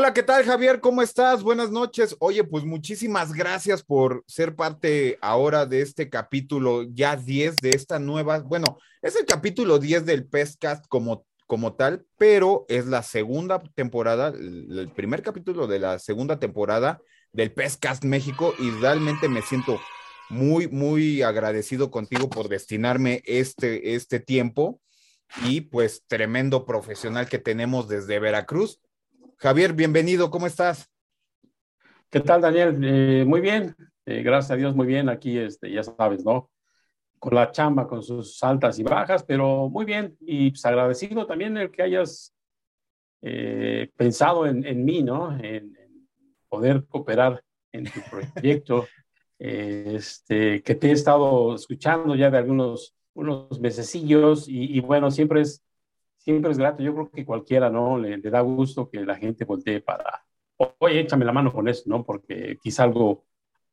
Hola, 0.00 0.14
¿qué 0.14 0.22
tal 0.22 0.44
Javier? 0.44 0.78
¿Cómo 0.78 1.02
estás? 1.02 1.42
Buenas 1.42 1.72
noches. 1.72 2.14
Oye, 2.20 2.44
pues 2.44 2.62
muchísimas 2.62 3.32
gracias 3.32 3.82
por 3.82 4.22
ser 4.28 4.54
parte 4.54 5.18
ahora 5.20 5.66
de 5.66 5.82
este 5.82 6.08
capítulo 6.08 6.84
ya 6.84 7.16
10 7.16 7.56
de 7.56 7.70
esta 7.70 7.98
nueva, 7.98 8.38
bueno, 8.38 8.78
es 9.02 9.16
el 9.16 9.26
capítulo 9.26 9.80
10 9.80 10.06
del 10.06 10.24
Pestcast 10.24 10.86
como, 10.86 11.26
como 11.48 11.72
tal, 11.72 12.06
pero 12.16 12.64
es 12.68 12.86
la 12.86 13.02
segunda 13.02 13.58
temporada, 13.74 14.28
el 14.28 14.88
primer 14.94 15.20
capítulo 15.22 15.66
de 15.66 15.80
la 15.80 15.98
segunda 15.98 16.38
temporada 16.38 17.00
del 17.32 17.50
Pestcast 17.50 18.04
México 18.04 18.54
y 18.60 18.70
realmente 18.70 19.28
me 19.28 19.42
siento 19.42 19.80
muy, 20.28 20.68
muy 20.68 21.22
agradecido 21.22 21.90
contigo 21.90 22.30
por 22.30 22.48
destinarme 22.48 23.20
este, 23.24 23.96
este 23.96 24.20
tiempo 24.20 24.80
y 25.44 25.62
pues 25.62 26.04
tremendo 26.06 26.64
profesional 26.64 27.28
que 27.28 27.40
tenemos 27.40 27.88
desde 27.88 28.20
Veracruz 28.20 28.78
Javier, 29.40 29.72
bienvenido, 29.72 30.32
¿cómo 30.32 30.48
estás? 30.48 30.90
¿Qué 32.10 32.18
tal, 32.18 32.40
Daniel? 32.40 32.76
Eh, 32.82 33.24
muy 33.24 33.40
bien, 33.40 33.76
eh, 34.04 34.24
gracias 34.24 34.50
a 34.50 34.56
Dios, 34.56 34.74
muy 34.74 34.88
bien. 34.88 35.08
Aquí, 35.08 35.38
este, 35.38 35.70
ya 35.70 35.84
sabes, 35.84 36.24
¿no? 36.24 36.50
Con 37.20 37.36
la 37.36 37.52
chamba, 37.52 37.86
con 37.86 38.02
sus 38.02 38.42
altas 38.42 38.80
y 38.80 38.82
bajas, 38.82 39.22
pero 39.22 39.68
muy 39.68 39.84
bien. 39.84 40.16
Y 40.22 40.50
pues 40.50 40.66
agradecido 40.66 41.24
también 41.24 41.56
el 41.56 41.70
que 41.70 41.82
hayas 41.82 42.34
eh, 43.22 43.92
pensado 43.96 44.44
en, 44.44 44.84
mí, 44.84 45.04
¿no? 45.04 45.38
En, 45.38 45.72
poder 46.48 46.84
cooperar 46.88 47.40
en 47.70 47.84
tu 47.84 48.00
proyecto. 48.10 48.88
este, 49.38 50.64
que 50.64 50.74
te 50.74 50.88
he 50.88 50.92
estado 50.92 51.54
escuchando 51.54 52.16
ya 52.16 52.28
de 52.28 52.38
algunos 52.38 52.96
unos 53.14 53.60
mesecillos 53.60 54.48
y, 54.48 54.76
y 54.76 54.80
bueno, 54.80 55.12
siempre 55.12 55.42
es 55.42 55.62
siempre 56.18 56.50
es 56.52 56.58
grato. 56.58 56.82
Yo 56.82 56.94
creo 56.94 57.10
que 57.10 57.24
cualquiera, 57.24 57.70
¿no? 57.70 57.98
Le, 57.98 58.18
da 58.18 58.40
gusto 58.40 58.90
que 58.90 59.00
la 59.00 59.16
gente 59.16 59.44
voltee 59.44 59.80
para, 59.80 60.24
oye, 60.78 61.00
échame 61.00 61.24
la 61.24 61.32
mano 61.32 61.52
con 61.52 61.68
esto, 61.68 61.88
¿no? 61.88 62.04
Porque 62.04 62.58
quizá 62.62 62.84
algo, 62.84 63.24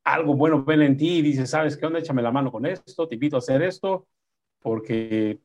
algo 0.03 0.35
bueno 0.35 0.63
ven 0.63 0.81
en 0.81 0.97
ti 0.97 1.17
y 1.17 1.21
dice, 1.21 1.45
¿sabes 1.47 1.77
qué 1.77 1.85
onda? 1.85 1.99
Échame 1.99 2.21
la 2.21 2.31
mano 2.31 2.51
con 2.51 2.65
esto, 2.65 3.07
te 3.07 3.15
invito 3.15 3.35
a 3.35 3.39
hacer 3.39 3.61
esto, 3.63 4.07
porque 4.61 5.39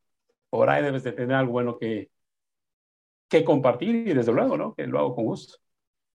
por 0.50 0.70
ahí 0.70 0.82
debes 0.82 1.02
de 1.02 1.12
tener 1.12 1.34
algo 1.34 1.52
bueno 1.52 1.78
que, 1.78 2.10
que 3.28 3.44
compartir 3.44 4.08
y 4.08 4.14
desde 4.14 4.32
luego, 4.32 4.56
¿no? 4.56 4.74
Que 4.74 4.86
lo 4.86 4.98
hago 4.98 5.14
con 5.14 5.24
gusto. 5.24 5.58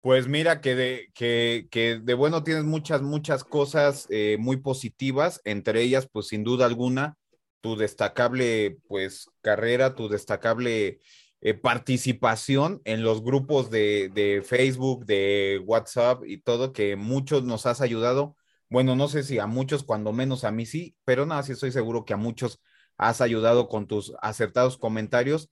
Pues 0.01 0.27
mira 0.27 0.61
que 0.61 0.73
de, 0.73 1.11
que, 1.13 1.67
que 1.69 1.99
de 1.99 2.13
bueno 2.15 2.43
tienes 2.43 2.63
muchas, 2.63 3.03
muchas 3.03 3.43
cosas 3.43 4.07
eh, 4.09 4.37
muy 4.39 4.57
positivas, 4.57 5.41
entre 5.43 5.83
ellas, 5.83 6.09
pues 6.11 6.27
sin 6.27 6.43
duda 6.43 6.65
alguna, 6.65 7.17
tu 7.61 7.75
destacable 7.75 8.77
pues 8.87 9.29
carrera, 9.41 9.95
tu 9.95 10.09
destacable 10.09 10.99
eh, 11.43 11.55
participación 11.55 12.81
en 12.85 13.03
los 13.03 13.23
grupos 13.23 13.71
de, 13.71 14.43
Facebook, 14.45 15.05
de 15.05 15.59
WhatsApp 15.65 16.23
y 16.25 16.37
todo, 16.37 16.73
que 16.73 16.95
muchos 16.95 17.43
nos 17.43 17.65
has 17.65 17.81
ayudado. 17.81 18.35
Bueno, 18.69 18.95
no 18.95 19.07
sé 19.07 19.23
si 19.23 19.39
a 19.39 19.47
muchos, 19.47 19.83
cuando 19.83 20.13
menos 20.13 20.43
a 20.43 20.51
mí 20.51 20.67
sí, 20.67 20.95
pero 21.03 21.25
nada, 21.25 21.41
sí 21.43 21.53
estoy 21.53 21.71
seguro 21.71 22.05
que 22.05 22.13
a 22.13 22.17
muchos 22.17 22.61
has 22.97 23.21
ayudado 23.21 23.67
con 23.69 23.87
tus 23.87 24.13
acertados 24.21 24.77
comentarios, 24.77 25.49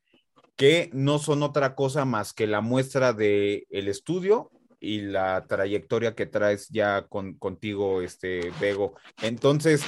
que 0.55 0.91
no 0.93 1.17
son 1.17 1.41
otra 1.41 1.73
cosa 1.73 2.05
más 2.05 2.33
que 2.33 2.45
la 2.45 2.61
muestra 2.61 3.13
de 3.13 3.65
el 3.71 3.87
estudio 3.87 4.51
y 4.79 5.01
la 5.01 5.45
trayectoria 5.47 6.13
que 6.13 6.27
traes 6.27 6.69
ya 6.69 7.07
con, 7.07 7.33
contigo, 7.33 8.01
este, 8.01 8.51
Bego. 8.61 8.93
Entonces, 9.21 9.83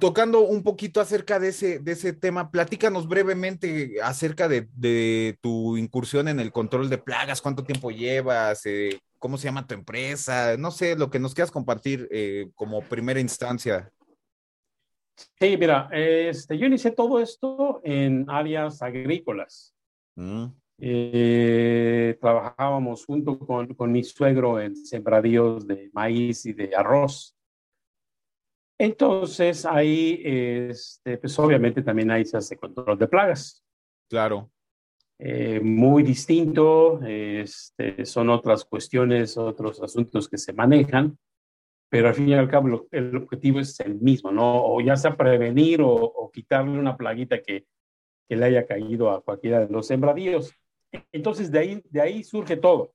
tocando 0.00 0.40
un 0.40 0.62
poquito 0.62 1.00
acerca 1.00 1.38
de 1.38 1.48
ese, 1.48 1.78
de 1.78 1.92
ese 1.92 2.12
tema, 2.12 2.50
platícanos 2.50 3.08
brevemente 3.08 3.96
acerca 4.02 4.48
de, 4.48 5.38
tu 5.40 5.76
incursión 5.76 6.28
en 6.28 6.40
el 6.40 6.52
control 6.52 6.88
de 6.90 6.98
plagas, 6.98 7.42
cuánto 7.42 7.64
tiempo 7.64 7.90
llevas, 7.90 8.64
eh, 8.66 9.00
cómo 9.18 9.36
se 9.38 9.44
llama 9.44 9.66
tu 9.66 9.74
empresa, 9.74 10.56
no 10.56 10.70
sé, 10.70 10.96
lo 10.96 11.10
que 11.10 11.18
nos 11.18 11.34
quieras 11.34 11.50
compartir 11.50 12.08
eh, 12.10 12.48
como 12.54 12.82
primera 12.82 13.20
instancia. 13.20 13.90
Sí, 15.38 15.56
mira, 15.56 15.88
este, 15.92 16.58
yo 16.58 16.66
inicié 16.66 16.90
todo 16.90 17.20
esto 17.20 17.80
en 17.84 18.26
áreas 18.28 18.82
agrícolas. 18.82 19.74
Mm. 20.16 20.46
Eh, 20.78 22.18
trabajábamos 22.20 23.04
junto 23.06 23.38
con, 23.38 23.74
con 23.74 23.92
mi 23.92 24.02
suegro 24.02 24.60
en 24.60 24.74
sembradíos 24.74 25.66
de 25.66 25.90
maíz 25.92 26.46
y 26.46 26.52
de 26.52 26.74
arroz. 26.74 27.33
Entonces 28.78 29.64
ahí, 29.64 30.20
este, 30.24 31.18
pues 31.18 31.38
obviamente 31.38 31.82
también 31.82 32.10
ahí 32.10 32.24
se 32.24 32.36
hace 32.36 32.56
control 32.56 32.98
de 32.98 33.08
plagas. 33.08 33.64
Claro. 34.08 34.50
Eh, 35.18 35.60
muy 35.60 36.02
distinto, 36.02 37.00
este, 37.06 38.04
son 38.04 38.30
otras 38.30 38.64
cuestiones, 38.64 39.38
otros 39.38 39.80
asuntos 39.80 40.28
que 40.28 40.36
se 40.36 40.52
manejan, 40.52 41.16
pero 41.88 42.08
al 42.08 42.14
fin 42.14 42.28
y 42.28 42.34
al 42.34 42.50
cabo 42.50 42.88
el 42.90 43.16
objetivo 43.16 43.60
es 43.60 43.78
el 43.78 43.94
mismo, 44.00 44.32
¿no? 44.32 44.64
O 44.66 44.80
ya 44.80 44.96
sea 44.96 45.16
prevenir 45.16 45.80
o, 45.82 46.30
quitarle 46.32 46.76
una 46.76 46.96
plaguita 46.96 47.40
que, 47.40 47.64
que, 48.28 48.36
le 48.36 48.44
haya 48.44 48.66
caído 48.66 49.10
a 49.12 49.22
cualquiera 49.22 49.60
de 49.60 49.72
los 49.72 49.86
sembradíos. 49.86 50.52
Entonces 51.12 51.52
de 51.52 51.58
ahí, 51.60 51.82
de 51.90 52.00
ahí 52.00 52.24
surge 52.24 52.56
todo. 52.56 52.92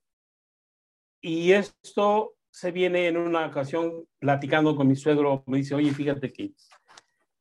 Y 1.22 1.52
esto 1.52 2.34
se 2.50 2.72
viene 2.72 3.08
en 3.08 3.16
una 3.16 3.46
ocasión 3.46 4.04
platicando 4.18 4.74
con 4.76 4.88
mi 4.88 4.96
suegro, 4.96 5.44
me 5.46 5.58
dice, 5.58 5.74
oye, 5.74 5.92
fíjate 5.92 6.32
que 6.32 6.52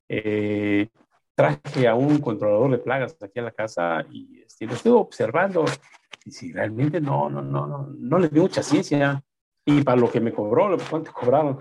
eh, 0.07 0.87
traje 1.35 1.87
a 1.87 1.95
un 1.95 2.19
controlador 2.19 2.71
de 2.71 2.77
plagas 2.79 3.15
aquí 3.21 3.39
a 3.39 3.43
la 3.43 3.51
casa 3.51 4.05
y 4.11 4.41
este, 4.41 4.65
lo 4.65 4.73
estuve 4.73 4.95
observando. 4.95 5.65
Y 6.25 6.31
si 6.31 6.51
realmente 6.51 6.99
no, 6.99 7.29
no, 7.29 7.41
no, 7.41 7.65
no, 7.65 7.89
no 7.97 8.19
le 8.19 8.29
dio 8.29 8.43
mucha 8.43 8.61
ciencia. 8.61 9.23
Y 9.65 9.81
para 9.83 9.97
lo 9.97 10.11
que 10.11 10.19
me 10.19 10.33
cobró, 10.33 10.75
¿cuánto 10.89 11.11
cobraron? 11.13 11.59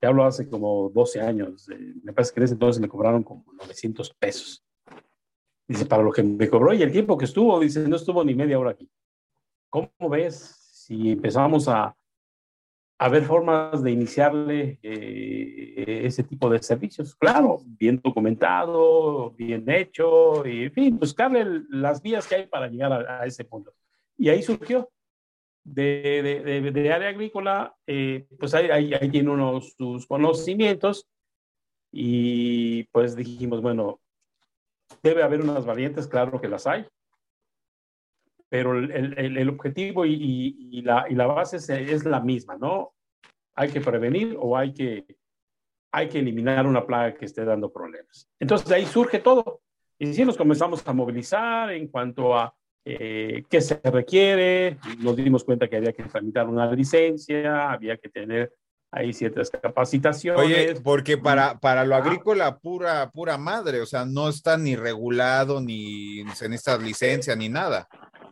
Te 0.00 0.06
hablo 0.06 0.24
hace 0.24 0.48
como 0.48 0.90
12 0.90 1.20
años. 1.20 1.68
Me 2.02 2.12
parece 2.12 2.32
que 2.32 2.40
en 2.40 2.44
ese 2.44 2.54
entonces 2.54 2.80
me 2.80 2.88
cobraron 2.88 3.22
como 3.22 3.44
900 3.52 4.14
pesos. 4.14 4.64
Dice, 5.66 5.84
para 5.84 6.02
lo 6.02 6.12
que 6.12 6.22
me 6.22 6.48
cobró 6.48 6.72
y 6.72 6.82
el 6.82 6.92
tiempo 6.92 7.18
que 7.18 7.26
estuvo, 7.26 7.58
dice, 7.60 7.86
no 7.86 7.96
estuvo 7.96 8.24
ni 8.24 8.34
media 8.34 8.58
hora 8.58 8.70
aquí. 8.70 8.88
¿Cómo 9.68 9.90
ves 10.08 10.34
si 10.86 11.10
empezamos 11.10 11.68
a, 11.68 11.97
a 13.00 13.08
ver 13.08 13.24
formas 13.24 13.82
de 13.82 13.92
iniciarle 13.92 14.78
eh, 14.82 16.02
ese 16.04 16.24
tipo 16.24 16.50
de 16.50 16.60
servicios. 16.60 17.14
Claro, 17.14 17.60
bien 17.64 18.00
documentado, 18.02 19.30
bien 19.30 19.68
hecho, 19.70 20.44
y 20.44 20.64
en 20.64 20.72
fin, 20.72 20.98
buscarle 20.98 21.62
las 21.70 22.02
vías 22.02 22.26
que 22.26 22.34
hay 22.34 22.46
para 22.46 22.66
llegar 22.66 22.92
a, 22.92 23.24
ese 23.24 23.44
punto. 23.44 23.72
Y 24.16 24.28
ahí 24.28 24.42
surgió. 24.42 24.90
De, 25.64 26.40
de, 26.44 26.70
de, 26.72 26.92
área 26.94 27.10
agrícola, 27.10 27.76
eh, 27.86 28.26
pues 28.38 28.54
ahí, 28.54 28.70
ahí, 28.70 28.94
ahí, 28.94 29.10
tiene 29.10 29.28
uno 29.28 29.60
sus 29.60 30.06
conocimientos 30.06 31.06
y 31.92 32.84
pues 32.84 33.14
dijimos, 33.14 33.60
bueno, 33.60 34.00
debe 35.02 35.22
haber 35.22 35.42
unas 35.42 35.66
variantes, 35.66 36.06
claro 36.06 36.40
que 36.40 36.48
las 36.48 36.66
hay, 36.66 36.86
pero 38.48 38.78
el, 38.78 39.18
el, 39.18 39.48
objetivo 39.48 40.06
y, 40.06 40.56
y, 40.72 40.82
la, 40.82 41.06
y, 41.08 41.14
la, 41.14 41.26
base 41.26 41.56
es, 41.56 42.04
la 42.04 42.20
misma, 42.20 42.56
¿no? 42.56 42.94
Hay 43.54 43.70
que 43.70 43.80
prevenir 43.80 44.36
o 44.40 44.56
hay 44.56 44.72
que, 44.72 45.04
hay 45.92 46.08
que 46.08 46.20
eliminar 46.20 46.66
una 46.66 46.86
plaga 46.86 47.14
que 47.14 47.26
esté 47.26 47.44
dando 47.44 47.70
problemas. 47.70 48.28
Entonces 48.40 48.68
de 48.68 48.76
ahí 48.76 48.86
surge 48.86 49.18
todo. 49.18 49.60
Y 49.98 50.14
sí 50.14 50.24
nos 50.24 50.36
comenzamos 50.36 50.86
a 50.86 50.92
movilizar 50.92 51.72
en 51.72 51.88
cuanto 51.88 52.36
a 52.36 52.54
eh, 52.84 53.44
qué 53.50 53.60
se 53.60 53.80
requiere, 53.84 54.78
nos 55.00 55.16
dimos 55.16 55.44
cuenta 55.44 55.68
que 55.68 55.76
había 55.76 55.92
que 55.92 56.04
tramitar 56.04 56.46
una 56.46 56.70
licencia, 56.72 57.70
había 57.70 57.98
que 57.98 58.08
tener 58.08 58.54
ahí 58.90 59.12
ciertas 59.12 59.50
capacitaciones. 59.50 60.40
Oye, 60.40 60.74
porque 60.82 61.18
para, 61.18 61.58
para 61.58 61.84
lo 61.84 61.96
agrícola 61.96 62.58
pura, 62.58 63.10
pura 63.10 63.36
madre, 63.36 63.80
o 63.80 63.86
sea, 63.86 64.06
no 64.06 64.28
está 64.28 64.56
ni 64.56 64.76
regulado, 64.76 65.60
ni 65.60 66.24
se 66.34 66.48
necesita 66.48 66.78
licencia, 66.78 67.36
ni 67.36 67.48
nada. 67.48 67.88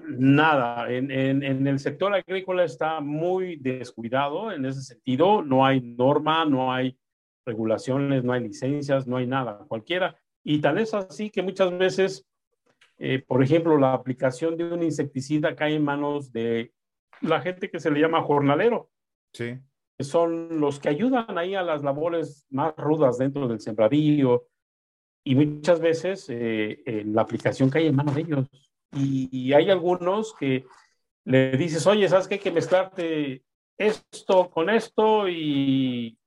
Nada, 0.08 0.90
en, 0.90 1.10
en, 1.10 1.66
el 1.66 1.78
sector 1.78 2.14
agrícola 2.14 2.64
está 2.64 3.00
muy 3.00 3.56
descuidado 3.56 4.52
en 4.52 4.64
ese 4.64 4.82
sentido, 4.82 5.42
no 5.42 5.66
hay 5.66 5.80
norma, 5.80 6.44
no 6.44 6.72
hay 6.72 6.96
regulaciones, 7.44 8.22
no 8.24 8.32
hay 8.32 8.42
licencias, 8.42 9.06
no 9.06 9.16
hay 9.16 9.26
nada, 9.26 9.64
cualquiera. 9.68 10.16
Y 10.44 10.60
tal 10.60 10.78
es 10.78 10.94
así 10.94 11.30
que 11.30 11.42
muchas 11.42 11.76
veces, 11.76 12.26
eh, 12.98 13.22
por 13.26 13.42
ejemplo, 13.42 13.78
la 13.78 13.94
aplicación 13.94 14.56
de 14.56 14.64
un 14.64 14.82
insecticida 14.82 15.56
cae 15.56 15.74
en 15.74 15.84
manos 15.84 16.32
de 16.32 16.72
la 17.20 17.40
gente 17.40 17.70
que 17.70 17.80
se 17.80 17.90
le 17.90 18.00
llama 18.00 18.22
jornalero. 18.22 18.90
Sí. 19.32 19.58
Que 19.98 20.04
son 20.04 20.60
los 20.60 20.78
que 20.78 20.88
ayudan 20.88 21.38
ahí 21.38 21.54
a 21.54 21.62
las 21.62 21.82
labores 21.82 22.46
más 22.50 22.76
rudas 22.76 23.18
dentro 23.18 23.48
del 23.48 23.60
sembradío. 23.60 24.46
Y 25.24 25.34
muchas 25.34 25.80
veces 25.80 26.28
eh, 26.28 26.82
eh, 26.86 27.02
la 27.04 27.22
aplicación 27.22 27.70
cae 27.70 27.86
en 27.86 27.96
manos 27.96 28.14
de 28.14 28.20
ellos 28.20 28.48
y, 28.96 29.52
hay 29.52 29.70
algunos 29.70 30.34
que 30.34 30.66
le 31.24 31.56
dices, 31.56 31.86
oye, 31.86 32.08
¿sabes 32.08 32.28
qué? 32.28 32.34
Hay 32.34 32.40
que 32.40 32.50
mezclarte 32.50 33.42
esto 33.78 34.50
con 34.50 34.70
esto 34.70 35.28
y, 35.28 36.18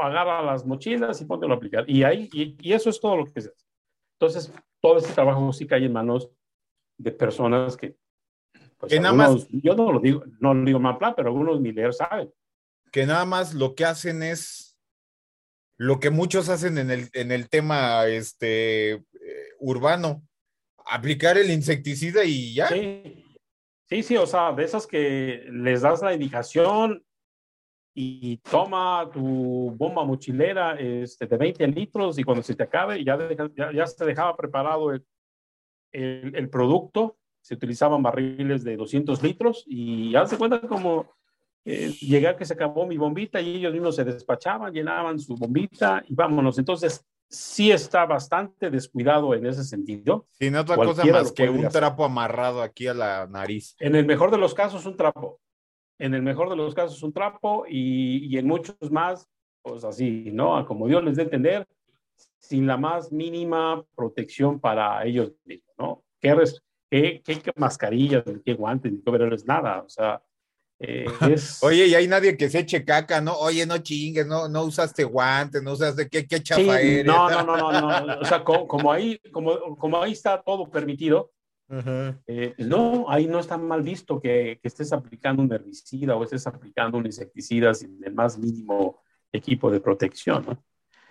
agarra 0.00 0.42
las 0.42 0.64
mochilas 0.64 1.20
y 1.20 1.26
ponte 1.26 1.46
a 1.46 1.52
aplicar. 1.52 1.88
Y, 1.88 2.02
ahí, 2.02 2.28
y, 2.32 2.72
eso 2.72 2.90
es 2.90 3.00
todo 3.00 3.16
lo 3.16 3.24
que 3.24 3.40
se 3.40 3.48
hace. 3.48 3.66
Entonces, 4.18 4.52
todo 4.80 4.98
este 4.98 5.12
trabajo 5.12 5.52
sí 5.52 5.66
cae 5.66 5.84
en 5.84 5.92
manos 5.92 6.30
de 6.96 7.12
personas 7.12 7.76
que 7.76 7.96
pues 8.78 8.92
que 8.92 9.00
nada 9.00 9.14
más, 9.14 9.48
yo 9.48 9.74
no 9.74 9.92
lo 9.92 9.98
digo, 9.98 10.24
no 10.38 10.54
lo 10.54 10.64
digo 10.64 10.78
mal 10.78 10.98
plan, 10.98 11.12
pero 11.16 11.28
algunos 11.28 11.60
ni 11.60 11.72
leer 11.72 11.92
saben. 11.92 12.32
Que 12.92 13.06
nada 13.06 13.24
más 13.24 13.54
lo 13.54 13.74
que 13.74 13.84
hacen 13.84 14.22
es 14.22 14.78
lo 15.76 16.00
que 16.00 16.10
muchos 16.10 16.48
hacen 16.48 16.78
en 16.78 16.90
el, 16.90 17.08
en 17.12 17.32
el 17.32 17.48
tema 17.48 18.06
este, 18.06 18.92
eh, 18.92 19.02
urbano, 19.58 20.22
aplicar 20.88 21.38
el 21.38 21.50
insecticida 21.50 22.24
y 22.24 22.54
ya. 22.54 22.68
Sí. 22.68 23.24
sí, 23.88 24.02
sí, 24.02 24.16
o 24.16 24.26
sea, 24.26 24.52
de 24.52 24.64
esas 24.64 24.86
que 24.86 25.44
les 25.50 25.82
das 25.82 26.02
la 26.02 26.14
indicación 26.14 27.04
y 28.00 28.36
toma 28.38 29.10
tu 29.12 29.74
bomba 29.76 30.04
mochilera 30.04 30.74
este, 30.78 31.26
de 31.26 31.36
20 31.36 31.66
litros 31.66 32.16
y 32.18 32.22
cuando 32.22 32.44
se 32.44 32.54
te 32.54 32.62
acabe 32.62 33.02
ya, 33.02 33.18
ya, 33.74 33.86
se 33.88 34.04
dejaba 34.04 34.36
preparado 34.36 34.92
el, 35.90 36.48
producto, 36.48 37.16
se 37.40 37.54
utilizaban 37.54 38.00
barriles 38.00 38.62
de 38.62 38.76
200 38.76 39.20
litros 39.20 39.64
y 39.66 40.12
ya 40.12 40.24
se 40.26 40.38
cuenta 40.38 40.60
como 40.60 41.12
eh, 41.64 41.90
llegar 42.00 42.36
que 42.36 42.44
se 42.44 42.54
acabó 42.54 42.86
mi 42.86 42.96
bombita 42.96 43.40
y 43.40 43.56
ellos 43.56 43.72
mismos 43.72 43.96
se 43.96 44.04
despachaban, 44.04 44.72
llenaban 44.72 45.18
su 45.18 45.34
bombita 45.34 46.04
y 46.06 46.14
vámonos. 46.14 46.56
Entonces, 46.58 47.04
sí 47.28 47.70
está 47.70 48.06
bastante 48.06 48.70
descuidado 48.70 49.34
en 49.34 49.46
ese 49.46 49.64
sentido. 49.64 50.26
Sin 50.32 50.56
otra 50.56 50.76
cosa 50.76 51.04
más 51.04 51.32
que 51.32 51.48
un 51.48 51.68
trapo 51.68 52.04
amarrado 52.04 52.62
aquí 52.62 52.86
a 52.86 52.94
la 52.94 53.26
nariz. 53.26 53.76
En 53.78 53.94
el 53.94 54.06
mejor 54.06 54.30
de 54.30 54.38
los 54.38 54.54
casos, 54.54 54.86
un 54.86 54.96
trapo. 54.96 55.40
En 55.98 56.14
el 56.14 56.22
mejor 56.22 56.48
de 56.48 56.56
los 56.56 56.74
casos, 56.74 57.02
un 57.02 57.12
trapo 57.12 57.64
y, 57.68 58.26
y 58.26 58.38
en 58.38 58.46
muchos 58.46 58.76
más, 58.90 59.28
pues 59.62 59.84
así, 59.84 60.30
¿no? 60.32 60.64
Como 60.64 60.86
Dios 60.86 61.02
les 61.04 61.16
dé 61.16 61.24
entender, 61.24 61.66
sin 62.38 62.66
la 62.66 62.76
más 62.76 63.12
mínima 63.12 63.84
protección 63.94 64.60
para 64.60 65.04
ellos 65.04 65.32
mismos, 65.44 65.74
¿no? 65.76 66.04
¿Qué, 66.20 66.34
qué, 66.90 67.22
qué 67.22 67.52
mascarillas, 67.56 68.24
qué 68.44 68.54
guantes, 68.54 68.92
ni 68.92 69.02
qué 69.02 69.36
nada? 69.44 69.82
O 69.82 69.88
sea, 69.88 70.22
eh, 70.80 71.06
Oye, 71.62 71.86
y 71.86 71.94
hay 71.94 72.06
nadie 72.06 72.36
que 72.36 72.48
se 72.48 72.60
eche 72.60 72.84
caca, 72.84 73.20
¿no? 73.20 73.34
Oye, 73.34 73.66
no 73.66 73.78
chingues, 73.78 74.26
no, 74.26 74.48
no 74.48 74.64
usaste 74.64 75.04
guantes, 75.04 75.62
no 75.62 75.72
usaste 75.72 76.08
qué, 76.08 76.26
qué 76.26 76.42
chafa 76.42 76.80
eres. 76.80 77.04
No, 77.04 77.28
no, 77.28 77.42
no, 77.56 77.72
no, 77.72 78.00
no. 78.06 78.20
O 78.20 78.24
sea, 78.24 78.44
como, 78.44 78.92
ahí, 78.92 79.18
como, 79.32 79.76
como 79.76 80.02
ahí 80.02 80.12
está 80.12 80.40
todo 80.42 80.70
permitido, 80.70 81.32
eh, 82.26 82.54
no, 82.58 83.10
ahí 83.10 83.26
no 83.26 83.40
está 83.40 83.58
mal 83.58 83.82
visto 83.82 84.20
que, 84.20 84.58
que, 84.62 84.68
estés 84.68 84.90
aplicando 84.92 85.42
un 85.42 85.52
herbicida 85.52 86.16
o 86.16 86.24
estés 86.24 86.46
aplicando 86.46 86.96
un 86.96 87.04
insecticida 87.04 87.74
sin 87.74 88.02
el 88.02 88.14
más 88.14 88.38
mínimo 88.38 89.02
equipo 89.30 89.70
de 89.70 89.80
protección, 89.80 90.46
¿no? 90.46 90.64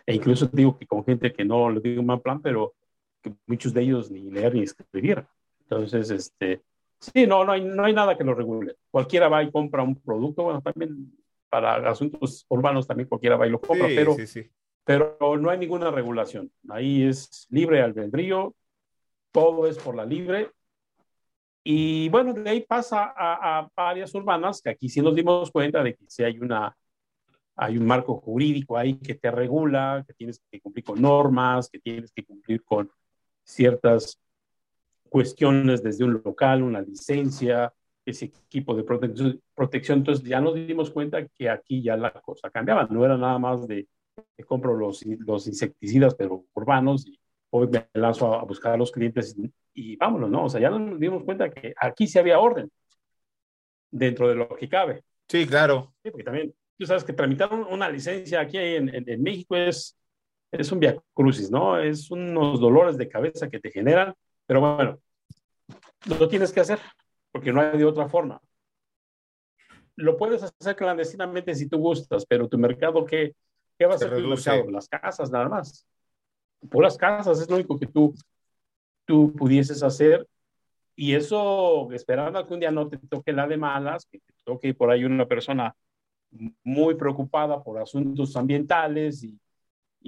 E 0.07 0.15
incluso 0.15 0.49
digo 0.51 0.77
que 0.79 0.87
con 0.87 1.03
gente 1.03 1.33
que 1.33 1.43
no 1.43 1.69
le 1.69 1.81
digo 1.81 1.99
un 1.99 2.07
mal 2.07 2.21
plan, 2.21 2.41
pero 2.41 2.73
que 3.21 3.33
muchos 3.45 3.73
de 3.73 3.81
ellos 3.81 4.09
ni 4.09 4.31
leer 4.31 4.55
ni 4.55 4.63
escribir. 4.63 5.25
Entonces, 5.59 6.09
este, 6.09 6.61
Sí, 6.99 7.27
no, 7.27 7.45
no 7.45 7.51
hay, 7.51 7.63
no 7.63 7.83
hay 7.83 7.94
nada 7.94 8.17
que 8.17 8.23
lo 8.23 8.33
regule. 8.33 8.75
Cualquiera 8.89 9.29
va 9.29 9.44
y 9.44 9.51
compra 9.51 9.83
un 9.83 9.95
producto, 10.01 10.44
bueno, 10.44 10.61
también 10.61 11.11
para 11.49 11.89
asuntos 11.89 12.45
urbanos 12.49 12.88
también 12.88 13.07
cualquiera 13.07 13.38
va 13.38 13.47
y 13.47 13.51
lo 13.51 13.61
compra, 13.61 13.88
pero, 13.88 14.15
pero 14.83 15.38
no 15.38 15.49
hay 15.49 15.57
ninguna 15.57 15.91
regulación. 15.91 16.51
Ahí 16.69 17.03
es 17.03 17.47
libre 17.49 17.81
albedrío, 17.81 18.55
todo 19.31 19.67
es 19.67 19.77
por 19.77 19.95
la 19.95 20.05
libre. 20.05 20.51
Y 21.63 22.09
bueno, 22.09 22.33
de 22.33 22.49
ahí 22.49 22.61
pasa 22.61 23.13
a, 23.15 23.69
áreas 23.75 24.13
urbanas, 24.15 24.61
que 24.61 24.69
aquí 24.69 24.89
sí 24.89 25.01
nos 25.01 25.15
dimos 25.15 25.51
cuenta 25.51 25.83
de 25.83 25.95
que 25.95 26.05
si 26.07 26.23
hay 26.23 26.39
una 26.39 26.75
hay 27.59 27.75
un 27.75 27.88
marco 27.88 28.15
jurídico 28.19 28.77
ahí 28.77 28.99
que 28.99 29.15
te 29.15 29.31
regula, 29.31 30.03
que 30.07 30.13
tienes 30.13 30.39
que 30.51 30.61
cumplir 30.61 30.85
con 30.85 31.01
normas, 31.01 31.67
que 31.69 31.79
tienes 31.79 32.11
que 32.11 32.23
cumplir 32.23 32.63
con 32.63 32.89
ciertas 33.44 34.19
cuestiones 35.09 35.83
desde 35.83 36.04
un 36.04 36.21
local, 36.24 36.63
una 36.63 36.81
licencia, 36.81 37.74
ese 38.06 38.25
equipo 38.25 38.75
de 38.75 38.83
protección. 38.83 40.00
Entonces 40.00 40.24
ya 40.24 40.39
nos 40.39 40.56
dimos 40.56 40.92
cuenta 40.92 41.27
que 41.27 41.50
aquí 41.50 41.81
ya 41.81 41.98
la 41.98 42.12
cosa 42.12 42.50
cambiaba. 42.50 42.88
No 42.89 43.04
era 43.04 43.18
nada 43.18 43.38
más 43.38 43.68
de 43.68 43.88
que 44.36 44.44
compro 44.44 44.75
los, 44.75 45.06
los 45.06 45.48
insecticidas, 45.48 46.15
pero 46.15 46.45
urbanos, 46.54 47.06
y 47.07 47.19
hoy 47.51 47.68
me 47.68 47.88
lanzo 47.94 48.33
a, 48.33 48.44
buscar 48.44 48.74
a 48.74 48.77
los 48.77 48.92
clientes 48.92 49.36
y, 49.74 49.95
vámonos, 49.95 50.30
¿no? 50.30 50.45
O 50.45 50.50
sea, 50.50 50.59
ya 50.59 50.69
nos 50.69 51.00
dimos 51.00 51.24
cuenta 51.24 51.50
que 51.50 51.74
aquí 51.80 52.07
sí 52.07 52.18
había 52.18 52.39
orden 52.39 52.71
dentro 53.92 54.27
de 54.27 54.36
lo 54.36 54.50
que 54.50 54.68
cabe. 54.68 55.04
Sí, 55.27 55.45
claro. 55.45 55.94
Sí, 56.04 56.09
porque 56.09 56.24
también, 56.24 56.54
tú 56.77 56.86
sabes 56.86 57.04
que 57.04 57.13
tramitar 57.13 57.54
una 57.54 57.89
licencia 57.89 58.39
aquí 58.42 58.57
en, 58.57 58.94
en, 58.94 59.07
en 59.07 59.21
México 59.21 59.56
es, 59.56 59.95
es 60.51 60.71
un 60.71 60.80
via 60.80 60.98
crucis, 61.13 61.51
¿no? 61.51 61.77
Es 61.77 62.09
unos 62.09 62.59
dolores 62.59 62.98
de 62.98 63.09
cabeza 63.09 63.50
que 63.50 63.59
te 63.59 63.69
generan 63.69 64.15
pero 64.47 64.61
bueno, 64.61 64.99
lo 66.05 66.27
tienes 66.27 66.51
que 66.51 66.61
hacer 66.61 66.79
porque 67.31 67.51
no 67.51 67.61
hay 67.61 67.77
de 67.77 67.85
otra 67.85 68.07
forma. 68.07 68.41
Lo 69.95 70.15
puedes 70.17 70.41
hacer 70.41 70.75
clandestinamente 70.75 71.53
si 71.53 71.67
tú 71.67 71.77
gustas, 71.77 72.25
pero 72.25 72.47
tu 72.47 72.57
mercado, 72.57 73.05
¿qué, 73.05 73.35
qué 73.77 73.85
va 73.85 73.95
a 73.95 73.97
ser 73.97 74.15
tu 74.15 74.27
mercado? 74.27 74.71
Las 74.71 74.88
casas 74.88 75.29
nada 75.29 75.49
más. 75.49 75.85
Puras 76.69 76.97
casas 76.97 77.39
es 77.41 77.49
lo 77.49 77.55
único 77.55 77.77
que 77.77 77.88
tú, 77.88 78.13
tú 79.05 79.33
pudieses 79.33 79.83
hacer. 79.83 80.25
Y 80.95 81.13
eso, 81.13 81.91
esperando 81.91 82.39
a 82.39 82.47
que 82.47 82.53
un 82.53 82.59
día 82.59 82.71
no 82.71 82.88
te 82.88 82.97
toque 82.97 83.33
la 83.33 83.47
de 83.47 83.57
malas, 83.57 84.05
que 84.05 84.19
te 84.19 84.33
toque 84.44 84.73
por 84.73 84.89
ahí 84.89 85.03
una 85.03 85.27
persona 85.27 85.75
muy 86.63 86.95
preocupada 86.95 87.63
por 87.63 87.79
asuntos 87.79 88.35
ambientales 88.35 89.23
y 89.23 89.39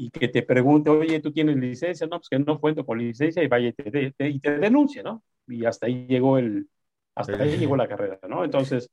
y 0.02 0.10
que 0.12 0.30
te 0.30 0.44
pregunte, 0.44 0.90
oye, 0.90 1.20
¿tú 1.20 1.32
tienes 1.34 1.58
licencia? 1.58 2.08
No, 2.08 2.20
pues 2.20 2.30
que 2.30 2.40
no 2.40 2.60
cuento 2.60 2.86
con 2.86 2.98
licencia 2.98 3.44
y 3.44 3.48
vaya 3.48 3.68
y 3.68 3.74
te, 3.74 4.30
y 4.30 4.40
te 4.40 4.58
denuncia, 4.58 5.04
¿no? 5.04 5.24
Y 5.46 5.66
hasta 5.66 5.88
ahí 5.88 6.08
llegó 6.08 6.38
el, 6.38 6.70
hasta 7.16 7.36
ahí 7.44 7.58
llegó 7.58 7.76
la 7.76 7.88
carrera, 7.88 8.18
¿no? 8.30 8.46
Entonces, 8.46 8.90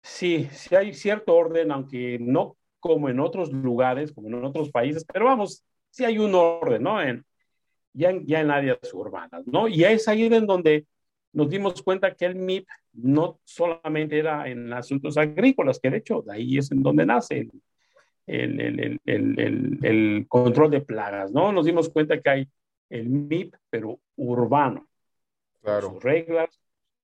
sí, 0.00 0.48
sí 0.52 0.76
hay 0.76 0.94
cierto 0.94 1.34
orden, 1.34 1.72
aunque 1.72 2.18
no 2.20 2.56
como 2.78 3.08
en 3.08 3.18
otros 3.18 3.52
lugares, 3.52 4.12
como 4.12 4.28
en 4.28 4.44
otros 4.44 4.70
países, 4.70 5.04
pero 5.04 5.24
vamos, 5.24 5.64
sí 5.90 6.04
hay 6.04 6.18
un 6.18 6.32
orden, 6.34 6.84
¿no? 6.84 7.02
En, 7.02 7.24
ya, 7.92 8.10
en, 8.10 8.24
ya 8.24 8.40
en 8.40 8.52
áreas 8.52 8.78
urbanas, 8.92 9.44
¿no? 9.46 9.66
Y 9.66 9.82
es 9.82 10.06
ahí 10.06 10.26
en 10.26 10.46
donde 10.46 10.86
nos 11.32 11.50
dimos 11.50 11.82
cuenta 11.82 12.14
que 12.14 12.26
el 12.26 12.36
MIP 12.36 12.68
no 12.92 13.40
solamente 13.42 14.16
era 14.16 14.48
en 14.48 14.72
asuntos 14.72 15.16
agrícolas, 15.16 15.80
que 15.80 15.90
de 15.90 15.96
hecho 15.98 16.22
de 16.22 16.34
ahí 16.34 16.56
es 16.56 16.70
en 16.70 16.84
donde 16.84 17.04
nace 17.04 17.48
el, 18.30 19.00
el, 19.04 19.78
el, 19.82 20.26
control 20.28 20.70
de 20.70 20.80
plagas, 20.80 21.32
¿no? 21.32 21.52
Nos 21.52 21.66
dimos 21.66 21.88
cuenta 21.90 22.20
que 22.20 22.30
hay 22.30 22.48
el 22.88 23.08
MIP, 23.08 23.54
pero 23.68 23.98
urbano. 24.16 24.88
Claro. 25.60 25.88
Con 25.88 25.94
sus 25.96 26.04
reglas, 26.04 26.60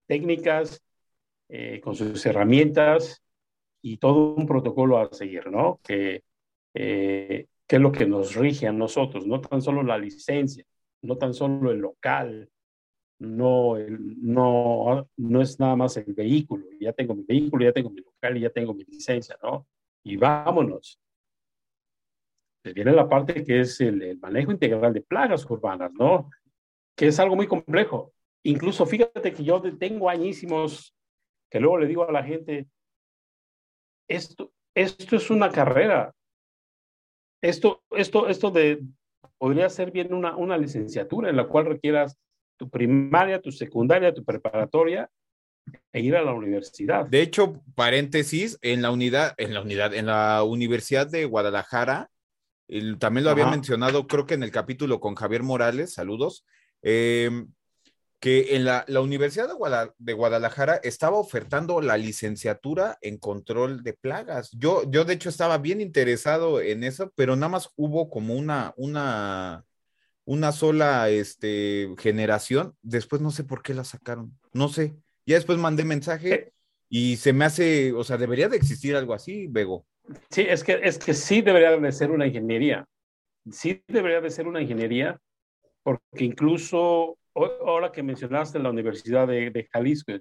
técnicas, 0.07 0.81
eh, 1.49 1.81
con 1.81 1.97
sus 1.97 2.25
herramientas 2.25 3.23
y 3.83 3.97
todo 3.97 4.35
un 4.35 4.47
protocolo 4.47 4.99
a 4.99 5.13
seguir, 5.13 5.51
¿no? 5.51 5.81
Que, 5.83 6.23
eh, 6.75 7.47
que 7.67 7.77
es 7.77 7.83
lo 7.83 7.91
que 7.91 8.07
nos 8.07 8.35
rige 8.37 8.69
a 8.69 8.73
nosotros, 8.73 9.27
no 9.27 9.41
tan 9.41 9.61
solo 9.61 9.83
la 9.83 9.99
licencia, 9.99 10.65
no 11.03 11.17
tan 11.17 11.35
solo 11.35 11.73
el 11.73 11.79
local, 11.79 12.49
no, 13.19 13.77
no, 13.79 15.09
no 15.17 15.43
es 15.43 15.59
nada 15.59 15.75
más 15.75 15.97
el 15.97 16.13
vehículo. 16.15 16.67
Ya 16.79 16.93
tengo 16.93 17.15
mi 17.17 17.25
vehículo, 17.25 17.65
ya 17.65 17.73
tengo 17.73 17.91
mi 17.91 18.01
local 18.01 18.37
y 18.37 18.41
ya 18.43 18.51
tengo 18.51 18.75
mi 18.75 18.85
licencia, 18.85 19.37
¿no? 19.43 19.67
Y 20.05 20.17
vámonos 20.17 21.01
viene 22.73 22.93
la 22.93 23.09
parte 23.09 23.45
que 23.45 23.61
es 23.61 23.81
el, 23.81 24.19
manejo 24.19 24.53
integral 24.53 24.93
de 24.93 25.01
plagas 25.01 25.49
urbanas, 25.49 25.93
¿no? 25.93 26.31
Que 26.97 27.09
es 27.09 27.19
algo 27.19 27.37
muy 27.37 27.47
complejo. 27.47 28.13
Incluso 28.43 28.87
fíjate 28.87 29.33
que 29.33 29.45
yo 29.45 29.61
tengo 29.79 30.09
añísimos 30.09 30.95
que 31.51 31.61
luego 31.61 31.79
le 31.79 31.87
digo 31.87 32.09
a 32.09 32.13
la 32.13 32.23
gente, 32.23 32.67
esto, 34.09 34.53
esto 34.75 35.17
es 35.17 35.31
una 35.31 35.51
carrera. 35.51 36.13
Esto, 37.43 37.83
esto, 37.91 38.29
esto 38.29 38.51
de, 38.51 38.83
podría 39.39 39.69
ser 39.69 39.91
bien 39.91 40.13
una, 40.15 40.37
una 40.37 40.57
licenciatura 40.59 41.31
en 41.31 41.37
la 41.37 41.47
cual 41.47 41.67
requieras 41.67 42.19
tu 42.57 42.69
primaria, 42.71 43.41
tu 43.41 43.53
secundaria, 43.53 44.15
tu 44.15 44.25
preparatoria 44.25 45.11
e 45.93 46.01
ir 46.01 46.17
a 46.17 46.23
la 46.23 46.33
universidad. 46.33 47.07
De 47.07 47.23
hecho, 47.23 47.63
paréntesis, 47.75 48.59
en 48.63 48.83
la 48.83 48.91
unidad, 48.91 49.35
en 49.37 49.55
la 49.55 49.61
unidad, 49.61 49.95
en 49.95 50.07
la 50.07 50.43
Universidad 50.45 51.07
de 51.07 51.25
Guadalajara, 51.25 52.11
también 52.99 53.25
lo 53.25 53.31
había 53.31 53.47
mencionado, 53.47 54.07
creo 54.07 54.27
que 54.27 54.35
en 54.35 54.43
el 54.43 54.51
capítulo 54.51 55.01
con 55.01 55.15
Javier 55.15 55.43
Morales, 55.43 55.95
saludos, 55.95 56.45
em, 56.83 57.49
que 58.21 58.57
en 58.57 58.65
la, 58.65 58.85
Universidad 59.01 59.49
de, 59.99 60.13
Guadalajara 60.15 60.81
estaba 60.83 61.19
ofertando 61.19 61.81
la 61.81 61.97
licenciatura 61.97 62.99
en 63.03 63.19
control 63.19 63.83
de 63.83 63.93
plagas. 63.93 64.51
Yo, 64.53 64.91
yo 64.91 65.05
de 65.05 65.15
hecho 65.15 65.29
estaba 65.29 65.59
bien 65.59 65.81
interesado 65.81 66.61
en 66.61 66.83
eso, 66.83 67.13
pero 67.15 67.37
nada 67.37 67.51
más 67.51 67.71
hubo 67.77 68.09
como 68.11 68.35
una, 68.35 68.73
una, 68.77 69.65
una 70.25 70.53
sola 70.53 71.11
este, 71.11 71.95
generación. 71.99 72.75
Después 72.83 73.21
no 73.21 73.31
sé 73.31 73.45
por 73.45 73.63
qué 73.63 73.75
la 73.75 73.85
sacaron, 73.85 74.37
no 74.53 74.69
sé. 74.69 74.97
Ya 75.27 75.37
después 75.37 75.59
mandé 75.59 75.85
mensaje 75.85 76.35
eh. 76.35 76.53
y 76.89 77.17
se 77.17 77.33
me 77.33 77.45
hace, 77.45 77.93
o 77.93 78.03
sea, 78.03 78.17
debería 78.17 78.49
de 78.49 78.57
existir 78.57 78.97
algo 78.97 79.13
así, 79.13 79.47
Bego. 79.47 79.87
Sí, 80.31 80.43
es 80.43 80.63
que, 80.63 80.81
es 80.83 80.99
que 80.99 81.15
sí 81.15 81.43
debería 81.43 81.77
de 81.77 81.93
ser 81.93 82.11
una 82.11 82.27
ingeniería. 82.27 82.85
Sí 83.51 83.83
debería 83.89 84.21
de 84.21 84.31
ser 84.31 84.47
una 84.47 84.61
ingeniería, 84.61 85.19
porque 85.83 86.25
incluso 86.25 87.19
ahora 87.35 87.93
que 87.93 88.03
mencionaste 88.03 88.59
la 88.59 88.71
Universidad 88.71 89.27
de, 89.27 89.69
Jalisco, 89.73 90.13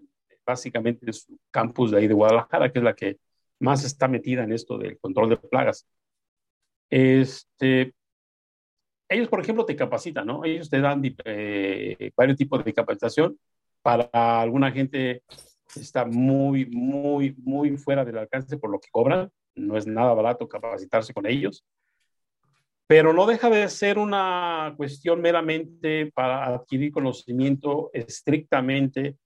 básicamente 0.46 1.12
su 1.13 1.38
campus 1.51 1.92
de 1.92 1.98
ahí 1.98 2.08
de 2.08 2.13
Guadalajara, 2.13 2.72
que 2.72 2.80
es 2.80 2.84
la 2.84 2.94
que 2.94 3.18
más 3.60 3.84
está 3.84 4.08
metida 4.08 4.44
en 4.44 4.51
esto 4.51 4.77
del 4.77 5.00
control 5.00 5.30
de 5.30 5.38
plagas. 5.38 5.88
Este, 6.89 7.94
ellos, 9.10 9.27
por 9.27 9.39
ejemplo, 9.42 9.65
te 9.65 9.75
capacitan, 9.75 10.27
¿no? 10.27 10.44
Ellos 10.44 10.70
te 10.70 10.82
dan 10.82 11.01
eh, 11.25 12.12
varios 12.15 12.38
tipos 12.38 12.63
de 12.63 12.74
capacitación. 12.74 13.39
Para 13.82 14.42
alguna 14.42 14.72
gente 14.72 15.24
está 15.75 16.06
muy, 16.06 16.65
muy, 16.65 17.36
muy 17.38 17.77
fuera 17.77 18.04
del 18.04 18.18
alcance 18.18 18.58
por 18.58 18.70
lo 18.70 18.80
que 18.80 18.89
cobran. 18.92 19.32
No 19.56 19.78
es 19.78 19.88
nada 19.88 20.14
barato 20.14 20.48
capacitarse 20.48 21.14
con 21.14 21.26
ellos. 21.26 21.66
Pero 22.88 23.14
no 23.14 23.26
deja 23.26 23.50
de 23.50 23.68
ser 23.70 23.98
una 23.98 24.74
cuestión 24.78 25.22
meramente 25.22 26.12
para 26.14 26.46
adquirir 26.46 26.92
conocimiento 26.92 27.90
estrictamente 27.94 29.18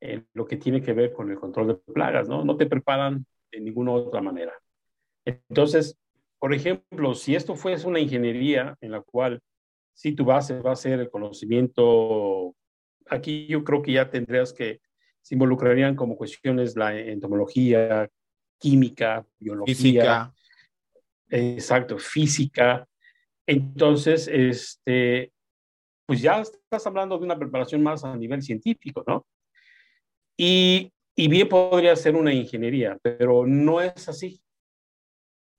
en 0.00 0.26
lo 0.34 0.46
que 0.46 0.56
tiene 0.56 0.80
que 0.80 0.92
ver 0.92 1.12
con 1.12 1.30
el 1.30 1.38
control 1.38 1.68
de 1.68 1.74
plagas, 1.74 2.28
¿no? 2.28 2.44
No 2.44 2.56
te 2.56 2.66
preparan 2.66 3.24
de 3.50 3.60
ninguna 3.60 3.92
otra 3.92 4.20
manera. 4.20 4.52
Entonces, 5.24 5.98
por 6.38 6.54
ejemplo, 6.54 7.14
si 7.14 7.34
esto 7.34 7.56
fuese 7.56 7.86
una 7.86 8.00
ingeniería 8.00 8.76
en 8.80 8.92
la 8.92 9.00
cual 9.00 9.40
si 9.94 10.12
tu 10.12 10.24
base 10.24 10.60
va 10.60 10.72
a 10.72 10.76
ser 10.76 11.00
el 11.00 11.10
conocimiento, 11.10 12.54
aquí 13.06 13.46
yo 13.46 13.62
creo 13.64 13.82
que 13.82 13.92
ya 13.92 14.10
tendrías 14.10 14.52
que, 14.52 14.80
se 15.22 15.36
involucrarían 15.36 15.94
como 15.94 16.16
cuestiones 16.16 16.76
la 16.76 16.98
entomología, 16.98 18.10
química, 18.62 19.26
biología. 19.40 19.74
Física. 19.74 20.34
Exacto, 21.28 21.98
física. 21.98 22.86
Entonces, 23.44 24.28
este, 24.28 25.32
pues 26.06 26.22
ya 26.22 26.40
estás 26.40 26.86
hablando 26.86 27.18
de 27.18 27.24
una 27.24 27.38
preparación 27.38 27.82
más 27.82 28.04
a 28.04 28.16
nivel 28.16 28.40
científico, 28.40 29.02
¿no? 29.06 29.26
Y, 30.36 30.92
y 31.16 31.28
bien 31.28 31.48
podría 31.48 31.96
ser 31.96 32.14
una 32.14 32.32
ingeniería, 32.32 32.96
pero 33.02 33.46
no 33.46 33.80
es 33.80 34.08
así. 34.08 34.40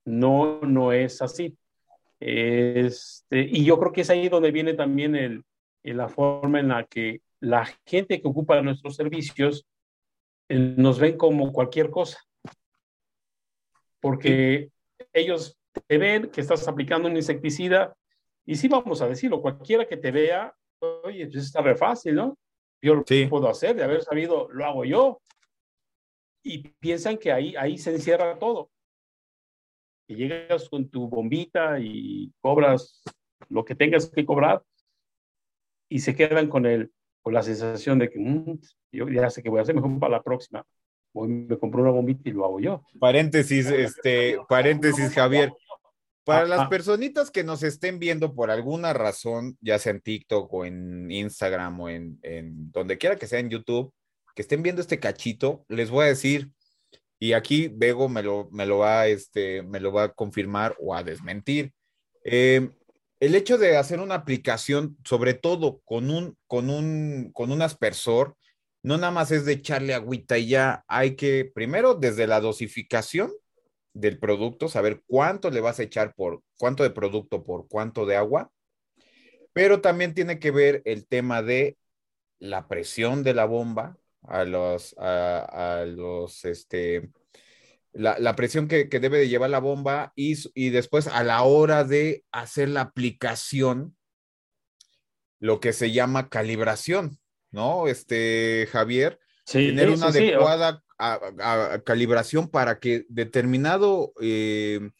No, 0.06 0.60
no 0.62 0.92
es 0.92 1.20
así. 1.20 1.56
Este, 2.20 3.40
y 3.40 3.64
yo 3.64 3.78
creo 3.78 3.92
que 3.92 4.00
es 4.00 4.10
ahí 4.10 4.28
donde 4.30 4.50
viene 4.50 4.72
también 4.72 5.14
el, 5.14 5.44
la 5.82 6.08
forma 6.08 6.60
en 6.60 6.68
la 6.68 6.84
que 6.84 7.20
la 7.40 7.66
gente 7.84 8.20
que 8.20 8.28
ocupa 8.28 8.62
nuestros 8.62 8.96
servicios 8.96 9.66
eh, 10.48 10.74
nos 10.76 10.98
ven 10.98 11.18
como 11.18 11.52
cualquier 11.52 11.90
cosa. 11.90 12.18
Porque 14.04 14.70
ellos 15.14 15.58
te 15.88 15.96
ven 15.96 16.30
que 16.30 16.42
estás 16.42 16.68
aplicando 16.68 17.08
un 17.08 17.16
insecticida 17.16 17.96
y 18.44 18.56
sí 18.56 18.68
vamos 18.68 19.00
a 19.00 19.08
decirlo, 19.08 19.40
cualquiera 19.40 19.86
que 19.86 19.96
te 19.96 20.10
vea, 20.10 20.54
oye, 21.04 21.26
pues 21.26 21.46
está 21.46 21.62
re 21.62 21.74
fácil, 21.74 22.14
¿no? 22.16 22.38
Yo 22.82 22.94
lo 22.94 23.04
puedo 23.30 23.48
hacer, 23.48 23.74
de 23.74 23.84
haber 23.84 24.02
sabido, 24.02 24.48
lo 24.52 24.66
hago 24.66 24.84
yo. 24.84 25.22
Y 26.42 26.68
piensan 26.68 27.16
que 27.16 27.32
ahí, 27.32 27.56
ahí 27.56 27.78
se 27.78 27.92
encierra 27.92 28.38
todo 28.38 28.70
que 30.06 30.14
llegas 30.14 30.68
con 30.68 30.88
tu 30.88 31.08
bombita 31.08 31.78
y 31.80 32.32
cobras 32.40 33.02
lo 33.48 33.64
que 33.64 33.74
tengas 33.74 34.10
que 34.10 34.24
cobrar 34.24 34.62
y 35.88 36.00
se 36.00 36.14
quedan 36.14 36.48
con, 36.48 36.66
el, 36.66 36.92
con 37.22 37.34
la 37.34 37.42
sensación 37.42 37.98
de 37.98 38.10
que 38.10 38.18
mm, 38.18 38.58
yo 38.92 39.08
ya 39.08 39.30
sé 39.30 39.42
qué 39.42 39.48
voy 39.48 39.60
a 39.60 39.62
hacer, 39.62 39.74
mejor 39.74 39.98
para 39.98 40.18
la 40.18 40.22
próxima. 40.22 40.64
Voy, 41.14 41.28
me 41.28 41.58
compro 41.58 41.80
una 41.80 41.92
bombita 41.92 42.28
y 42.28 42.32
lo 42.32 42.44
hago 42.44 42.60
yo. 42.60 42.84
Paréntesis, 42.98 43.66
este, 43.66 44.38
paréntesis, 44.48 45.14
Javier. 45.14 45.52
Para 46.24 46.46
las 46.46 46.68
personitas 46.68 47.30
que 47.30 47.44
nos 47.44 47.62
estén 47.62 47.98
viendo 47.98 48.34
por 48.34 48.50
alguna 48.50 48.92
razón, 48.94 49.56
ya 49.60 49.78
sea 49.78 49.92
en 49.92 50.00
TikTok 50.00 50.52
o 50.52 50.64
en 50.64 51.10
Instagram 51.10 51.80
o 51.80 51.88
en, 51.88 52.18
en 52.22 52.72
donde 52.72 52.98
quiera 52.98 53.16
que 53.16 53.26
sea 53.26 53.38
en 53.38 53.50
YouTube, 53.50 53.92
que 54.34 54.42
estén 54.42 54.62
viendo 54.62 54.80
este 54.80 54.98
cachito, 54.98 55.64
les 55.68 55.90
voy 55.90 56.06
a 56.06 56.08
decir, 56.08 56.50
y 57.18 57.34
aquí 57.34 57.68
Bego 57.68 58.08
me 58.08 58.22
lo, 58.22 58.48
me 58.50 58.66
lo, 58.66 58.78
va, 58.78 59.06
este, 59.06 59.62
me 59.62 59.80
lo 59.80 59.92
va 59.92 60.04
a 60.04 60.12
confirmar 60.12 60.74
o 60.80 60.94
a 60.94 61.02
desmentir. 61.04 61.72
Eh, 62.24 62.70
el 63.20 63.34
hecho 63.34 63.58
de 63.58 63.76
hacer 63.76 64.00
una 64.00 64.16
aplicación, 64.16 64.96
sobre 65.04 65.34
todo 65.34 65.80
con 65.84 66.10
un, 66.10 66.36
con 66.46 66.70
un, 66.70 67.30
con 67.32 67.52
un 67.52 67.62
aspersor, 67.62 68.36
no 68.84 68.98
nada 68.98 69.10
más 69.10 69.30
es 69.30 69.46
de 69.46 69.54
echarle 69.54 69.94
agüita 69.94 70.36
y 70.36 70.48
ya 70.48 70.84
hay 70.88 71.16
que, 71.16 71.50
primero, 71.52 71.94
desde 71.94 72.26
la 72.26 72.40
dosificación 72.40 73.32
del 73.94 74.18
producto, 74.18 74.68
saber 74.68 75.02
cuánto 75.06 75.50
le 75.50 75.62
vas 75.62 75.80
a 75.80 75.84
echar 75.84 76.14
por 76.14 76.42
cuánto 76.58 76.82
de 76.82 76.90
producto 76.90 77.44
por 77.44 77.66
cuánto 77.66 78.04
de 78.04 78.16
agua, 78.16 78.52
pero 79.54 79.80
también 79.80 80.12
tiene 80.12 80.38
que 80.38 80.50
ver 80.50 80.82
el 80.84 81.06
tema 81.06 81.42
de 81.42 81.78
la 82.38 82.68
presión 82.68 83.22
de 83.22 83.32
la 83.32 83.46
bomba, 83.46 83.96
a 84.22 84.44
los, 84.44 84.94
a, 84.98 85.84
los, 85.86 86.44
este, 86.44 87.10
la, 87.94 88.36
presión 88.36 88.68
que, 88.68 88.84
debe 88.84 89.18
de 89.18 89.28
llevar 89.30 89.48
la 89.48 89.60
bomba 89.60 90.12
y, 90.14 90.36
y, 90.54 90.68
después 90.68 91.06
a 91.06 91.24
la 91.24 91.42
hora 91.42 91.84
de 91.84 92.24
hacer 92.32 92.68
la 92.68 92.82
aplicación, 92.82 93.96
lo 95.38 95.60
que 95.60 95.72
se 95.72 95.90
llama 95.92 96.28
calibración, 96.28 97.18
¿no? 97.54 97.86
Este, 97.86 98.68
Javier, 98.70 99.18
tener 99.50 99.88
una 99.88 100.08
adecuada 100.08 100.82
calibración 101.84 102.48
para 102.48 102.78
que 102.78 103.04
determinado 103.08 104.12
eh, 104.20 104.90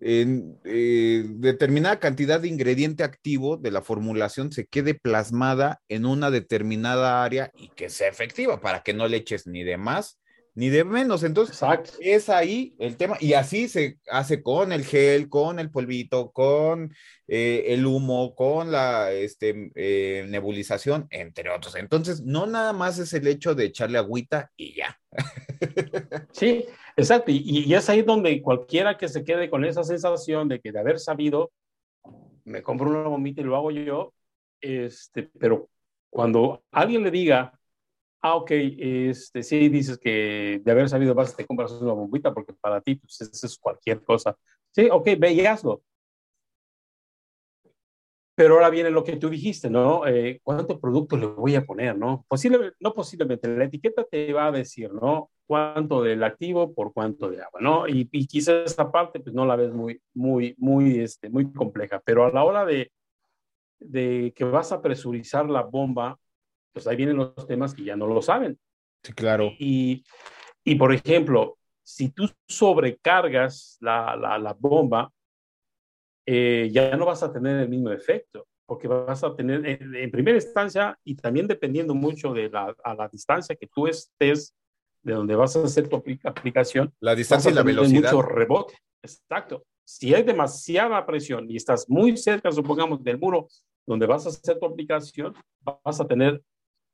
en 0.00 0.58
eh, 0.64 1.24
determinada 1.26 2.00
cantidad 2.00 2.40
de 2.40 2.48
ingrediente 2.48 3.04
activo 3.04 3.56
de 3.56 3.70
la 3.70 3.82
formulación 3.82 4.52
se 4.52 4.66
quede 4.66 4.94
plasmada 4.94 5.80
en 5.88 6.06
una 6.06 6.30
determinada 6.30 7.24
área 7.24 7.50
y 7.54 7.68
que 7.68 7.88
sea 7.88 8.08
efectiva 8.08 8.60
para 8.60 8.82
que 8.82 8.94
no 8.94 9.06
le 9.08 9.18
eches 9.18 9.46
ni 9.46 9.62
de 9.64 9.76
más 9.76 10.18
ni 10.54 10.68
de 10.68 10.84
menos. 10.84 11.22
Entonces, 11.22 11.60
es 12.00 12.28
ahí 12.28 12.74
el 12.78 12.96
tema. 12.96 13.16
Y 13.20 13.34
así 13.34 13.68
se 13.68 13.98
hace 14.10 14.42
con 14.42 14.72
el 14.72 14.84
gel, 14.84 15.28
con 15.28 15.58
el 15.58 15.70
polvito, 15.70 16.30
con 16.32 16.94
eh, 17.26 17.64
el 17.68 17.86
humo, 17.86 18.34
con 18.34 18.70
la 18.70 19.12
este, 19.12 19.70
eh, 19.74 20.26
nebulización, 20.28 21.06
entre 21.10 21.50
otros. 21.50 21.76
Entonces, 21.76 22.22
no 22.22 22.46
nada 22.46 22.72
más 22.72 22.98
es 22.98 23.12
el 23.14 23.26
hecho 23.26 23.54
de 23.54 23.66
echarle 23.66 23.98
agüita 23.98 24.50
y 24.56 24.74
ya. 24.74 24.98
Sí, 26.32 26.64
exacto. 26.96 27.30
Y, 27.30 27.64
y 27.66 27.74
es 27.74 27.88
ahí 27.88 28.02
donde 28.02 28.40
cualquiera 28.42 28.96
que 28.96 29.08
se 29.08 29.24
quede 29.24 29.48
con 29.48 29.64
esa 29.64 29.84
sensación 29.84 30.48
de 30.48 30.60
que 30.60 30.72
de 30.72 30.80
haber 30.80 30.98
sabido, 30.98 31.52
me 32.44 32.62
compro 32.62 32.90
una 32.90 33.08
bombita 33.08 33.40
y 33.40 33.44
lo 33.44 33.56
hago 33.56 33.70
yo, 33.70 34.12
este, 34.60 35.30
pero 35.38 35.68
cuando 36.10 36.64
alguien 36.70 37.02
le 37.02 37.10
diga, 37.10 37.58
ah, 38.22 38.36
ok, 38.36 38.50
este, 38.52 39.42
sí 39.42 39.68
dices 39.68 39.98
que 39.98 40.60
de 40.64 40.72
haber 40.72 40.88
sabido 40.88 41.14
vas, 41.14 41.36
te 41.36 41.46
compras 41.46 41.72
una 41.72 41.92
bombita 41.92 42.32
porque 42.32 42.54
para 42.54 42.80
ti 42.80 42.94
pues, 42.96 43.20
eso 43.20 43.46
es 43.46 43.58
cualquier 43.58 44.02
cosa. 44.02 44.36
Sí, 44.70 44.88
ok, 44.90 45.08
ve 45.18 45.32
y 45.32 45.44
hazlo. 45.46 45.82
Pero 48.34 48.54
ahora 48.54 48.70
viene 48.70 48.90
lo 48.90 49.04
que 49.04 49.16
tú 49.16 49.28
dijiste, 49.28 49.68
¿no? 49.68 50.06
Eh, 50.06 50.40
¿Cuánto 50.42 50.80
producto 50.80 51.16
le 51.18 51.26
voy 51.26 51.54
a 51.54 51.64
poner, 51.66 51.98
no? 51.98 52.24
Posible, 52.28 52.72
no 52.80 52.94
posiblemente, 52.94 53.46
la 53.48 53.64
etiqueta 53.64 54.04
te 54.04 54.32
va 54.32 54.46
a 54.46 54.52
decir, 54.52 54.90
¿no? 54.92 55.30
Cuánto 55.46 56.02
del 56.02 56.22
activo 56.24 56.72
por 56.74 56.94
cuánto 56.94 57.28
de 57.30 57.42
agua, 57.42 57.60
¿no? 57.60 57.86
Y, 57.86 58.08
y 58.10 58.26
quizás 58.26 58.64
esta 58.66 58.90
parte, 58.90 59.20
pues 59.20 59.34
no 59.34 59.44
la 59.44 59.56
ves 59.56 59.72
muy, 59.72 60.00
muy, 60.14 60.54
muy, 60.58 61.00
este, 61.00 61.28
muy 61.28 61.52
compleja, 61.52 62.00
pero 62.04 62.24
a 62.24 62.32
la 62.32 62.44
hora 62.44 62.64
de, 62.64 62.90
de 63.80 64.32
que 64.34 64.44
vas 64.44 64.72
a 64.72 64.80
presurizar 64.80 65.48
la 65.50 65.62
bomba, 65.62 66.18
pues 66.72 66.86
ahí 66.86 66.96
vienen 66.96 67.16
los 67.16 67.46
temas 67.46 67.74
que 67.74 67.84
ya 67.84 67.96
no 67.96 68.06
lo 68.06 68.22
saben. 68.22 68.58
Sí, 69.02 69.12
claro. 69.12 69.52
Y, 69.58 70.04
y 70.64 70.74
por 70.76 70.92
ejemplo, 70.92 71.58
si 71.82 72.10
tú 72.10 72.30
sobrecargas 72.46 73.76
la, 73.80 74.16
la, 74.16 74.38
la 74.38 74.52
bomba, 74.54 75.12
eh, 76.26 76.68
ya 76.72 76.96
no 76.96 77.06
vas 77.06 77.22
a 77.22 77.32
tener 77.32 77.58
el 77.60 77.68
mismo 77.68 77.90
efecto, 77.90 78.46
porque 78.64 78.86
vas 78.86 79.24
a 79.24 79.34
tener, 79.34 79.66
en, 79.66 80.10
primera 80.10 80.36
instancia, 80.36 80.98
y 81.04 81.16
también 81.16 81.46
dependiendo 81.46 81.94
mucho 81.94 82.32
de 82.32 82.48
la, 82.48 82.74
a 82.84 82.94
la 82.94 83.08
distancia 83.08 83.56
que 83.56 83.66
tú 83.66 83.86
estés, 83.86 84.54
de 85.02 85.14
donde 85.14 85.34
vas 85.34 85.56
a 85.56 85.64
hacer 85.64 85.88
tu 85.88 85.96
aplicación, 85.96 86.94
la 87.00 87.16
distancia 87.16 87.50
y 87.50 87.54
la 87.54 87.64
velocidad. 87.64 88.12
Mucho 88.12 88.22
rebote, 88.22 88.74
exacto. 89.02 89.64
Si 89.84 90.14
hay 90.14 90.22
demasiada 90.22 91.04
presión 91.04 91.50
y 91.50 91.56
estás 91.56 91.88
muy 91.88 92.16
cerca, 92.16 92.52
supongamos, 92.52 93.02
del 93.02 93.18
muro 93.18 93.48
donde 93.84 94.06
vas 94.06 94.26
a 94.26 94.28
hacer 94.28 94.60
tu 94.60 94.66
aplicación, 94.66 95.34
vas 95.60 96.00
a 96.00 96.06
tener 96.06 96.40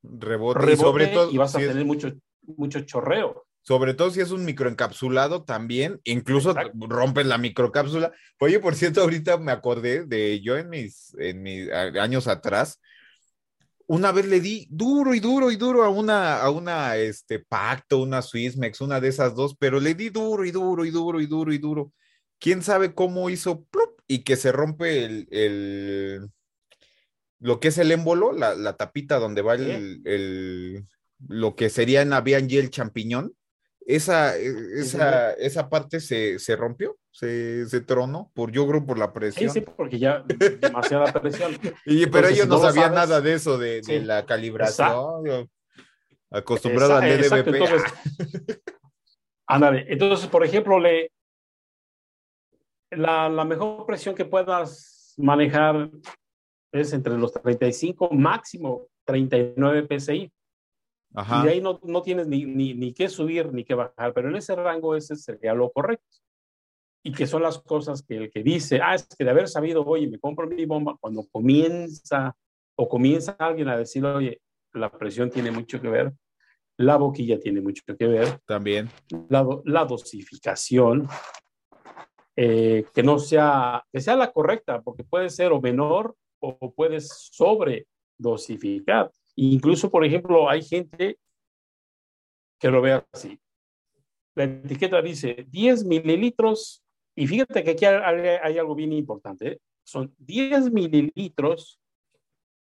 rebote, 0.02 0.72
y 0.72 0.76
sobre 0.76 1.08
todo 1.08 1.30
y 1.30 1.36
vas 1.36 1.54
a 1.54 1.58
tener 1.58 1.84
mucho, 1.84 2.12
mucho 2.42 2.80
chorreo. 2.80 3.44
Sobre 3.62 3.92
todo 3.92 4.10
si 4.10 4.20
es 4.20 4.30
un 4.30 4.44
microencapsulado 4.44 5.44
también, 5.44 6.00
incluso 6.04 6.54
rompes 6.74 7.26
la 7.26 7.36
microcápsula. 7.36 8.12
Oye, 8.40 8.60
por 8.60 8.74
cierto, 8.74 9.02
ahorita 9.02 9.36
me 9.36 9.52
acordé 9.52 10.06
de 10.06 10.40
yo 10.40 10.56
en 10.56 10.70
mis, 10.70 11.14
en 11.18 11.42
mis 11.42 11.70
años 11.70 12.28
atrás, 12.28 12.80
una 13.88 14.12
vez 14.12 14.26
le 14.26 14.40
di 14.40 14.66
duro 14.70 15.14
y 15.14 15.20
duro 15.20 15.50
y 15.50 15.56
duro 15.56 15.82
a 15.82 15.88
una, 15.88 16.40
a 16.40 16.50
una 16.50 16.96
este, 16.96 17.38
Pacto, 17.40 17.98
una 17.98 18.22
Swissmex, 18.22 18.82
una 18.82 19.00
de 19.00 19.08
esas 19.08 19.34
dos, 19.34 19.56
pero 19.58 19.80
le 19.80 19.94
di 19.94 20.10
duro 20.10 20.44
y 20.44 20.50
duro 20.50 20.84
y 20.84 20.90
duro 20.90 21.20
y 21.20 21.26
duro 21.26 21.52
y 21.52 21.58
duro. 21.58 21.92
¿Quién 22.38 22.62
sabe 22.62 22.94
cómo 22.94 23.30
hizo 23.30 23.66
y 24.06 24.24
que 24.24 24.36
se 24.36 24.52
rompe 24.52 25.04
el, 25.04 26.30
lo 27.40 27.60
que 27.60 27.68
es 27.68 27.78
el 27.78 27.92
émbolo, 27.92 28.32
la, 28.32 28.76
tapita 28.76 29.18
donde 29.18 29.42
va 29.42 29.54
el, 29.54 30.84
lo 31.28 31.54
que 31.56 31.70
sería 31.70 32.02
en 32.02 32.12
Avian 32.12 32.50
y 32.50 32.56
el 32.56 32.70
champiñón, 32.70 33.34
esa, 33.86 34.36
esa, 34.36 35.32
esa 35.32 35.70
parte 35.70 36.00
se, 36.00 36.38
se 36.38 36.56
rompió, 36.56 36.98
se, 37.10 37.66
se, 37.66 37.80
tronó, 37.80 38.30
por, 38.34 38.52
yo 38.52 38.68
creo 38.68 38.84
por 38.84 38.98
la 38.98 39.14
presión. 39.14 39.50
Sí, 39.50 39.60
sí, 39.60 39.66
porque 39.76 39.98
ya 39.98 40.22
demasiada 40.26 41.10
presión. 41.12 41.56
y, 41.86 42.06
pero 42.06 42.28
ellos 42.28 42.46
no, 42.46 42.58
sabían 42.58 42.92
nada 42.92 43.22
de 43.22 43.32
eso, 43.32 43.56
de, 43.56 43.80
de 43.80 44.00
la 44.00 44.26
calibración. 44.26 45.48
Acostumbrado 46.30 46.96
al 46.96 47.18
LDBP. 47.18 47.46
Entonces, 47.48 47.82
ándale, 49.46 49.86
entonces, 49.88 50.26
por 50.26 50.44
ejemplo, 50.44 50.78
le, 50.78 51.10
la, 52.90 53.30
la 53.30 53.44
mejor 53.46 53.86
presión 53.86 54.14
que 54.14 54.26
puedas 54.26 55.14
manejar 55.16 55.90
es 56.72 56.92
entre 56.92 57.16
los 57.16 57.32
35, 57.32 58.10
máximo 58.10 58.86
39 59.04 59.86
PSI. 59.98 60.32
Y 61.10 61.42
de 61.42 61.50
ahí 61.50 61.60
no, 61.60 61.80
no 61.84 62.02
tienes 62.02 62.28
ni, 62.28 62.44
ni, 62.44 62.74
ni 62.74 62.92
que 62.92 63.08
subir 63.08 63.52
ni 63.52 63.64
que 63.64 63.74
bajar, 63.74 64.12
pero 64.12 64.28
en 64.28 64.36
ese 64.36 64.54
rango 64.54 64.94
ese 64.94 65.16
sería 65.16 65.54
lo 65.54 65.70
correcto. 65.70 66.18
Y 67.02 67.12
que 67.12 67.26
son 67.26 67.42
las 67.42 67.58
cosas 67.58 68.02
que 68.02 68.16
el 68.16 68.30
que 68.30 68.42
dice, 68.42 68.80
ah, 68.82 68.94
es 68.94 69.06
que 69.06 69.24
de 69.24 69.30
haber 69.30 69.48
sabido, 69.48 69.84
oye, 69.84 70.06
me 70.06 70.18
compro 70.18 70.46
mi 70.46 70.66
bomba, 70.66 70.96
cuando 71.00 71.26
comienza 71.32 72.36
o 72.76 72.88
comienza 72.88 73.32
alguien 73.38 73.68
a 73.68 73.78
decir, 73.78 74.04
oye, 74.04 74.42
la 74.74 74.90
presión 74.90 75.30
tiene 75.30 75.50
mucho 75.50 75.80
que 75.80 75.88
ver, 75.88 76.12
la 76.76 76.96
boquilla 76.96 77.40
tiene 77.40 77.60
mucho 77.62 77.82
que 77.86 78.06
ver. 78.06 78.40
También. 78.46 78.90
La, 79.30 79.46
la 79.64 79.84
dosificación, 79.86 81.08
eh, 82.36 82.84
que 82.94 83.02
no 83.02 83.18
sea, 83.18 83.84
que 83.90 84.00
sea 84.00 84.14
la 84.14 84.30
correcta, 84.30 84.82
porque 84.82 85.04
puede 85.04 85.30
ser 85.30 85.52
o 85.52 85.60
menor 85.60 86.14
o 86.40 86.72
puedes 86.72 87.08
sobre 87.08 87.86
dosificar. 88.16 89.10
Incluso, 89.36 89.90
por 89.90 90.04
ejemplo, 90.04 90.48
hay 90.48 90.62
gente 90.62 91.18
que 92.58 92.70
lo 92.70 92.82
ve 92.82 93.02
así. 93.12 93.38
La 94.34 94.44
etiqueta 94.44 95.00
dice 95.00 95.46
10 95.48 95.84
mililitros, 95.84 96.82
y 97.14 97.26
fíjate 97.26 97.64
que 97.64 97.70
aquí 97.70 97.84
hay, 97.84 98.58
algo 98.58 98.74
bien 98.74 98.92
importante, 98.92 99.48
¿eh? 99.48 99.60
son 99.84 100.14
10 100.18 100.72
mililitros 100.72 101.80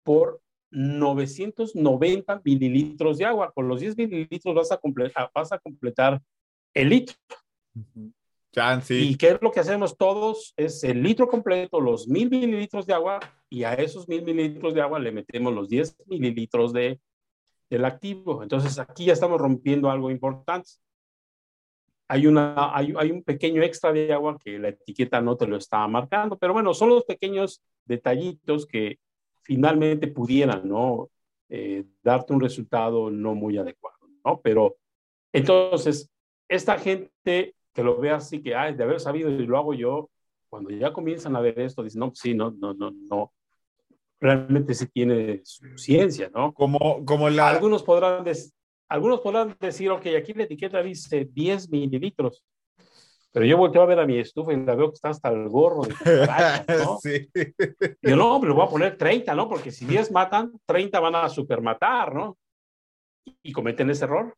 por 0.02 0.40
990 0.70 2.40
mililitros 2.44 3.18
de 3.18 3.24
agua. 3.24 3.52
Con 3.52 3.68
los 3.68 3.80
10 3.80 3.96
mililitros 3.96 4.54
vas 4.54 4.72
a 4.72 4.78
completar, 4.78 5.30
vas 5.34 5.52
a 5.52 5.58
completar 5.58 6.20
el 6.74 6.88
litro. 6.88 7.16
¿Y 8.88 9.16
qué 9.16 9.28
es 9.30 9.38
lo 9.40 9.50
que 9.50 9.60
hacemos 9.60 9.96
todos? 9.96 10.54
Es 10.56 10.82
el 10.82 11.02
litro 11.02 11.28
completo, 11.28 11.80
los 11.80 12.08
mil 12.08 12.28
mililitros 12.28 12.86
de 12.86 12.94
agua, 12.94 13.20
y 13.50 13.64
a 13.64 13.74
esos 13.74 14.08
mil 14.08 14.22
mililitros 14.22 14.72
de 14.72 14.80
agua 14.80 14.98
le 15.00 15.10
metemos 15.10 15.52
los 15.52 15.68
10 15.68 16.06
mililitros 16.06 16.72
de, 16.72 17.00
del 17.68 17.84
activo. 17.84 18.42
Entonces 18.42 18.78
aquí 18.78 19.06
ya 19.06 19.12
estamos 19.12 19.40
rompiendo 19.40 19.90
algo 19.90 20.10
importante. 20.10 20.70
Hay, 22.08 22.26
una, 22.26 22.74
hay, 22.74 22.94
hay 22.96 23.10
un 23.10 23.22
pequeño 23.22 23.62
extra 23.62 23.92
de 23.92 24.12
agua 24.12 24.38
que 24.38 24.58
la 24.58 24.68
etiqueta 24.68 25.20
no 25.20 25.36
te 25.36 25.46
lo 25.46 25.56
está 25.56 25.86
marcando, 25.88 26.38
pero 26.38 26.52
bueno, 26.52 26.72
son 26.74 26.90
los 26.90 27.04
pequeños 27.04 27.60
detallitos 27.84 28.66
que 28.66 28.98
finalmente 29.42 30.08
pudieran, 30.08 30.68
¿no? 30.68 31.10
Eh, 31.48 31.84
darte 32.02 32.32
un 32.32 32.40
resultado 32.40 33.10
no 33.10 33.34
muy 33.34 33.58
adecuado, 33.58 33.98
¿no? 34.24 34.40
Pero 34.40 34.76
entonces, 35.32 36.10
esta 36.48 36.78
gente 36.78 37.54
que 37.72 37.82
lo 37.82 37.98
vea 37.98 38.16
así, 38.16 38.42
que, 38.42 38.54
ay, 38.54 38.74
de 38.74 38.82
haber 38.84 39.00
sabido 39.00 39.30
y 39.30 39.46
lo 39.46 39.58
hago 39.58 39.74
yo, 39.74 40.10
cuando 40.48 40.70
ya 40.70 40.92
comienzan 40.92 41.36
a 41.36 41.40
ver 41.40 41.58
esto, 41.60 41.82
dicen, 41.82 42.00
no, 42.00 42.12
sí, 42.14 42.34
no, 42.34 42.50
no, 42.50 42.74
no, 42.74 42.90
no, 42.90 43.32
realmente 44.20 44.74
sí 44.74 44.86
tiene 44.86 45.40
su 45.44 45.78
ciencia, 45.78 46.30
¿no? 46.34 46.52
Como, 46.52 47.04
como 47.04 47.30
la... 47.30 47.48
Algunos 47.48 47.82
podrán, 47.82 48.24
algunos 48.88 49.20
podrán 49.20 49.56
decir, 49.58 49.90
ok, 49.90 50.06
aquí 50.18 50.34
la 50.34 50.44
etiqueta 50.44 50.82
dice 50.82 51.28
10 51.32 51.70
mililitros, 51.70 52.44
pero 53.32 53.46
yo 53.46 53.56
volteo 53.56 53.82
a 53.82 53.86
ver 53.86 54.00
a 54.00 54.06
mi 54.06 54.18
estufa 54.18 54.52
y 54.52 54.56
la 54.56 54.74
veo 54.74 54.90
que 54.90 54.96
está 54.96 55.10
hasta 55.10 55.28
el 55.30 55.48
gorro 55.48 55.82
de 55.82 55.94
¿no? 56.84 56.98
sí. 57.00 57.28
Yo 58.02 58.16
no, 58.16 58.40
pero 58.40 58.54
voy 58.54 58.66
a 58.66 58.70
poner 58.70 58.96
30, 58.98 59.34
¿no? 59.34 59.48
Porque 59.48 59.70
si 59.70 59.86
10 59.86 60.10
matan, 60.10 60.52
30 60.66 61.00
van 61.00 61.14
a 61.14 61.28
supermatar, 61.28 62.14
¿no? 62.14 62.36
Y 63.42 63.52
cometen 63.52 63.90
ese 63.90 64.04
error 64.04 64.36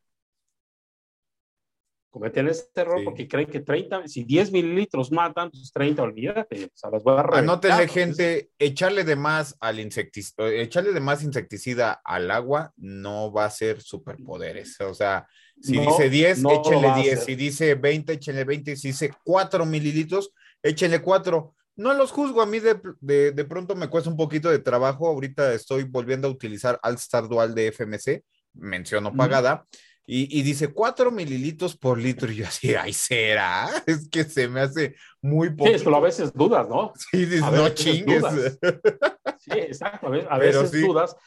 cometen 2.13 2.47
este 2.47 2.81
error 2.81 3.03
porque 3.03 3.27
creen 3.27 3.49
que 3.49 3.59
30, 3.59 4.07
si 4.07 4.23
10 4.23 4.51
mililitros 4.51 5.11
matan, 5.11 5.49
pues 5.49 5.71
30, 5.73 6.03
olvídate, 6.03 6.65
o 6.65 6.69
sea, 6.75 6.91
las 6.91 7.03
voy 7.03 7.17
a 7.17 7.21
Anótenle, 7.39 7.87
gente, 7.87 8.51
echarle 8.59 9.03
de 9.03 9.15
más 9.15 9.57
al 9.59 9.79
insecticida, 9.79 10.47
echarle 10.47 10.93
de 10.93 10.99
más 10.99 11.23
insecticida 11.23 12.01
al 12.05 12.29
agua 12.29 12.71
no 12.77 13.31
va 13.31 13.45
a 13.45 13.49
ser 13.49 13.81
superpoderes. 13.81 14.79
O 14.81 14.93
sea, 14.93 15.27
si 15.59 15.79
dice 15.79 16.09
10, 16.11 16.43
échenle 16.51 16.93
10. 17.01 17.23
Si 17.23 17.35
dice 17.35 17.73
20, 17.73 18.13
échenle 18.13 18.43
20. 18.43 18.75
Si 18.75 18.89
dice 18.89 19.11
4 19.23 19.65
mililitros, 19.65 20.31
échenle 20.61 21.01
4. 21.01 21.55
No 21.77 21.93
los 21.95 22.11
juzgo, 22.11 22.43
a 22.43 22.45
mí 22.45 22.59
de, 22.59 22.79
de, 23.01 23.31
de, 23.31 23.45
pronto 23.45 23.75
me 23.75 23.87
cuesta 23.87 24.11
un 24.11 24.17
poquito 24.17 24.51
de 24.51 24.59
trabajo. 24.59 25.07
Ahorita 25.07 25.51
estoy 25.53 25.83
volviendo 25.83 26.27
a 26.27 26.31
utilizar 26.31 26.79
Altstar 26.83 27.27
Dual 27.27 27.55
de 27.55 27.71
FMC, 27.71 28.23
menciono 28.53 29.15
pagada. 29.15 29.65
Y, 30.05 30.41
dice 30.41 30.73
4 30.73 31.11
mililitros 31.11 31.77
por 31.77 31.97
litro. 31.97 32.29
Y 32.31 32.35
yo 32.37 32.47
así, 32.47 32.75
ay, 32.75 32.91
será. 32.93 33.69
Es 33.87 34.09
que 34.09 34.25
se 34.25 34.47
me 34.47 34.61
hace 34.61 34.95
muy 35.21 35.49
poco. 35.51 35.77
Sí, 35.77 35.85
a 35.87 35.99
veces 35.99 36.33
dudas, 36.33 36.67
¿no? 36.67 36.91
Sí, 37.11 37.25
dices, 37.25 37.51
no 37.51 37.69
chingues. 37.69 38.23
Sí, 39.39 39.51
exacto. 39.51 40.07
A 40.29 40.37
veces, 40.37 40.71
dudas. 40.71 41.17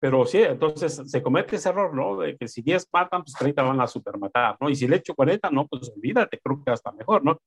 Pero 0.00 0.24
sí, 0.24 0.38
entonces 0.38 1.02
se 1.04 1.22
comete 1.22 1.56
ese 1.56 1.68
error, 1.68 1.94
¿no? 1.94 2.18
De 2.18 2.36
que 2.38 2.48
si 2.48 2.62
10 2.62 2.88
matan, 2.90 3.22
pues 3.22 3.34
30 3.34 3.62
van 3.62 3.80
a 3.82 3.86
supermatar, 3.86 4.56
¿no? 4.60 4.70
Y 4.70 4.76
si 4.76 4.88
le 4.88 4.96
echo 4.96 5.14
40, 5.14 5.50
no, 5.50 5.66
pues 5.66 5.90
olvídate, 5.94 6.38
creo 6.42 6.62
que 6.64 6.70
hasta 6.70 6.90
mejor, 6.92 7.22
¿no? 7.22 7.38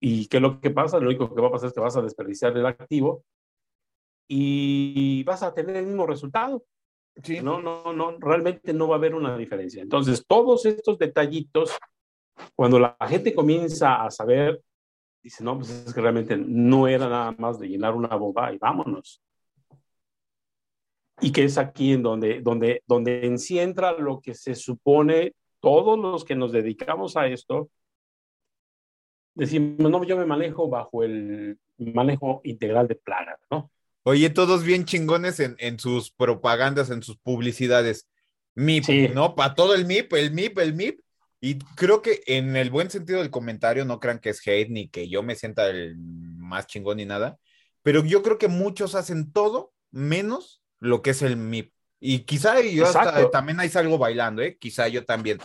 ¿Y 0.00 0.28
qué 0.28 0.36
es 0.36 0.42
lo 0.42 0.60
que 0.60 0.70
pasa? 0.70 1.00
Lo 1.00 1.08
único 1.08 1.34
que 1.34 1.40
va 1.40 1.48
a 1.48 1.52
pasar 1.52 1.68
es 1.68 1.74
que 1.74 1.80
vas 1.80 1.96
a 1.96 2.02
desperdiciar 2.02 2.56
el 2.56 2.66
activo 2.66 3.24
y 4.28 5.24
vas 5.24 5.42
a 5.42 5.52
tener 5.52 5.76
el 5.76 5.86
mismo 5.86 6.06
resultado. 6.06 6.62
No, 7.42 7.60
no, 7.60 7.92
no, 7.92 8.16
realmente 8.18 8.72
no 8.72 8.88
va 8.88 8.94
a 8.94 8.98
haber 8.98 9.14
una 9.14 9.36
diferencia. 9.36 9.82
Entonces, 9.82 10.24
todos 10.26 10.64
estos 10.64 10.98
detallitos, 10.98 11.76
cuando 12.54 12.78
la 12.78 12.96
gente 13.08 13.34
comienza 13.34 14.02
a 14.02 14.10
saber, 14.10 14.62
dice, 15.22 15.44
no, 15.44 15.56
pues 15.56 15.70
es 15.70 15.92
que 15.92 16.00
realmente 16.00 16.36
no 16.36 16.88
era 16.88 17.08
nada 17.08 17.34
más 17.38 17.58
de 17.58 17.68
llenar 17.68 17.94
una 17.94 18.16
bomba 18.16 18.52
y 18.52 18.58
vámonos. 18.58 19.22
Y 21.20 21.32
que 21.32 21.44
es 21.44 21.58
aquí 21.58 21.92
en 21.92 22.02
donde, 22.02 22.40
donde, 22.40 22.82
donde 22.86 23.36
entra 23.50 23.92
lo 23.92 24.20
que 24.20 24.34
se 24.34 24.54
supone 24.54 25.34
todos 25.60 25.98
los 25.98 26.24
que 26.24 26.34
nos 26.34 26.52
dedicamos 26.52 27.18
a 27.18 27.26
esto, 27.26 27.68
decimos, 29.34 29.90
no, 29.90 30.02
yo 30.04 30.16
me 30.16 30.24
manejo 30.24 30.68
bajo 30.68 31.02
el 31.02 31.58
manejo 31.76 32.40
integral 32.44 32.88
de 32.88 32.94
plagas, 32.94 33.40
¿no? 33.50 33.70
Oye, 34.02 34.30
todos 34.30 34.64
bien 34.64 34.84
chingones 34.84 35.40
en, 35.40 35.78
sus 35.78 36.10
propagandas, 36.10 36.90
en 36.90 37.02
sus 37.02 37.18
publicidades. 37.18 38.08
MIP, 38.54 39.14
¿no? 39.14 39.34
Para 39.34 39.54
todo 39.54 39.74
el 39.74 39.86
MIP, 39.86 40.12
el 40.14 40.32
MIP, 40.32 40.58
el 40.58 40.74
MIP. 40.74 41.00
Y 41.40 41.58
creo 41.58 42.02
que 42.02 42.20
en 42.26 42.56
el 42.56 42.70
buen 42.70 42.90
sentido 42.90 43.20
del 43.20 43.30
comentario, 43.30 43.84
no 43.84 44.00
crean 44.00 44.18
que 44.18 44.30
es 44.30 44.46
hate 44.46 44.68
ni 44.68 44.88
que 44.88 45.08
yo 45.08 45.22
me 45.22 45.34
sienta 45.34 45.68
el 45.68 45.96
más 45.98 46.66
chingón 46.66 46.98
ni 46.98 47.06
nada, 47.06 47.38
pero 47.82 48.04
yo 48.04 48.22
creo 48.22 48.36
que 48.36 48.48
muchos 48.48 48.94
hacen 48.94 49.32
todo 49.32 49.72
menos 49.90 50.62
lo 50.80 51.00
que 51.02 51.10
es 51.10 51.22
el 51.22 51.36
MIP. 51.36 51.72
Y 52.00 52.20
quizá 52.20 52.60
yo 52.62 52.84
también 53.30 53.60
ahí 53.60 53.68
salgo 53.68 53.98
bailando, 53.98 54.42
¿eh? 54.42 54.56
Quizá 54.58 54.88
yo 54.88 55.04
también, 55.04 55.38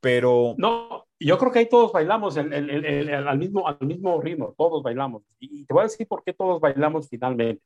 pero... 0.00 0.54
No, 0.56 1.06
yo 1.20 1.36
creo 1.38 1.52
que 1.52 1.58
ahí 1.60 1.68
todos 1.68 1.92
bailamos 1.92 2.36
al, 2.38 2.48
mismo, 3.38 3.68
al 3.68 3.78
mismo 3.80 4.20
ritmo, 4.20 4.54
todos 4.56 4.82
bailamos. 4.82 5.22
Y 5.38 5.64
te 5.66 5.74
voy 5.74 5.82
a 5.82 5.84
decir 5.84 6.06
por 6.06 6.24
qué 6.24 6.32
todos 6.32 6.60
bailamos 6.60 7.08
finalmente. 7.08 7.62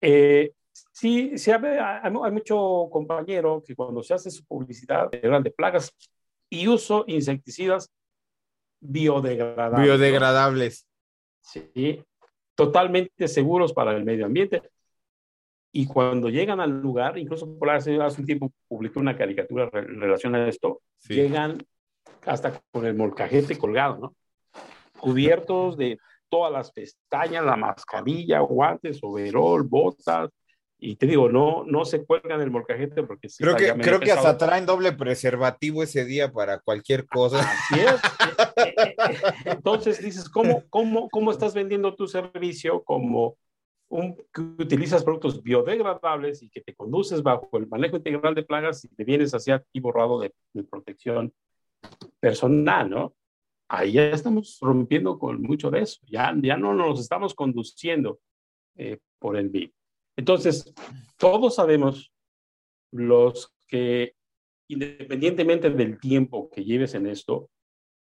Eh, 0.00 0.52
sí, 0.92 1.38
sí 1.38 1.50
hay, 1.50 1.62
hay, 2.02 2.10
mucho 2.10 2.88
compañero 2.90 3.62
que 3.66 3.74
cuando 3.74 4.02
se 4.02 4.14
hace 4.14 4.30
su 4.30 4.44
publicidad 4.44 5.10
de 5.10 5.50
plagas 5.50 5.94
y 6.50 6.68
uso 6.68 7.04
insecticidas 7.06 7.90
biodegradables. 8.80 9.82
Biodegradables. 9.82 10.86
Sí, 11.40 12.04
totalmente 12.54 13.28
seguros 13.28 13.72
para 13.72 13.96
el 13.96 14.04
medio 14.04 14.26
ambiente. 14.26 14.62
Y 15.72 15.86
cuando 15.86 16.30
llegan 16.30 16.60
al 16.60 16.80
lugar, 16.80 17.18
incluso 17.18 17.58
por 17.58 17.70
hace, 17.70 18.00
hace 18.00 18.20
un 18.20 18.26
tiempo 18.26 18.52
publicó 18.66 19.00
una 19.00 19.16
caricatura 19.16 19.68
en 19.72 20.00
relación 20.00 20.34
a 20.34 20.48
esto, 20.48 20.80
llegan 21.08 21.58
hasta 22.24 22.60
con 22.70 22.86
el 22.86 22.94
molcajete 22.94 23.58
colgado, 23.58 23.98
¿no? 23.98 24.16
Cubiertos 24.98 25.76
de 25.76 25.98
todas 26.28 26.52
las 26.52 26.72
pestañas, 26.72 27.44
la 27.44 27.56
mascarilla, 27.56 28.40
guantes, 28.40 28.98
overol, 29.02 29.62
botas. 29.64 30.30
Y 30.78 30.96
te 30.96 31.06
digo, 31.06 31.30
no, 31.30 31.64
no 31.64 31.84
se 31.86 32.04
cuelgan 32.04 32.40
el 32.42 32.50
molcajete 32.50 33.02
porque 33.02 33.30
sí 33.30 33.42
Creo 33.42 33.56
que, 33.56 33.72
creo 33.82 33.98
que 33.98 34.12
hasta 34.12 34.36
traen 34.36 34.66
doble 34.66 34.92
preservativo 34.92 35.82
ese 35.82 36.04
día 36.04 36.30
para 36.30 36.58
cualquier 36.58 37.06
cosa. 37.06 37.40
Así 37.40 37.80
es. 37.80 38.00
Entonces 39.46 40.02
dices, 40.02 40.28
¿cómo, 40.28 40.64
cómo, 40.68 41.08
¿cómo 41.08 41.30
estás 41.30 41.54
vendiendo 41.54 41.94
tu 41.94 42.06
servicio 42.06 42.82
como 42.84 43.38
un, 43.88 44.16
que 44.32 44.40
utilizas 44.40 45.04
productos 45.04 45.42
biodegradables 45.42 46.42
y 46.42 46.50
que 46.50 46.60
te 46.60 46.74
conduces 46.74 47.22
bajo 47.22 47.48
el 47.52 47.68
manejo 47.68 47.96
integral 47.96 48.34
de 48.34 48.42
plagas 48.42 48.84
y 48.84 48.88
te 48.88 49.04
vienes 49.04 49.32
hacia 49.32 49.60
ti 49.60 49.80
borrado 49.80 50.20
de, 50.20 50.32
protección 50.68 51.32
personal, 52.18 52.90
¿no? 52.90 53.14
Ahí 53.68 53.92
ya 53.92 54.10
estamos 54.10 54.58
rompiendo 54.60 55.18
con 55.18 55.42
mucho 55.42 55.70
de 55.70 55.80
eso, 55.80 56.00
ya, 56.06 56.34
ya 56.40 56.56
no 56.56 56.74
nos 56.74 57.00
estamos 57.00 57.34
conduciendo 57.34 58.20
eh, 58.76 58.98
por 59.18 59.36
el 59.36 59.48
BIM. 59.48 59.72
Entonces, 60.16 60.72
todos 61.16 61.56
sabemos 61.56 62.12
los 62.92 63.52
que, 63.66 64.14
independientemente 64.68 65.70
del 65.70 65.98
tiempo 65.98 66.48
que 66.50 66.64
lleves 66.64 66.94
en 66.94 67.06
esto, 67.06 67.50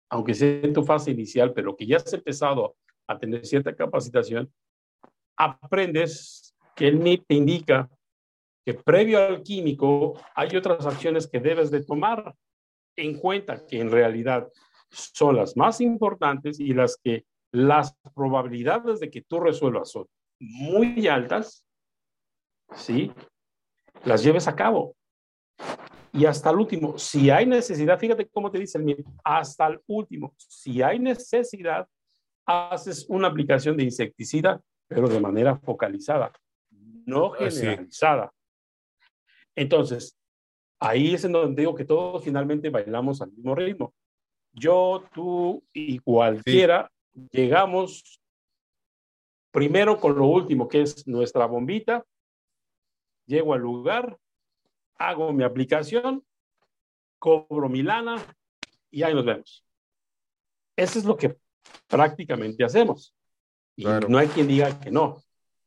aunque 0.09 0.33
sea 0.33 0.61
en 0.61 0.73
tu 0.73 0.83
fase 0.83 1.11
inicial, 1.11 1.53
pero 1.53 1.75
que 1.75 1.85
ya 1.85 1.97
has 1.97 2.13
empezado 2.13 2.75
a 3.07 3.17
tener 3.17 3.45
cierta 3.45 3.75
capacitación, 3.75 4.51
aprendes 5.37 6.55
que 6.75 6.87
el 6.87 6.99
MIP 6.99 7.25
te 7.27 7.35
indica 7.35 7.89
que 8.65 8.73
previo 8.73 9.19
al 9.19 9.43
químico 9.43 10.19
hay 10.35 10.55
otras 10.57 10.85
acciones 10.85 11.27
que 11.27 11.39
debes 11.39 11.71
de 11.71 11.83
tomar 11.83 12.35
en 12.97 13.19
cuenta 13.19 13.65
que 13.65 13.79
en 13.79 13.91
realidad 13.91 14.49
son 14.95 15.35
las 15.35 15.55
más 15.57 15.81
importantes 15.81 16.59
y 16.59 16.73
las 16.73 16.97
que 16.97 17.25
las 17.51 17.95
probabilidades 18.13 18.99
de 18.99 19.09
que 19.09 19.21
tú 19.21 19.39
resuelvas 19.39 19.91
son 19.91 20.07
muy 20.39 21.07
altas, 21.07 21.65
¿sí? 22.73 23.11
Las 24.03 24.23
lleves 24.23 24.47
a 24.47 24.55
cabo. 24.55 24.95
Y 26.11 26.25
hasta 26.25 26.49
el 26.49 26.57
último, 26.57 26.97
si 26.97 27.29
hay 27.29 27.45
necesidad, 27.45 27.99
fíjate 27.99 28.27
cómo 28.27 28.49
te 28.49 28.59
dice 28.59 28.77
el 28.77 28.85
MIP, 28.85 29.05
hasta 29.23 29.67
el 29.67 29.81
último, 29.87 30.33
si 30.37 30.81
hay 30.81 30.99
necesidad, 30.99 31.87
haces 32.45 33.05
una 33.09 33.27
aplicación 33.27 33.75
de 33.75 33.83
insecticida 33.83 34.61
pero 34.87 35.07
de 35.07 35.19
manera 35.19 35.57
focalizada, 35.57 36.31
no 37.05 37.31
generalizada. 37.31 38.31
Entonces, 39.55 40.17
ahí 40.79 41.13
es 41.13 41.23
en 41.23 41.31
donde 41.31 41.61
digo 41.61 41.75
que 41.75 41.85
todos 41.85 42.23
finalmente 42.23 42.69
bailamos 42.69 43.21
al 43.21 43.31
mismo 43.31 43.55
ritmo. 43.55 43.93
Yo, 44.55 45.03
tú 45.13 45.63
y 45.73 45.99
cualquiera 45.99 46.89
llegamos 47.31 48.21
primero 49.51 49.99
con 49.99 50.17
lo 50.17 50.25
último, 50.25 50.67
que 50.67 50.81
es 50.81 51.05
nuestra 51.07 51.45
bombita. 51.45 52.05
Llego 53.25 53.53
al 53.53 53.61
lugar, 53.61 54.17
hago 54.97 55.33
mi 55.33 55.43
aplicación, 55.43 56.25
cobro 57.19 57.67
mi 57.67 57.83
lana 57.83 58.15
y 58.89 59.03
ahí 59.03 59.13
nos 59.13 59.25
vemos. 59.25 59.65
Eso 60.77 60.99
es 60.99 61.05
lo 61.05 61.17
que 61.17 61.35
prácticamente 61.87 62.63
hacemos. 62.63 63.13
Y 63.75 63.83
no 63.83 64.17
hay 64.17 64.27
quien 64.27 64.47
diga 64.47 64.79
que 64.79 64.89
no. 64.89 65.21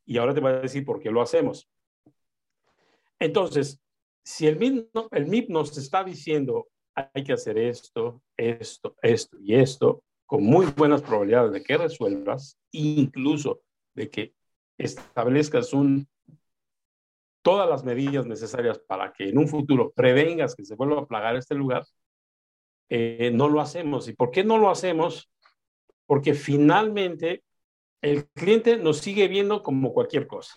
Y 0.07 0.16
ahora 0.16 0.33
te 0.33 0.40
voy 0.40 0.53
a 0.53 0.61
decir 0.61 0.85
por 0.85 0.98
qué 0.98 1.11
lo 1.11 1.20
hacemos. 1.20 1.68
Entonces, 3.18 3.83
si 4.22 4.46
el 4.46 4.57
MIP, 4.57 4.88
el 5.11 5.27
MIP 5.27 5.51
nos 5.51 5.77
está 5.77 6.05
diciendo 6.05 6.68
hay 7.14 7.24
que 7.24 7.32
hacer 7.32 7.58
esto, 7.58 8.22
esto, 8.37 8.96
esto 9.02 9.37
y 9.40 9.54
esto, 9.54 10.02
con 10.26 10.42
muy 10.42 10.66
buenas 10.76 11.02
probabilidades 11.02 11.52
de 11.52 11.62
que 11.62 11.76
resuelvas, 11.76 12.58
incluso 12.72 13.61
de 13.94 14.11
que 14.11 14.34
establezcas 14.76 15.72
un, 15.72 16.08
todas 17.42 17.68
las 17.68 17.84
medidas 17.84 18.26
necesarias 18.26 18.78
para 18.78 19.12
que 19.12 19.28
en 19.28 19.38
un 19.38 19.48
futuro 19.48 19.92
prevengas 19.92 20.54
que 20.54 20.64
se 20.64 20.74
vuelva 20.74 21.00
a 21.00 21.06
plagar 21.06 21.37
este 21.37 21.54
lugar, 21.54 21.84
eh, 22.90 23.30
no 23.32 23.48
lo 23.48 23.61
hacemos. 23.61 24.08
¿Y 24.08 24.14
por 24.14 24.30
qué 24.30 24.44
no 24.44 24.58
lo 24.58 24.70
hacemos? 24.70 25.30
Porque 26.06 26.34
finalmente 26.34 27.42
el 28.02 28.28
cliente 28.28 28.76
nos 28.76 28.98
sigue 28.98 29.28
viendo 29.28 29.62
como 29.62 29.92
cualquier 29.92 30.26
cosa. 30.26 30.54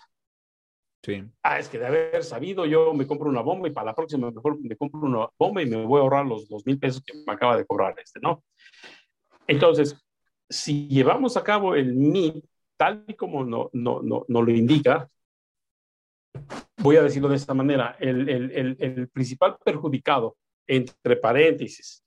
Ah, 1.42 1.58
es 1.58 1.68
que 1.68 1.78
de 1.78 1.86
haber 1.86 2.22
sabido, 2.22 2.64
yo 2.64 2.94
me 2.94 3.06
compro 3.06 3.28
una 3.28 3.40
bomba 3.40 3.68
y 3.68 3.72
para 3.72 3.86
la 3.86 3.94
próxima 3.94 4.30
mejor 4.30 4.60
me 4.60 4.76
compro 4.76 5.00
una 5.00 5.28
bomba 5.36 5.62
y 5.62 5.66
me 5.66 5.84
voy 5.84 5.98
a 5.98 6.02
ahorrar 6.02 6.26
los 6.26 6.48
dos 6.48 6.64
mil 6.64 6.78
pesos 6.78 7.02
que 7.02 7.12
me 7.26 7.32
acaba 7.32 7.56
de 7.56 7.66
cobrar 7.66 7.94
este, 7.98 8.20
¿no? 8.20 8.44
Entonces, 9.46 9.96
si 10.48 10.86
llevamos 10.86 11.36
a 11.36 11.42
cabo 11.42 11.74
el 11.74 11.94
MIP 11.94 12.44
tal 12.76 13.04
y 13.08 13.14
como 13.14 13.44
no, 13.44 13.68
no, 13.72 14.00
no, 14.00 14.24
no 14.28 14.42
lo 14.42 14.50
indica, 14.52 15.08
voy 16.78 16.96
a 16.96 17.02
decirlo 17.02 17.28
de 17.28 17.36
esta 17.36 17.54
manera, 17.54 17.96
el, 17.98 18.28
el, 18.28 18.76
el, 18.78 19.08
principal 19.08 19.56
perjudicado, 19.64 20.36
entre 20.66 21.16
paréntesis, 21.16 22.04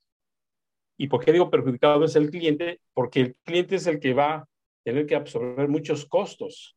¿y 0.97 1.07
por 1.07 1.23
qué 1.23 1.33
digo 1.33 1.49
perjudicado 1.49 2.05
es 2.05 2.15
el 2.15 2.29
cliente? 2.29 2.79
Porque 2.93 3.21
el 3.21 3.35
cliente 3.43 3.75
es 3.75 3.87
el 3.87 3.99
que 3.99 4.13
va 4.13 4.47
tener 4.85 5.05
que 5.05 5.15
absorber 5.15 5.67
muchos 5.67 6.05
costos 6.05 6.74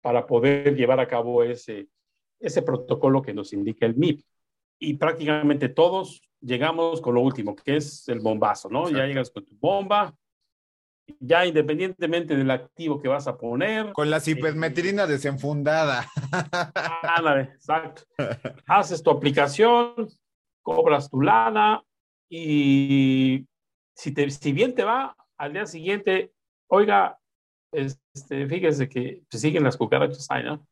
para 0.00 0.26
poder 0.26 0.74
llevar 0.76 1.00
a 1.00 1.08
cabo 1.08 1.42
ese, 1.42 1.88
ese 2.40 2.62
protocolo 2.62 3.22
que 3.22 3.34
nos 3.34 3.52
indica 3.52 3.86
el 3.86 3.96
MIP. 3.96 4.22
Y 4.80 4.94
prácticamente 4.94 5.68
todos 5.68 6.22
llegamos 6.40 7.00
con 7.00 7.14
lo 7.14 7.20
último, 7.20 7.56
que 7.56 7.76
es 7.76 8.08
el 8.08 8.20
bombazo, 8.20 8.68
¿no? 8.68 8.88
Ya 8.90 9.06
llegas 9.06 9.30
con 9.30 9.44
tu 9.44 9.56
bomba, 9.58 10.14
ya 11.18 11.44
independientemente 11.46 12.36
del 12.36 12.50
activo 12.50 13.00
que 13.00 13.08
vas 13.08 13.26
a 13.26 13.36
poner. 13.36 13.92
Con 13.92 14.10
la 14.10 14.20
cipermetrina 14.20 15.04
eh, 15.04 15.06
desenfundada. 15.08 16.06
Ándale, 17.16 17.42
exacto. 17.54 18.02
Haces 18.66 19.02
tu 19.02 19.10
aplicación, 19.10 20.08
cobras 20.62 21.10
tu 21.10 21.22
lana 21.22 21.82
y 22.28 23.46
si, 23.94 24.12
te, 24.12 24.30
si 24.30 24.52
bien 24.52 24.74
te 24.74 24.84
va, 24.84 25.16
al 25.36 25.52
día 25.52 25.66
siguiente 25.66 26.32
oiga, 26.68 27.18
este, 27.72 28.46
fíjese 28.46 28.88
que 28.88 29.22
se 29.30 29.38
siguen 29.38 29.64
las 29.64 29.76
cucarachas 29.76 30.26
ahí, 30.30 30.44
¿no? 30.44 30.66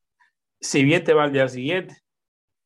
Si 0.60 0.84
bien 0.84 1.04
te 1.04 1.14
va 1.14 1.24
al 1.24 1.32
día 1.32 1.48
siguiente, 1.48 1.96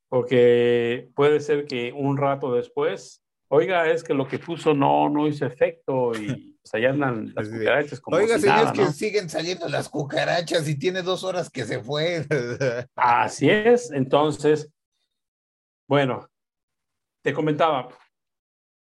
porque 0.09 1.09
puede 1.15 1.39
ser 1.39 1.65
que 1.65 1.93
un 1.93 2.17
rato 2.17 2.53
después, 2.53 3.23
oiga, 3.49 3.89
es 3.89 4.03
que 4.03 4.13
lo 4.13 4.27
que 4.27 4.39
puso 4.39 4.73
no, 4.73 5.09
no 5.09 5.27
hizo 5.27 5.45
efecto 5.45 6.11
y 6.13 6.57
pues 6.61 6.73
allá 6.73 6.91
andan 6.91 7.31
las 7.35 7.49
cucarachas 7.49 7.99
como 7.99 8.17
Oiga, 8.17 8.35
si 8.35 8.41
señor, 8.41 8.67
es 8.67 8.71
que 8.73 8.85
siguen 8.93 9.29
saliendo 9.29 9.67
las 9.67 9.89
cucarachas 9.89 10.67
y 10.67 10.77
tiene 10.77 11.01
dos 11.01 11.23
horas 11.23 11.49
que 11.49 11.65
se 11.65 11.79
fue. 11.79 12.25
Así 12.95 13.49
es, 13.49 13.91
entonces, 13.91 14.69
bueno, 15.87 16.29
te 17.23 17.33
comentaba, 17.33 17.89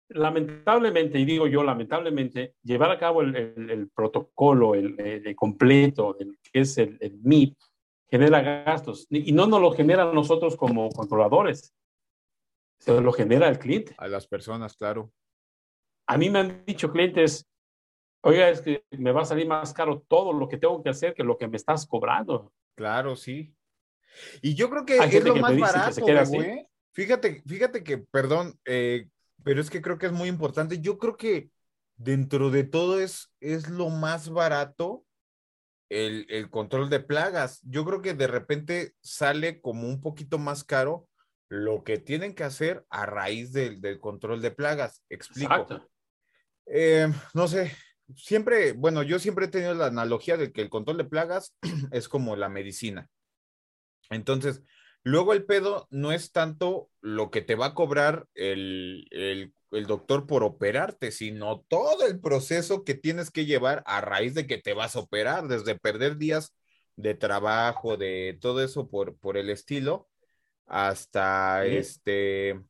lamentablemente, 0.09 1.19
y 1.19 1.25
digo 1.25 1.47
yo 1.47 1.63
lamentablemente, 1.63 2.55
llevar 2.63 2.91
a 2.91 2.99
cabo 2.99 3.23
el, 3.23 3.91
protocolo 3.95 4.75
el, 4.75 5.35
completo, 5.37 6.17
el, 6.19 6.39
que 6.43 6.61
es 6.61 6.79
el, 6.79 6.99
MIP, 7.23 7.57
genera 8.11 8.41
gastos. 8.41 9.07
Y 9.11 9.33
no 9.33 9.47
nos 9.47 9.61
lo 9.61 9.73
genera 9.73 10.11
nosotros 10.13 10.57
como 10.57 10.89
controladores, 10.91 11.75
se 12.79 13.01
lo 13.01 13.13
genera 13.13 13.49
el 13.49 13.59
cliente. 13.59 13.95
A 13.99 14.09
las 14.09 14.27
personas, 14.27 14.77
claro. 14.77 15.13
A 16.07 16.17
mí 16.17 16.31
me 16.31 16.39
han 16.39 16.65
dicho 16.65 16.91
clientes, 16.91 17.47
oiga, 18.23 18.49
es 18.49 18.63
que 18.63 18.85
me 18.93 19.13
va 19.13 19.23
a 19.23 19.27
salir 19.27 19.47
más 19.47 19.75
caro 19.75 20.05
todo 20.09 20.33
lo 20.33 20.49
que 20.49 20.57
tengo 20.57 20.83
que 20.83 20.89
hacer 20.89 21.13
que 21.15 21.25
lo 21.25 21.37
que 21.37 21.49
me 21.49 21.57
estás 21.57 21.87
cobrando. 21.87 22.53
Claro, 22.75 23.15
sí. 23.15 23.55
Y 24.41 24.55
yo 24.55 24.71
creo 24.71 24.87
que 24.87 24.97
es 24.97 25.25
lo 25.25 25.37
más 25.37 25.59
barato, 25.59 26.01
güey. 26.01 26.67
Fíjate, 26.93 27.43
fíjate 27.47 27.85
que, 27.85 27.99
perdón, 27.99 28.59
eh, 28.65 29.09
pero 29.45 29.61
es 29.61 29.71
que 29.71 29.83
creo 29.83 29.99
que 29.99 30.07
es 30.07 30.13
muy 30.13 30.29
importante. 30.29 30.81
Yo 30.81 30.99
creo 30.99 31.17
que 31.17 31.51
dentro 31.97 32.51
de 32.51 32.65
todo 32.65 33.01
es, 33.01 33.33
es 33.41 33.69
lo 33.69 33.91
más 33.91 34.31
barato 34.31 35.05
el, 35.91 36.27
el, 36.29 36.51
control 36.51 36.91
de 36.91 37.01
plagas. 37.01 37.61
Yo 37.63 37.85
creo 37.85 38.03
que 38.03 38.15
de 38.15 38.27
repente 38.27 38.95
sale 39.01 39.61
como 39.61 39.89
un 39.89 40.01
poquito 40.01 40.39
más 40.39 40.65
caro 40.65 41.09
lo 41.49 41.83
que 41.83 41.99
tienen 41.99 42.35
que 42.35 42.45
hacer 42.45 42.85
a 42.91 43.07
raíz 43.07 43.53
del, 43.53 43.81
del 43.81 43.99
control 43.99 44.43
de 44.43 44.51
plagas. 44.51 45.03
Explico. 45.09 45.67
Eh, 46.67 47.11
no 47.33 47.49
sé, 47.49 47.75
siempre, 48.15 48.73
bueno, 48.73 49.03
yo 49.03 49.19
siempre 49.19 49.47
he 49.47 49.49
tenido 49.49 49.75
la 49.75 49.87
analogía 49.87 50.37
de 50.37 50.53
que 50.53 50.61
el 50.61 50.69
control 50.69 50.99
de 50.99 51.05
plagas 51.05 51.57
es 51.91 52.09
como 52.09 52.37
la 52.37 52.49
medicina. 52.49 53.09
Entonces, 54.11 54.63
Luego 55.09 55.33
el 55.33 55.47
pedo 55.47 55.89
no 55.91 56.13
es 56.13 56.33
tanto 56.33 56.91
lo 57.01 57.31
que 57.31 57.41
te 57.41 57.55
va 57.55 57.67
a 57.67 57.75
cobrar 57.75 58.27
el, 58.35 59.55
doctor 59.71 60.27
por 60.27 60.43
operarte, 60.43 61.13
sino 61.13 61.65
todo 61.67 62.07
el 62.07 62.21
proceso 62.21 62.85
que 62.85 62.93
tienes 62.93 63.31
que 63.31 63.47
llevar 63.47 63.83
a 63.87 64.03
raíz 64.03 64.35
de 64.35 64.47
que 64.47 64.59
te 64.59 64.75
vas 64.75 64.97
a 64.97 64.99
operar, 64.99 65.49
desde 65.49 65.79
perder 65.79 66.19
días 66.19 66.55
de 66.97 67.15
trabajo, 67.15 67.97
de 67.97 68.37
todo 68.39 68.63
eso 68.63 68.91
por, 68.91 69.17
por 69.17 69.39
el 69.39 69.49
estilo, 69.49 70.11
hasta 70.67 71.65
este 71.65 72.61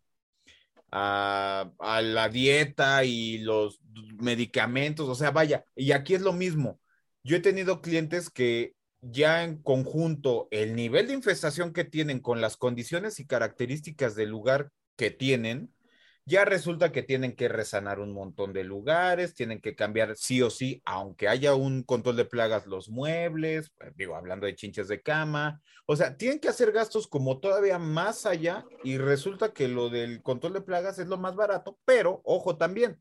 a, 0.92 1.72
a, 1.80 2.02
la 2.02 2.28
dieta 2.28 3.02
y 3.02 3.38
los 3.38 3.80
medicamentos, 4.20 5.08
o 5.08 5.16
sea, 5.16 5.32
vaya, 5.32 5.64
y 5.74 5.90
aquí 5.90 6.14
es 6.14 6.22
lo 6.22 6.32
mismo. 6.32 6.80
Yo 7.24 7.36
he 7.36 7.40
tenido 7.40 7.80
clientes 7.80 8.30
que 8.30 8.74
ya 9.10 9.44
en 9.44 9.62
conjunto 9.62 10.48
el 10.50 10.74
nivel 10.74 11.08
de 11.08 11.14
infestación 11.14 11.72
que 11.72 11.84
tienen 11.84 12.20
con 12.20 12.40
las 12.40 12.56
condiciones 12.56 13.20
y 13.20 13.26
características 13.26 14.14
del 14.14 14.30
lugar 14.30 14.70
que 14.96 15.10
tienen, 15.10 15.72
ya 16.24 16.44
resulta 16.44 16.92
que 16.92 17.02
tienen 17.02 17.34
que 17.34 17.48
resanar 17.48 18.00
un 18.00 18.12
montón 18.12 18.52
de 18.52 18.62
lugares, 18.62 19.34
tienen 19.34 19.62
que 19.62 19.74
cambiar 19.74 20.14
sí 20.14 20.42
o 20.42 20.50
sí, 20.50 20.82
aunque 20.84 21.26
haya 21.26 21.54
un 21.54 21.82
control 21.82 22.16
de 22.16 22.26
plagas, 22.26 22.66
los 22.66 22.90
muebles, 22.90 23.70
pues, 23.78 23.96
digo, 23.96 24.14
hablando 24.14 24.46
de 24.46 24.54
chinches 24.54 24.88
de 24.88 25.00
cama, 25.00 25.62
o 25.86 25.96
sea, 25.96 26.18
tienen 26.18 26.38
que 26.38 26.48
hacer 26.48 26.70
gastos 26.72 27.08
como 27.08 27.40
todavía 27.40 27.78
más 27.78 28.26
allá 28.26 28.66
y 28.84 28.98
resulta 28.98 29.54
que 29.54 29.68
lo 29.68 29.88
del 29.88 30.22
control 30.22 30.52
de 30.52 30.60
plagas 30.60 30.98
es 30.98 31.06
lo 31.06 31.16
más 31.16 31.34
barato, 31.34 31.78
pero 31.86 32.20
ojo 32.24 32.58
también, 32.58 33.00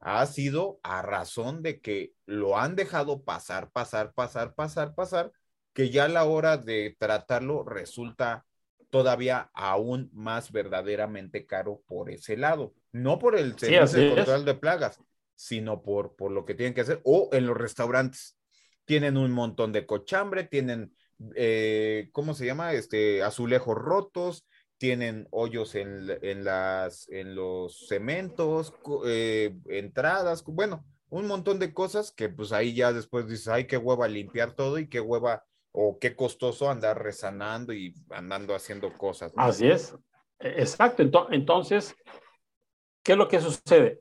ha 0.00 0.26
sido 0.26 0.78
a 0.82 1.00
razón 1.02 1.62
de 1.62 1.80
que 1.80 2.12
lo 2.26 2.58
han 2.58 2.76
dejado 2.76 3.22
pasar, 3.24 3.70
pasar, 3.70 4.12
pasar, 4.12 4.54
pasar, 4.54 4.94
pasar, 4.94 5.32
que 5.76 5.90
ya 5.90 6.06
a 6.06 6.08
la 6.08 6.24
hora 6.24 6.56
de 6.56 6.96
tratarlo 6.98 7.62
resulta 7.62 8.46
todavía 8.88 9.50
aún 9.52 10.08
más 10.14 10.50
verdaderamente 10.50 11.44
caro 11.44 11.82
por 11.86 12.10
ese 12.10 12.38
lado. 12.38 12.72
No 12.92 13.18
por 13.18 13.36
el 13.36 13.58
servicio 13.58 14.00
de 14.00 14.14
control 14.14 14.46
de 14.46 14.54
plagas, 14.54 14.98
sino 15.34 15.82
por, 15.82 16.16
por 16.16 16.32
lo 16.32 16.46
que 16.46 16.54
tienen 16.54 16.72
que 16.72 16.80
hacer. 16.80 17.02
O 17.04 17.28
en 17.32 17.46
los 17.46 17.58
restaurantes. 17.58 18.38
Tienen 18.86 19.18
un 19.18 19.32
montón 19.32 19.70
de 19.74 19.84
cochambre, 19.84 20.44
tienen, 20.44 20.96
eh, 21.34 22.08
¿cómo 22.12 22.32
se 22.32 22.46
llama? 22.46 22.72
Este, 22.72 23.22
azulejos 23.22 23.76
rotos, 23.76 24.46
tienen 24.78 25.28
hoyos 25.30 25.74
en, 25.74 26.06
en, 26.22 26.42
las, 26.42 27.06
en 27.10 27.34
los 27.34 27.86
cementos, 27.86 28.72
eh, 29.04 29.54
entradas, 29.68 30.42
bueno, 30.42 30.86
un 31.10 31.26
montón 31.26 31.58
de 31.58 31.74
cosas 31.74 32.12
que 32.12 32.30
pues 32.30 32.52
ahí 32.52 32.74
ya 32.74 32.94
después 32.94 33.28
dices, 33.28 33.48
ay, 33.48 33.66
qué 33.66 33.76
hueva 33.76 34.08
limpiar 34.08 34.52
todo 34.52 34.78
y 34.78 34.88
qué 34.88 35.00
hueva 35.00 35.44
o 35.78 35.98
qué 35.98 36.16
costoso 36.16 36.70
andar 36.70 37.02
rezanando 37.02 37.74
y 37.74 37.94
andando 38.10 38.54
haciendo 38.54 38.90
cosas. 38.94 39.32
Así 39.36 39.68
es, 39.68 39.94
e-, 40.38 40.60
exacto. 40.62 41.02
Entonces, 41.30 41.94
¿qué 43.04 43.12
es 43.12 43.18
lo 43.18 43.28
que 43.28 43.40
sucede? 43.40 44.00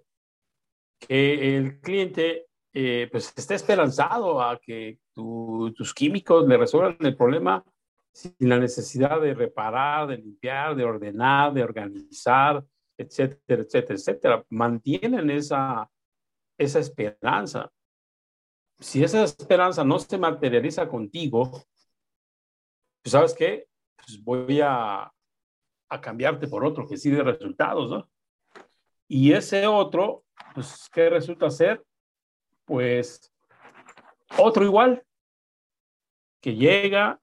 Que 0.98 1.58
el 1.58 1.82
cliente 1.82 2.48
eh, 2.74 3.10
pues 3.12 3.34
está 3.36 3.56
esperanzado 3.56 4.42
a 4.42 4.58
que 4.58 5.00
tus 5.14 5.94
químicos 5.94 6.48
le 6.48 6.58
resuelvan 6.58 6.98
el 7.02 7.16
problema 7.16 7.64
sin 8.14 8.34
la 8.40 8.58
necesidad 8.58 9.20
de 9.20 9.34
reparar, 9.34 10.08
de 10.08 10.18
limpiar, 10.18 10.78
de 10.78 10.86
ordenar, 10.86 11.54
de 11.54 11.64
organizar, 11.64 12.64
etcétera, 12.98 13.64
etcétera, 13.64 13.96
etcétera. 13.96 14.46
Mantienen 14.50 15.30
esa, 15.30 15.90
esa 16.58 16.80
esperanza 16.80 17.70
si 18.80 19.04
esa 19.04 19.24
esperanza 19.24 19.84
no 19.84 20.00
se 20.00 20.18
materializa 20.18 20.88
contigo, 20.88 21.52
pues 23.02 23.12
sabes 23.12 23.34
qué, 23.34 23.68
pues 23.96 24.24
voy 24.24 24.62
a, 24.62 25.12
a 25.90 26.02
cambiarte 26.02 26.48
por 26.48 26.66
otro 26.66 26.88
que 26.88 26.98
sí 26.98 27.10
de 27.10 27.24
resultados, 27.24 27.90
¿no? 27.90 28.10
Y 29.08 29.34
ese 29.34 29.68
otro, 29.68 30.24
pues, 30.54 30.90
¿qué 30.92 31.10
resulta 31.10 31.50
ser? 31.50 31.84
Pues 32.66 33.32
otro 34.38 34.66
igual, 34.66 35.04
que 36.42 36.56
llega, 36.56 37.20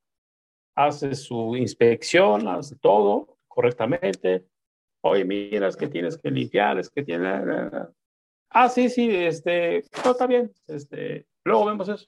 hace 0.75 1.15
su 1.15 1.57
inspección, 1.57 2.49
hace 2.49 2.77
todo 2.77 3.39
correctamente. 3.49 4.47
Oye, 5.03 5.25
mira, 5.25 5.69
es 5.69 5.77
que 5.77 5.89
tienes 5.89 6.17
que 6.17 6.31
limpiar, 6.31 6.79
es 6.79 6.89
que 6.89 7.03
tiene... 7.03 7.29
Ah, 8.51 8.69
sí, 8.69 8.89
sí, 8.89 9.09
este, 9.15 9.85
no, 10.05 10.13
está 10.13 10.27
bien, 10.27 10.53
este, 10.67 11.27
Luego 11.45 11.67
vemos 11.67 11.89
eso. 11.89 12.07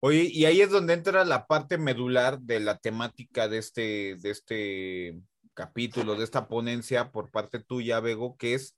Oye, 0.00 0.28
y 0.30 0.44
ahí 0.44 0.60
es 0.60 0.70
donde 0.70 0.92
entra 0.94 1.24
la 1.24 1.46
parte 1.46 1.78
medular 1.78 2.38
de 2.40 2.60
la 2.60 2.78
temática 2.78 3.48
de 3.48 3.58
este, 3.58 4.16
de 4.16 4.30
este 4.30 5.20
capítulo, 5.54 6.16
de 6.16 6.24
esta 6.24 6.48
ponencia 6.48 7.10
por 7.10 7.30
parte 7.30 7.60
tuya, 7.60 8.00
Bego, 8.00 8.36
que 8.36 8.54
es 8.54 8.76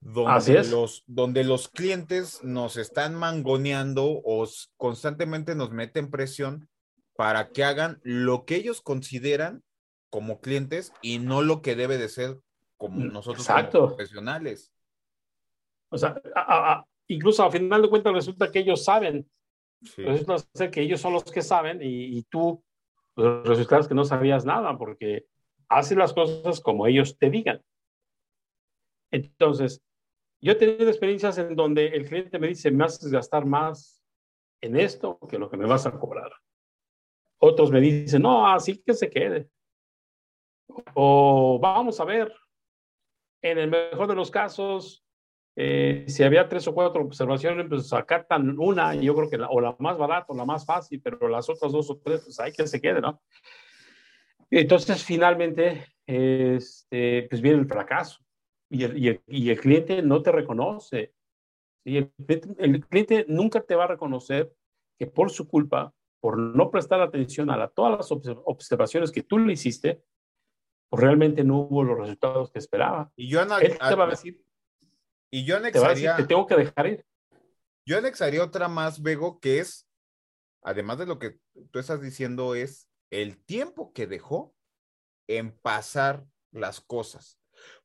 donde, 0.00 0.64
Los, 0.64 1.04
donde 1.06 1.44
los 1.44 1.68
clientes 1.68 2.42
nos 2.42 2.76
están 2.76 3.14
mangoneando 3.14 4.04
o 4.04 4.48
constantemente 4.76 5.54
nos 5.54 5.70
meten 5.70 6.10
presión 6.10 6.68
para 7.16 7.50
que 7.50 7.64
hagan 7.64 8.00
lo 8.02 8.44
que 8.44 8.56
ellos 8.56 8.80
consideran 8.80 9.62
como 10.10 10.40
clientes 10.40 10.92
y 11.02 11.18
no 11.18 11.42
lo 11.42 11.62
que 11.62 11.74
debe 11.74 11.98
de 11.98 12.08
ser 12.08 12.38
como 12.76 13.00
mm, 13.00 13.12
nosotros 13.12 13.46
como 13.46 13.88
profesionales. 13.88 14.72
O 15.90 15.98
sea, 15.98 16.20
a, 16.34 16.84
incluso 17.08 17.42
al 17.42 17.52
final 17.52 17.82
de 17.82 17.88
cuentas 17.88 18.12
resulta 18.12 18.50
que 18.50 18.60
ellos 18.60 18.84
saben. 18.84 19.28
Resulta 19.96 20.38
ser 20.54 20.70
que 20.70 20.82
ellos 20.82 21.00
son 21.00 21.12
los 21.12 21.24
que 21.24 21.42
saben 21.42 21.78
y, 21.82 22.22
tú 22.24 22.62
pues, 23.14 23.44
resultas 23.44 23.86
que 23.86 23.94
no 23.94 24.04
sabías 24.04 24.44
nada 24.44 24.76
porque 24.76 25.26
haces 25.68 25.96
las 25.96 26.12
cosas 26.12 26.60
como 26.60 26.86
ellos 26.86 27.16
te 27.18 27.30
digan. 27.30 27.62
Entonces, 29.10 29.82
yo 30.40 30.52
he 30.52 30.56
tenido 30.56 30.88
experiencias 30.88 31.38
en 31.38 31.54
donde 31.56 31.86
el 31.86 32.06
cliente 32.06 32.38
me 32.38 32.48
dice, 32.48 32.70
me 32.70 32.84
haces 32.84 33.10
gastar 33.10 33.44
más 33.44 34.02
en 34.60 34.76
esto 34.76 35.18
que 35.28 35.38
lo 35.38 35.48
que 35.48 35.56
me 35.56 35.66
vas 35.66 35.86
a 35.86 35.98
cobrar. 35.98 36.32
Otros 37.38 37.70
me 37.70 37.80
dicen, 37.80 38.22
no, 38.22 38.46
así 38.46 38.82
que 38.82 38.94
se 38.94 39.08
quede. 39.08 39.48
O 40.94 41.58
vamos 41.60 42.00
a 42.00 42.04
ver, 42.04 42.32
en 43.42 43.58
el 43.58 43.70
mejor 43.70 44.08
de 44.08 44.16
los 44.16 44.30
casos, 44.30 45.04
eh, 45.60 46.04
si 46.06 46.22
había 46.22 46.48
tres 46.48 46.68
o 46.68 46.72
cuatro 46.72 47.02
observaciones, 47.02 47.66
pues 47.68 47.92
acatan 47.92 48.56
una, 48.60 48.94
y 48.94 49.06
yo 49.06 49.14
creo 49.16 49.28
que 49.28 49.38
la, 49.38 49.48
o 49.48 49.60
la 49.60 49.74
más 49.80 49.98
barata 49.98 50.26
o 50.28 50.36
la 50.36 50.44
más 50.44 50.64
fácil, 50.64 51.00
pero 51.02 51.26
las 51.26 51.48
otras 51.48 51.72
dos 51.72 51.90
o 51.90 51.98
tres, 51.98 52.22
pues 52.22 52.38
hay 52.38 52.52
que 52.52 52.64
se 52.68 52.80
quede, 52.80 53.00
¿no? 53.00 53.20
Entonces, 54.52 55.02
finalmente, 55.02 55.84
este, 56.06 57.26
pues 57.28 57.42
viene 57.42 57.58
el 57.58 57.66
fracaso 57.66 58.20
y 58.70 58.84
el, 58.84 58.98
y 58.98 59.08
el, 59.08 59.20
y 59.26 59.50
el 59.50 59.58
cliente 59.58 60.00
no 60.00 60.22
te 60.22 60.30
reconoce. 60.30 61.12
y 61.84 61.96
El, 61.96 62.12
el, 62.58 62.86
cliente 62.86 63.26
nunca 63.26 63.60
te 63.60 63.74
va 63.74 63.84
a 63.84 63.88
reconocer 63.88 64.54
que 64.96 65.08
por 65.08 65.32
su 65.32 65.48
culpa, 65.48 65.92
por 66.20 66.38
no 66.38 66.70
prestar 66.70 67.00
atención 67.00 67.50
a 67.50 67.56
la, 67.56 67.66
todas 67.66 67.98
las 67.98 68.12
observaciones 68.12 69.10
que 69.10 69.24
tú 69.24 69.40
le 69.40 69.54
hiciste, 69.54 70.04
pues 70.88 71.02
realmente 71.02 71.42
no 71.42 71.62
hubo 71.62 71.82
los 71.82 71.98
resultados 71.98 72.52
que 72.52 72.60
esperaba. 72.60 73.10
Y 73.16 73.28
yo 73.28 73.42
Él 73.42 73.76
te 73.76 73.94
va 73.96 74.04
a 74.04 74.10
decir, 74.10 74.40
y 75.30 75.44
yo 75.44 75.56
anexaría. 75.56 76.16
Te, 76.16 76.24
tengo 76.24 76.46
que 76.46 76.56
dejar 76.56 76.86
ir. 76.86 77.04
Yo 77.86 77.98
anexaría 77.98 78.44
otra 78.44 78.68
más, 78.68 79.02
Bego, 79.02 79.40
que 79.40 79.60
es, 79.60 79.88
además 80.62 80.98
de 80.98 81.06
lo 81.06 81.18
que 81.18 81.38
tú 81.70 81.78
estás 81.78 82.00
diciendo, 82.00 82.54
es 82.54 82.88
el 83.10 83.42
tiempo 83.44 83.92
que 83.92 84.06
dejó 84.06 84.54
en 85.26 85.56
pasar 85.58 86.24
las 86.50 86.80
cosas. 86.80 87.38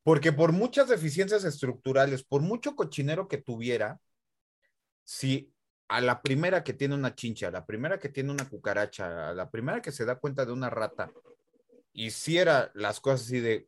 Porque 0.03 0.31
por 0.31 0.51
muchas 0.51 0.89
deficiencias 0.89 1.43
estructurales, 1.45 2.23
por 2.23 2.41
mucho 2.41 2.75
cochinero 2.75 3.27
que 3.27 3.37
tuviera, 3.37 3.99
si 5.03 5.53
a 5.87 6.01
la 6.01 6.21
primera 6.21 6.63
que 6.63 6.73
tiene 6.73 6.95
una 6.95 7.15
chincha, 7.15 7.47
a 7.47 7.51
la 7.51 7.65
primera 7.65 7.99
que 7.99 8.09
tiene 8.09 8.31
una 8.31 8.47
cucaracha, 8.47 9.29
a 9.29 9.33
la 9.33 9.49
primera 9.49 9.81
que 9.81 9.91
se 9.91 10.05
da 10.05 10.19
cuenta 10.19 10.45
de 10.45 10.51
una 10.51 10.69
rata, 10.69 11.11
hiciera 11.93 12.71
las 12.73 12.99
cosas 12.99 13.21
así 13.21 13.39
de, 13.39 13.67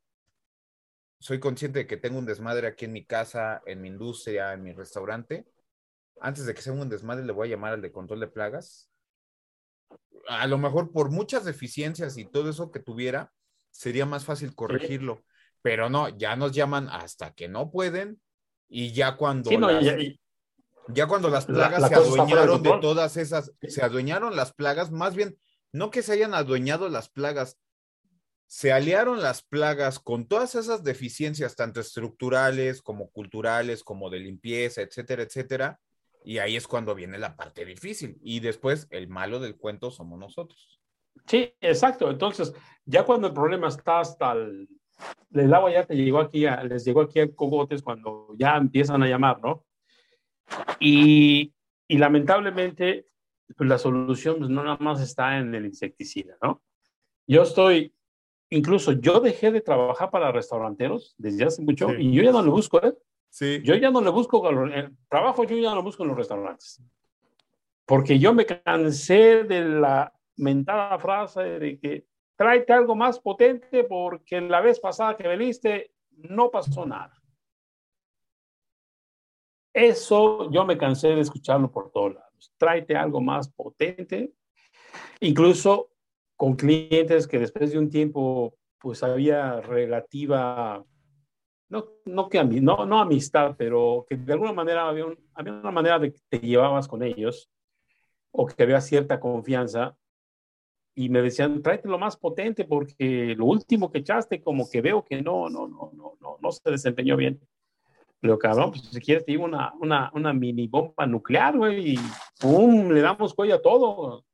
soy 1.20 1.40
consciente 1.40 1.80
de 1.80 1.88
que 1.88 1.98
tengo 1.98 2.20
un 2.20 2.26
desmadre 2.26 2.68
aquí 2.68 2.86
en 2.86 2.94
mi 2.94 3.06
casa, 3.06 3.62
en 3.66 3.82
mi 3.82 3.88
industria, 3.88 4.54
en 4.54 4.64
mi 4.64 4.74
restaurante. 4.74 5.46
Antes 6.20 6.46
de 6.46 6.54
que 6.54 6.62
sea 6.62 6.74
un 6.74 6.90
desmadre, 6.90 7.26
le 7.26 7.32
voy 7.32 7.48
a 7.48 7.52
llamar 7.52 7.74
al 7.74 7.82
de 7.82 7.92
control 7.92 8.20
de 8.20 8.28
plagas. 8.28 8.90
A 10.28 10.48
lo 10.48 10.58
mejor 10.58 10.92
por 10.92 11.12
muchas 11.12 11.46
deficiencias 11.46 12.18
y 12.18 12.26
todo 12.26 12.50
eso 12.50 12.72
que 12.72 12.80
tuviera, 12.80 13.32
sería 13.72 14.06
más 14.06 14.26
fácil 14.26 14.56
corregirlo. 14.56 15.24
Pero 15.62 15.90
no, 15.90 16.10
ya 16.10 16.36
nos 16.36 16.52
llaman 16.52 16.90
hasta 16.90 17.34
que 17.34 17.48
no 17.48 17.72
pueden 17.72 18.22
y 18.68 18.94
ya 18.94 19.18
cuando 19.18 19.52
las, 19.52 19.84
ya, 20.90 21.08
cuando 21.08 21.30
las 21.30 21.46
plagas 21.46 21.88
se 21.88 21.96
adueñaron 21.96 22.62
de 22.62 22.78
todas 22.82 23.18
esas, 23.18 23.52
se 23.62 23.84
adueñaron 23.84 24.36
las 24.36 24.54
plagas, 24.54 24.92
más 24.92 25.16
bien, 25.16 25.38
no 25.72 25.92
que 25.92 26.02
se 26.02 26.14
hayan 26.14 26.34
adueñado 26.34 26.90
las 26.90 27.10
plagas, 27.10 27.58
se 28.48 28.72
aliaron 28.72 29.22
las 29.22 29.44
plagas 29.44 30.00
con 30.00 30.28
todas 30.28 30.56
esas 30.56 30.84
deficiencias, 30.84 31.56
tanto 31.56 31.80
estructurales 31.80 32.82
como 32.82 33.10
culturales, 33.10 33.84
como 33.84 34.10
de 34.10 34.20
limpieza, 34.20 34.82
etcétera, 34.82 35.24
etcétera. 35.24 35.80
Y 36.24 36.38
ahí 36.40 36.56
es 36.56 36.68
cuando 36.68 36.96
viene 36.96 37.18
la 37.18 37.36
parte 37.36 37.66
difícil. 37.66 38.18
Y 38.22 38.40
después 38.40 38.88
el 38.92 39.08
malo 39.08 39.40
del 39.40 39.58
cuento 39.58 39.92
somos 39.92 40.20
nosotros. 40.20 40.80
Sí, 41.26 41.54
exacto. 41.62 42.10
Entonces, 42.10 42.54
ya 42.86 43.04
cuando 43.04 43.28
el 43.28 43.34
problema 43.34 43.68
está 43.68 44.00
hasta 44.00 44.34
el, 44.34 44.68
el 45.34 45.54
agua 45.54 45.72
ya 45.72 45.86
te 45.86 45.96
llegó 45.96 46.20
aquí, 46.20 46.46
les 46.68 46.86
llegó 46.86 47.02
aquí 47.02 47.20
a 47.20 47.34
cogotes 47.34 47.82
cuando 47.82 48.36
ya 48.38 48.58
empiezan 48.58 49.04
a 49.04 49.08
llamar, 49.08 49.40
¿no? 49.42 49.66
Y, 50.80 51.54
y 51.88 51.98
lamentablemente, 51.98 53.08
pues 53.58 53.70
la 53.70 53.78
solución 53.78 54.38
pues, 54.38 54.50
no 54.50 54.64
nada 54.64 54.78
más 54.80 55.02
está 55.02 55.38
en 55.38 55.54
el 55.56 55.66
insecticida, 55.66 56.38
¿no? 56.42 56.62
Yo 57.28 57.44
estoy 57.44 57.96
incluso 58.56 58.94
yo 58.94 59.20
dejé 59.20 59.52
de 59.52 59.62
trabajar 59.62 60.10
para 60.10 60.32
restauranteros 60.32 61.16
desde 61.18 61.46
hace 61.46 61.62
mucho 61.62 61.94
y 61.94 62.14
yo 62.14 62.24
ya 62.24 62.32
no 62.32 62.42
lo 62.42 62.52
busco, 62.52 62.82
¿eh? 62.84 62.94
Sí. 63.30 63.62
Yo 63.64 63.76
ya 63.76 63.92
no 63.92 64.00
le 64.00 64.10
busco, 64.12 64.50
el 64.50 64.96
trabajo 65.10 65.44
yo 65.44 65.58
ya 65.58 65.70
no 65.70 65.76
lo 65.76 65.84
busco 65.84 66.04
en 66.04 66.10
los 66.10 66.18
restaurantes. 66.18 66.82
Porque 67.86 68.18
yo 68.18 68.34
me 68.34 68.46
cansé 68.46 69.44
de 69.44 69.62
la 69.62 70.14
mentada 70.38 70.98
frase 71.00 71.42
de 71.42 71.80
que 71.80 72.06
tráete 72.38 72.72
algo 72.72 72.96
más 72.96 73.20
potente 73.20 73.84
porque 73.84 74.40
la 74.40 74.62
vez 74.62 74.80
pasada 74.80 75.18
que 75.18 75.28
veniste 75.28 75.92
no 76.12 76.50
pasó 76.50 76.86
nada. 76.86 77.22
Eso 79.74 80.50
yo 80.50 80.64
me 80.66 80.78
cansé 80.78 81.10
de 81.10 81.20
escucharlo 81.20 81.70
por 81.70 81.92
todos 81.92 82.16
lados. 82.16 82.54
Tráete 82.58 82.96
algo 82.96 83.20
más 83.20 83.50
potente, 83.50 84.32
incluso 85.20 85.90
con 86.36 86.56
clientes 86.56 87.28
que 87.28 87.40
después 87.40 87.72
de 87.72 87.80
un 87.80 87.90
tiempo, 87.90 88.56
pues 88.80 89.04
había 89.04 89.62
relativa, 89.62 90.84
no, 91.70 91.86
no, 92.06 92.30
que, 92.30 92.44
no, 92.44 92.86
no 92.86 93.00
amistad, 93.00 93.56
pero 93.58 94.06
que 94.10 94.16
de 94.18 94.34
alguna 94.34 94.54
manera 94.54 94.88
había, 94.88 95.06
había 95.34 95.54
una 95.54 95.72
manera 95.72 96.00
de 96.00 96.14
que 96.14 96.20
te 96.30 96.40
llevabas 96.40 96.88
con 96.88 97.04
ellos 97.04 97.50
o 98.32 98.46
que 98.46 98.64
había 98.64 98.82
cierta 98.82 99.20
confianza 99.20 99.96
y 100.96 101.10
me 101.10 101.22
decían, 101.22 101.62
tráete 101.62 101.90
lo 101.90 102.00
más 102.00 102.16
potente 102.16 102.64
porque 102.64 103.36
lo 103.38 103.46
último 103.46 103.92
que 103.92 104.00
echaste 104.00 104.42
como 104.42 104.70
que 104.70 104.82
veo 104.82 105.04
que 105.04 105.22
no, 105.22 105.50
no, 105.50 105.68
no, 105.68 105.92
no, 105.94 106.18
no, 106.22 106.38
no 106.42 106.52
se 106.52 106.72
desempeñó 106.72 107.18
bien. 107.18 107.40
Pero 108.22 108.40
cabrón, 108.40 108.72
pues 108.72 108.84
si 108.84 109.00
quieres 109.02 109.26
te 109.26 109.34
digo 109.34 109.44
una, 109.44 109.74
una, 109.80 110.10
una 110.14 110.34
mini 110.34 110.68
bomba 110.68 111.06
nuclear, 111.06 111.58
güey, 111.58 111.96
y 111.96 112.00
¡pum! 112.40 112.90
Le 112.90 113.02
damos 113.02 113.34
cuello 113.34 113.56
a 113.56 113.62
todo. 113.62 114.26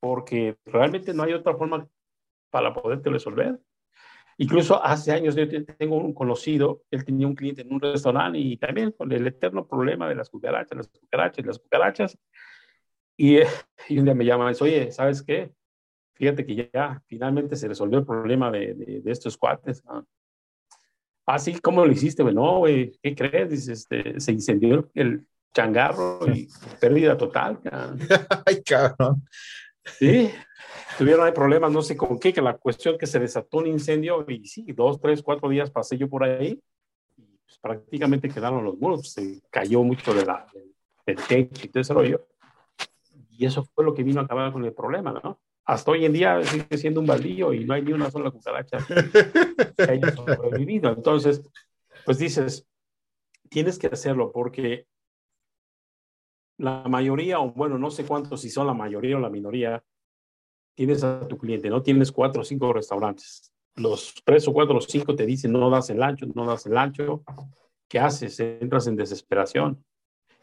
Porque 0.00 0.56
realmente 0.64 1.14
no 1.14 1.22
hay 1.22 1.34
otra 1.34 1.54
forma 1.54 1.86
para 2.50 2.74
poderte 2.74 3.10
resolver. 3.10 3.58
Incluso 4.38 4.82
hace 4.82 5.12
años 5.12 5.36
yo 5.36 5.46
tengo 5.76 5.96
un 5.98 6.14
conocido, 6.14 6.82
él 6.90 7.04
tenía 7.04 7.26
un 7.26 7.34
cliente 7.34 7.60
en 7.60 7.74
un 7.74 7.80
restaurante 7.80 8.38
y 8.38 8.56
también 8.56 8.90
con 8.92 9.12
el 9.12 9.26
eterno 9.26 9.66
problema 9.66 10.08
de 10.08 10.14
las 10.14 10.30
cucarachas, 10.30 10.78
las 10.78 10.88
cucarachas, 10.88 11.44
las 11.44 11.58
cucarachas. 11.58 12.18
Y, 13.18 13.36
y 13.88 13.98
un 13.98 14.06
día 14.06 14.14
me 14.14 14.24
llama 14.24 14.46
y 14.46 14.48
dice, 14.48 14.64
oye, 14.64 14.92
¿sabes 14.92 15.22
qué? 15.22 15.52
Fíjate 16.14 16.46
que 16.46 16.70
ya, 16.72 17.02
finalmente 17.06 17.54
se 17.54 17.68
resolvió 17.68 17.98
el 17.98 18.06
problema 18.06 18.50
de, 18.50 18.74
de, 18.74 19.10
estos 19.10 19.36
cuates. 19.36 19.82
Ah, 21.26 21.38
sí, 21.38 21.58
¿cómo 21.60 21.84
lo 21.84 21.92
hiciste? 21.92 22.22
Bueno, 22.22 22.42
no, 22.42 22.58
güey, 22.60 22.92
¿qué 23.02 23.14
crees? 23.14 23.50
Dice, 23.50 23.72
este, 23.74 24.20
se 24.20 24.32
incendió 24.32 24.90
el 24.94 25.26
changarro 25.54 26.20
y 26.34 26.48
pérdida 26.80 27.16
total. 27.16 27.60
Ay, 28.46 28.62
cabrón. 28.62 29.22
Sí, 29.84 30.30
tuvieron 30.98 31.26
ahí 31.26 31.32
problemas, 31.32 31.72
no 31.72 31.82
sé 31.82 31.96
con 31.96 32.18
qué, 32.18 32.32
que 32.32 32.42
la 32.42 32.56
cuestión 32.56 32.98
que 32.98 33.06
se 33.06 33.18
desató 33.18 33.58
un 33.58 33.66
incendio 33.66 34.24
y 34.28 34.46
sí, 34.46 34.66
dos, 34.72 35.00
tres, 35.00 35.22
cuatro 35.22 35.48
días 35.48 35.70
pasé 35.70 35.96
yo 35.96 36.08
por 36.08 36.24
ahí 36.24 36.60
y 37.16 37.22
pues, 37.22 37.58
prácticamente 37.58 38.28
quedaron 38.28 38.64
los 38.64 38.78
muros, 38.78 39.10
se 39.10 39.40
cayó 39.50 39.82
mucho 39.82 40.12
de 40.12 40.26
la, 40.26 40.46
del 41.06 41.16
techo 41.16 41.66
y 41.66 41.68
todo 41.68 41.80
ese 41.80 41.94
rollo. 41.94 42.26
Y 43.30 43.46
eso 43.46 43.64
fue 43.64 43.84
lo 43.84 43.94
que 43.94 44.02
vino 44.02 44.20
a 44.20 44.24
acabar 44.24 44.52
con 44.52 44.64
el 44.64 44.74
problema, 44.74 45.12
¿no? 45.12 45.40
Hasta 45.64 45.90
hoy 45.92 46.04
en 46.04 46.12
día 46.12 46.42
sigue 46.42 46.76
siendo 46.76 47.00
un 47.00 47.06
baldío 47.06 47.52
y 47.54 47.64
no 47.64 47.74
hay 47.74 47.82
ni 47.82 47.92
una 47.92 48.10
sola 48.10 48.30
cucaracha 48.30 48.78
que 49.76 49.82
haya 49.90 50.14
sobrevivido. 50.14 50.92
Entonces, 50.92 51.42
pues 52.04 52.18
dices, 52.18 52.66
tienes 53.48 53.78
que 53.78 53.86
hacerlo 53.86 54.32
porque 54.32 54.86
la 56.60 56.84
mayoría, 56.88 57.40
o 57.40 57.52
bueno, 57.52 57.78
no 57.78 57.90
sé 57.90 58.04
cuántos, 58.04 58.42
si 58.42 58.50
son 58.50 58.66
la 58.66 58.74
mayoría 58.74 59.16
o 59.16 59.20
la 59.20 59.30
minoría, 59.30 59.82
tienes 60.74 61.02
a 61.02 61.26
tu 61.26 61.38
cliente, 61.38 61.70
¿no? 61.70 61.82
Tienes 61.82 62.12
cuatro 62.12 62.42
o 62.42 62.44
cinco 62.44 62.72
restaurantes. 62.72 63.50
Los 63.76 64.14
tres 64.24 64.46
o 64.46 64.52
cuatro 64.52 64.76
o 64.76 64.80
cinco 64.80 65.16
te 65.16 65.24
dicen, 65.24 65.52
no 65.52 65.70
das 65.70 65.88
el 65.90 66.02
ancho, 66.02 66.26
no 66.34 66.44
das 66.44 66.66
el 66.66 66.76
ancho. 66.76 67.22
¿Qué 67.88 67.98
haces? 67.98 68.38
Entras 68.40 68.86
en 68.86 68.96
desesperación 68.96 69.82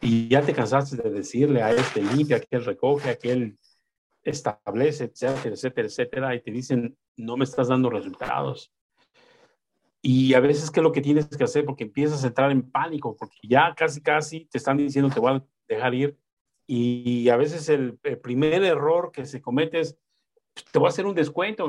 y 0.01 0.27
ya 0.27 0.41
te 0.41 0.53
cansaste 0.53 0.97
de 0.97 1.09
decirle 1.09 1.61
a 1.61 1.71
este 1.71 2.01
limpia, 2.01 2.37
aquel 2.37 2.65
recoge, 2.65 3.09
aquel 3.09 3.57
establece, 4.23 5.05
etcétera, 5.05 5.55
etcétera, 5.55 5.87
etcétera, 5.87 6.35
y 6.35 6.41
te 6.41 6.51
dicen, 6.51 6.97
no 7.15 7.37
me 7.37 7.45
estás 7.45 7.67
dando 7.67 7.89
resultados. 7.89 8.71
Y 10.01 10.33
a 10.33 10.39
veces, 10.39 10.69
¿qué 10.71 10.79
es 10.79 10.83
lo 10.83 10.91
que 10.91 11.01
tienes 11.01 11.27
que 11.27 11.43
hacer? 11.43 11.65
Porque 11.65 11.85
empiezas 11.85 12.23
a 12.23 12.27
entrar 12.27 12.51
en 12.51 12.69
pánico, 12.69 13.15
porque 13.15 13.37
ya 13.43 13.73
casi, 13.75 14.01
casi 14.01 14.45
te 14.45 14.57
están 14.57 14.77
diciendo, 14.77 15.13
te 15.13 15.19
voy 15.19 15.33
a 15.33 15.43
dejar 15.67 15.93
ir. 15.93 16.17
Y 16.65 17.29
a 17.29 17.37
veces 17.37 17.69
el, 17.69 17.97
primer 18.21 18.63
error 18.63 19.11
que 19.11 19.25
se 19.25 19.41
comete 19.41 19.79
es, 19.79 19.97
te 20.71 20.79
voy 20.79 20.87
a 20.87 20.89
hacer 20.89 21.05
un 21.05 21.15
descuento. 21.15 21.67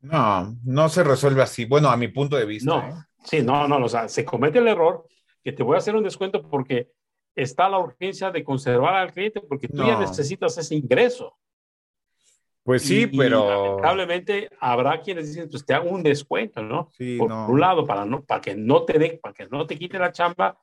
No, 0.00 0.56
no 0.64 0.88
se 0.88 1.04
resuelve 1.04 1.42
así. 1.42 1.64
Bueno, 1.64 1.88
a 1.90 1.96
mi 1.96 2.08
punto 2.08 2.36
de 2.36 2.44
vista. 2.44 2.70
No, 2.70 2.88
¿eh? 2.88 2.94
sí, 3.24 3.42
no, 3.42 3.68
no, 3.68 3.84
o 3.84 3.88
sea, 3.88 4.08
se 4.08 4.24
comete 4.24 4.58
el 4.58 4.68
error 4.68 5.06
que 5.44 5.52
te 5.52 5.62
voy 5.62 5.76
a 5.76 5.78
hacer 5.78 5.94
un 5.94 6.04
descuento 6.04 6.42
porque 6.48 6.90
está 7.34 7.68
la 7.68 7.78
urgencia 7.78 8.30
de 8.30 8.44
conservar 8.44 8.94
al 8.94 9.12
cliente 9.12 9.40
porque 9.40 9.68
tú 9.68 9.84
ya 9.84 9.98
necesitas 9.98 10.56
ese 10.58 10.74
ingreso. 10.74 11.36
Pues 12.64 12.82
sí, 12.82 13.08
pero. 13.08 13.48
lamentablemente 13.48 14.48
habrá 14.60 15.00
quienes 15.00 15.28
dicen, 15.28 15.48
pues 15.50 15.66
te 15.66 15.74
hago 15.74 15.90
un 15.90 16.02
descuento, 16.02 16.62
¿no? 16.62 16.90
Sí, 16.92 17.16
Por 17.18 17.32
un 17.32 17.58
lado, 17.58 17.84
para, 17.84 18.04
no, 18.04 18.22
para 18.22 18.40
que 18.40 18.54
no 18.54 18.84
te 18.84 18.98
de, 18.98 19.18
para 19.20 19.34
que 19.34 19.46
no 19.48 19.66
te 19.66 19.76
quite 19.76 19.98
la 19.98 20.12
chamba. 20.12 20.58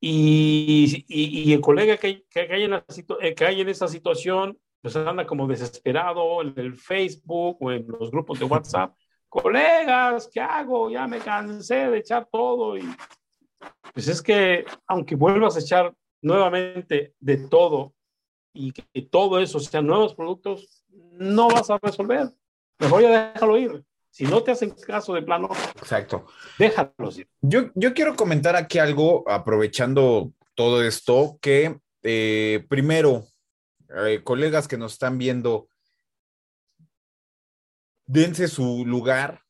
Y, 0.00 1.04
y, 1.08 1.52
el 1.52 1.60
colega 1.60 1.96
que, 1.96 2.24
que, 2.28 2.40
hay 2.40 2.64
en 2.64 2.72
la, 2.72 2.84
eh, 3.20 3.34
que 3.34 3.44
hay 3.46 3.60
en 3.62 3.68
esa 3.68 3.88
situación, 3.88 4.58
pues 4.82 4.94
anda 4.94 5.26
como 5.26 5.46
desesperado 5.46 6.42
en 6.42 6.52
el 6.56 6.76
Facebook 6.76 7.56
o 7.60 7.72
en 7.72 7.86
los 7.88 8.10
grupos 8.10 8.38
de 8.38 8.44
WhatsApp. 8.44 8.94
Colegas, 9.28 10.28
¿qué 10.32 10.40
hago? 10.40 10.90
Ya 10.90 11.06
me 11.06 11.18
cansé 11.18 11.90
de 11.90 11.98
echar 11.98 12.28
todo. 12.30 12.76
Y 12.76 12.84
pues 13.92 14.08
es 14.08 14.22
que, 14.22 14.64
aunque 14.86 15.14
vuelvas 15.14 15.56
a 15.56 15.60
echar 15.60 15.94
nuevamente 16.22 17.14
de 17.18 17.48
todo 17.48 17.94
y 18.52 18.72
que 18.72 19.02
todo 19.02 19.38
eso 19.38 19.58
sean 19.60 19.86
nuevos 19.86 20.14
productos, 20.14 20.84
no 20.88 21.48
vas 21.48 21.70
a 21.70 21.78
resolver. 21.78 22.30
Mejor 22.78 23.02
ya 23.02 23.32
déjalo 23.32 23.56
ir. 23.56 23.84
Si 24.16 24.24
no 24.24 24.42
te 24.42 24.50
hacen 24.50 24.70
caso 24.70 25.12
de 25.12 25.20
plano, 25.20 25.50
exacto. 25.76 26.24
Déjalos. 26.58 27.20
Yo, 27.42 27.70
yo 27.74 27.92
quiero 27.92 28.16
comentar 28.16 28.56
aquí 28.56 28.78
algo, 28.78 29.30
aprovechando 29.30 30.32
todo 30.54 30.82
esto, 30.82 31.36
que 31.42 31.78
eh, 32.02 32.64
primero, 32.66 33.26
eh, 34.06 34.22
colegas 34.24 34.68
que 34.68 34.78
nos 34.78 34.94
están 34.94 35.18
viendo, 35.18 35.68
dense 38.06 38.48
su 38.48 38.86
lugar, 38.86 39.42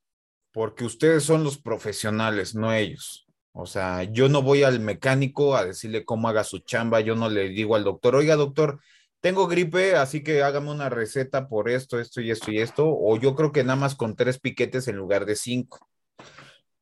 porque 0.51 0.85
ustedes 0.85 1.23
son 1.23 1.45
los 1.45 1.59
profesionales, 1.59 2.57
no 2.57 2.73
ellos. 2.73 3.25
O 3.53 3.67
sea, 3.67 4.03
yo 4.03 4.29
no 4.29 4.43
voy 4.43 4.65
al 4.65 4.81
mecánico 4.81 5.55
a 5.55 5.65
decirle 5.65 6.05
cómo 6.05 6.29
haga 6.29 6.43
su 6.43 6.59
chamba, 6.59 6.99
yo 6.99 7.15
no 7.15 7.31
le 7.31 7.51
digo 7.51 7.77
al 7.77 7.85
doctor, 7.85 8.17
oiga 8.17 8.35
doctor, 8.35 8.81
tengo 9.21 9.47
gripe, 9.47 9.97
así 9.97 10.23
que 10.23 10.43
hágame 10.43 10.71
una 10.71 10.89
receta 10.89 11.49
por 11.49 11.69
esto, 11.69 11.99
esto 11.99 12.21
y 12.21 12.31
esto 12.31 12.51
y 12.51 12.59
esto, 12.61 12.87
o 12.89 13.19
yo 13.19 13.35
creo 13.35 13.53
que 13.53 13.65
nada 13.65 13.77
más 13.77 13.95
con 13.95 14.17
tres 14.17 14.39
piquetes 14.39 14.89
en 14.89 14.97
lugar 14.97 15.27
de 15.27 15.37
cinco. 15.37 15.89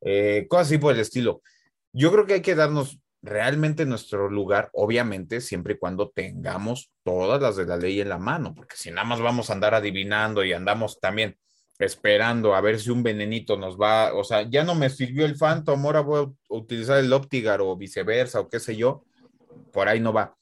Eh, 0.01 0.47
cosas 0.49 0.66
así 0.68 0.79
por 0.79 0.94
el 0.94 1.01
estilo. 1.01 1.42
Yo 1.92 2.12
creo 2.12 2.27
que 2.27 2.35
hay 2.35 2.42
que 2.42 2.55
darnos 2.55 2.99
realmente 3.23 3.87
nuestro 3.87 4.29
lugar, 4.29 4.68
obviamente, 4.75 5.40
siempre 5.40 5.75
y 5.75 5.79
cuando 5.79 6.11
tengamos 6.11 6.90
todas 7.03 7.40
las 7.40 7.57
de 7.57 7.64
la 7.64 7.79
ley 7.79 8.01
en 8.01 8.11
la 8.11 8.18
mano, 8.18 8.55
porque 8.55 8.77
si 8.77 8.90
nada 8.90 9.05
más 9.05 9.20
vamos 9.20 9.49
a 9.49 9.55
andar 9.55 9.75
adivinando 9.75 10.44
y 10.44 10.53
andamos 10.53 11.01
también 11.01 11.38
esperando 11.79 12.55
a 12.55 12.61
ver 12.61 12.79
si 12.79 12.90
un 12.90 13.03
venenito 13.03 13.57
nos 13.57 13.81
va, 13.81 14.14
o 14.14 14.23
sea, 14.23 14.42
ya 14.42 14.62
no 14.62 14.75
me 14.75 14.90
sirvió 14.90 15.25
el 15.25 15.37
Phantom, 15.37 15.85
ahora 15.87 16.01
voy 16.01 16.27
a 16.27 16.55
utilizar 16.55 16.99
el 16.99 17.12
Optigar 17.12 17.61
o 17.62 17.77
viceversa 17.77 18.40
o 18.40 18.49
qué 18.49 18.61
sé 18.61 18.77
yo, 18.77 19.05
por 19.73 19.88
ahí 19.88 20.01
no 20.01 20.12
va. 20.12 20.37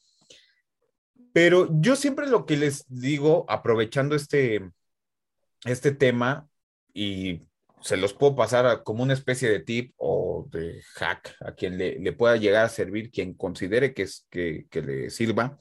Pero 1.32 1.68
yo 1.80 1.96
siempre 1.96 2.26
lo 2.28 2.46
que 2.46 2.56
les 2.56 2.84
digo, 2.88 3.46
aprovechando 3.48 4.14
este, 4.14 4.70
este 5.64 5.92
tema, 5.92 6.48
y 6.92 7.42
se 7.80 7.96
los 7.96 8.12
puedo 8.12 8.36
pasar 8.36 8.82
como 8.82 9.02
una 9.02 9.14
especie 9.14 9.50
de 9.50 9.60
tip 9.60 9.94
o 9.96 10.46
de 10.50 10.82
hack 10.94 11.36
a 11.40 11.52
quien 11.52 11.78
le, 11.78 12.12
pueda 12.12 12.36
llegar 12.36 12.64
a 12.64 12.68
servir, 12.68 13.10
quien 13.10 13.34
considere 13.34 13.94
que, 13.94 14.02
es, 14.02 14.26
que, 14.30 14.66
que 14.70 14.82
le 14.82 15.10
sirva, 15.10 15.58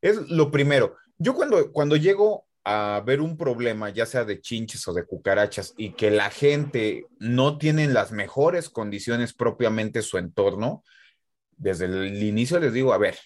es 0.00 0.16
lo 0.28 0.50
primero. 0.50 0.96
Yo 1.18 1.34
cuando, 1.34 1.72
cuando 1.72 1.96
llego 1.96 2.46
a 2.64 3.02
ver 3.04 3.20
un 3.20 3.36
problema, 3.36 3.90
ya 3.90 4.06
sea 4.06 4.24
de 4.24 4.40
chinches 4.40 4.86
o 4.88 4.94
de 4.94 5.04
cucarachas, 5.04 5.74
y 5.76 5.90
que 5.90 6.10
la 6.10 6.30
gente 6.30 7.06
no 7.18 7.58
tiene 7.58 7.88
las 7.88 8.12
mejores 8.12 8.70
condiciones 8.70 9.34
propiamente 9.34 10.02
su 10.02 10.18
entorno, 10.18 10.82
desde 11.56 11.86
el 11.86 12.22
inicio 12.22 12.58
les 12.58 12.72
digo, 12.72 12.92
a 12.92 12.98
ver, 12.98 13.16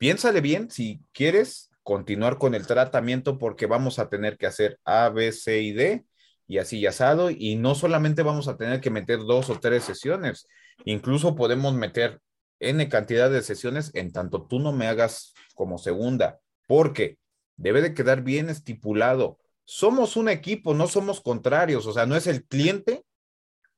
piénsale 0.00 0.40
bien 0.40 0.70
si 0.70 1.02
quieres 1.12 1.70
continuar 1.82 2.38
con 2.38 2.54
el 2.54 2.66
tratamiento 2.66 3.36
porque 3.36 3.66
vamos 3.66 3.98
a 3.98 4.08
tener 4.08 4.38
que 4.38 4.46
hacer 4.46 4.80
A, 4.86 5.10
B, 5.10 5.30
C 5.30 5.60
y 5.60 5.72
D 5.72 6.06
y 6.46 6.56
así 6.56 6.80
ya 6.80 6.88
asado, 6.88 7.30
y 7.30 7.56
no 7.56 7.74
solamente 7.74 8.22
vamos 8.22 8.48
a 8.48 8.56
tener 8.56 8.80
que 8.80 8.90
meter 8.90 9.18
dos 9.18 9.50
o 9.50 9.60
tres 9.60 9.84
sesiones, 9.84 10.48
incluso 10.84 11.36
podemos 11.36 11.74
meter 11.74 12.18
N 12.60 12.88
cantidad 12.88 13.30
de 13.30 13.42
sesiones 13.42 13.90
en 13.94 14.10
tanto 14.10 14.46
tú 14.46 14.58
no 14.58 14.72
me 14.72 14.86
hagas 14.86 15.34
como 15.54 15.76
segunda, 15.76 16.40
porque 16.66 17.18
debe 17.56 17.82
de 17.82 17.92
quedar 17.92 18.22
bien 18.22 18.48
estipulado. 18.48 19.38
Somos 19.64 20.16
un 20.16 20.30
equipo, 20.30 20.72
no 20.72 20.88
somos 20.88 21.20
contrarios, 21.20 21.86
o 21.86 21.92
sea, 21.92 22.06
no 22.06 22.16
es 22.16 22.26
el 22.26 22.44
cliente 22.46 23.04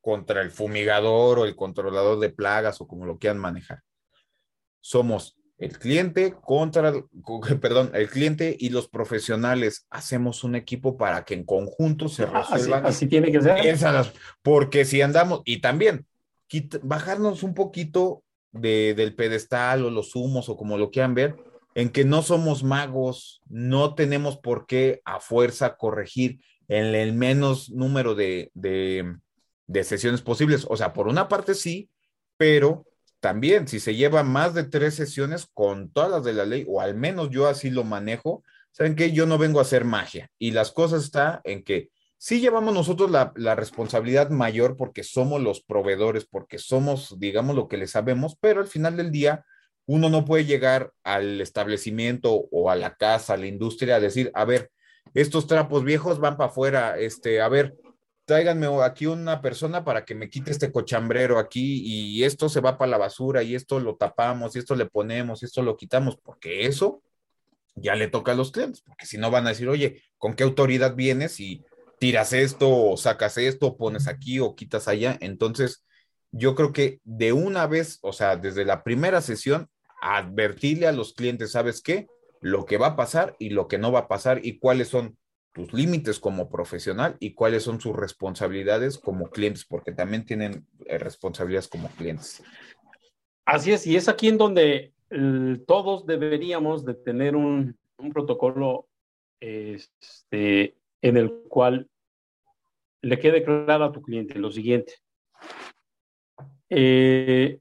contra 0.00 0.40
el 0.40 0.52
fumigador 0.52 1.40
o 1.40 1.44
el 1.44 1.56
controlador 1.56 2.20
de 2.20 2.30
plagas 2.30 2.80
o 2.80 2.86
como 2.86 3.06
lo 3.06 3.18
quieran 3.18 3.38
manejar. 3.38 3.82
Somos 4.80 5.36
el 5.62 5.78
cliente 5.78 6.34
contra, 6.40 6.92
perdón, 7.60 7.92
el 7.94 8.10
cliente 8.10 8.56
y 8.58 8.70
los 8.70 8.88
profesionales. 8.88 9.86
Hacemos 9.90 10.42
un 10.42 10.56
equipo 10.56 10.96
para 10.96 11.24
que 11.24 11.34
en 11.34 11.44
conjunto 11.44 12.08
se 12.08 12.24
ah, 12.24 12.44
resuelvan. 12.50 12.84
Así, 12.84 13.06
tiene 13.06 13.30
que 13.30 13.40
ser. 13.40 14.12
porque 14.42 14.84
si 14.84 15.00
andamos, 15.00 15.42
y 15.44 15.60
también 15.60 16.04
bajarnos 16.82 17.44
un 17.44 17.54
poquito 17.54 18.24
de, 18.50 18.94
del 18.94 19.14
pedestal 19.14 19.84
o 19.84 19.90
los 19.90 20.16
humos 20.16 20.48
o 20.48 20.56
como 20.56 20.76
lo 20.76 20.90
quieran 20.90 21.14
ver, 21.14 21.36
en 21.76 21.90
que 21.90 22.04
no 22.04 22.22
somos 22.22 22.64
magos, 22.64 23.40
no 23.48 23.94
tenemos 23.94 24.36
por 24.38 24.66
qué 24.66 25.00
a 25.04 25.20
fuerza 25.20 25.76
corregir 25.76 26.40
en 26.66 26.86
el 26.86 27.12
menos 27.12 27.70
número 27.70 28.16
de, 28.16 28.50
de, 28.54 29.16
de 29.68 29.84
sesiones 29.84 30.22
posibles. 30.22 30.66
O 30.68 30.76
sea, 30.76 30.92
por 30.92 31.06
una 31.06 31.28
parte 31.28 31.54
sí, 31.54 31.88
pero 32.36 32.84
también 33.22 33.68
si 33.68 33.78
se 33.78 33.94
lleva 33.94 34.24
más 34.24 34.52
de 34.52 34.64
tres 34.64 34.96
sesiones 34.96 35.46
con 35.54 35.92
todas 35.92 36.10
las 36.10 36.24
de 36.24 36.32
la 36.32 36.44
ley, 36.44 36.66
o 36.68 36.80
al 36.80 36.96
menos 36.96 37.30
yo 37.30 37.46
así 37.46 37.70
lo 37.70 37.84
manejo, 37.84 38.42
saben 38.72 38.96
que 38.96 39.12
yo 39.12 39.26
no 39.26 39.38
vengo 39.38 39.60
a 39.60 39.62
hacer 39.62 39.84
magia. 39.84 40.28
Y 40.40 40.50
las 40.50 40.72
cosas 40.72 41.04
está 41.04 41.40
en 41.44 41.62
que 41.62 41.90
sí 42.18 42.40
llevamos 42.40 42.74
nosotros 42.74 43.12
la, 43.12 43.32
la, 43.36 43.54
responsabilidad 43.54 44.30
mayor 44.30 44.76
porque 44.76 45.04
somos 45.04 45.40
los 45.40 45.62
proveedores, 45.62 46.26
porque 46.26 46.58
somos, 46.58 47.16
digamos, 47.20 47.54
lo 47.54 47.68
que 47.68 47.76
le 47.76 47.86
sabemos, 47.86 48.36
pero 48.40 48.60
al 48.60 48.66
final 48.66 48.96
del 48.96 49.12
día 49.12 49.44
uno 49.86 50.10
no 50.10 50.24
puede 50.24 50.44
llegar 50.44 50.92
al 51.04 51.40
establecimiento 51.40 52.48
o 52.50 52.70
a 52.70 52.74
la 52.74 52.96
casa, 52.96 53.34
a 53.34 53.36
la 53.36 53.46
industria, 53.46 53.96
a 53.96 54.00
decir, 54.00 54.32
a 54.34 54.44
ver, 54.44 54.72
estos 55.14 55.46
trapos 55.46 55.84
viejos 55.84 56.18
van 56.18 56.36
para 56.36 56.50
afuera, 56.50 56.98
este, 56.98 57.40
a 57.40 57.48
ver, 57.48 57.76
tráiganme 58.32 58.66
aquí 58.82 59.04
una 59.04 59.42
persona 59.42 59.84
para 59.84 60.06
que 60.06 60.14
me 60.14 60.30
quite 60.30 60.50
este 60.52 60.72
cochambrero 60.72 61.38
aquí 61.38 61.82
y 61.84 62.24
esto 62.24 62.48
se 62.48 62.60
va 62.60 62.78
para 62.78 62.90
la 62.90 62.96
basura 62.96 63.42
y 63.42 63.54
esto 63.54 63.78
lo 63.78 63.96
tapamos 63.96 64.56
y 64.56 64.58
esto 64.58 64.74
le 64.74 64.86
ponemos 64.86 65.42
y 65.42 65.44
esto 65.44 65.60
lo 65.60 65.76
quitamos, 65.76 66.16
porque 66.16 66.64
eso 66.64 67.02
ya 67.74 67.94
le 67.94 68.08
toca 68.08 68.32
a 68.32 68.34
los 68.34 68.50
clientes, 68.50 68.80
porque 68.80 69.04
si 69.04 69.18
no 69.18 69.30
van 69.30 69.44
a 69.46 69.50
decir, 69.50 69.68
oye, 69.68 70.02
¿con 70.16 70.32
qué 70.32 70.44
autoridad 70.44 70.94
vienes 70.94 71.40
y 71.40 71.62
tiras 71.98 72.32
esto 72.32 72.70
o 72.70 72.96
sacas 72.96 73.36
esto, 73.36 73.66
o 73.66 73.76
pones 73.76 74.08
aquí 74.08 74.40
o 74.40 74.54
quitas 74.54 74.88
allá. 74.88 75.18
Entonces, 75.20 75.84
yo 76.30 76.54
creo 76.54 76.72
que 76.72 77.00
de 77.04 77.34
una 77.34 77.66
vez, 77.66 77.98
o 78.00 78.14
sea, 78.14 78.36
desde 78.36 78.64
la 78.64 78.82
primera 78.82 79.20
sesión, 79.20 79.68
advertirle 80.00 80.86
a 80.86 80.92
los 80.92 81.12
clientes, 81.12 81.52
¿sabes 81.52 81.82
qué? 81.82 82.06
Lo 82.40 82.64
que 82.64 82.78
va 82.78 82.86
a 82.86 82.96
pasar 82.96 83.36
y 83.38 83.50
lo 83.50 83.68
que 83.68 83.76
no 83.76 83.92
va 83.92 84.00
a 84.00 84.08
pasar 84.08 84.40
y 84.42 84.58
cuáles 84.58 84.88
son 84.88 85.18
tus 85.52 85.72
límites 85.72 86.18
como 86.18 86.48
profesional 86.48 87.16
y 87.20 87.34
cuáles 87.34 87.62
son 87.62 87.80
sus 87.80 87.94
responsabilidades 87.94 88.98
como 88.98 89.30
clientes, 89.30 89.64
porque 89.64 89.92
también 89.92 90.24
tienen 90.24 90.66
eh, 90.86 90.98
responsabilidades 90.98 91.68
como 91.68 91.88
clientes. 91.88 92.42
Así 93.44 93.72
es, 93.72 93.86
y 93.86 93.96
es 93.96 94.08
aquí 94.08 94.28
en 94.28 94.38
donde 94.38 94.92
todos 95.66 96.06
deberíamos 96.06 96.86
de 96.86 96.94
tener 96.94 97.36
un, 97.36 97.76
un 97.98 98.12
protocolo 98.12 98.88
este, 99.40 100.76
en 101.02 101.16
el 101.16 101.30
cual 101.48 101.88
le 103.02 103.18
quede 103.18 103.42
claro 103.42 103.84
a 103.84 103.92
tu 103.92 104.00
cliente 104.00 104.38
lo 104.38 104.50
siguiente. 104.50 104.94
Eh, 106.70 107.58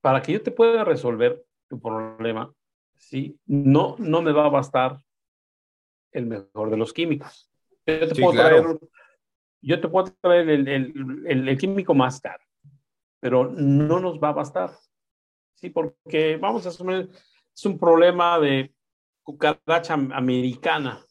para 0.00 0.22
que 0.22 0.32
yo 0.32 0.42
te 0.42 0.50
pueda 0.50 0.84
resolver 0.84 1.44
tu 1.68 1.80
problema, 1.80 2.52
¿sí? 2.96 3.36
no, 3.46 3.96
no 3.98 4.22
me 4.22 4.32
va 4.32 4.46
a 4.46 4.50
bastar 4.50 5.00
el 6.12 6.26
mejor 6.26 6.70
de 6.70 6.76
los 6.76 6.92
químicos. 6.92 7.50
Yo 7.86 8.08
te, 8.08 8.20
puedo, 8.20 8.32
traer, 8.32 8.64
yo 9.62 9.80
te 9.80 9.88
puedo 9.88 10.12
traer 10.20 10.48
el, 10.48 10.68
el, 10.68 11.48
el, 11.48 11.58
químico 11.58 11.94
más 11.94 12.20
caro, 12.20 12.44
pero 13.20 13.50
no 13.50 13.98
nos 14.00 14.18
va 14.18 14.28
a 14.28 14.34
bastar. 14.34 14.70
Sí, 15.54 15.70
porque 15.70 16.36
vamos 16.36 16.66
a 16.66 16.70
asumir, 16.70 17.10
es 17.54 17.66
un 17.66 17.78
problema 17.78 18.38
de 18.38 18.72
cucaracha 19.22 19.94
americana 19.94 21.04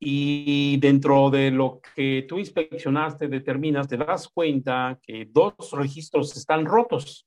y 0.00 0.78
dentro 0.78 1.30
de 1.30 1.50
lo 1.50 1.80
que 1.94 2.24
tú 2.28 2.38
inspeccionaste, 2.38 3.26
determinas, 3.28 3.88
te 3.88 3.96
das 3.96 4.28
cuenta 4.28 4.98
que 5.02 5.26
dos 5.30 5.54
registros 5.72 6.36
están 6.36 6.64
rotos. 6.64 7.26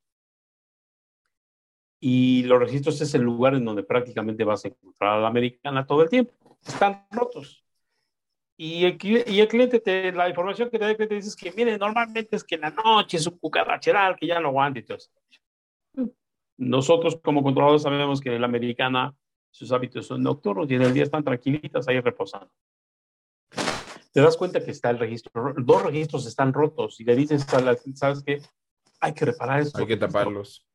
Y 2.03 2.43
los 2.43 2.59
registros 2.59 2.99
es 2.99 3.13
el 3.13 3.21
lugar 3.21 3.53
en 3.53 3.63
donde 3.63 3.83
prácticamente 3.83 4.43
vas 4.43 4.65
a 4.65 4.69
encontrar 4.69 5.17
a 5.17 5.21
la 5.21 5.27
americana 5.27 5.85
todo 5.85 6.01
el 6.01 6.09
tiempo. 6.09 6.57
Están 6.65 7.05
rotos. 7.11 7.63
Y 8.57 8.85
el, 8.85 8.97
y 9.03 9.39
el 9.39 9.47
cliente, 9.47 9.79
te, 9.79 10.11
la 10.11 10.27
información 10.27 10.69
que 10.69 10.79
te 10.79 10.83
da 10.83 10.91
el 10.91 10.95
cliente 10.95 11.15
dice 11.15 11.35
que, 11.39 11.51
mire, 11.51 11.77
normalmente 11.77 12.35
es 12.35 12.43
que 12.43 12.55
en 12.55 12.61
la 12.61 12.71
noche 12.71 13.17
es 13.17 13.27
un 13.27 13.37
cucaracheral 13.37 14.15
que 14.15 14.27
ya 14.27 14.39
no 14.39 14.49
aguanta 14.49 14.79
y 14.79 14.83
todo 14.83 14.97
eso. 14.97 15.11
Nosotros 16.57 17.19
como 17.23 17.43
controladores 17.43 17.83
sabemos 17.83 18.19
que 18.19 18.37
la 18.37 18.45
americana 18.45 19.15
sus 19.51 19.71
hábitos 19.71 20.07
son 20.07 20.23
nocturnos 20.23 20.69
y 20.71 20.75
en 20.75 20.81
el 20.81 20.93
día 20.93 21.03
están 21.03 21.23
tranquilitas 21.23 21.87
ahí 21.87 21.99
reposando. 21.99 22.51
Te 24.11 24.21
das 24.21 24.37
cuenta 24.37 24.63
que 24.63 24.71
está 24.71 24.89
el 24.89 24.99
registro, 24.99 25.53
dos 25.57 25.83
registros 25.83 26.25
están 26.25 26.51
rotos 26.51 26.99
y 26.99 27.03
le 27.03 27.15
dices, 27.15 27.45
¿sabes 27.95 28.23
qué? 28.23 28.41
Hay 28.99 29.13
que 29.13 29.25
reparar 29.25 29.61
esto. 29.61 29.79
Hay 29.79 29.87
que 29.87 29.97
taparlos. 29.97 30.65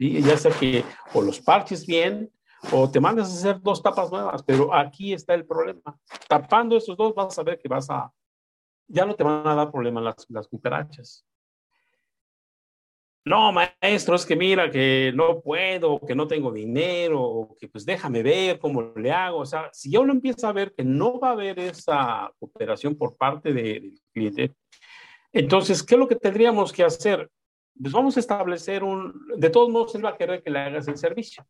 Ya 0.00 0.36
sea 0.36 0.50
que 0.52 0.82
o 1.12 1.22
los 1.22 1.40
parches 1.40 1.86
bien 1.86 2.30
o 2.72 2.90
te 2.90 3.00
mandas 3.00 3.30
a 3.30 3.34
hacer 3.34 3.60
dos 3.60 3.82
tapas 3.82 4.10
nuevas, 4.10 4.42
pero 4.42 4.74
aquí 4.74 5.12
está 5.12 5.34
el 5.34 5.46
problema. 5.46 5.98
Tapando 6.28 6.76
esos 6.76 6.96
dos 6.96 7.14
vas 7.14 7.38
a 7.38 7.42
ver 7.42 7.58
que 7.58 7.68
vas 7.68 7.88
a, 7.90 8.10
ya 8.88 9.04
no 9.04 9.14
te 9.14 9.24
van 9.24 9.46
a 9.46 9.54
dar 9.54 9.70
problema 9.70 10.00
las, 10.00 10.26
las 10.28 10.48
cucarachas 10.48 11.24
no, 13.24 13.52
maestro, 13.52 14.16
es 14.16 14.24
que 14.24 14.34
mira 14.34 14.70
que 14.70 15.12
no 15.14 15.40
puedo, 15.40 16.00
que 16.00 16.14
no 16.14 16.26
tengo 16.26 16.50
dinero, 16.50 17.54
que 17.60 17.68
pues 17.68 17.84
déjame 17.84 18.22
ver 18.22 18.58
cómo 18.58 18.92
le 18.96 19.12
hago. 19.12 19.40
O 19.40 19.46
sea, 19.46 19.68
si 19.72 19.90
ya 19.90 20.00
uno 20.00 20.12
empieza 20.12 20.48
a 20.48 20.52
ver 20.52 20.72
que 20.74 20.84
no 20.84 21.20
va 21.20 21.28
a 21.28 21.32
haber 21.32 21.58
esa 21.58 22.32
cooperación 22.38 22.96
por 22.96 23.16
parte 23.16 23.52
del 23.52 24.00
cliente, 24.12 24.54
entonces, 25.32 25.82
¿qué 25.82 25.94
es 25.94 25.98
lo 25.98 26.08
que 26.08 26.16
tendríamos 26.16 26.72
que 26.72 26.82
hacer? 26.82 27.30
Pues 27.78 27.92
vamos 27.92 28.16
a 28.16 28.20
establecer 28.20 28.84
un, 28.84 29.26
de 29.36 29.50
todos 29.50 29.70
modos, 29.70 29.94
él 29.94 30.04
va 30.04 30.10
a 30.10 30.16
querer 30.16 30.42
que 30.42 30.50
le 30.50 30.58
hagas 30.58 30.88
el 30.88 30.96
servicio. 30.96 31.46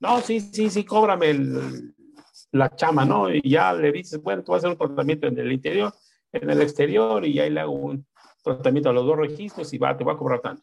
No, 0.00 0.20
sí, 0.20 0.40
sí, 0.40 0.68
sí, 0.70 0.84
cóbrame 0.84 1.30
el, 1.30 1.94
la 2.52 2.74
chama, 2.74 3.04
¿no? 3.04 3.32
Y 3.32 3.48
ya 3.48 3.72
le 3.72 3.92
dices, 3.92 4.20
bueno, 4.22 4.42
tú 4.42 4.52
vas 4.52 4.64
a 4.64 4.68
hacer 4.68 4.70
un 4.70 4.86
tratamiento 4.86 5.26
en 5.26 5.38
el 5.38 5.52
interior, 5.52 5.92
en 6.32 6.50
el 6.50 6.62
exterior, 6.62 7.24
y 7.24 7.38
ahí 7.38 7.50
le 7.50 7.60
hago 7.60 7.72
un 7.72 8.06
tratamiento 8.42 8.90
a 8.90 8.92
los 8.92 9.06
dos 9.06 9.16
registros 9.16 9.72
y 9.72 9.78
va, 9.78 9.96
te 9.96 10.04
va 10.04 10.12
a 10.12 10.16
cobrar 10.16 10.40
tanto. 10.40 10.62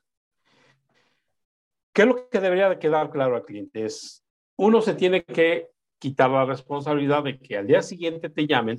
¿Qué 1.93 2.03
es 2.03 2.07
lo 2.07 2.29
que 2.29 2.39
debería 2.39 2.69
de 2.69 2.79
quedar 2.79 3.11
claro 3.11 3.36
al 3.36 3.43
cliente? 3.43 3.86
Es, 3.86 4.23
uno 4.57 4.82
se 4.82 4.93
tiene 4.93 5.23
que 5.23 5.69
quitar 5.99 6.29
la 6.29 6.45
responsabilidad 6.45 7.23
de 7.23 7.39
que 7.39 7.57
al 7.57 7.67
día 7.67 7.82
siguiente 7.82 8.29
te 8.29 8.47
llamen, 8.47 8.77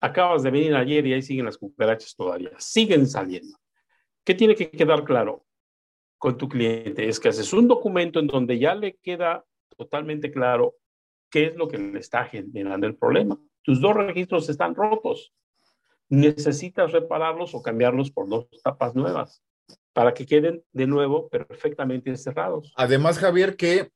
acabas 0.00 0.42
de 0.42 0.50
venir 0.50 0.74
ayer 0.74 1.06
y 1.06 1.14
ahí 1.14 1.22
siguen 1.22 1.46
las 1.46 1.58
cucarachas 1.58 2.14
todavía, 2.14 2.50
siguen 2.58 3.06
saliendo. 3.06 3.56
¿Qué 4.24 4.34
tiene 4.34 4.54
que 4.54 4.70
quedar 4.70 5.04
claro 5.04 5.44
con 6.18 6.36
tu 6.36 6.48
cliente? 6.48 7.08
Es 7.08 7.18
que 7.18 7.28
haces 7.28 7.52
un 7.52 7.66
documento 7.66 8.20
en 8.20 8.26
donde 8.26 8.58
ya 8.58 8.74
le 8.74 8.96
queda 8.96 9.44
totalmente 9.76 10.30
claro 10.30 10.76
qué 11.30 11.46
es 11.46 11.56
lo 11.56 11.66
que 11.68 11.78
le 11.78 11.98
está 11.98 12.24
generando 12.24 12.86
el 12.86 12.96
problema. 12.96 13.38
Tus 13.62 13.80
dos 13.80 13.94
registros 13.94 14.48
están 14.48 14.74
rotos. 14.74 15.32
Necesitas 16.08 16.92
repararlos 16.92 17.54
o 17.54 17.62
cambiarlos 17.62 18.10
por 18.10 18.28
dos 18.28 18.46
tapas 18.62 18.94
nuevas 18.94 19.42
para 19.92 20.14
que 20.14 20.26
queden 20.26 20.62
de 20.72 20.86
nuevo 20.86 21.28
perfectamente 21.28 22.16
cerrados. 22.16 22.72
Además, 22.76 23.18
Javier, 23.18 23.56
que 23.56 23.90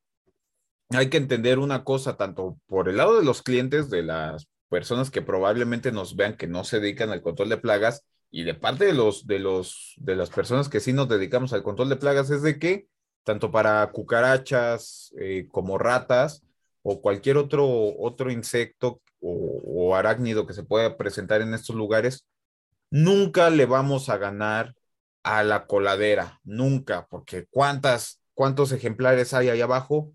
hay 0.91 1.11
que 1.11 1.17
entender 1.17 1.59
una 1.59 1.85
cosa, 1.85 2.17
tanto 2.17 2.59
por 2.67 2.89
el 2.89 2.97
lado 2.97 3.19
de 3.19 3.25
los 3.25 3.43
clientes, 3.43 3.91
de 3.91 4.03
las 4.03 4.49
personas 4.69 5.11
que 5.11 5.23
probablemente 5.23 5.93
nos 5.93 6.17
vean 6.17 6.37
que 6.37 6.47
no 6.47 6.65
se 6.65 6.81
dedican 6.81 7.11
al 7.11 7.23
control 7.23 7.49
de 7.49 7.59
plagas, 7.59 8.05
y 8.37 8.45
de 8.45 8.53
parte 8.53 8.85
de 8.85 8.93
los, 8.93 9.27
de 9.27 9.39
los, 9.39 9.95
de 9.97 10.15
las 10.15 10.29
personas 10.29 10.69
que 10.69 10.81
sí 10.81 10.93
nos 10.93 11.09
dedicamos 11.09 11.55
al 11.55 11.63
control 11.63 11.89
de 11.89 11.97
plagas, 11.97 12.29
es 12.29 12.43
de 12.43 12.59
que 12.59 12.87
tanto 13.25 13.51
para 13.51 13.91
cucarachas 13.93 15.15
eh, 15.19 15.49
como 15.51 15.79
ratas 15.79 16.45
o 16.83 17.01
cualquier 17.01 17.39
otro, 17.39 17.67
otro 17.99 18.31
insecto 18.31 19.01
o, 19.21 19.63
o 19.65 19.97
arácnido 19.97 20.47
que 20.47 20.53
se 20.53 20.65
pueda 20.65 20.99
presentar 20.99 21.41
en 21.41 21.55
estos 21.55 21.77
lugares, 21.77 22.27
nunca 22.91 23.49
le 23.49 23.65
vamos 23.65 24.11
a 24.11 24.19
ganar 24.19 24.75
a 25.23 25.43
la 25.43 25.67
coladera, 25.67 26.39
nunca, 26.45 27.07
porque 27.09 27.47
cuántas, 27.49 28.21
cuántos 28.35 28.71
ejemplares 28.71 29.33
hay 29.33 29.49
ahí 29.49 29.63
abajo, 29.63 30.13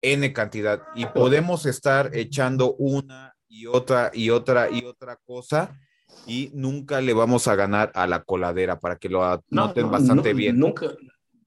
N 0.00 0.32
cantidad, 0.32 0.84
y 0.94 1.04
podemos 1.04 1.66
estar 1.66 2.16
echando 2.16 2.74
una 2.76 3.36
y 3.48 3.66
otra 3.66 4.10
y 4.14 4.30
otra 4.30 4.70
y 4.70 4.86
otra 4.86 5.16
cosa 5.26 5.78
y 6.26 6.50
nunca 6.54 7.00
le 7.00 7.12
vamos 7.12 7.48
a 7.48 7.54
ganar 7.54 7.90
a 7.94 8.06
la 8.06 8.22
coladera 8.22 8.78
para 8.78 8.96
que 8.96 9.08
lo 9.08 9.42
noten 9.48 9.90
bastante 9.90 10.32
bien. 10.34 10.58
Nunca, 10.58 10.86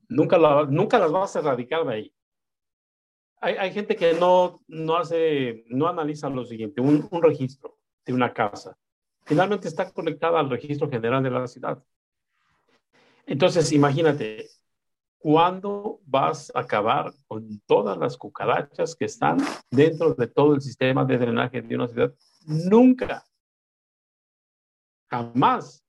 nunca, 0.09 0.37
nunca 0.67 0.99
las 0.99 1.11
vas 1.11 1.35
a 1.35 1.39
erradicar 1.39 1.85
de 1.85 1.93
ahí. 1.93 2.13
Hay, 3.39 3.55
hay, 3.55 3.73
gente 3.73 3.95
que 3.95 4.13
no, 4.13 4.61
no 4.67 4.95
hace, 4.95 5.65
no 5.67 5.87
analiza 5.87 6.29
lo 6.29 6.45
siguiente, 6.45 6.81
un, 6.81 7.07
un 7.11 7.21
registro 7.21 7.77
de 8.05 8.13
una 8.13 8.33
casa. 8.33 8.77
Finalmente 9.25 9.67
está 9.67 9.91
conectada 9.91 10.39
al 10.39 10.49
registro 10.49 10.89
general 10.89 11.23
de 11.23 11.31
la 11.31 11.47
ciudad. 11.47 11.83
Entonces, 13.25 13.71
imagínate, 13.71 14.47
¿cuándo 15.17 16.01
vas 16.05 16.51
a 16.53 16.59
acabar 16.59 17.13
con 17.27 17.61
todas 17.65 17.97
las 17.97 18.17
cucarachas 18.17 18.95
que 18.95 19.05
están 19.05 19.37
dentro 19.71 20.13
de 20.13 20.27
todo 20.27 20.55
el 20.55 20.61
sistema 20.61 21.05
de 21.05 21.17
drenaje 21.17 21.61
de 21.61 21.75
una 21.75 21.87
ciudad? 21.87 22.13
Nunca. 22.45 23.25
Jamás. 25.13 25.85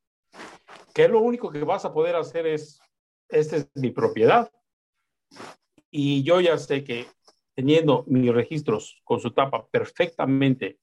que 0.92 1.08
lo 1.08 1.20
único 1.20 1.50
que 1.50 1.64
vas 1.64 1.86
a 1.86 1.94
poder 1.94 2.14
hacer 2.14 2.46
es, 2.46 2.78
esta 3.30 3.56
es 3.56 3.70
mi 3.74 3.90
propiedad. 3.90 4.52
Y 5.90 6.22
yo 6.22 6.42
ya 6.42 6.58
sé 6.58 6.84
que 6.84 7.06
teniendo 7.56 8.04
mis 8.06 8.32
registros 8.34 9.00
con 9.02 9.20
su 9.20 9.30
tapa 9.30 9.66
perfectamente 9.68 10.78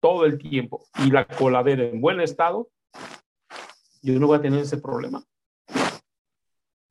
todo 0.00 0.26
el 0.26 0.38
tiempo 0.38 0.86
y 1.04 1.10
la 1.10 1.26
coladera 1.26 1.84
en 1.84 2.00
buen 2.00 2.20
estado, 2.20 2.70
yo 4.00 4.18
no 4.20 4.28
voy 4.28 4.38
a 4.38 4.42
tener 4.42 4.60
ese 4.60 4.78
problema. 4.78 5.24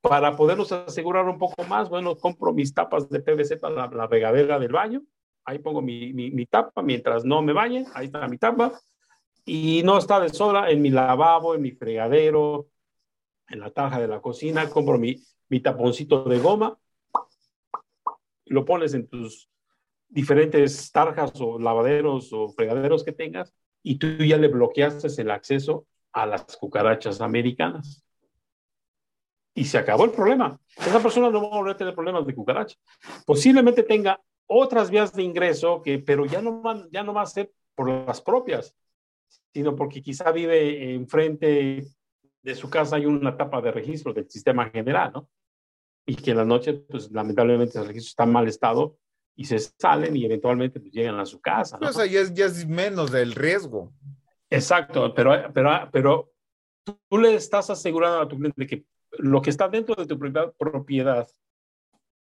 Para 0.02 0.36
podernos 0.36 0.74
asegurar 0.74 1.26
un 1.26 1.38
poco 1.38 1.64
más, 1.64 1.90
bueno, 1.90 2.18
compro 2.18 2.52
mis 2.52 2.74
tapas 2.74 3.10
de 3.10 3.22
PVC 3.22 3.58
para 3.62 3.88
la, 3.88 4.08
regadera 4.08 4.60
del 4.60 4.74
baño. 4.74 5.04
Ahí 5.46 5.60
pongo 5.60 5.82
mi, 5.82 6.12
mi, 6.12 6.46
tapa 6.46 6.82
mientras 6.82 7.24
no 7.24 7.42
me 7.42 7.54
bañe. 7.54 7.86
Ahí 7.94 8.08
está 8.08 8.28
mi 8.28 8.38
tapa. 8.38 8.78
Y 9.50 9.82
no 9.86 9.98
está 9.98 10.20
de 10.20 10.28
sobra 10.28 10.70
en 10.70 10.82
mi 10.82 10.90
lavabo, 10.90 11.56
en 11.56 11.62
mi 11.62 11.72
fregadero, 11.72 12.68
en 13.48 13.62
la 13.62 13.72
tarja 13.72 13.98
de 13.98 14.10
la 14.10 14.20
cocina. 14.20 14.70
Compro 14.70 14.98
mi, 14.98 15.16
mi 15.48 15.62
taponcito 15.62 16.26
de 16.26 16.38
goma. 16.38 16.78
Lo 18.44 18.66
pones 18.66 18.94
en 18.94 19.08
tus 19.08 19.50
diferentes 20.10 20.92
tarjas 20.92 21.32
o 21.40 21.58
lavaderos 21.58 22.34
o 22.34 22.50
fregaderos 22.50 23.06
que 23.06 23.14
tengas 23.14 23.54
y 23.84 23.98
tú 23.98 24.08
ya 24.26 24.38
le 24.38 24.50
bloqueaste 24.50 25.08
el 25.22 25.32
acceso 25.32 25.86
a 26.12 26.26
las 26.26 26.58
cucarachas 26.58 27.22
americanas 27.22 28.04
y 29.54 29.64
se 29.64 29.78
acabó 29.78 30.04
el 30.04 30.12
problema. 30.12 30.60
Esa 30.76 31.02
persona 31.02 31.30
no 31.30 31.42
va 31.42 31.56
a 31.56 31.60
volver 31.60 31.76
a 31.76 31.78
tener 31.78 31.96
problemas 31.96 32.26
de 32.28 32.36
cucaracha. 32.36 32.78
Posiblemente 33.26 33.84
tenga 33.84 34.22
otras 34.46 34.92
vías 34.92 35.14
de 35.14 35.24
ingreso, 35.24 35.82
que, 35.82 36.00
pero 36.00 36.26
ya 36.26 36.42
no, 36.42 36.62
van, 36.62 36.90
ya 36.92 37.02
no 37.04 37.14
va 37.14 37.22
a 37.22 37.28
ser 37.28 37.54
por 37.76 37.90
las 37.90 38.22
propias, 38.22 38.76
sino 39.58 39.76
porque 39.76 40.04
quizá 40.04 40.32
vive 40.32 40.94
enfrente 40.94 41.84
de 42.44 42.56
su 42.56 42.70
casa 42.70 42.98
hay 42.98 43.08
una 43.08 43.36
tapa 43.36 43.60
de 43.60 43.72
registro 43.72 44.14
del 44.14 44.30
sistema 44.30 44.70
general, 44.70 45.12
¿no? 45.16 45.30
Y 46.06 46.16
que 46.16 46.30
en 46.30 46.38
la 46.38 46.46
noche, 46.46 46.74
pues 46.74 47.12
lamentablemente 47.12 47.80
el 47.80 47.88
registro 47.88 48.10
está 48.10 48.24
en 48.26 48.34
mal 48.34 48.48
estado 48.48 49.00
y 49.36 49.46
se 49.46 49.58
salen 49.58 50.16
y 50.16 50.26
eventualmente 50.26 50.80
pues, 50.80 50.94
llegan 50.94 51.20
a 51.20 51.26
su 51.26 51.42
casa. 51.42 51.80
¿no? 51.82 51.92
Sea, 51.92 52.06
ya 52.06 52.20
es, 52.20 52.36
ya 52.36 52.46
es 52.46 52.68
menos 52.68 53.12
del 53.12 53.34
riesgo. 53.34 53.92
Exacto, 54.48 55.12
pero, 55.16 55.32
pero, 55.52 55.90
pero 55.92 56.32
tú 56.86 57.18
le 57.18 57.34
estás 57.34 57.72
asegurando 57.72 58.22
a 58.22 58.28
tu 58.28 58.38
cliente 58.38 58.68
que 58.68 58.86
lo 59.18 59.42
que 59.42 59.50
está 59.50 59.68
dentro 59.68 59.96
de 59.96 60.06
tu 60.06 60.20
propiedad, 60.56 61.28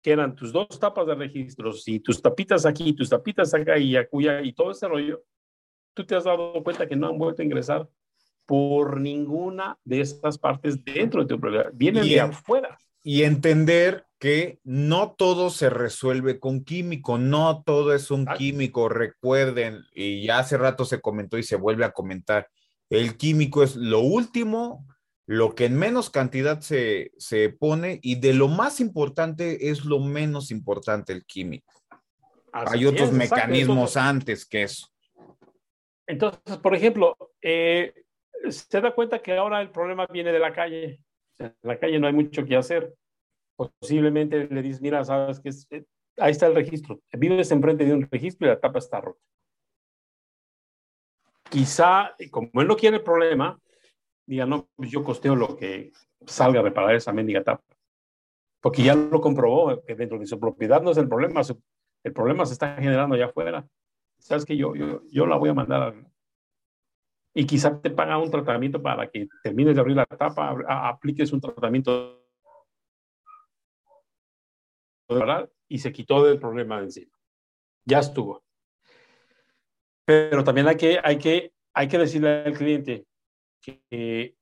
que 0.01 0.11
eran 0.11 0.35
tus 0.35 0.51
dos 0.51 0.79
tapas 0.79 1.05
de 1.05 1.13
registros 1.13 1.87
y 1.87 1.99
tus 1.99 2.19
tapitas 2.19 2.65
aquí, 2.65 2.93
tus 2.93 3.09
tapitas 3.09 3.53
acá 3.53 3.77
y 3.77 3.95
acuya 3.95 4.41
y 4.41 4.53
todo 4.53 4.71
ese 4.71 4.87
rollo, 4.87 5.23
tú 5.97 6.05
te 6.05 6.15
has 6.15 6.25
dado 6.25 6.63
cuenta 6.63 6.87
que 6.87 6.95
no 6.95 7.07
han 7.07 7.17
vuelto 7.17 7.41
a 7.41 7.45
ingresar 7.45 7.89
por 8.45 9.01
ninguna 9.01 9.77
de 9.83 10.01
estas 10.01 10.37
partes 10.37 10.83
dentro 10.85 11.21
de 11.21 11.27
tu 11.27 11.39
propiedad. 11.39 11.71
Vienen 11.73 12.03
de 12.03 12.19
afuera. 12.19 12.77
Y 13.03 13.23
entender 13.23 14.05
que 14.19 14.59
no 14.63 15.15
todo 15.17 15.49
se 15.49 15.69
resuelve 15.69 16.39
con 16.39 16.63
químico, 16.63 17.17
no 17.17 17.63
todo 17.65 17.93
es 17.93 18.11
un 18.11 18.27
químico, 18.37 18.89
recuerden, 18.89 19.83
y 19.93 20.25
ya 20.25 20.39
hace 20.39 20.57
rato 20.57 20.85
se 20.85 21.01
comentó 21.01 21.37
y 21.37 21.43
se 21.43 21.55
vuelve 21.55 21.83
a 21.83 21.91
comentar, 21.91 22.47
el 22.89 23.17
químico 23.17 23.63
es 23.63 23.75
lo 23.75 23.99
último 23.99 24.85
lo 25.25 25.55
que 25.55 25.65
en 25.65 25.77
menos 25.77 26.09
cantidad 26.09 26.61
se, 26.61 27.11
pone 27.59 27.99
y 28.01 28.15
de 28.15 28.33
lo 28.33 28.47
más 28.47 28.79
importante 28.79 29.69
es 29.69 29.83
lo 29.83 29.99
menos 29.99 30.51
importante 30.51 31.11
el 31.11 31.25
químico. 31.25 31.73
Hay 32.53 32.85
otros 32.85 33.11
mecanismos 33.11 33.97
antes 33.97 34.45
que 34.45 34.63
eso. 34.63 34.87
Entonces, 36.07 36.57
por 36.57 36.73
ejemplo, 36.73 37.17
eh, 37.41 37.93
se 38.49 38.81
da 38.81 38.95
cuenta 38.95 39.19
que 39.19 39.35
ahora 39.35 39.61
el 39.61 39.71
problema 39.71 40.07
viene 40.07 40.31
de 40.31 40.39
la 40.39 40.53
calle. 40.53 41.01
En 41.37 41.53
la 41.61 41.77
calle 41.77 41.99
no 41.99 42.07
hay 42.07 42.13
mucho 42.13 42.45
que 42.45 42.55
hacer. 42.55 42.95
Posiblemente 43.55 44.47
le 44.47 44.61
dices, 44.61 44.81
mira, 44.81 45.03
sabes 45.03 45.39
que 45.39 45.49
eh, 45.75 45.85
ahí 46.17 46.31
está 46.31 46.47
el 46.47 46.55
registro. 46.55 47.01
Vives 47.11 47.51
enfrente 47.51 47.85
de 47.85 47.93
un 47.93 48.07
registro 48.09 48.47
y 48.47 48.49
la 48.49 48.59
tapa 48.59 48.79
está 48.79 49.01
rota. 49.01 49.19
Quizá, 51.49 52.15
como 52.31 52.49
él 52.61 52.67
no 52.67 52.75
quiere 52.75 52.97
el 52.97 53.03
problema, 53.03 53.59
diga, 54.25 54.45
no, 54.45 54.67
pues 54.75 54.89
yo 54.89 55.03
costeo 55.03 55.35
lo 55.35 55.55
que 55.55 55.91
salga 56.25 56.59
a 56.59 56.63
reparar 56.63 56.95
esa 56.95 57.13
mendiga 57.13 57.43
tapa. 57.43 57.63
Porque 58.61 58.83
ya 58.83 58.95
lo 58.95 59.21
comprobó, 59.21 59.83
que 59.83 59.95
dentro 59.95 60.19
de 60.19 60.25
su 60.25 60.39
propiedad 60.39 60.81
no 60.81 60.91
es 60.91 60.97
el 60.97 61.07
problema, 61.07 61.41
el 62.03 62.13
problema 62.13 62.45
se 62.45 62.53
está 62.53 62.75
generando 62.75 63.15
allá 63.15 63.25
afuera. 63.27 63.65
Sabes 64.19 64.45
que 64.45 64.57
yo, 64.57 64.75
yo, 64.75 65.01
yo 65.09 65.25
la 65.25 65.37
voy 65.37 65.49
a 65.49 65.53
mandar 65.53 65.81
a, 65.81 65.93
y 67.37 67.45
quizá 67.45 67.79
te 67.79 67.91
paga 67.91 68.17
un 68.17 68.31
tratamiento 68.31 68.81
para 68.81 69.11
que 69.11 69.27
termines 69.43 69.75
de 69.75 69.81
abrir 69.81 69.95
la 69.95 70.07
tapa, 70.07 70.57
apliques 70.67 71.31
un 71.31 71.39
tratamiento 71.39 72.25
y 75.67 75.77
se 75.77 75.91
quitó 75.91 76.23
del 76.23 76.39
problema 76.39 76.77
de 76.79 76.85
encima. 76.85 77.11
Ya 77.85 77.99
estuvo. 77.99 78.43
Pero 80.03 80.43
también 80.43 80.67
hay 80.67 80.77
que, 80.77 80.99
hay 81.03 81.19
que, 81.19 81.53
hay 81.75 81.87
que 81.87 81.97
decirle 81.99 82.43
al 82.43 82.53
cliente, 82.53 83.05
que 83.61 84.35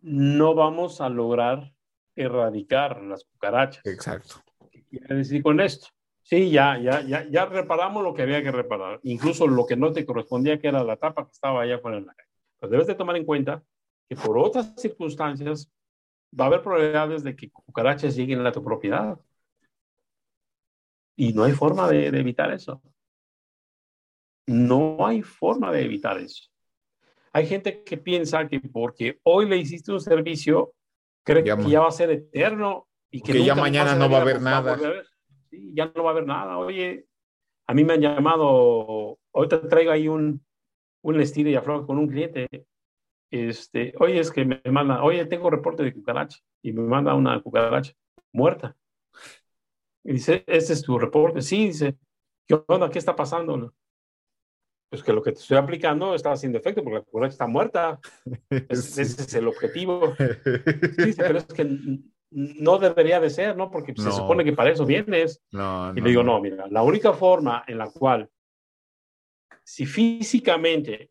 no 0.00 0.54
vamos 0.54 1.00
a 1.00 1.08
lograr 1.08 1.74
erradicar 2.14 3.02
las 3.02 3.24
cucarachas. 3.24 3.84
Exacto. 3.84 4.36
¿Qué 4.70 4.84
quiere 4.84 5.16
decir 5.16 5.42
con 5.42 5.60
esto? 5.60 5.88
Sí, 6.22 6.50
ya, 6.50 6.78
ya, 6.78 7.02
ya, 7.02 7.28
ya 7.28 7.46
reparamos 7.46 8.02
lo 8.02 8.14
que 8.14 8.22
había 8.22 8.42
que 8.42 8.52
reparar, 8.52 9.00
incluso 9.02 9.46
lo 9.46 9.66
que 9.66 9.76
no 9.76 9.92
te 9.92 10.06
correspondía, 10.06 10.60
que 10.60 10.68
era 10.68 10.84
la 10.84 10.96
tapa 10.96 11.26
que 11.26 11.32
estaba 11.32 11.62
allá 11.62 11.78
fuera 11.78 11.98
en 11.98 12.06
la 12.06 12.14
calle. 12.14 12.30
Pero 12.58 12.70
debes 12.70 12.86
de 12.86 12.94
tomar 12.94 13.16
en 13.16 13.24
cuenta 13.24 13.62
que 14.08 14.14
por 14.14 14.38
otras 14.38 14.72
circunstancias 14.76 15.70
va 16.38 16.44
a 16.44 16.48
haber 16.48 16.62
probabilidades 16.62 17.24
de 17.24 17.34
que 17.34 17.50
cucarachas 17.50 18.14
lleguen 18.14 18.46
a 18.46 18.52
tu 18.52 18.62
propiedad. 18.62 19.18
Y 21.16 21.32
no 21.32 21.44
hay 21.44 21.52
forma 21.52 21.88
de 21.90 22.06
evitar 22.06 22.52
eso. 22.52 22.80
No 24.46 25.06
hay 25.06 25.22
forma 25.22 25.72
de 25.72 25.84
evitar 25.84 26.18
eso. 26.18 26.48
Hay 27.32 27.46
gente 27.46 27.82
que 27.82 27.96
piensa 27.96 28.46
que 28.48 28.60
porque 28.60 29.18
hoy 29.22 29.48
le 29.48 29.56
hiciste 29.56 29.92
un 29.92 30.00
servicio, 30.00 30.74
cree 31.24 31.42
que 31.42 31.56
ya 31.68 31.80
va 31.80 31.88
a 31.88 31.92
ser 31.92 32.10
eterno 32.10 32.88
y 33.10 33.22
que, 33.22 33.44
ya 33.44 33.54
mañana 33.54 33.94
no 33.94 34.10
va 34.10 34.18
a 34.18 34.20
haber 34.22 34.40
nada. 34.40 34.78
Sí, 35.52 35.72
ya 35.74 35.92
no 35.94 36.02
va 36.02 36.10
a 36.10 36.12
haber 36.12 36.26
nada. 36.26 36.56
Oye, 36.56 37.06
a 37.66 37.74
mí 37.74 37.84
me 37.84 37.92
han 37.92 38.00
llamado, 38.00 39.18
ahorita 39.34 39.68
traigo 39.68 39.90
ahí 39.90 40.08
un, 40.08 40.42
un 41.02 41.20
estilo 41.20 41.50
y 41.50 41.54
afloja 41.56 41.86
con 41.86 41.98
un 41.98 42.08
cliente. 42.08 42.48
Este, 43.30 43.92
oye, 43.98 44.18
es 44.18 44.30
que 44.30 44.46
me 44.46 44.62
manda, 44.70 45.04
oye, 45.04 45.26
tengo 45.26 45.50
reporte 45.50 45.82
de 45.82 45.92
cucaracha 45.92 46.38
y 46.62 46.72
me 46.72 46.80
manda 46.80 47.14
una 47.14 47.38
cucaracha 47.42 47.92
muerta. 48.32 48.74
Y 50.04 50.14
dice, 50.14 50.42
¿este 50.46 50.72
es 50.72 50.82
tu 50.82 50.98
reporte? 50.98 51.42
Sí, 51.42 51.66
dice, 51.66 51.98
¿qué 52.46 52.58
onda? 52.66 52.88
¿Qué 52.88 52.98
está 52.98 53.14
pasando? 53.14 53.74
pues 54.88 55.02
que 55.02 55.12
lo 55.14 55.22
que 55.22 55.32
te 55.32 55.40
estoy 55.40 55.56
aplicando 55.56 56.14
está 56.14 56.32
haciendo 56.32 56.58
efecto 56.58 56.82
porque 56.84 56.98
la 56.98 57.04
cucaracha 57.04 57.32
está 57.32 57.46
muerta. 57.46 57.98
Ese 58.68 59.02
es 59.02 59.34
el 59.34 59.48
objetivo. 59.48 60.14
Sí, 60.98 61.14
pero 61.16 61.38
es 61.38 61.46
que 61.46 61.62
no 62.32 62.78
debería 62.78 63.20
de 63.20 63.30
ser, 63.30 63.56
¿no? 63.56 63.70
Porque 63.70 63.94
se 63.96 64.10
supone 64.10 64.44
que 64.44 64.52
para 64.52 64.70
eso 64.70 64.86
vienes. 64.86 65.42
y 65.52 66.00
le 66.00 66.08
digo, 66.08 66.22
no, 66.22 66.40
mira, 66.40 66.66
la 66.68 66.82
única 66.82 67.12
forma 67.12 67.64
en 67.66 67.78
la 67.78 67.90
cual, 67.90 68.28
si 69.62 69.86
físicamente 69.86 71.10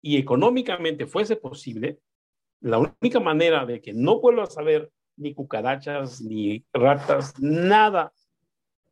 y 0.00 0.16
económicamente 0.16 1.06
fuese 1.06 1.36
posible, 1.36 1.98
la 2.60 2.78
única 2.78 3.20
manera 3.20 3.66
de 3.66 3.80
que 3.80 3.92
no 3.92 4.20
vuelvas 4.20 4.56
a 4.58 4.62
ver 4.62 4.90
ni 5.16 5.34
cucarachas, 5.34 6.20
ni 6.20 6.64
ratas, 6.72 7.34
nada 7.38 8.12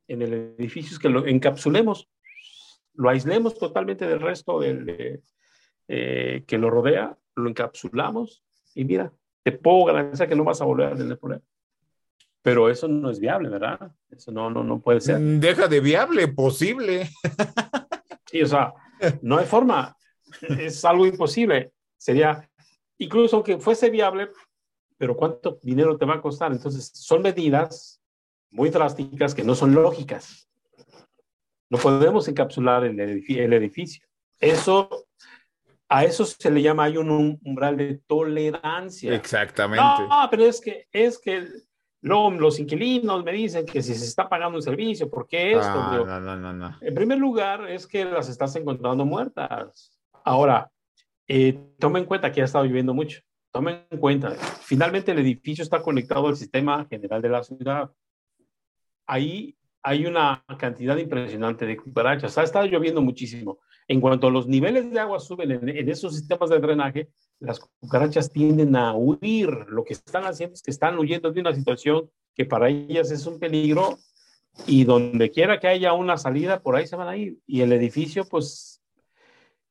en 0.07 0.23
el 0.23 0.55
edificio 0.59 0.93
es 0.93 0.99
que 0.99 1.09
lo 1.09 1.27
encapsulemos 1.27 2.09
lo 2.99 3.09
aislemos 3.09 3.57
totalmente 3.57 4.07
del 4.07 4.21
resto 4.21 4.59
del, 4.59 5.23
eh, 5.87 6.45
que 6.47 6.59
lo 6.59 6.69
rodea, 6.69 7.17
lo 7.37 7.49
encapsulamos 7.49 8.45
y 8.75 8.85
mira, 8.85 9.13
te 9.45 9.53
puedo 9.53 9.85
garantizar 9.85 10.29
que 10.29 10.35
no 10.35 10.45
vas 10.45 10.61
a 10.61 10.65
volver 10.65 10.93
a 10.93 10.97
tener 10.97 11.17
problema. 11.17 11.45
Pero 12.49 12.71
eso 12.71 12.89
no 12.89 13.11
es 13.11 13.21
viable, 13.21 13.49
¿verdad? 13.49 13.93
Eso 14.11 14.33
no, 14.33 14.49
no, 14.49 14.65
no 14.65 14.81
puede 14.81 15.01
ser. 15.01 15.21
Mm, 15.21 15.39
deja 15.41 15.69
de 15.69 15.81
viable, 15.81 16.29
posible. 16.29 17.11
Sí, 18.31 18.43
o 18.43 18.47
sea, 18.47 18.75
no 19.23 19.39
hay 19.39 19.47
forma. 19.47 19.97
Es 20.59 20.85
algo 20.85 21.07
imposible. 21.07 21.73
Sería, 21.97 22.47
incluso 22.99 23.37
aunque 23.37 23.59
fuese 23.59 23.89
viable, 23.89 24.29
pero 24.99 25.17
¿cuánto 25.17 25.59
dinero 25.63 25.97
te 25.97 26.05
va 26.05 26.17
a 26.17 26.21
costar? 26.21 26.53
Entonces, 26.53 26.91
son 26.93 27.23
medidas 27.23 28.03
muy 28.51 28.71
drásticas 28.71 29.35
que 29.35 29.45
no 29.45 29.55
son 29.55 29.75
lógicas. 29.75 30.49
No 31.71 31.79
podemos 31.79 32.29
encapsular 32.29 32.85
el 32.85 32.99
edificio. 33.53 34.07
Eso, 34.41 35.07
a 35.89 36.05
eso 36.05 36.25
se 36.25 36.51
le 36.51 36.63
llama, 36.63 36.85
hay 36.85 36.97
un 36.97 37.39
umbral 37.43 37.77
de 37.77 38.01
tolerancia. 38.07 39.15
Exactamente. 39.15 39.83
No, 39.83 40.29
pero 40.31 40.45
es 40.45 40.61
que, 40.61 40.87
es 40.93 41.19
que 41.19 41.47
los 42.01 42.59
inquilinos 42.61 43.25
me 43.25 43.33
dicen 43.33 43.67
que 43.67 43.83
si 43.83 43.95
se 43.95 44.05
está 44.05 44.29
pagando 44.29 44.59
un 44.59 44.63
servicio, 44.63 45.11
¿por 45.11 45.27
qué 45.27 45.53
esto? 45.53 45.67
Ah, 45.67 46.05
no, 46.07 46.21
no, 46.21 46.37
no, 46.37 46.53
no. 46.53 46.77
En 46.81 46.95
primer 46.95 47.19
lugar, 47.19 47.69
es 47.69 47.87
que 47.87 48.05
las 48.05 48.29
estás 48.29 48.55
encontrando 48.57 49.05
muertas. 49.05 49.99
Ahora, 50.25 50.71
eh, 51.27 51.59
toma 51.79 51.99
en 51.99 52.05
cuenta 52.05 52.31
que 52.31 52.41
ha 52.41 52.45
estado 52.45 52.65
lloviendo 52.65 52.95
mucho. 52.95 53.21
Toma 53.51 53.87
en 53.91 53.99
cuenta, 53.99 54.31
finalmente 54.61 55.13
el 55.13 55.19
edificio 55.19 55.63
está 55.63 55.81
conectado 55.83 56.29
al 56.29 56.37
sistema 56.37 56.87
general 56.89 57.21
de 57.23 57.29
la 57.29 57.43
ciudad. 57.43 57.91
Ahí 59.07 59.57
hay 59.83 60.07
una 60.07 60.45
cantidad 60.59 60.97
impresionante 60.97 61.67
de 61.67 61.77
cucarachas. 61.77 62.37
Ha 62.39 62.43
estado 62.43 62.67
lloviendo 62.67 63.01
muchísimo. 63.01 63.59
En 63.87 64.01
cuanto 64.01 64.31
los 64.31 64.47
niveles 64.47 64.91
de 64.91 65.01
agua 65.01 65.19
suben 65.19 65.51
en, 65.51 65.89
esos 65.89 66.15
sistemas 66.15 66.51
de 66.51 66.59
drenaje, 66.59 67.09
las 67.41 67.61
cucarachas 67.61 68.31
tienden 68.31 68.77
a 68.77 68.95
huir. 68.95 69.49
Lo 69.69 69.85
que 69.85 69.95
están 69.95 70.25
haciendo 70.25 70.55
es 70.55 70.63
que 70.63 70.71
están 70.71 70.99
huyendo 70.99 71.31
de 71.31 71.41
una 71.41 71.55
situación 71.55 72.11
que 72.35 72.45
para 72.45 72.69
ellas 72.69 73.11
es 73.11 73.27
un 73.27 73.39
peligro 73.39 73.99
y 74.67 74.85
donde 74.85 75.31
quiera 75.31 75.61
que 75.61 75.69
haya 75.69 75.93
una 75.93 76.17
salida, 76.17 76.63
por 76.63 76.77
ahí 76.77 76.87
se 76.87 76.97
van 76.97 77.09
a 77.09 77.17
ir. 77.17 77.39
Y 77.47 77.61
el 77.61 77.73
edificio, 77.73 78.25
pues, 78.29 78.83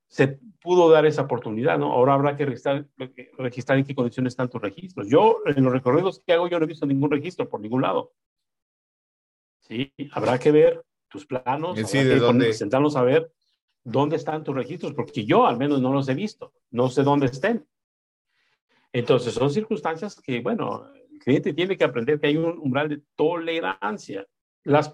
se 0.08 0.40
pudo 0.62 0.90
dar 0.90 1.06
esa 1.06 1.24
oportunidad, 1.24 1.78
¿no? 1.78 1.92
Ahora 1.92 2.14
habrá 2.14 2.38
que 2.38 2.46
registrar, 2.46 2.88
registrar 3.38 3.78
en 3.78 3.86
qué 3.86 3.96
condiciones 3.96 4.34
están 4.34 4.50
tus 4.50 4.62
registros. 4.62 5.08
Yo, 5.10 5.42
en 5.46 5.64
los 5.64 5.74
recorridos 5.74 6.22
que 6.26 6.34
hago, 6.34 6.48
yo 6.48 6.58
no 6.60 6.66
he 6.66 6.70
visto 6.70 6.86
ningún 6.86 7.12
registro 7.12 7.50
por 7.50 7.60
ningún 7.60 7.82
lado. 7.82 8.14
Sí, 9.60 9.92
habrá 10.12 10.40
que 10.40 10.52
ver 10.52 10.82
tus 11.10 11.26
planos, 11.26 11.78
sí, 11.86 12.04
¿de 12.04 12.20
dónde? 12.20 12.54
sentarnos 12.54 12.96
a 12.96 13.04
ver 13.04 13.32
dónde 13.88 14.18
están 14.18 14.44
tus 14.44 14.54
registros, 14.54 14.94
porque 14.94 15.24
yo 15.24 15.48
al 15.48 15.58
menos 15.58 15.82
no 15.82 15.94
los 15.94 16.10
he 16.10 16.14
visto, 16.14 16.54
no 16.72 16.90
sé 16.90 17.04
dónde 17.04 17.28
estén. 17.28 17.66
Entonces, 18.92 19.34
son 19.34 19.50
circunstancias 19.50 20.20
que, 20.22 20.42
bueno, 20.42 20.92
el 20.94 21.20
cliente 21.20 21.54
tiene 21.54 21.78
que 21.78 21.86
aprender 21.86 22.20
que 22.20 22.28
hay 22.28 22.38
un 22.38 22.60
umbral 22.60 22.90
de 22.90 23.02
tolerancia. 23.16 24.28
Las, 24.64 24.94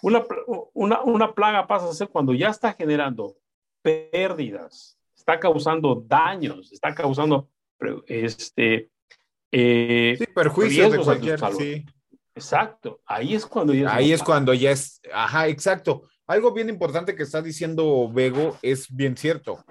una, 0.00 0.24
una, 0.72 1.02
una 1.02 1.34
plaga 1.34 1.66
pasa 1.66 1.90
a 1.90 1.92
ser 1.92 2.08
cuando 2.08 2.32
ya 2.32 2.48
está 2.48 2.72
generando 2.72 3.36
pérdidas, 3.82 4.98
está 5.14 5.38
causando 5.38 6.02
daños, 6.06 6.72
está 6.72 6.94
causando 6.94 7.50
este, 8.06 8.90
eh, 9.52 10.16
sí, 10.18 10.26
perjuicios 10.34 10.92
de 10.92 10.98
cualquier, 10.98 11.40
sí. 11.58 11.84
Exacto, 12.34 13.00
ahí 13.04 13.34
es 13.34 13.44
cuando 13.44 13.74
ya 13.74 13.86
es 13.88 13.92
Ahí 13.92 14.12
es 14.12 14.22
cuando 14.22 14.54
ya 14.54 14.70
es, 14.70 15.00
ajá, 15.12 15.46
exacto. 15.48 16.08
Algo 16.26 16.52
bien 16.52 16.70
importante 16.70 17.14
que 17.14 17.22
está 17.22 17.42
diciendo 17.42 18.10
Bego 18.12 18.56
es 18.62 18.86
bien 18.94 19.16
cierto. 19.16 19.62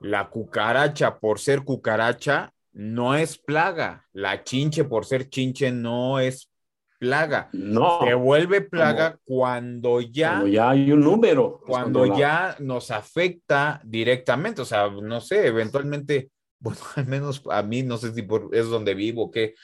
La 0.00 0.30
cucaracha, 0.30 1.18
por 1.18 1.38
ser 1.38 1.64
cucaracha, 1.64 2.52
no 2.72 3.14
es 3.14 3.36
plaga. 3.36 4.06
La 4.12 4.42
chinche, 4.42 4.84
por 4.84 5.04
ser 5.04 5.28
chinche, 5.28 5.70
no 5.70 6.18
es 6.18 6.50
plaga. 6.98 7.50
No. 7.52 8.00
Se 8.04 8.14
vuelve 8.14 8.62
plaga 8.62 9.18
cuando 9.24 10.00
ya. 10.00 10.30
Cuando 10.30 10.48
ya 10.48 10.70
hay 10.70 10.92
un 10.92 11.00
número. 11.00 11.60
Cuando, 11.66 12.16
ya 12.16 12.56
nos 12.60 12.90
afecta 12.90 13.80
directamente. 13.84 14.62
O 14.62 14.64
sea, 14.64 14.88
no 14.88 15.20
sé, 15.20 15.46
eventualmente, 15.46 16.30
bueno, 16.58 16.80
al 16.96 17.06
menos 17.06 17.42
a 17.50 17.62
mí, 17.62 17.82
no 17.82 17.98
sé 17.98 18.14
si 18.14 18.26
es 18.52 18.66
donde 18.66 18.94
vivo 18.94 19.24
o 19.24 19.30
qué 19.30 19.54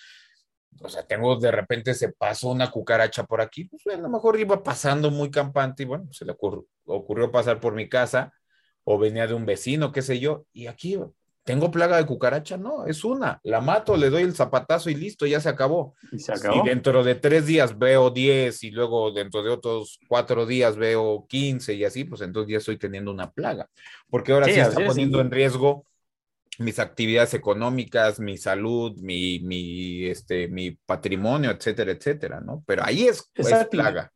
o 0.81 0.89
sea, 0.89 1.07
tengo 1.07 1.37
de 1.37 1.51
repente 1.51 1.95
se 1.95 2.13
pasó 2.13 2.49
una 2.49 2.71
cucaracha 2.71 3.25
por 3.25 3.41
aquí, 3.41 3.65
pues 3.65 3.87
a 3.87 4.01
lo 4.01 4.09
mejor 4.09 4.39
iba 4.39 4.63
pasando 4.63 5.11
muy 5.11 5.31
campante 5.31 5.83
y 5.83 5.87
bueno, 5.87 6.13
se 6.13 6.25
le 6.25 6.33
ocurrió, 6.33 7.31
pasar 7.31 7.61
por 7.61 7.75
mi 7.75 7.89
casa 7.89 8.33
o 8.85 8.99
venía 8.99 9.27
de 9.27 9.35
un 9.35 9.47
vecino, 9.47 9.93
qué 9.93 10.03
sé 10.03 10.19
yo, 10.19 10.47
y 10.53 10.67
aquí 10.67 10.99
tengo 11.43 11.71
plaga 11.71 11.99
de 11.99 12.07
cucaracha, 12.07 12.57
no, 12.57 12.87
es 12.87 13.05
una, 13.05 13.41
la 13.45 13.61
mato, 13.61 13.97
le 13.97 14.11
doy 14.11 14.23
el 14.23 14.35
zapatazo 14.35 14.91
y 14.91 14.95
listo, 14.95 15.27
ya 15.27 15.41
se 15.41 15.49
acabó. 15.49 15.95
Y 16.11 16.19
se 16.19 16.33
acabó. 16.33 16.65
Y 16.65 16.69
dentro 16.69 17.05
de 17.05 17.15
tres 17.15 17.47
días 17.47 17.79
veo 17.79 18.11
diez 18.11 18.63
y 18.65 18.71
luego 18.71 19.11
dentro 19.13 19.43
de 19.43 19.51
otros 19.51 19.99
cuatro 20.09 20.47
días 20.47 20.77
veo 20.77 21.27
quince 21.29 21.75
y 21.75 21.85
así, 21.85 22.05
pues 22.05 22.23
entonces 22.23 22.51
ya 22.53 22.59
estoy 22.59 22.79
teniendo 22.79 23.11
una 23.11 23.31
plaga, 23.31 23.69
porque 24.09 24.33
ahora 24.33 24.47
sí, 24.47 24.53
está 24.53 24.85
poniendo 24.85 25.21
en 25.21 25.31
riesgo 25.31 25.87
mis 26.59 26.79
actividades 26.79 27.35
económicas, 27.35 28.21
mi 28.21 28.37
salud, 28.37 28.97
mi, 29.01 29.41
mi, 29.41 30.07
este, 30.07 30.49
mi 30.49 30.73
patrimonio, 30.73 31.51
etcétera, 31.51 31.93
etcétera, 31.93 32.41
¿no? 32.41 32.63
Pero 32.67 32.83
ahí 32.85 33.05
es, 33.05 33.31
es 33.35 33.67
plaga. 33.67 34.13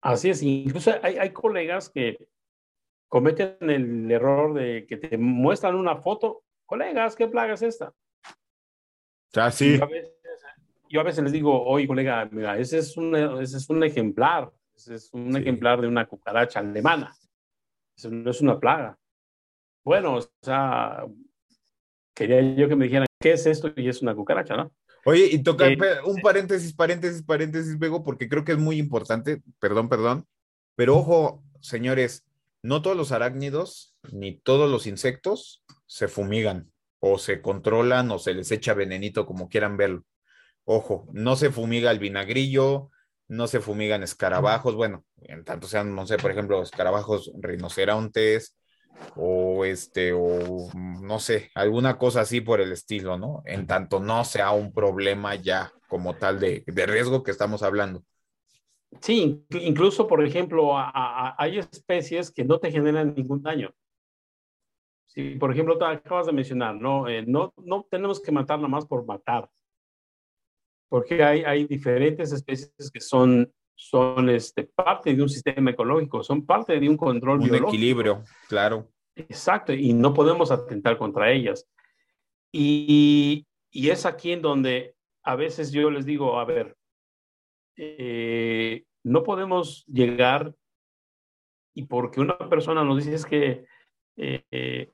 Así 0.00 0.30
es, 0.30 0.42
incluso 0.42 0.92
hay, 1.02 1.16
hay 1.16 1.30
colegas 1.30 1.88
que 1.88 2.28
cometen 3.08 3.56
el 3.60 4.10
error 4.10 4.54
de 4.54 4.86
que 4.86 4.96
te 4.96 5.18
muestran 5.18 5.74
una 5.74 5.96
foto, 5.96 6.44
colegas, 6.64 7.16
¿qué 7.16 7.26
plaga 7.28 7.54
es 7.54 7.62
esta? 7.62 7.92
Ah, 9.34 9.50
sí. 9.50 9.78
Yo 10.88 11.00
a, 11.00 11.04
veces, 11.04 11.24
les 11.24 11.32
digo, 11.32 11.64
oye, 11.64 11.86
colega, 11.86 12.28
mira, 12.30 12.58
ese 12.58 12.78
es 12.78 12.96
un, 12.96 13.14
ese 13.40 13.56
es 13.56 13.68
un 13.68 13.82
ejemplar, 13.82 14.52
ese 14.74 14.94
es 14.94 15.12
un 15.12 15.36
ejemplar 15.36 15.80
de 15.80 15.88
una 15.88 16.06
cucaracha 16.06 16.60
alemana. 16.60 17.12
Eso 17.96 18.10
no 18.10 18.30
es 18.30 18.40
una 18.40 18.58
plaga. 18.60 18.96
Bueno, 19.84 20.16
o 20.16 20.20
sea, 20.42 21.04
quería 22.16 22.40
yo 22.56 22.68
que 22.68 22.74
me 22.74 22.86
dijeran 22.86 23.06
qué 23.20 23.32
es 23.32 23.46
esto 23.46 23.72
y 23.76 23.88
es 23.88 24.02
una 24.02 24.14
cucaracha, 24.14 24.56
¿no? 24.56 24.72
Oye, 25.04 25.28
y 25.30 25.42
toca 25.42 25.68
eh, 25.68 25.78
un 26.04 26.16
paréntesis, 26.20 26.72
paréntesis, 26.72 27.22
paréntesis, 27.22 27.78
Bego, 27.78 28.02
porque 28.02 28.28
creo 28.28 28.44
que 28.44 28.52
es 28.52 28.58
muy 28.58 28.78
importante, 28.78 29.40
perdón, 29.60 29.88
perdón, 29.88 30.26
pero 30.74 30.96
ojo, 30.96 31.44
señores, 31.60 32.24
no 32.62 32.82
todos 32.82 32.96
los 32.96 33.12
arácnidos 33.12 33.94
ni 34.10 34.36
todos 34.40 34.68
los 34.68 34.88
insectos 34.88 35.62
se 35.86 36.08
fumigan 36.08 36.72
o 36.98 37.18
se 37.18 37.40
controlan 37.40 38.10
o 38.10 38.18
se 38.18 38.34
les 38.34 38.50
echa 38.50 38.74
venenito, 38.74 39.26
como 39.26 39.48
quieran 39.48 39.76
verlo. 39.76 40.04
Ojo, 40.64 41.06
no 41.12 41.36
se 41.36 41.50
fumiga 41.50 41.92
el 41.92 42.00
vinagrillo, 42.00 42.90
no 43.28 43.46
se 43.46 43.60
fumigan 43.60 44.02
escarabajos, 44.02 44.74
bueno, 44.74 45.04
en 45.22 45.44
tanto 45.44 45.68
sean, 45.68 45.94
no 45.94 46.06
sé, 46.06 46.16
por 46.16 46.32
ejemplo, 46.32 46.62
escarabajos 46.62 47.30
rinocerontes, 47.40 48.56
o 49.16 49.64
este, 49.64 50.12
o 50.12 50.68
no 50.74 51.18
sé, 51.18 51.50
alguna 51.54 51.98
cosa 51.98 52.22
así 52.22 52.40
por 52.40 52.60
el 52.60 52.72
estilo, 52.72 53.18
¿no? 53.18 53.42
En 53.46 53.66
tanto 53.66 54.00
no 54.00 54.24
sea 54.24 54.50
un 54.52 54.72
problema 54.72 55.34
ya 55.34 55.72
como 55.88 56.16
tal 56.16 56.40
de, 56.40 56.64
de 56.66 56.86
riesgo 56.86 57.22
que 57.22 57.30
estamos 57.30 57.62
hablando. 57.62 58.04
Sí, 59.00 59.44
incluso, 59.50 60.06
por 60.06 60.24
ejemplo, 60.24 60.72
hay 60.74 61.58
especies 61.58 62.30
que 62.30 62.44
no 62.44 62.58
te 62.58 62.70
generan 62.70 63.14
ningún 63.14 63.42
daño. 63.42 63.74
Sí, 65.06 65.36
por 65.36 65.52
ejemplo, 65.52 65.78
te 65.78 65.84
acabas 65.84 66.26
de 66.26 66.32
mencionar, 66.32 66.74
¿no? 66.74 67.08
Eh, 67.08 67.24
no, 67.26 67.52
no 67.56 67.86
tenemos 67.90 68.20
que 68.20 68.32
matar 68.32 68.58
nada 68.58 68.68
más 68.68 68.86
por 68.86 69.06
matar, 69.06 69.48
porque 70.88 71.22
hay, 71.24 71.42
hay 71.42 71.66
diferentes 71.66 72.32
especies 72.32 72.90
que 72.92 73.00
son 73.00 73.52
son 73.76 74.30
este, 74.30 74.64
parte 74.64 75.14
de 75.14 75.22
un 75.22 75.28
sistema 75.28 75.70
ecológico, 75.70 76.24
son 76.24 76.44
parte 76.44 76.80
de 76.80 76.88
un 76.88 76.96
control 76.96 77.40
un 77.40 77.54
equilibrio, 77.54 78.24
claro. 78.48 78.90
Exacto, 79.14 79.72
y 79.72 79.92
no 79.92 80.12
podemos 80.12 80.50
atentar 80.50 80.98
contra 80.98 81.30
ellas. 81.30 81.68
Y, 82.50 83.46
y, 83.70 83.90
es 83.90 84.06
aquí 84.06 84.32
en 84.32 84.42
donde 84.42 84.94
a 85.22 85.36
veces 85.36 85.72
yo 85.72 85.90
les 85.90 86.06
digo, 86.06 86.38
a 86.38 86.44
ver, 86.44 86.76
eh, 87.76 88.84
no 89.04 89.22
podemos 89.22 89.84
llegar 89.86 90.54
y 91.74 91.84
porque 91.84 92.20
una 92.20 92.38
persona 92.38 92.82
nos 92.82 93.04
dice 93.04 93.14
es 93.14 93.26
que, 93.26 93.66
eh, 94.16 94.92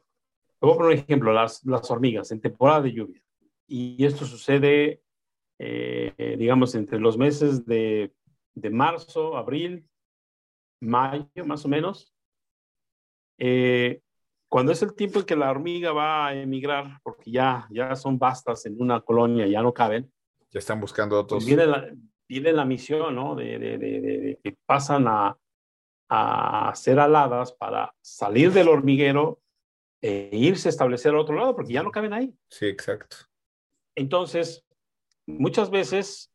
voy 0.60 0.72
a 0.72 0.76
poner 0.76 0.92
un 0.92 0.98
ejemplo, 0.98 1.32
las, 1.32 1.64
las 1.64 1.88
hormigas 1.90 2.32
en 2.32 2.40
temporada 2.40 2.82
de 2.82 2.92
lluvia. 2.92 3.22
Y 3.68 4.04
esto 4.04 4.24
sucede, 4.24 5.02
eh, 5.58 6.36
digamos, 6.38 6.74
entre 6.74 6.98
los 6.98 7.16
meses 7.16 7.64
de 7.64 8.12
de 8.54 8.70
marzo, 8.70 9.36
abril, 9.36 9.88
mayo, 10.80 11.44
más 11.44 11.64
o 11.64 11.68
menos, 11.68 12.14
eh, 13.38 14.00
cuando 14.48 14.72
es 14.72 14.82
el 14.82 14.94
tiempo 14.94 15.20
en 15.20 15.24
que 15.24 15.36
la 15.36 15.50
hormiga 15.50 15.92
va 15.92 16.26
a 16.26 16.34
emigrar, 16.34 17.00
porque 17.02 17.30
ya, 17.30 17.66
ya 17.70 17.96
son 17.96 18.18
bastas 18.18 18.66
en 18.66 18.80
una 18.80 19.00
colonia, 19.00 19.46
ya 19.46 19.62
no 19.62 19.72
caben. 19.72 20.12
Ya 20.50 20.58
están 20.58 20.80
buscando 20.80 21.18
otros. 21.18 21.46
Viene 21.46 21.66
la, 21.66 21.90
viene 22.28 22.52
la 22.52 22.64
misión, 22.64 23.14
¿no? 23.14 23.34
De, 23.34 23.58
de, 23.58 23.78
de, 23.78 24.38
que 24.42 24.56
pasan 24.66 25.06
a, 25.08 25.38
a 26.10 26.74
ser 26.74 26.98
aladas 26.98 27.52
para 27.52 27.94
salir 28.02 28.52
del 28.52 28.68
hormiguero 28.68 29.40
e 30.02 30.28
irse 30.32 30.68
a 30.68 30.70
establecer 30.70 31.14
a 31.14 31.20
otro 31.20 31.36
lado, 31.36 31.54
porque 31.54 31.72
ya 31.72 31.82
no 31.82 31.90
caben 31.90 32.12
ahí. 32.12 32.34
Sí, 32.48 32.66
exacto. 32.66 33.16
Entonces, 33.94 34.64
muchas 35.26 35.70
veces 35.70 36.31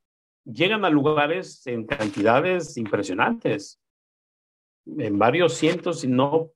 llegan 0.52 0.86
a 0.86 0.90
lugares 0.90 1.66
en 1.68 1.86
cantidades 1.86 2.78
impresionantes, 2.78 3.80
en 4.86 5.20
varios 5.20 5.54
cientos, 5.54 6.04
y 6.04 6.08
no, 6.08 6.52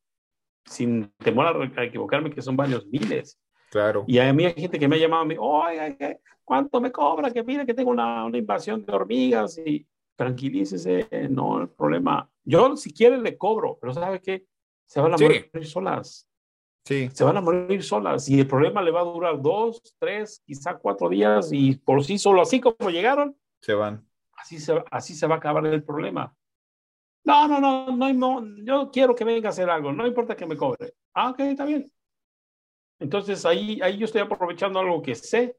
sin 0.66 1.12
temor 1.18 1.72
a, 1.76 1.84
equivocarme, 1.84 2.32
que 2.32 2.42
son 2.42 2.56
varios 2.56 2.86
miles. 2.88 3.38
Claro. 3.70 4.04
Y 4.08 4.18
a 4.20 4.32
mí 4.34 4.46
hay 4.46 4.54
gente 4.54 4.80
que 4.80 4.88
me 4.88 4.96
ha 4.96 5.00
llamado, 5.00 5.26
me, 5.26 5.38
oye, 5.38 6.20
¿cuánto 6.44 6.82
me 6.82 6.92
cobra? 6.92 7.32
Que 7.32 7.44
mire 7.44 7.66
que 7.66 7.74
tengo 7.74 7.92
una, 7.92 8.26
una 8.26 8.38
invasión 8.38 8.86
de 8.86 8.94
hormigas 8.94 9.58
y 9.58 9.86
tranquilícese, 10.16 11.08
no 11.30 11.62
el 11.62 11.70
problema. 11.70 12.30
Yo 12.44 12.76
si 12.78 12.94
quiere 12.94 13.18
le 13.18 13.38
cobro, 13.38 13.78
pero 13.80 13.94
¿sabe 13.94 14.22
qué? 14.22 14.46
Se 14.86 15.00
van 15.00 15.14
a 15.14 15.18
morir 15.18 15.50
solas. 15.64 16.28
Sí. 16.86 17.10
Se 17.14 17.24
van 17.24 17.38
a 17.38 17.42
morir 17.42 17.84
solas 17.84 18.28
y 18.28 18.40
el 18.40 18.48
problema 18.48 18.82
le 18.82 18.92
va 18.92 19.02
a 19.02 19.06
durar 19.06 19.42
dos, 19.42 19.82
tres, 20.00 20.42
quizá 20.46 20.78
cuatro 20.78 21.10
días 21.10 21.50
y 21.54 21.76
por 21.76 22.04
sí 22.04 22.18
solo, 22.18 22.42
así 22.42 22.60
como 22.60 22.90
llegaron, 22.90 23.36
se 23.62 23.74
van. 23.74 24.08
Así 24.34 24.60
se, 24.60 24.84
así 24.92 25.14
se 25.14 25.28
va 25.28 25.36
a 25.36 25.38
acabar 25.38 25.66
el 25.66 25.84
problema. 25.84 26.36
No, 27.24 27.48
no, 27.48 27.60
no, 27.60 27.96
no, 27.96 28.14
no, 28.14 28.56
yo 28.64 28.90
quiero 28.92 29.14
que 29.16 29.24
venga 29.24 29.50
a 29.50 29.52
hacer 29.52 29.70
algo, 29.70 29.94
no 29.94 30.08
importa 30.08 30.36
que 30.36 30.48
me 30.48 30.58
cobre. 30.58 30.96
Ah, 31.14 31.30
ok, 31.30 31.40
está 31.42 31.66
bien. 31.66 31.92
Entonces 33.00 33.46
ahí, 33.46 33.80
ahí 33.82 33.98
yo 33.98 34.06
estoy 34.06 34.22
aprovechando 34.22 34.80
algo 34.80 35.02
que 35.02 35.16
sé, 35.16 35.58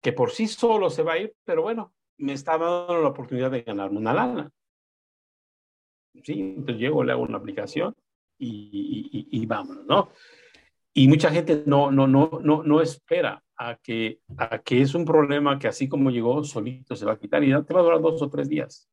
que 0.00 0.12
por 0.12 0.30
sí 0.30 0.46
solo 0.46 0.90
se 0.90 1.02
va 1.02 1.14
a 1.14 1.18
ir, 1.18 1.34
pero 1.44 1.62
bueno, 1.62 1.94
me 2.18 2.32
está 2.32 2.58
dando 2.58 3.00
la 3.00 3.08
oportunidad 3.08 3.50
de 3.50 3.62
ganarme 3.62 3.98
una 3.98 4.12
lana. 4.12 4.50
Sí, 6.22 6.40
entonces 6.40 6.76
llego, 6.76 7.02
le 7.02 7.12
hago 7.12 7.22
una 7.22 7.38
aplicación 7.38 7.96
y, 8.38 9.08
y, 9.12 9.40
y, 9.40 9.46
vámonos, 9.46 9.84
¿no? 9.86 10.10
Y 10.94 11.08
mucha 11.08 11.30
gente 11.30 11.64
no, 11.66 11.90
no, 11.90 12.06
no, 12.06 12.40
no, 12.42 12.62
no 12.62 12.80
espera 12.80 13.42
a 13.56 13.76
que, 13.76 14.20
a 14.38 14.58
que 14.60 14.80
es 14.80 14.94
un 14.94 15.04
problema 15.04 15.58
que 15.58 15.68
así 15.68 15.88
como 15.88 16.10
llegó, 16.10 16.42
solito 16.44 16.96
se 16.96 17.04
va 17.04 17.12
a 17.12 17.18
quitar 17.18 17.42
y 17.42 17.48
te 17.64 17.74
va 17.74 17.80
a 17.80 17.82
durar 17.82 18.00
dos 18.00 18.22
o 18.22 18.30
tres 18.30 18.48
días. 18.48 18.88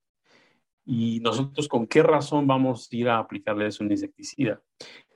Y 0.84 1.20
nosotros, 1.20 1.68
¿con 1.68 1.86
qué 1.86 2.02
razón 2.02 2.48
vamos 2.48 2.90
a 2.92 2.96
ir 2.96 3.08
a 3.08 3.20
aplicarles 3.20 3.80
un 3.80 3.92
insecticida? 3.92 4.62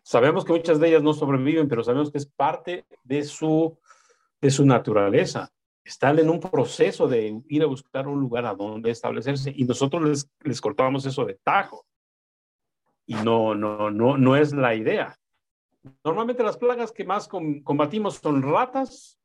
Sabemos 0.04 0.46
que 0.46 0.54
muchas 0.54 0.80
de 0.80 0.90
ellas 0.90 1.02
no 1.02 1.14
sobreviven, 1.14 1.68
pero 1.68 1.84
sabemos 1.84 2.12
que 2.12 2.20
es 2.20 2.28
parte 2.28 2.86
de 3.04 3.24
su, 3.24 3.78
de 4.40 4.52
su 4.52 4.64
naturaleza 4.64 5.52
están 5.86 6.18
en 6.18 6.30
un 6.30 6.40
proceso 6.40 7.08
de 7.08 7.42
ir 7.48 7.62
a 7.62 7.68
buscar 7.68 8.08
un 8.08 8.20
lugar 8.20 8.46
a 8.46 8.56
donde 8.56 8.90
establecerse 8.90 9.54
y 9.56 9.66
nosotros 9.66 10.04
les, 10.04 10.32
les 10.42 10.60
cortamos 10.60 11.06
eso 11.06 11.24
de 11.26 11.36
tajo. 11.36 11.86
Y 13.06 13.14
no, 13.14 13.54
no, 13.54 13.92
no, 13.92 14.18
no 14.18 14.36
es 14.36 14.52
la 14.52 14.74
idea. 14.74 15.16
Normalmente 16.04 16.44
las 16.44 16.58
plagas 16.58 16.92
que 16.92 17.04
más 17.04 17.28
combatimos 17.28 18.16
son 18.16 18.42
ratas. 18.42 19.20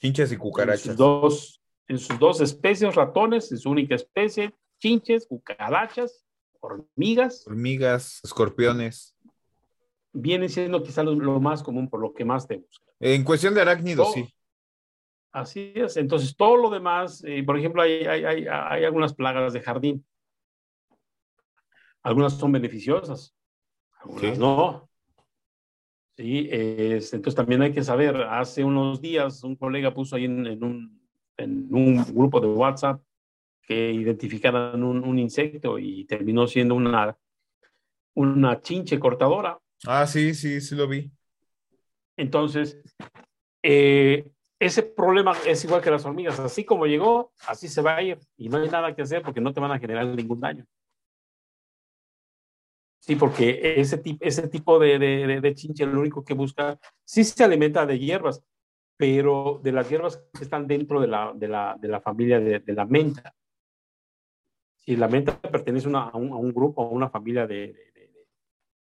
Chinches 0.00 0.30
y 0.32 0.36
cucarachas. 0.36 0.86
En 0.86 0.90
sus, 0.90 0.96
dos, 0.96 1.62
en 1.88 1.98
sus 1.98 2.18
dos 2.18 2.40
especies, 2.40 2.94
ratones, 2.94 3.50
en 3.50 3.58
su 3.58 3.70
única 3.70 3.96
especie, 3.96 4.54
chinches, 4.78 5.26
cucarachas, 5.26 6.24
hormigas. 6.60 7.46
Hormigas, 7.46 8.20
escorpiones. 8.22 9.16
Vienen 10.12 10.48
siendo 10.48 10.82
quizá 10.82 11.02
lo, 11.02 11.40
más 11.40 11.62
común 11.62 11.88
por 11.88 12.00
lo 12.00 12.12
que 12.14 12.24
más 12.24 12.46
te 12.46 12.56
buscan. 12.56 12.94
En 13.00 13.24
cuestión 13.24 13.54
de 13.54 13.60
arácnidos, 13.60 14.12
sí. 14.12 14.32
Así 15.32 15.72
es. 15.74 15.96
Entonces, 15.96 16.36
todo 16.36 16.56
lo 16.56 16.70
demás, 16.70 17.22
eh, 17.24 17.42
por 17.44 17.58
ejemplo, 17.58 17.82
hay, 17.82 18.06
hay, 18.06 18.24
hay, 18.24 18.46
hay, 18.48 18.84
algunas 18.84 19.14
plagas 19.14 19.52
de 19.52 19.60
jardín. 19.60 20.06
Algunas 22.02 22.34
son 22.38 22.52
beneficiosas, 22.52 23.34
algunas 24.00 24.38
no. 24.38 24.87
Sí, 26.18 26.48
entonces 26.50 27.36
también 27.36 27.62
hay 27.62 27.72
que 27.72 27.84
saber, 27.84 28.16
hace 28.16 28.64
unos 28.64 29.00
días 29.00 29.44
un 29.44 29.54
colega 29.54 29.94
puso 29.94 30.16
ahí 30.16 30.24
en, 30.24 30.64
un, 30.64 31.00
en 31.36 31.72
un, 31.72 32.04
grupo 32.12 32.40
de 32.40 32.48
WhatsApp 32.48 33.00
que 33.62 33.92
identificaran 33.92 34.82
un, 34.82 35.04
un, 35.04 35.16
insecto 35.16 35.78
y 35.78 36.06
terminó 36.06 36.48
siendo 36.48 36.74
una, 36.74 37.16
una 38.14 38.60
chinche 38.60 38.98
cortadora. 38.98 39.60
Ah, 39.86 40.08
sí, 40.08 40.34
sí, 40.34 40.60
sí 40.60 40.74
lo 40.74 40.88
vi. 40.88 41.08
Entonces, 42.16 42.82
eh, 43.62 44.28
ese 44.58 44.82
problema 44.82 45.36
es 45.46 45.64
igual 45.64 45.80
que 45.80 45.92
las 45.92 46.04
hormigas, 46.04 46.40
así 46.40 46.64
como 46.64 46.86
llegó, 46.86 47.30
así 47.46 47.68
se 47.68 47.80
va 47.80 47.94
a 47.94 48.02
ir 48.02 48.18
y 48.36 48.48
no 48.48 48.56
hay 48.58 48.68
nada 48.68 48.92
que 48.92 49.02
hacer 49.02 49.22
porque 49.22 49.40
no 49.40 49.52
te 49.52 49.60
van 49.60 49.70
a 49.70 49.78
generar 49.78 50.04
ningún 50.04 50.40
daño. 50.40 50.66
Sí, 53.08 53.16
porque 53.16 53.80
ese, 53.80 54.02
ese 54.20 54.48
tipo 54.48 54.78
de, 54.78 54.98
de, 54.98 55.40
de, 55.40 55.54
chinche 55.54 55.86
lo 55.86 55.98
único 55.98 56.22
que 56.22 56.34
busca, 56.34 56.78
sí 57.06 57.24
se 57.24 57.42
alimenta 57.42 57.86
de 57.86 57.98
hierbas, 57.98 58.44
pero 58.98 59.62
de 59.62 59.72
las 59.72 59.88
hierbas 59.88 60.22
que 60.34 60.44
están 60.44 60.66
dentro 60.66 61.00
de 61.00 61.06
la, 61.06 61.32
de 61.34 61.48
la, 61.48 61.74
de 61.80 61.88
la 61.88 62.02
familia 62.02 62.38
de, 62.38 62.62
la 62.66 62.84
menta. 62.84 63.34
Si 64.76 64.94
la 64.94 65.08
menta 65.08 65.40
pertenece 65.40 65.88
a, 65.88 66.14
un, 66.18 66.32
a, 66.32 66.36
un, 66.36 66.52
grupo, 66.52 66.82
a 66.82 66.88
una 66.90 67.08
familia 67.08 67.46
de, 67.46 67.74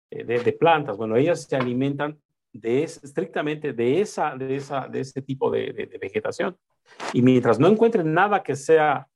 de 0.10 0.58
plantas, 0.60 0.98
bueno, 0.98 1.16
ellas 1.16 1.44
se 1.44 1.56
alimentan 1.56 2.20
de 2.52 2.82
estrictamente 2.82 3.74
de, 3.74 4.02
esa, 4.02 4.36
de, 4.36 4.56
esa, 4.56 4.88
de 4.88 5.02
ese 5.02 5.22
tipo 5.22 5.52
de, 5.52 5.72
de, 5.72 5.98
vegetación. 6.00 6.58
Y 7.14 7.22
mientras 7.22 7.60
no 7.60 7.68
encuentren 7.68 8.12
nada 8.12 8.42
que 8.42 8.56
sea 8.56 9.08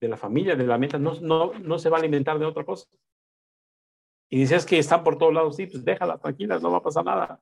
de 0.00 0.08
la 0.08 0.16
familia, 0.16 0.56
de 0.56 0.66
la 0.66 0.76
meta, 0.76 0.98
no, 0.98 1.20
no, 1.20 1.52
no 1.52 1.78
se 1.78 1.88
va 1.88 1.98
a 1.98 2.00
alimentar 2.00 2.36
de 2.36 2.46
otra 2.46 2.64
cosa. 2.64 2.88
Y 4.30 4.38
dices 4.38 4.64
que 4.64 4.78
están 4.78 5.02
por 5.02 5.18
todos 5.18 5.34
lados, 5.34 5.56
sí, 5.56 5.66
pues 5.66 5.84
déjalas 5.84 6.20
tranquilas, 6.20 6.62
no 6.62 6.70
va 6.70 6.78
a 6.78 6.82
pasar 6.82 7.04
nada. 7.04 7.40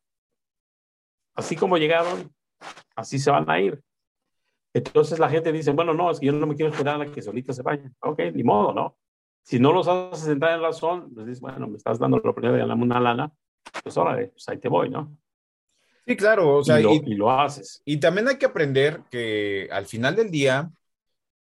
Así 1.34 1.54
como 1.54 1.76
llegaron, 1.76 2.34
así 2.96 3.18
se 3.18 3.30
van 3.30 3.48
a 3.48 3.60
ir. 3.60 3.80
Entonces 4.72 5.18
la 5.18 5.28
gente 5.28 5.52
dice, 5.52 5.70
bueno, 5.72 5.92
no, 5.92 6.10
es 6.10 6.18
que 6.18 6.26
yo 6.26 6.32
no 6.32 6.46
me 6.46 6.56
quiero 6.56 6.72
esperar 6.72 7.00
a 7.00 7.12
que 7.12 7.22
solitas 7.22 7.56
se 7.56 7.62
vayan. 7.62 7.94
Ok, 8.00 8.20
ni 8.34 8.42
modo, 8.42 8.72
¿no? 8.72 8.96
Si 9.42 9.58
no 9.58 9.72
los 9.72 9.86
haces 9.86 10.28
entrar 10.28 10.54
en 10.54 10.62
razón, 10.62 11.12
pues 11.14 11.26
dices, 11.26 11.40
bueno, 11.40 11.68
me 11.68 11.76
estás 11.76 11.98
dando 11.98 12.16
la 12.16 12.20
oportunidad 12.20 12.54
de 12.54 12.60
ganarme 12.60 12.84
una 12.84 13.00
lana, 13.00 13.32
pues 13.82 13.96
órale, 13.96 14.28
pues 14.28 14.48
ahí 14.48 14.58
te 14.58 14.68
voy, 14.68 14.90
¿no? 14.90 15.16
Sí, 16.06 16.16
claro, 16.16 16.56
o 16.56 16.64
sea, 16.64 16.80
y 16.80 17.14
lo, 17.14 17.30
haces. 17.30 17.82
Y 17.84 17.98
también 17.98 18.28
hay 18.28 18.38
que 18.38 18.46
aprender 18.46 19.02
que 19.10 19.68
al 19.70 19.84
final 19.84 20.16
del 20.16 20.30
día, 20.30 20.70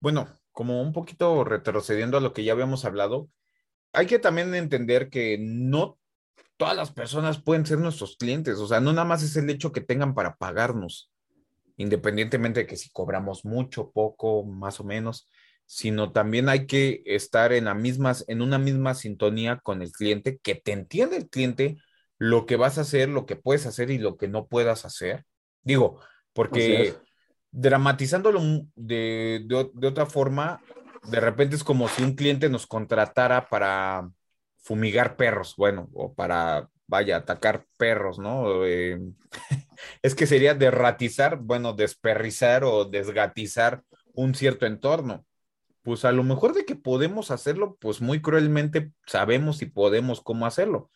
bueno, 0.00 0.28
como 0.52 0.80
un 0.80 0.94
poquito 0.94 1.44
retrocediendo 1.44 2.16
a 2.16 2.20
lo 2.22 2.32
que 2.32 2.42
ya 2.42 2.52
habíamos 2.52 2.86
hablado, 2.86 3.28
hay 3.92 4.06
que 4.06 4.18
también 4.18 4.54
entender 4.54 5.08
que 5.10 5.38
no 5.40 5.98
todas 6.56 6.76
las 6.76 6.90
personas 6.90 7.42
pueden 7.42 7.66
ser 7.66 7.78
nuestros 7.78 8.16
clientes, 8.16 8.58
o 8.58 8.66
sea, 8.66 8.80
no 8.80 8.92
nada 8.92 9.04
más 9.04 9.22
es 9.22 9.36
el 9.36 9.50
hecho 9.50 9.72
que 9.72 9.80
tengan 9.80 10.14
para 10.14 10.36
pagarnos, 10.36 11.10
independientemente 11.76 12.60
de 12.60 12.66
que 12.66 12.76
si 12.76 12.90
cobramos 12.90 13.44
mucho, 13.44 13.90
poco, 13.90 14.44
más 14.44 14.80
o 14.80 14.84
menos, 14.84 15.28
sino 15.66 16.12
también 16.12 16.48
hay 16.48 16.66
que 16.66 17.02
estar 17.04 17.52
en 17.52 17.66
la 17.66 17.74
misma, 17.74 18.14
en 18.28 18.40
una 18.40 18.58
misma 18.58 18.94
sintonía 18.94 19.58
con 19.58 19.82
el 19.82 19.92
cliente, 19.92 20.38
que 20.38 20.54
te 20.54 20.72
entiende 20.72 21.16
el 21.16 21.28
cliente 21.28 21.76
lo 22.18 22.46
que 22.46 22.56
vas 22.56 22.78
a 22.78 22.82
hacer, 22.82 23.08
lo 23.08 23.26
que 23.26 23.36
puedes 23.36 23.66
hacer 23.66 23.90
y 23.90 23.98
lo 23.98 24.16
que 24.16 24.28
no 24.28 24.46
puedas 24.46 24.84
hacer. 24.84 25.24
Digo, 25.62 26.00
porque 26.32 26.94
dramatizándolo 27.50 28.40
de, 28.74 29.44
de, 29.46 29.86
otra 29.86 30.06
forma, 30.06 30.62
de 31.10 31.20
repente 31.20 31.56
es 31.56 31.64
como 31.64 31.88
si 31.88 32.02
un 32.02 32.14
cliente 32.14 32.48
nos 32.48 32.66
contratara 32.66 33.48
para 33.48 34.10
fumigar 34.58 35.16
perros, 35.16 35.54
bueno, 35.56 35.88
o 35.94 36.14
para, 36.14 36.68
vaya, 36.86 37.16
atacar 37.16 37.66
perros, 37.76 38.18
¿no? 38.18 38.64
Eh, 38.64 38.98
es 40.02 40.14
que 40.14 40.26
sería 40.26 40.54
derratizar, 40.54 41.38
bueno, 41.38 41.72
desperrizar 41.72 42.64
o 42.64 42.84
desgatizar 42.84 43.82
un 44.14 44.34
cierto 44.34 44.66
entorno. 44.66 45.24
Pues 45.82 46.04
a 46.04 46.10
lo 46.10 46.24
mejor 46.24 46.52
de 46.52 46.64
que 46.64 46.74
podemos 46.74 47.30
hacerlo, 47.30 47.76
pues 47.80 48.00
muy 48.00 48.20
cruelmente 48.20 48.90
sabemos 49.06 49.62
y 49.62 49.66
podemos 49.66 50.20
cómo 50.20 50.46
hacerlo 50.46 50.90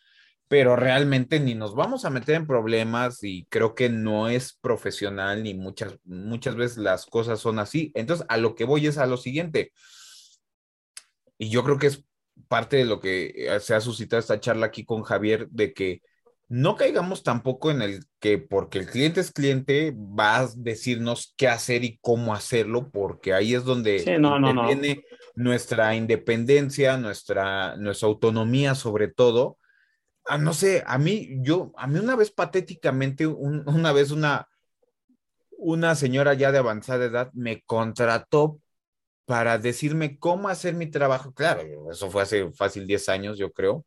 pero 0.51 0.75
realmente 0.75 1.39
ni 1.39 1.55
nos 1.55 1.75
vamos 1.75 2.03
a 2.03 2.09
meter 2.09 2.35
en 2.35 2.45
problemas 2.45 3.23
y 3.23 3.45
creo 3.45 3.73
que 3.73 3.87
no 3.87 4.27
es 4.27 4.51
profesional 4.51 5.43
ni 5.43 5.53
muchas, 5.53 5.97
muchas 6.03 6.57
veces 6.57 6.77
las 6.77 7.05
cosas 7.05 7.39
son 7.39 7.57
así. 7.57 7.93
Entonces, 7.95 8.25
a 8.27 8.35
lo 8.35 8.53
que 8.53 8.65
voy 8.65 8.85
es 8.85 8.97
a 8.97 9.05
lo 9.05 9.15
siguiente. 9.15 9.71
Y 11.41 11.49
yo 11.49 11.63
creo 11.63 11.79
que 11.79 11.87
es 11.87 12.05
parte 12.47 12.77
de 12.77 12.85
lo 12.85 12.99
que 12.99 13.33
eh, 13.35 13.59
se 13.61 13.73
ha 13.73 13.81
suscitado 13.81 14.19
esta 14.19 14.39
charla 14.39 14.67
aquí 14.67 14.85
con 14.85 15.01
Javier, 15.01 15.47
de 15.49 15.73
que 15.73 16.03
no 16.49 16.75
caigamos 16.75 17.23
tampoco 17.23 17.71
en 17.71 17.81
el 17.81 18.05
que 18.19 18.37
porque 18.37 18.77
el 18.77 18.85
cliente 18.85 19.21
es 19.21 19.31
cliente, 19.31 19.91
va 19.97 20.37
a 20.37 20.49
decirnos 20.55 21.33
qué 21.37 21.47
hacer 21.47 21.83
y 21.83 21.97
cómo 21.99 22.35
hacerlo, 22.35 22.91
porque 22.91 23.33
ahí 23.33 23.55
es 23.55 23.63
donde 23.63 24.03
viene 24.67 25.03
nuestra 25.33 25.95
independencia, 25.95 26.95
nuestra, 26.97 27.75
nuestra 27.75 28.07
autonomía 28.07 28.75
sobre 28.75 29.07
todo. 29.07 29.57
Ah, 30.25 30.37
no 30.37 30.53
sé, 30.53 30.83
a 30.85 30.99
mí, 30.99 31.39
yo, 31.41 31.71
a 31.75 31.87
mí 31.87 31.97
una 31.97 32.15
vez 32.15 32.29
patéticamente, 32.29 33.25
una 33.25 33.91
vez 33.93 34.11
una, 34.11 34.47
una 35.57 35.95
señora 35.95 36.35
ya 36.35 36.51
de 36.51 36.59
avanzada 36.59 37.05
edad 37.05 37.31
me 37.33 37.63
contrató 37.63 38.60
para 39.31 39.57
decirme 39.57 40.19
cómo 40.19 40.49
hacer 40.49 40.73
mi 40.73 40.87
trabajo. 40.87 41.33
Claro, 41.33 41.89
eso 41.89 42.11
fue 42.11 42.23
hace 42.23 42.51
fácil 42.51 42.85
10 42.85 43.07
años, 43.07 43.37
yo 43.37 43.49
creo. 43.53 43.85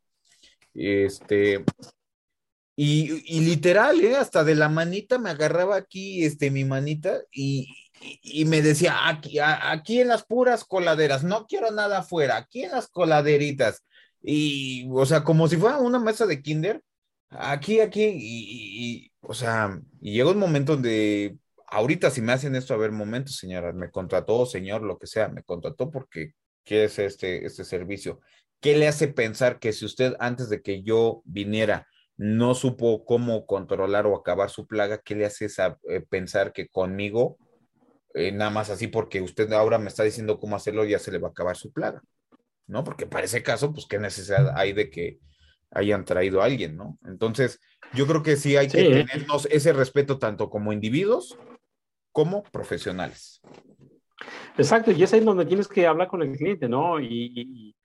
Este, 0.73 1.63
y, 2.75 3.41
literal, 3.41 4.01
¿eh? 4.01 4.15
hasta 4.15 4.43
de 4.43 4.55
la 4.55 4.69
manita 4.69 5.19
me 5.19 5.29
agarraba 5.29 5.75
aquí, 5.75 6.25
este, 6.25 6.49
mi 6.49 6.65
manita 6.65 7.21
y, 7.31 7.67
me 8.47 8.63
decía, 8.63 9.07
aquí, 9.07 9.37
aquí 9.39 10.01
en 10.01 10.07
las 10.07 10.25
puras 10.25 10.65
coladeras, 10.65 11.23
no 11.23 11.45
quiero 11.45 11.69
nada 11.69 11.99
afuera, 11.99 12.37
aquí 12.37 12.63
en 12.63 12.71
las 12.71 12.87
coladeritas. 12.87 13.83
Y, 14.23 14.87
o 14.91 15.05
sea, 15.05 15.23
como 15.23 15.47
si 15.47 15.57
fuera 15.57 15.77
una 15.77 15.99
mesa 15.99 16.25
de 16.25 16.41
kinder, 16.41 16.81
aquí, 17.29 17.81
aquí, 17.81 18.03
y, 18.03 19.11
o 19.21 19.35
sea, 19.35 19.79
y 20.01 20.13
llega 20.13 20.31
un 20.31 20.39
momento 20.39 20.73
donde, 20.73 21.37
ahorita 21.75 22.09
si 22.09 22.21
me 22.21 22.31
hacen 22.31 22.55
esto, 22.55 22.73
a 22.73 22.77
ver, 22.77 22.91
momento, 22.91 23.31
señora, 23.31 23.73
me 23.73 23.91
contrató, 23.91 24.45
señor, 24.45 24.81
lo 24.81 24.97
que 24.97 25.07
sea, 25.07 25.27
me 25.27 25.43
contrató 25.43 25.91
porque 25.91 26.31
quiere 26.63 26.85
hacer 26.85 27.07
este, 27.07 27.45
este 27.45 27.65
servicio. 27.65 28.21
¿Qué 28.61 28.77
le 28.77 28.87
hace 28.87 29.09
pensar 29.09 29.59
que 29.59 29.73
si 29.73 29.85
usted 29.85 30.15
antes 30.19 30.49
de 30.49 30.61
que 30.61 30.83
yo 30.83 31.21
viniera 31.25 31.87
no 32.17 32.55
supo 32.55 33.03
cómo 33.03 33.45
controlar 33.45 34.07
o 34.07 34.15
acabar 34.15 34.49
su 34.49 34.67
plaga, 34.67 34.99
qué 34.99 35.15
le 35.15 35.25
hace 35.25 35.47
eh, 35.89 36.01
pensar 36.09 36.53
que 36.53 36.69
conmigo, 36.69 37.37
eh, 38.13 38.31
nada 38.31 38.51
más 38.51 38.69
así 38.69 38.87
porque 38.87 39.21
usted 39.21 39.51
ahora 39.51 39.77
me 39.77 39.89
está 39.89 40.03
diciendo 40.03 40.39
cómo 40.39 40.55
hacerlo, 40.55 40.85
ya 40.85 40.97
se 40.97 41.11
le 41.11 41.17
va 41.17 41.27
a 41.27 41.31
acabar 41.31 41.57
su 41.57 41.73
plaga? 41.73 42.01
¿no? 42.67 42.85
Porque 42.85 43.05
para 43.05 43.25
ese 43.25 43.43
caso, 43.43 43.73
pues 43.73 43.85
qué 43.85 43.99
necesidad 43.99 44.57
hay 44.57 44.71
de 44.71 44.89
que 44.89 45.19
hayan 45.71 46.05
traído 46.05 46.41
a 46.41 46.45
alguien, 46.45 46.77
¿no? 46.77 46.97
Entonces, 47.05 47.59
yo 47.93 48.07
creo 48.07 48.23
que 48.23 48.37
sí 48.37 48.55
hay 48.55 48.69
que 48.69 48.81
tenernos 48.81 49.45
ese 49.51 49.73
respeto 49.73 50.19
tanto 50.19 50.49
como 50.49 50.71
individuos 50.71 51.37
como 52.15 52.43
profesionales. 52.43 53.41
Exacto, 54.57 54.89
y 54.89 55.03
es 55.03 55.13
ahí 55.13 55.19
donde 55.19 55.45
tienes 55.45 55.67
que 55.67 55.85
hablar 55.85 56.07
con 56.07 56.21
el 56.21 56.31
cliente, 56.37 56.69
¿no? 56.69 56.97
Y, 56.97 57.75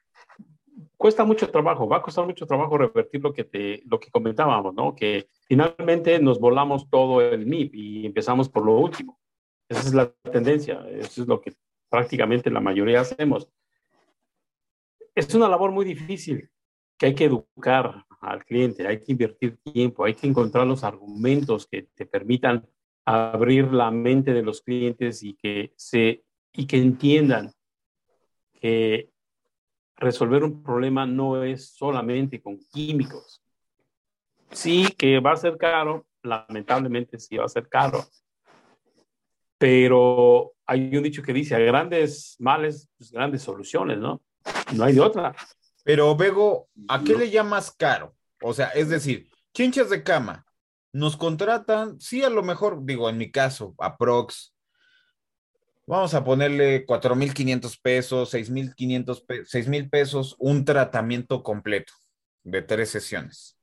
cuesta 0.96 1.24
mucho 1.24 1.50
trabajo, 1.50 1.88
va 1.88 1.96
a 1.96 2.02
costar 2.02 2.26
mucho 2.26 2.46
trabajo 2.46 2.78
revertir 2.78 3.20
lo 3.22 3.32
que, 3.32 3.42
te, 3.42 3.82
lo 3.86 3.98
que 3.98 4.08
comentábamos, 4.12 4.72
¿no? 4.72 4.94
Que 4.94 5.26
finalmente 5.48 6.20
nos 6.20 6.38
volamos 6.38 6.88
todo 6.88 7.20
el 7.20 7.44
MIP 7.44 7.74
y 7.74 8.06
empezamos 8.06 8.48
por 8.48 8.64
lo 8.64 8.78
último. 8.78 9.18
Esa 9.68 9.80
es 9.80 9.94
la 9.94 10.12
tendencia, 10.30 10.86
eso 10.90 11.22
es 11.22 11.26
lo 11.26 11.40
que 11.40 11.52
prácticamente 11.88 12.50
la 12.50 12.60
mayoría 12.60 13.00
hacemos. 13.00 13.48
Es 15.12 15.34
una 15.34 15.48
labor 15.48 15.72
muy 15.72 15.84
difícil, 15.84 16.48
que 16.96 17.06
hay 17.06 17.14
que 17.16 17.24
educar 17.24 18.06
al 18.20 18.44
cliente, 18.44 18.86
hay 18.86 19.00
que 19.00 19.10
invertir 19.10 19.58
tiempo, 19.72 20.04
hay 20.04 20.14
que 20.14 20.28
encontrar 20.28 20.68
los 20.68 20.84
argumentos 20.84 21.66
que 21.66 21.82
te 21.82 22.06
permitan 22.06 22.64
abrir 23.10 23.72
la 23.72 23.90
mente 23.90 24.32
de 24.32 24.42
los 24.42 24.62
clientes 24.62 25.22
y 25.22 25.34
que, 25.34 25.72
se, 25.76 26.24
y 26.52 26.66
que 26.66 26.76
entiendan 26.76 27.52
que 28.60 29.10
resolver 29.96 30.44
un 30.44 30.62
problema 30.62 31.06
no 31.06 31.42
es 31.42 31.74
solamente 31.74 32.40
con 32.40 32.58
químicos. 32.58 33.42
Sí 34.50 34.88
que 34.96 35.20
va 35.20 35.32
a 35.32 35.36
ser 35.36 35.56
caro, 35.56 36.06
lamentablemente 36.22 37.18
sí 37.18 37.36
va 37.36 37.44
a 37.44 37.48
ser 37.48 37.68
caro, 37.68 38.04
pero 39.58 40.52
hay 40.66 40.96
un 40.96 41.02
dicho 41.02 41.22
que 41.22 41.32
dice, 41.32 41.54
a 41.54 41.58
grandes 41.58 42.36
males, 42.38 42.88
pues 42.96 43.12
grandes 43.12 43.42
soluciones, 43.42 43.98
¿no? 43.98 44.22
No 44.74 44.84
hay 44.84 44.94
de 44.94 45.00
otra. 45.00 45.34
Pero, 45.84 46.16
Bego, 46.16 46.68
¿a 46.88 47.02
qué 47.02 47.14
le 47.14 47.30
llamas 47.30 47.70
caro? 47.72 48.14
O 48.42 48.54
sea, 48.54 48.68
es 48.68 48.88
decir, 48.88 49.28
chinchas 49.52 49.90
de 49.90 50.02
cama, 50.02 50.46
nos 50.92 51.16
contratan, 51.16 52.00
sí, 52.00 52.22
a 52.22 52.30
lo 52.30 52.42
mejor, 52.42 52.84
digo, 52.84 53.08
en 53.08 53.18
mi 53.18 53.30
caso, 53.30 53.74
aprox, 53.78 54.54
vamos 55.86 56.14
a 56.14 56.24
ponerle 56.24 56.86
4.500 56.86 57.80
pesos, 57.80 58.34
6.500 58.34 59.24
pesos, 59.26 59.68
mil 59.68 59.88
pesos, 59.88 60.36
un 60.38 60.64
tratamiento 60.64 61.42
completo 61.42 61.92
de 62.44 62.62
tres 62.62 62.90
sesiones. 62.90 63.56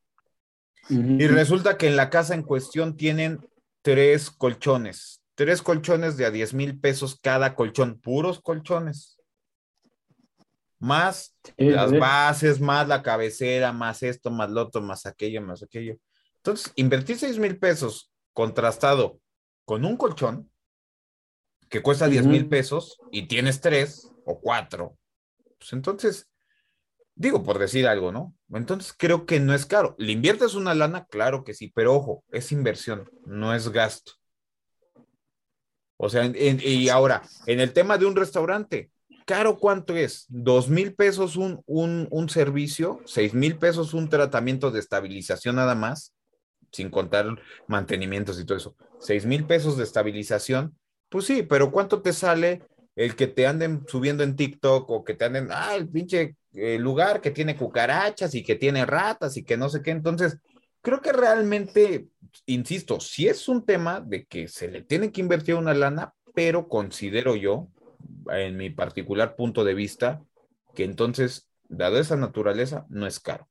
Y 0.90 1.28
resulta 1.28 1.78
que 1.78 1.88
en 1.88 1.98
la 1.98 2.10
casa 2.10 2.34
en 2.34 2.44
cuestión 2.44 2.96
tienen 2.96 3.46
tres 3.82 4.32
colchones, 4.32 5.22
tres 5.36 5.62
colchones 5.62 6.16
de 6.16 6.26
a 6.26 6.32
10 6.32 6.54
mil 6.54 6.80
pesos 6.80 7.20
cada 7.22 7.56
colchón, 7.56 8.00
puros 8.00 8.40
colchones. 8.40 9.20
Más 10.80 11.36
las 11.58 11.92
bases, 11.98 12.62
más 12.62 12.88
la 12.88 13.02
cabecera, 13.02 13.74
más 13.74 14.04
esto, 14.04 14.32
más 14.32 14.50
lo 14.50 14.62
otro, 14.62 14.82
más 14.82 15.06
aquello, 15.06 15.42
más 15.42 15.62
aquello. 15.64 15.98
Entonces, 16.38 16.72
invertir 16.76 17.18
6 17.18 17.40
mil 17.40 17.58
pesos 17.58 18.12
contrastado 18.34 19.20
con 19.66 19.84
un 19.86 19.98
colchón 19.98 20.50
que 21.70 21.82
cuesta 21.82 22.08
10 22.08 22.28
mil 22.28 22.48
pesos 22.48 22.98
y 23.12 23.28
tienes 23.28 23.60
tres 23.60 24.12
o 24.26 24.40
cuatro, 24.40 24.98
pues 25.60 25.74
entonces, 25.74 26.30
digo 27.16 27.44
por 27.44 27.60
decir 27.60 27.88
algo, 27.88 28.12
¿no? 28.12 28.34
Entonces 28.54 28.94
creo 28.98 29.26
que 29.26 29.40
no 29.40 29.54
es 29.54 29.66
caro. 29.66 29.96
¿Le 29.98 30.14
inviertes 30.14 30.56
una 30.56 30.74
lana? 30.74 31.06
Claro 31.06 31.44
que 31.44 31.54
sí, 31.54 31.72
pero 31.76 31.96
ojo, 31.96 32.24
es 32.32 32.52
inversión, 32.52 33.10
no 33.26 33.54
es 33.54 33.70
gasto. 33.70 34.14
O 35.98 36.10
sea, 36.10 36.26
y 36.26 36.90
ahora, 36.90 37.24
en 37.48 37.60
el 37.60 37.74
tema 37.74 37.98
de 37.98 38.06
un 38.06 38.16
restaurante, 38.16 38.92
¿caro 39.26 39.58
cuánto 39.58 39.96
es? 39.96 40.26
¿Dos 40.30 40.70
mil 40.70 40.94
pesos 40.94 41.36
un, 41.36 41.62
un, 41.66 42.08
un 42.12 42.30
servicio? 42.30 43.02
¿Seis 43.06 43.34
mil 43.34 43.58
pesos 43.58 43.94
un 43.94 44.08
tratamiento 44.08 44.70
de 44.70 44.80
estabilización 44.80 45.56
nada 45.56 45.74
más? 45.74 46.14
Sin 46.78 46.90
contar 46.90 47.26
mantenimientos 47.68 48.40
y 48.40 48.46
todo 48.46 48.58
eso, 48.58 48.76
seis 49.00 49.26
mil 49.26 49.46
pesos 49.46 49.78
de 49.78 49.84
estabilización, 49.84 50.78
pues 51.10 51.26
sí, 51.26 51.44
pero 51.44 51.72
¿cuánto 51.72 52.02
te 52.02 52.14
sale 52.14 52.62
el 52.96 53.16
que 53.16 53.28
te 53.28 53.48
anden 53.48 53.84
subiendo 53.88 54.24
en 54.24 54.36
TikTok 54.36 54.90
o 54.90 55.04
que 55.04 55.14
te 55.14 55.26
anden, 55.26 55.50
ah, 55.52 55.76
el 55.76 55.90
pinche 55.90 56.36
eh, 56.54 56.78
lugar 56.80 57.22
que 57.22 57.32
tiene 57.32 57.56
cucarachas 57.56 58.34
y 58.36 58.44
que 58.44 58.56
tiene 58.56 58.86
ratas 58.86 59.38
y 59.38 59.44
que 59.44 59.58
no 59.58 59.70
sé 59.70 59.82
qué? 59.82 59.92
Entonces, 59.92 60.38
creo 60.82 61.02
que 61.02 61.12
realmente, 61.12 62.08
insisto, 62.46 63.00
si 63.00 63.28
es 63.28 63.48
un 63.48 63.66
tema 63.66 64.00
de 64.00 64.26
que 64.26 64.48
se 64.48 64.68
le 64.68 64.82
tiene 64.84 65.12
que 65.12 65.22
invertir 65.22 65.56
una 65.56 65.74
lana, 65.74 66.14
pero 66.34 66.68
considero 66.68 67.36
yo, 67.36 67.68
en 68.30 68.58
mi 68.58 68.70
particular 68.70 69.36
punto 69.36 69.64
de 69.64 69.74
vista, 69.74 70.22
que 70.76 70.84
entonces, 70.84 71.50
dado 71.70 71.98
esa 71.98 72.18
naturaleza, 72.18 72.86
no 72.90 73.08
es 73.08 73.20
caro. 73.20 73.48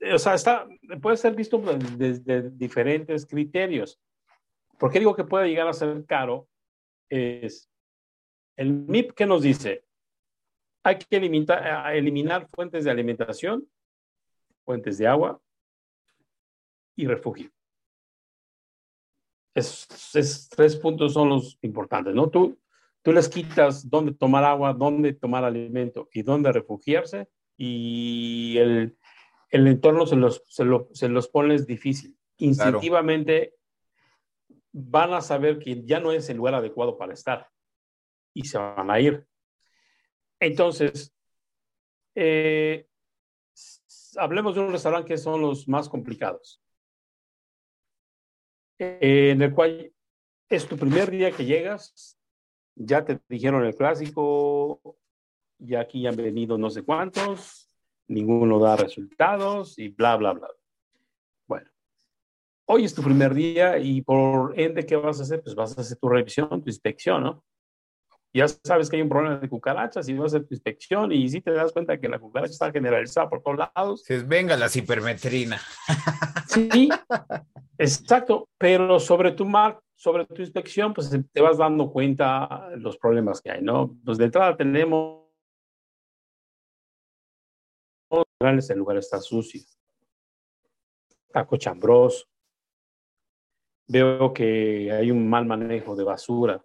O 0.00 0.18
sea, 0.18 0.34
está, 0.34 0.66
puede 1.00 1.16
ser 1.16 1.34
visto 1.34 1.58
desde 1.58 2.50
diferentes 2.50 3.26
criterios. 3.26 3.98
¿Por 4.78 4.90
qué 4.90 4.98
digo 4.98 5.14
que 5.14 5.24
puede 5.24 5.48
llegar 5.48 5.68
a 5.68 5.72
ser 5.72 6.04
caro? 6.04 6.48
Es 7.08 7.70
el 8.56 8.72
MIP 8.72 9.12
que 9.12 9.26
nos 9.26 9.42
dice, 9.42 9.84
hay 10.82 10.98
que 10.98 11.16
eliminar, 11.16 11.94
eliminar 11.94 12.46
fuentes 12.48 12.84
de 12.84 12.90
alimentación, 12.90 13.68
fuentes 14.64 14.98
de 14.98 15.06
agua 15.06 15.40
y 16.94 17.06
refugio. 17.06 17.50
Esos 19.54 20.48
tres 20.50 20.76
puntos 20.76 21.14
son 21.14 21.30
los 21.30 21.58
importantes, 21.62 22.14
¿no? 22.14 22.28
Tú, 22.28 22.58
tú 23.02 23.12
les 23.12 23.28
quitas 23.28 23.88
dónde 23.88 24.12
tomar 24.12 24.44
agua, 24.44 24.74
dónde 24.74 25.14
tomar 25.14 25.44
alimento 25.44 26.08
y 26.12 26.22
dónde 26.22 26.52
refugiarse 26.52 27.28
y 27.56 28.58
el, 28.58 28.98
el 29.50 29.66
entorno 29.66 30.06
se 30.06 30.16
los, 30.16 30.42
se, 30.48 30.64
se 30.92 31.08
los 31.08 31.28
pones 31.28 31.66
difícil. 31.66 32.16
Instintivamente 32.38 33.54
van 34.72 35.14
a 35.14 35.20
saber 35.20 35.58
que 35.58 35.84
ya 35.84 36.00
no 36.00 36.12
es 36.12 36.28
el 36.28 36.36
lugar 36.36 36.54
adecuado 36.54 36.98
para 36.98 37.14
estar 37.14 37.48
y 38.34 38.44
se 38.44 38.58
van 38.58 38.90
a 38.90 39.00
ir. 39.00 39.26
Entonces, 40.38 41.14
eh, 42.14 42.86
hablemos 44.16 44.54
de 44.54 44.60
un 44.60 44.72
restaurante 44.72 45.08
que 45.08 45.18
son 45.18 45.40
los 45.40 45.66
más 45.66 45.88
complicados, 45.88 46.62
eh, 48.78 49.30
en 49.32 49.40
el 49.40 49.54
cual 49.54 49.92
es 50.50 50.66
tu 50.66 50.76
primer 50.76 51.10
día 51.10 51.32
que 51.32 51.46
llegas, 51.46 52.18
ya 52.74 53.04
te 53.04 53.18
dijeron 53.28 53.64
el 53.64 53.74
clásico, 53.74 54.98
ya 55.58 55.80
aquí 55.80 56.06
han 56.06 56.16
venido 56.16 56.58
no 56.58 56.68
sé 56.68 56.82
cuántos, 56.82 57.65
ninguno 58.08 58.58
da 58.58 58.76
resultados 58.76 59.78
y 59.78 59.88
bla, 59.88 60.16
bla, 60.16 60.32
bla. 60.32 60.48
Bueno, 61.46 61.70
hoy 62.66 62.84
es 62.84 62.94
tu 62.94 63.02
primer 63.02 63.34
día 63.34 63.78
y 63.78 64.02
por 64.02 64.58
ende, 64.58 64.84
¿qué 64.86 64.96
vas 64.96 65.20
a 65.20 65.22
hacer? 65.22 65.42
Pues 65.42 65.54
vas 65.54 65.76
a 65.76 65.80
hacer 65.80 65.98
tu 65.98 66.08
revisión, 66.08 66.48
tu 66.48 66.68
inspección, 66.68 67.22
¿no? 67.22 67.44
Ya 68.32 68.46
sabes 68.48 68.90
que 68.90 68.96
hay 68.96 69.02
un 69.02 69.08
problema 69.08 69.36
de 69.36 69.48
cucarachas 69.48 70.06
y 70.08 70.12
vas 70.12 70.34
a 70.34 70.36
hacer 70.36 70.46
tu 70.46 70.54
inspección 70.54 71.10
y 71.10 71.26
si 71.28 71.40
te 71.40 71.52
das 71.52 71.72
cuenta 71.72 71.98
que 71.98 72.08
la 72.08 72.18
cucaracha 72.18 72.52
está 72.52 72.70
generalizada 72.70 73.30
por 73.30 73.42
todos 73.42 73.56
lados. 73.74 74.04
Dices, 74.04 74.28
venga 74.28 74.56
la 74.56 74.68
cipermetrina. 74.68 75.58
Sí, 76.46 76.88
exacto, 77.78 78.48
pero 78.58 79.00
sobre 79.00 79.32
tu 79.32 79.46
mar, 79.46 79.78
sobre 79.94 80.26
tu 80.26 80.42
inspección, 80.42 80.92
pues 80.92 81.10
te 81.32 81.40
vas 81.40 81.58
dando 81.58 81.90
cuenta 81.90 82.70
los 82.76 82.98
problemas 82.98 83.40
que 83.40 83.50
hay, 83.50 83.62
¿no? 83.62 83.96
Pues 84.04 84.18
de 84.18 84.26
entrada 84.26 84.56
tenemos 84.56 85.25
el 88.38 88.78
lugar 88.78 88.98
está 88.98 89.20
sucio, 89.20 89.62
está 91.26 91.46
cochambroso. 91.46 92.26
Veo 93.88 94.32
que 94.32 94.90
hay 94.92 95.10
un 95.10 95.28
mal 95.28 95.46
manejo 95.46 95.94
de 95.94 96.04
basura, 96.04 96.64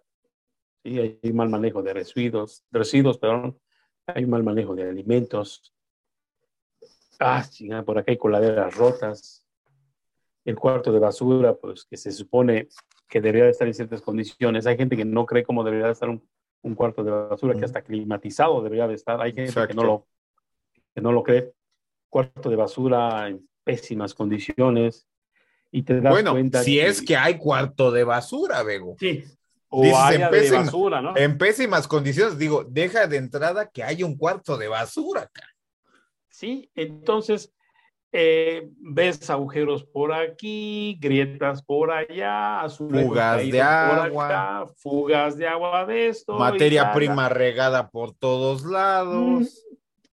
¿sí? 0.82 0.98
hay 0.98 1.20
un 1.22 1.36
mal 1.36 1.48
manejo 1.48 1.82
de 1.82 1.94
residuos, 1.94 2.64
residuos, 2.70 3.16
perdón, 3.16 3.58
hay 4.06 4.24
un 4.24 4.30
mal 4.30 4.42
manejo 4.42 4.74
de 4.74 4.88
alimentos. 4.88 5.72
Ah, 7.20 7.44
por 7.86 7.98
acá 7.98 8.10
hay 8.10 8.18
coladeras 8.18 8.74
rotas. 8.76 9.46
El 10.44 10.56
cuarto 10.56 10.92
de 10.92 10.98
basura, 10.98 11.54
pues 11.54 11.84
que 11.84 11.96
se 11.96 12.10
supone 12.10 12.68
que 13.08 13.20
debería 13.20 13.48
estar 13.48 13.68
en 13.68 13.74
ciertas 13.74 14.02
condiciones. 14.02 14.66
Hay 14.66 14.76
gente 14.76 14.96
que 14.96 15.04
no 15.04 15.24
cree 15.24 15.44
cómo 15.44 15.62
debería 15.62 15.90
estar 15.90 16.08
un, 16.08 16.28
un 16.62 16.74
cuarto 16.74 17.04
de 17.04 17.12
basura, 17.12 17.54
que 17.54 17.64
hasta 17.64 17.82
climatizado 17.82 18.60
debería 18.60 18.88
de 18.88 18.94
estar. 18.94 19.20
Hay 19.20 19.32
gente 19.32 19.68
que 19.68 19.74
no, 19.74 19.84
lo, 19.84 20.06
que 20.92 21.00
no 21.00 21.12
lo 21.12 21.22
cree 21.22 21.54
cuarto 22.12 22.50
de 22.50 22.56
basura 22.56 23.26
en 23.26 23.48
pésimas 23.64 24.12
condiciones 24.12 25.08
y 25.70 25.82
te 25.82 25.98
das 25.98 26.12
bueno, 26.12 26.32
cuenta 26.32 26.62
si 26.62 26.78
es 26.78 27.00
que 27.00 27.16
hay 27.16 27.38
cuarto 27.38 27.90
de 27.90 28.04
basura, 28.04 28.62
Bego. 28.62 28.96
Sí. 29.00 29.24
O 29.70 29.82
en, 29.86 30.28
pésimas, 30.28 30.66
basura, 30.66 31.00
¿no? 31.00 31.16
en 31.16 31.38
pésimas 31.38 31.88
condiciones, 31.88 32.36
digo, 32.36 32.64
deja 32.68 33.06
de 33.06 33.16
entrada 33.16 33.70
que 33.70 33.82
hay 33.82 34.02
un 34.02 34.18
cuarto 34.18 34.58
de 34.58 34.68
basura. 34.68 35.22
Acá. 35.22 35.48
Sí, 36.28 36.70
entonces 36.74 37.54
eh, 38.12 38.68
ves 38.76 39.30
agujeros 39.30 39.84
por 39.84 40.12
aquí, 40.12 40.98
grietas 41.00 41.62
por 41.62 41.90
allá, 41.90 42.68
fugas 42.68 43.50
de 43.50 43.62
agua, 43.62 44.66
fugas 44.76 45.38
de 45.38 45.48
agua 45.48 45.86
de 45.86 46.08
esto. 46.08 46.34
Materia 46.34 46.92
prima 46.92 47.30
regada 47.30 47.88
por 47.88 48.12
todos 48.12 48.66
lados. 48.66 49.64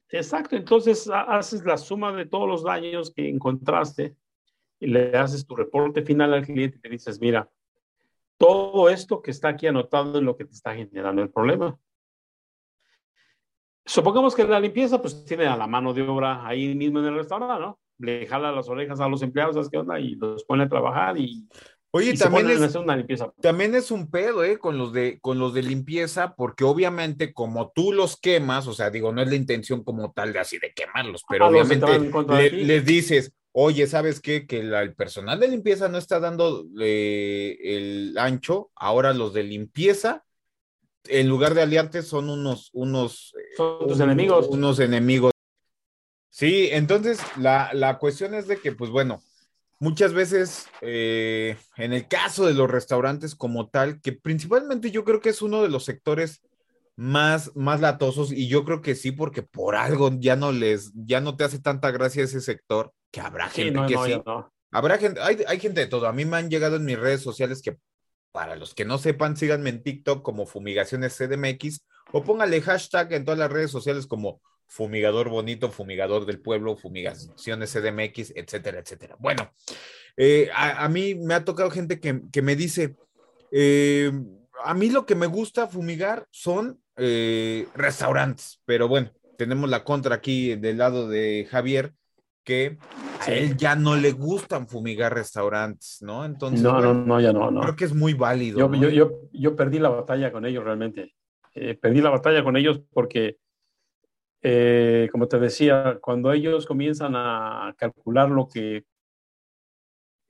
Exacto, 0.08 0.56
entonces 0.56 1.10
haces 1.10 1.64
la 1.64 1.76
suma 1.76 2.12
de 2.12 2.26
todos 2.26 2.48
los 2.48 2.62
daños 2.62 3.12
que 3.12 3.28
encontraste 3.28 4.16
y 4.78 4.86
le 4.86 5.16
haces 5.16 5.46
tu 5.46 5.56
reporte 5.56 6.02
final 6.02 6.32
al 6.32 6.44
cliente 6.44 6.78
y 6.78 6.88
le 6.88 6.90
dices, 6.90 7.20
mira, 7.20 7.50
todo 8.38 8.88
esto 8.88 9.20
que 9.20 9.30
está 9.30 9.48
aquí 9.48 9.66
anotado 9.66 10.18
es 10.18 10.24
lo 10.24 10.36
que 10.36 10.44
te 10.44 10.52
está 10.52 10.74
generando 10.74 11.22
el 11.22 11.30
problema. 11.30 11.78
Supongamos 13.84 14.34
que 14.34 14.44
la 14.44 14.60
limpieza 14.60 15.00
pues 15.00 15.24
tiene 15.24 15.46
a 15.46 15.56
la 15.56 15.66
mano 15.66 15.94
de 15.94 16.02
obra 16.02 16.46
ahí 16.46 16.74
mismo 16.74 16.98
en 16.98 17.06
el 17.06 17.14
restaurante, 17.14 17.62
¿no? 17.62 17.78
Le 17.98 18.26
jala 18.26 18.52
las 18.52 18.68
orejas 18.68 19.00
a 19.00 19.08
los 19.08 19.22
empleados, 19.22 19.54
¿sabes 19.54 19.70
qué 19.70 19.78
onda? 19.78 19.98
Y 19.98 20.16
los 20.16 20.44
pone 20.44 20.64
a 20.64 20.68
trabajar 20.68 21.16
y... 21.18 21.48
Oye, 21.96 22.14
también, 22.14 22.50
es, 22.50 22.74
una 22.74 22.96
limpieza. 22.96 23.32
también 23.40 23.74
es 23.74 23.90
un 23.90 24.10
pedo, 24.10 24.44
¿eh? 24.44 24.58
Con 24.58 24.76
los, 24.76 24.92
de, 24.92 25.18
con 25.20 25.38
los 25.38 25.54
de 25.54 25.62
limpieza, 25.62 26.34
porque 26.34 26.64
obviamente 26.64 27.32
como 27.32 27.72
tú 27.74 27.92
los 27.92 28.18
quemas, 28.18 28.66
o 28.66 28.74
sea, 28.74 28.90
digo, 28.90 29.12
no 29.12 29.22
es 29.22 29.28
la 29.28 29.36
intención 29.36 29.82
como 29.82 30.12
tal 30.12 30.32
de 30.32 30.40
así 30.40 30.58
de 30.58 30.72
quemarlos, 30.74 31.24
pero 31.28 31.48
obviamente 31.48 32.50
les 32.50 32.84
dices, 32.84 33.32
oye, 33.52 33.86
¿sabes 33.86 34.20
qué? 34.20 34.46
Que 34.46 34.60
el 34.60 34.94
personal 34.94 35.40
de 35.40 35.48
limpieza 35.48 35.88
no 35.88 35.96
está 35.96 36.20
dando 36.20 36.66
eh, 36.78 37.56
el 37.62 38.18
ancho, 38.18 38.70
ahora 38.74 39.14
los 39.14 39.32
de 39.32 39.44
limpieza, 39.44 40.24
en 41.08 41.28
lugar 41.28 41.54
de 41.54 41.62
aliarte, 41.62 42.02
son 42.02 42.28
unos, 42.28 42.68
unos, 42.74 43.32
son 43.56 43.88
tus 43.88 44.00
enemigos. 44.00 44.48
Unos 44.48 44.78
enemigos. 44.80 45.32
Sí, 46.28 46.68
entonces 46.70 47.18
la, 47.38 47.70
la, 47.72 47.98
cuestión 47.98 48.34
es 48.34 48.46
de 48.46 48.58
que, 48.58 48.72
pues 48.72 48.90
bueno, 48.90 49.22
muchas 49.78 50.12
veces 50.12 50.66
eh, 50.80 51.56
en 51.76 51.92
el 51.92 52.08
caso 52.08 52.46
de 52.46 52.54
los 52.54 52.70
restaurantes 52.70 53.34
como 53.34 53.68
tal, 53.68 54.00
que 54.00 54.12
principalmente 54.12 54.90
yo 54.90 55.04
creo 55.04 55.20
que 55.20 55.30
es 55.30 55.42
uno 55.42 55.62
de 55.62 55.68
los 55.68 55.84
sectores 55.84 56.42
más, 56.96 57.54
más 57.54 57.80
latosos 57.80 58.32
y 58.32 58.48
yo 58.48 58.64
creo 58.64 58.80
que 58.80 58.94
sí, 58.94 59.12
porque 59.12 59.42
por 59.42 59.76
algo 59.76 60.10
ya 60.18 60.34
no 60.34 60.52
les, 60.52 60.92
ya 60.94 61.20
no 61.20 61.36
te 61.36 61.44
hace 61.44 61.58
tanta 61.58 61.90
gracia 61.90 62.24
ese 62.24 62.40
sector 62.40 62.92
que 63.10 63.20
habrá 63.20 63.48
gente 63.48 63.80
que 63.86 63.96
sí. 64.04 64.22
Habrá 64.72 64.98
gente, 64.98 65.20
hay, 65.20 65.38
hay 65.46 65.60
gente 65.60 65.80
de 65.80 65.86
todo. 65.86 66.06
A 66.06 66.12
mí 66.12 66.24
me 66.24 66.36
han 66.36 66.50
llegado 66.50 66.76
en 66.76 66.84
mis 66.84 66.98
redes 66.98 67.22
sociales 67.22 67.62
que, 67.62 67.78
para 68.32 68.56
los 68.56 68.74
que 68.74 68.84
no 68.84 68.98
sepan, 68.98 69.36
síganme 69.36 69.70
en 69.70 69.82
TikTok 69.82 70.22
como 70.22 70.44
Fumigaciones 70.44 71.16
CDMX 71.16 71.86
o 72.12 72.24
póngale 72.24 72.60
hashtag 72.60 73.12
en 73.12 73.24
todas 73.24 73.38
las 73.38 73.50
redes 73.50 73.70
sociales 73.70 74.06
como 74.06 74.40
Fumigador 74.66 75.28
Bonito, 75.28 75.70
Fumigador 75.70 76.26
del 76.26 76.40
Pueblo, 76.40 76.76
Fumigaciones 76.76 77.72
CDMX, 77.72 78.32
etcétera, 78.34 78.80
etcétera. 78.80 79.16
Bueno, 79.18 79.52
eh, 80.16 80.50
a, 80.54 80.88
mí 80.88 81.14
me 81.14 81.34
ha 81.34 81.44
tocado 81.44 81.70
gente 81.70 82.00
que, 82.00 82.22
que 82.32 82.42
me 82.42 82.56
dice, 82.56 82.96
eh, 83.50 84.10
a 84.64 84.74
mí 84.74 84.90
lo 84.90 85.06
que 85.06 85.14
me 85.14 85.26
gusta 85.26 85.66
fumigar 85.68 86.26
son 86.30 86.80
eh, 86.96 87.66
restaurantes, 87.74 88.60
pero 88.64 88.88
bueno, 88.88 89.10
tenemos 89.36 89.68
la 89.68 89.84
contra 89.84 90.16
aquí 90.16 90.56
del 90.56 90.78
lado 90.78 91.08
de 91.08 91.46
Javier, 91.50 91.92
que 92.42 92.78
a 93.20 93.32
él 93.32 93.56
ya 93.56 93.74
no 93.74 93.96
le 93.96 94.12
gustan 94.12 94.68
fumigar 94.68 95.12
restaurantes, 95.12 95.98
¿no? 96.00 96.24
Entonces, 96.24 96.62
no, 96.62 96.80
no, 96.80 96.94
no, 96.94 97.20
ya 97.20 97.32
no, 97.32 97.50
no. 97.50 97.60
Creo 97.60 97.76
que 97.76 97.84
es 97.84 97.94
muy 97.94 98.14
válido. 98.14 98.58
Yo, 98.58 98.72
yo, 98.74 98.88
yo, 98.88 99.12
yo 99.32 99.56
perdí 99.56 99.78
la 99.78 99.88
batalla 99.88 100.30
con 100.30 100.46
ellos 100.46 100.64
realmente. 100.64 101.14
Eh, 101.54 101.74
perdí 101.74 102.00
la 102.00 102.10
batalla 102.10 102.44
con 102.44 102.56
ellos 102.56 102.80
porque, 102.92 103.38
eh, 104.48 105.08
como 105.10 105.26
te 105.26 105.40
decía, 105.40 105.98
cuando 106.00 106.32
ellos 106.32 106.66
comienzan 106.66 107.14
a 107.16 107.74
calcular 107.76 108.30
lo 108.30 108.46
que 108.46 108.84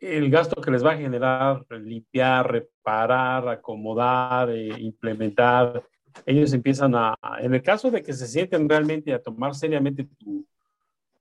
el 0.00 0.30
gasto 0.30 0.58
que 0.62 0.70
les 0.70 0.82
va 0.82 0.92
a 0.92 0.96
generar 0.96 1.66
limpiar, 1.68 2.50
reparar, 2.50 3.46
acomodar, 3.46 4.48
implementar, 4.56 5.84
ellos 6.24 6.54
empiezan 6.54 6.94
a, 6.94 7.14
en 7.40 7.52
el 7.52 7.62
caso 7.62 7.90
de 7.90 8.02
que 8.02 8.14
se 8.14 8.26
sienten 8.26 8.66
realmente 8.66 9.12
a 9.12 9.20
tomar 9.20 9.54
seriamente 9.54 10.08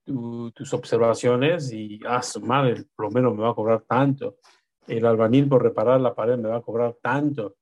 tu, 0.06 0.52
tus 0.52 0.74
observaciones 0.74 1.74
y, 1.74 2.00
ah, 2.08 2.22
el 2.66 2.88
plomero 2.96 3.36
me 3.36 3.44
va 3.44 3.50
a 3.50 3.56
cobrar 3.56 3.82
tanto, 3.82 4.38
el 4.88 5.06
albañil 5.06 5.50
por 5.50 5.62
reparar 5.62 6.00
la 6.00 6.16
pared 6.16 6.38
me 6.38 6.48
va 6.48 6.58
a 6.58 6.62
cobrar 6.62 6.96
tanto. 7.02 7.58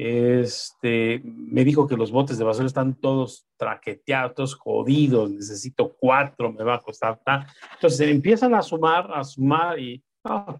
Este, 0.00 1.20
me 1.24 1.64
dijo 1.64 1.88
que 1.88 1.96
los 1.96 2.12
botes 2.12 2.38
de 2.38 2.44
basura 2.44 2.68
están 2.68 2.94
todos 2.94 3.48
traqueteados, 3.56 4.32
todos 4.32 4.54
jodidos, 4.54 5.28
necesito 5.28 5.96
cuatro, 5.98 6.52
me 6.52 6.62
va 6.62 6.76
a 6.76 6.80
costar 6.80 7.20
tanto. 7.24 7.52
Entonces 7.74 8.08
empiezan 8.08 8.54
a 8.54 8.62
sumar, 8.62 9.10
a 9.12 9.24
sumar 9.24 9.76
y 9.76 10.00
ah, 10.22 10.56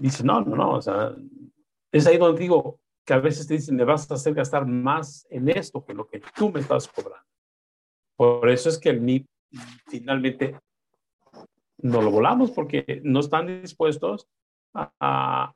dice, 0.00 0.24
no, 0.24 0.40
no, 0.40 0.56
no, 0.56 0.72
o 0.72 0.82
sea, 0.82 1.14
es 1.92 2.08
ahí 2.08 2.18
donde 2.18 2.40
digo 2.40 2.80
que 3.04 3.12
a 3.12 3.20
veces 3.20 3.46
te 3.46 3.54
dicen, 3.54 3.76
me 3.76 3.84
vas 3.84 4.10
a 4.10 4.14
hacer 4.14 4.34
gastar 4.34 4.66
más 4.66 5.24
en 5.30 5.48
esto 5.48 5.84
que 5.84 5.94
lo 5.94 6.08
que 6.08 6.20
tú 6.34 6.50
me 6.50 6.58
estás 6.58 6.88
cobrando. 6.88 7.24
Por 8.16 8.50
eso 8.50 8.68
es 8.68 8.78
que 8.78 8.90
el 8.90 9.04
NIP 9.04 9.28
finalmente 9.86 10.58
no 11.78 12.02
lo 12.02 12.10
volamos 12.10 12.50
porque 12.50 13.00
no 13.04 13.20
están 13.20 13.62
dispuestos 13.62 14.26
a, 14.74 15.54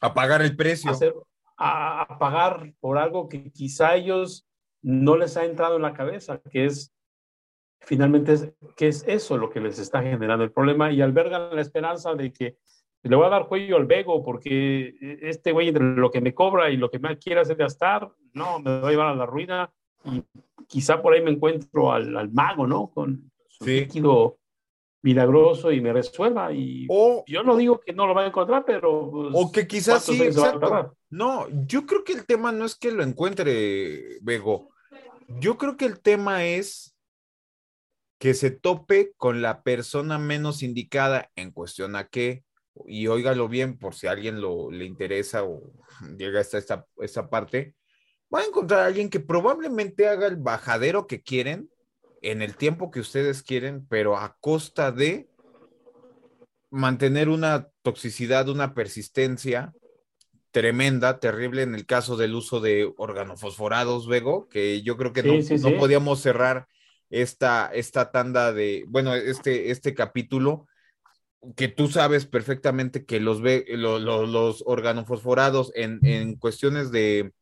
a, 0.00 0.12
pagar 0.12 0.42
el 0.42 0.54
precio. 0.54 0.90
A, 0.90 1.27
pagar 1.58 2.72
por 2.80 2.98
algo 2.98 3.28
que 3.28 3.50
quizá 3.50 3.96
ellos 3.96 4.46
no 4.80 5.16
les 5.16 5.36
ha 5.36 5.44
entrado 5.44 5.76
en 5.76 5.82
la 5.82 5.92
cabeza, 5.92 6.40
que 6.50 6.66
es 6.66 6.94
finalmente 7.80 8.32
es, 8.32 8.52
que 8.76 8.88
es 8.88 9.04
eso 9.06 9.36
lo 9.36 9.50
que 9.50 9.60
les 9.60 9.78
está 9.78 10.02
generando 10.02 10.44
el 10.44 10.52
problema 10.52 10.92
y 10.92 11.00
albergan 11.00 11.54
la 11.54 11.60
esperanza 11.60 12.14
de 12.14 12.32
que 12.32 12.56
le 13.02 13.16
voy 13.16 13.26
a 13.26 13.30
dar 13.30 13.46
cuello 13.46 13.76
al 13.76 13.86
Bego 13.86 14.22
porque 14.24 14.94
este 15.00 15.52
güey 15.52 15.68
entre 15.68 15.84
lo 15.84 16.10
que 16.10 16.20
me 16.20 16.34
cobra 16.34 16.70
y 16.70 16.76
lo 16.76 16.90
que 16.90 16.98
me 16.98 17.16
quiere 17.18 17.40
hacer 17.40 17.56
gastar, 17.56 18.10
no, 18.34 18.58
me 18.58 18.80
va 18.80 18.88
a 18.88 18.90
llevar 18.90 19.06
a 19.08 19.14
la 19.14 19.26
ruina 19.26 19.72
y 20.04 20.22
quizá 20.66 21.00
por 21.00 21.14
ahí 21.14 21.22
me 21.22 21.30
encuentro 21.30 21.92
al, 21.92 22.30
mago, 22.30 22.66
¿no? 22.66 22.90
Con 22.90 23.30
su 23.48 23.66
líquido 23.66 24.37
milagroso 25.08 25.72
y 25.72 25.80
me 25.80 25.92
resuelva. 25.92 26.52
Y 26.52 26.86
yo 27.26 27.42
no 27.42 27.56
digo 27.56 27.80
que 27.80 27.92
no 27.92 28.06
lo 28.06 28.14
va 28.14 28.22
a 28.22 28.26
encontrar, 28.26 28.64
pero. 28.66 29.10
Pues, 29.10 29.30
o 29.32 29.50
que 29.50 29.66
quizás 29.66 30.04
sí, 30.04 30.22
exacto. 30.22 30.96
No, 31.10 31.46
yo 31.66 31.86
creo 31.86 32.04
que 32.04 32.12
el 32.12 32.26
tema 32.26 32.52
no 32.52 32.66
es 32.66 32.76
que 32.76 32.92
lo 32.92 33.02
encuentre, 33.02 34.18
Bego. 34.20 34.70
Yo 35.40 35.56
creo 35.56 35.76
que 35.76 35.86
el 35.86 36.00
tema 36.00 36.44
es 36.44 36.94
que 38.18 38.34
se 38.34 38.50
tope 38.50 39.12
con 39.16 39.40
la 39.42 39.62
persona 39.62 40.18
menos 40.18 40.62
indicada 40.62 41.30
en 41.36 41.52
cuestión 41.52 41.96
a 41.96 42.08
qué, 42.08 42.44
y 42.86 43.06
óigalo 43.06 43.48
bien 43.48 43.78
por 43.78 43.94
si 43.94 44.06
a 44.06 44.10
alguien 44.10 44.40
lo, 44.40 44.70
le 44.70 44.84
interesa 44.84 45.44
o 45.44 45.72
llega 46.16 46.40
hasta 46.40 46.58
esta, 46.58 46.86
esta 46.98 47.30
parte, 47.30 47.74
van 48.28 48.42
a 48.42 48.46
encontrar 48.46 48.80
a 48.80 48.86
alguien 48.86 49.08
que 49.08 49.20
probablemente 49.20 50.08
haga 50.08 50.26
el 50.26 50.36
bajadero 50.36 51.06
que 51.06 51.22
quieren 51.22 51.70
en 52.22 52.42
el 52.42 52.56
tiempo 52.56 52.90
que 52.90 53.00
ustedes 53.00 53.42
quieren, 53.42 53.86
pero 53.88 54.16
a 54.16 54.36
costa 54.40 54.92
de 54.92 55.28
mantener 56.70 57.28
una 57.28 57.68
toxicidad, 57.82 58.48
una 58.48 58.74
persistencia 58.74 59.72
tremenda, 60.50 61.20
terrible 61.20 61.62
en 61.62 61.74
el 61.74 61.86
caso 61.86 62.16
del 62.16 62.34
uso 62.34 62.60
de 62.60 62.92
organofosforados, 62.96 64.08
Vego, 64.08 64.48
que 64.48 64.82
yo 64.82 64.96
creo 64.96 65.12
que 65.12 65.22
no, 65.22 65.78
podíamos 65.78 66.20
cerrar 66.20 66.66
esta, 67.10 67.70
esta 67.72 68.10
tanda 68.10 68.52
de, 68.52 68.84
bueno, 68.88 69.14
este, 69.14 69.70
este 69.70 69.94
capítulo, 69.94 70.66
que 71.54 71.68
tú 71.68 71.88
sabes 71.88 72.26
perfectamente 72.26 73.04
que 73.04 73.20
los, 73.20 73.40
los, 73.40 74.28
los 74.28 74.62
organofosforados 74.66 75.70
en, 75.74 76.00
en 76.02 76.34
cuestiones 76.34 76.90
de 76.90 77.32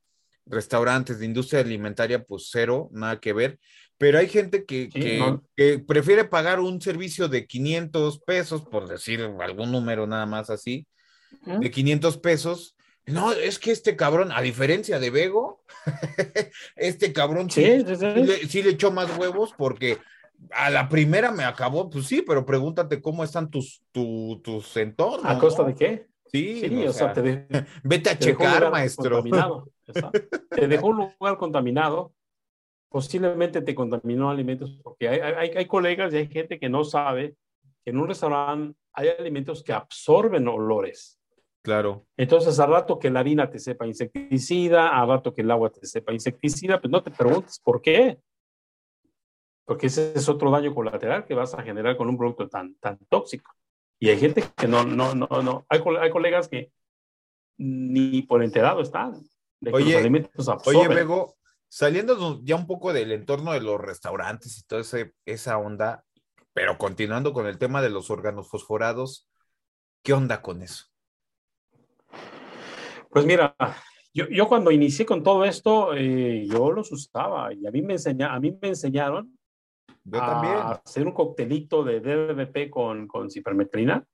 restaurantes, 0.44 1.18
de 1.18 1.26
industria 1.26 1.60
alimentaria, 1.60 2.24
pues 2.24 2.48
cero, 2.50 2.88
nada 2.92 3.20
que 3.20 3.32
ver. 3.32 3.58
Pero 3.98 4.18
hay 4.18 4.28
gente 4.28 4.64
que, 4.64 4.88
que, 4.88 5.78
prefiere 5.78 6.24
pagar 6.24 6.60
un 6.60 6.80
servicio 6.80 7.28
de 7.28 7.46
500 7.46 8.20
pesos, 8.20 8.62
por 8.62 8.88
decir 8.88 9.22
algún 9.40 9.72
número 9.72 10.06
nada 10.06 10.26
más 10.26 10.50
así, 10.50 10.86
de 11.44 11.70
500 11.70 12.18
pesos. 12.18 12.76
No, 13.06 13.32
es 13.32 13.58
que 13.58 13.70
este 13.70 13.96
cabrón, 13.96 14.32
a 14.32 14.42
diferencia 14.42 14.98
de 14.98 15.10
Bego, 15.10 15.62
este 16.76 17.12
cabrón 17.12 17.48
sí, 17.50 17.84
sí, 18.48 18.62
le, 18.62 18.70
echó 18.70 18.90
más 18.90 19.16
huevos 19.16 19.54
porque 19.56 19.98
a 20.50 20.70
la 20.70 20.88
primera 20.88 21.30
me 21.30 21.44
acabó, 21.44 21.88
pues 21.88 22.06
sí, 22.06 22.22
pero 22.26 22.44
pregúntate 22.44 23.00
cómo 23.00 23.22
están 23.22 23.48
tus, 23.48 23.82
tus 23.92 24.76
entornos. 24.76 25.24
¿A 25.24 25.38
costa 25.38 25.62
de 25.62 25.74
qué? 25.74 26.06
Sí, 26.32 26.84
o, 26.86 26.92
sea, 26.92 27.12
te 27.12 27.46
vete 27.84 28.10
a 28.10 28.18
checar, 28.18 28.70
maestro. 28.70 29.22
te 30.50 30.68
dejó 30.68 30.88
un 30.88 30.96
lugar 31.18 31.36
contaminado, 31.38 32.12
posiblemente 32.88 33.62
te 33.62 33.74
contaminó 33.74 34.30
alimentos, 34.30 34.78
porque 34.82 35.08
hay, 35.08 35.50
hay, 35.56 35.66
colegas 35.66 36.12
y 36.12 36.18
hay 36.18 36.28
gente 36.28 36.58
que 36.58 36.68
no 36.68 36.84
sabe 36.84 37.36
que 37.84 37.90
en 37.90 37.98
un 37.98 38.08
restaurante 38.08 38.78
hay 38.92 39.08
alimentos 39.08 39.62
que 39.62 39.72
absorben 39.72 40.48
olores. 40.48 41.20
Claro. 41.62 42.06
Entonces, 42.16 42.58
a 42.60 42.66
rato 42.66 42.98
que 42.98 43.10
la 43.10 43.20
harina 43.20 43.50
te 43.50 43.58
sepa 43.58 43.86
insecticida, 43.86 44.88
a 44.88 45.04
rato 45.04 45.34
que 45.34 45.42
el 45.42 45.50
agua 45.50 45.70
te 45.70 45.84
sepa 45.86 46.12
insecticida, 46.12 46.80
pues 46.80 46.90
no 46.90 47.02
te 47.02 47.10
preguntes 47.10 47.58
por 47.58 47.82
qué. 47.82 48.18
Porque 49.64 49.88
ese 49.88 50.12
es 50.14 50.28
otro 50.28 50.50
daño 50.50 50.72
colateral 50.72 51.24
que 51.24 51.34
vas 51.34 51.54
a 51.54 51.62
generar 51.62 51.96
con 51.96 52.08
un 52.08 52.16
producto 52.16 52.48
tan, 52.48 52.76
tan 52.76 52.98
tóxico. 53.08 53.52
Y 53.98 54.10
hay 54.10 54.18
gente 54.18 54.44
que 54.56 54.68
no, 54.68 54.84
no, 54.84 55.14
no, 55.14 55.26
no. 55.42 55.66
Hay, 55.68 55.80
hay 56.00 56.10
colegas 56.10 56.48
que 56.48 56.70
ni 57.58 58.22
por 58.22 58.42
enterado 58.42 58.80
están. 58.80 59.22
oye, 59.72 59.96
oye, 60.66 60.88
Bego, 60.88 61.35
saliendo 61.68 62.40
ya 62.42 62.56
un 62.56 62.66
poco 62.66 62.92
del 62.92 63.12
entorno 63.12 63.52
de 63.52 63.60
los 63.60 63.80
restaurantes 63.80 64.58
y 64.58 64.62
toda 64.64 64.82
esa 65.24 65.58
onda, 65.58 66.04
pero 66.52 66.78
continuando 66.78 67.32
con 67.32 67.46
el 67.46 67.58
tema 67.58 67.82
de 67.82 67.90
los 67.90 68.10
órganos 68.10 68.48
fosforados, 68.48 69.28
¿qué 70.02 70.12
onda 70.12 70.42
con 70.42 70.62
eso? 70.62 70.86
Pues 73.10 73.24
mira, 73.24 73.56
yo, 74.12 74.48
cuando 74.48 74.70
inicié 74.70 75.04
con 75.04 75.22
todo 75.22 75.44
esto, 75.44 75.94
eh, 75.94 76.46
yo 76.48 76.72
los 76.72 76.90
usaba 76.92 77.52
y 77.52 77.66
a 77.66 77.70
mí 77.70 77.82
me, 77.82 77.94
enseña, 77.94 78.34
a 78.34 78.40
mí 78.40 78.56
me 78.60 78.68
enseñaron 78.68 79.38
a 80.12 80.80
hacer 80.84 81.06
un 81.06 81.12
coctelito 81.12 81.84
de 81.84 82.00
DDP 82.00 82.70
con, 82.70 83.06
con 83.06 83.30
cipermetrina. 83.30 84.06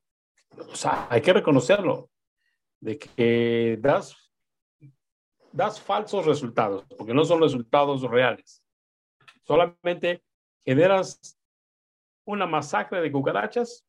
O 0.59 0.75
sea, 0.75 1.07
hay 1.11 1.21
que 1.21 1.33
reconocerlo, 1.33 2.11
de 2.81 2.99
que 2.99 3.79
das, 3.81 4.17
das 5.53 5.81
falsos 5.81 6.27
resultados, 6.27 6.85
porque 6.97 7.15
no 7.15 7.25
son 7.25 7.41
resultados 7.41 8.03
reales. 8.03 8.63
Solamente 9.45 10.23
generas 10.65 11.39
una 12.25 12.47
masacre 12.47 13.01
de 13.01 13.13
cucarachas, 13.13 13.85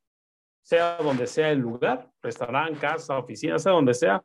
sea 0.62 0.96
donde 0.98 1.26
sea 1.26 1.50
el 1.50 1.58
lugar, 1.58 2.10
restaurante, 2.22 2.78
casa, 2.78 3.18
oficina, 3.18 3.58
sea 3.58 3.72
donde 3.72 3.94
sea, 3.94 4.24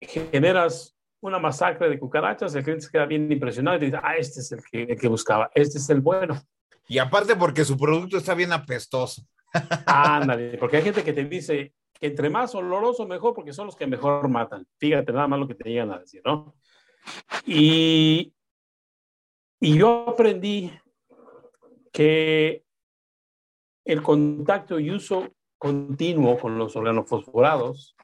generas 0.00 0.96
una 1.20 1.38
masacre 1.38 1.88
de 1.88 1.98
cucarachas, 1.98 2.54
el 2.54 2.64
cliente 2.64 2.86
se 2.86 2.90
queda 2.90 3.06
bien 3.06 3.30
impresionado 3.30 3.76
y 3.76 3.86
dice, 3.86 3.98
ah, 4.02 4.16
este 4.16 4.40
es 4.40 4.52
el 4.52 4.62
que, 4.64 4.82
el 4.82 4.98
que 4.98 5.08
buscaba, 5.08 5.50
este 5.54 5.78
es 5.78 5.88
el 5.90 6.00
bueno. 6.00 6.40
Y 6.88 6.98
aparte 6.98 7.36
porque 7.36 7.64
su 7.64 7.78
producto 7.78 8.16
está 8.16 8.34
bien 8.34 8.52
apestoso. 8.52 9.22
Ándale, 9.86 10.58
porque 10.58 10.78
hay 10.78 10.82
gente 10.82 11.04
que 11.04 11.12
te 11.12 11.24
dice 11.24 11.72
entre 12.02 12.28
más 12.28 12.54
oloroso 12.54 13.06
mejor 13.06 13.32
porque 13.32 13.52
son 13.52 13.66
los 13.66 13.76
que 13.76 13.86
mejor 13.86 14.28
matan. 14.28 14.66
Fíjate 14.76 15.12
nada 15.12 15.28
más 15.28 15.38
lo 15.38 15.48
que 15.48 15.54
te 15.54 15.70
llegan 15.70 15.92
a 15.92 16.00
decir, 16.00 16.20
¿no? 16.24 16.54
Y, 17.46 18.34
y 19.60 19.78
yo 19.78 20.08
aprendí 20.08 20.72
que 21.92 22.64
el 23.84 24.02
contacto 24.02 24.80
y 24.80 24.90
uso 24.90 25.28
continuo 25.58 26.38
con 26.38 26.58
los 26.58 26.74
organofosforados 26.74 27.96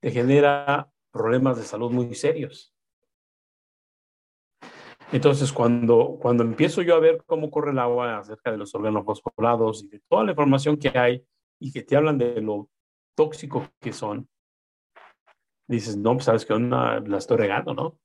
te 0.00 0.10
genera 0.10 0.90
problemas 1.10 1.56
de 1.56 1.64
salud 1.64 1.90
muy 1.90 2.14
serios. 2.14 2.74
Entonces, 5.12 5.52
cuando, 5.52 6.18
cuando 6.20 6.42
empiezo 6.42 6.82
yo 6.82 6.96
a 6.96 7.00
ver 7.00 7.22
cómo 7.24 7.50
corre 7.50 7.70
el 7.70 7.78
agua 7.78 8.18
acerca 8.18 8.50
de 8.50 8.58
los 8.58 8.74
órganos 8.74 9.04
fosforados 9.04 9.84
y 9.84 9.88
de 9.88 10.00
toda 10.08 10.24
la 10.24 10.32
información 10.32 10.76
que 10.76 10.88
hay 10.88 11.24
y 11.60 11.72
que 11.72 11.82
te 11.82 11.96
hablan 11.96 12.18
de 12.18 12.40
lo 12.40 12.68
tóxico 13.16 13.68
que 13.80 13.92
son, 13.92 14.28
dices, 15.66 15.96
no, 15.96 16.12
pues 16.12 16.26
sabes 16.26 16.46
que 16.46 16.52
una 16.52 17.00
la 17.00 17.18
estoy 17.18 17.38
regando, 17.38 17.74
¿no? 17.74 17.98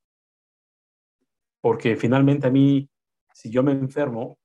Porque 1.61 1.95
finalmente 1.95 2.47
a 2.47 2.51
mí, 2.51 2.89
si 3.33 3.51
yo 3.51 3.61
me 3.61 3.71
enfermo, 3.71 4.39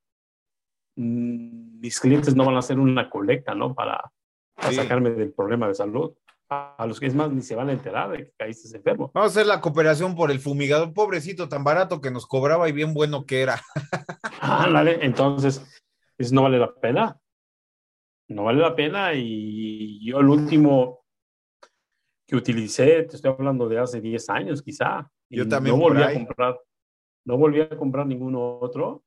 mm, 0.97 1.81
mis 1.81 1.99
clientes 1.99 2.35
no 2.37 2.45
van 2.45 2.57
a 2.57 2.59
hacer 2.59 2.79
una 2.79 3.09
colecta, 3.09 3.55
¿no? 3.55 3.75
Para, 3.75 4.12
sacarme 4.59 5.11
del 5.11 5.35
problema 5.35 5.69
de 5.69 5.75
salud 5.75 6.14
a 6.49 6.87
los 6.87 6.99
que 6.99 7.07
es 7.07 7.14
más 7.14 7.31
ni 7.31 7.43
se 7.43 7.55
van 7.55 7.69
a 7.69 7.73
enterar 7.73 8.11
de 8.11 8.19
que 8.19 8.33
caíste 8.39 8.75
enfermo. 8.75 9.11
Vamos 9.12 9.31
a 9.31 9.33
hacer 9.33 9.47
la 9.47 9.61
cooperación 9.61 10.14
por 10.14 10.31
el 10.31 10.41
fumigador, 10.41 10.95
pobrecito, 10.95 11.49
tan 11.49 11.62
barato 11.62 12.01
que 12.01 12.11
nos 12.11 12.27
cobraba 12.27 12.69
y 12.69 12.73
bien 12.73 12.95
bueno 12.95 13.27
que 13.27 13.43
era. 13.43 13.61
ah, 14.41 14.69
vale, 14.73 15.05
entonces, 15.05 15.62
eso 16.17 16.35
no 16.35 16.45
vale 16.45 16.59
la 16.59 16.75
pena. 16.75 17.19
No 18.29 18.45
vale 18.45 18.61
la 18.61 18.74
pena 18.74 19.14
y 19.14 20.05
yo 20.05 20.18
el 20.18 20.29
último 20.29 21.05
que 22.27 22.35
utilicé, 22.35 23.05
te 23.05 23.16
estoy 23.16 23.31
hablando 23.31 23.68
de 23.68 23.79
hace 23.79 24.01
10 24.01 24.29
años 24.31 24.62
quizá. 24.62 25.11
Yo 25.31 25.47
también 25.47 25.77
no 25.77 25.83
volví 25.83 26.03
a 26.03 26.12
comprar, 26.12 26.61
no 27.24 27.39
volví 27.39 27.61
a 27.61 27.77
comprar 27.77 28.07
ninguno 28.07 28.59
otro. 28.59 29.05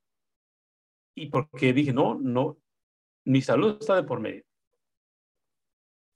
Y 1.15 1.27
porque 1.27 1.73
dije, 1.73 1.91
no, 1.91 2.15
no, 2.15 2.57
mi 3.25 3.41
salud 3.41 3.77
está 3.79 3.97
de 3.97 4.03
por 4.03 4.21
medio. 4.21 4.43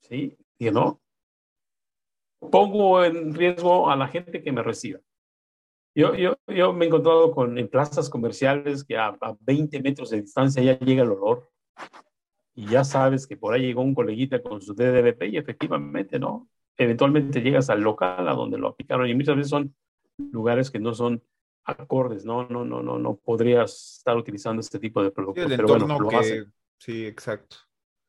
Sí, 0.00 0.36
dije, 0.58 0.72
no, 0.72 1.02
pongo 2.50 3.04
en 3.04 3.34
riesgo 3.34 3.90
a 3.90 3.96
la 3.96 4.08
gente 4.08 4.42
que 4.42 4.52
me 4.52 4.62
reciba. 4.62 5.00
Yo, 5.94 6.14
yo, 6.14 6.36
yo 6.48 6.72
me 6.72 6.86
he 6.86 6.88
encontrado 6.88 7.32
con, 7.32 7.58
en 7.58 7.68
plazas 7.68 8.08
comerciales 8.08 8.82
que 8.82 8.96
a, 8.96 9.08
a 9.20 9.36
20 9.40 9.80
metros 9.82 10.10
de 10.10 10.22
distancia 10.22 10.62
ya 10.62 10.78
llega 10.78 11.02
el 11.02 11.12
olor 11.12 11.50
y 12.54 12.66
ya 12.66 12.84
sabes 12.84 13.26
que 13.26 13.36
por 13.36 13.54
ahí 13.54 13.62
llegó 13.62 13.82
un 13.82 13.94
coleguita 13.94 14.42
con 14.42 14.60
su 14.60 14.74
DDBP 14.74 15.24
y 15.24 15.36
efectivamente, 15.36 16.18
¿no? 16.18 16.48
Eventualmente 16.76 17.40
llegas 17.40 17.70
al 17.70 17.80
local 17.80 18.28
a 18.28 18.32
donde 18.32 18.58
lo 18.58 18.68
aplicaron 18.68 19.08
y 19.08 19.14
muchas 19.14 19.36
veces 19.36 19.50
son 19.50 19.74
lugares 20.16 20.70
que 20.70 20.78
no 20.78 20.94
son 20.94 21.22
acordes, 21.64 22.24
¿no? 22.24 22.46
No, 22.48 22.64
no, 22.64 22.82
no, 22.82 22.98
no 22.98 23.16
podrías 23.16 23.98
estar 23.98 24.16
utilizando 24.16 24.60
este 24.60 24.78
tipo 24.78 25.02
de 25.02 25.10
productos. 25.10 25.46
pero 25.48 25.66
bueno, 25.66 25.98
lo 25.98 26.08
que... 26.08 26.44
Sí, 26.78 27.06
exacto. 27.06 27.56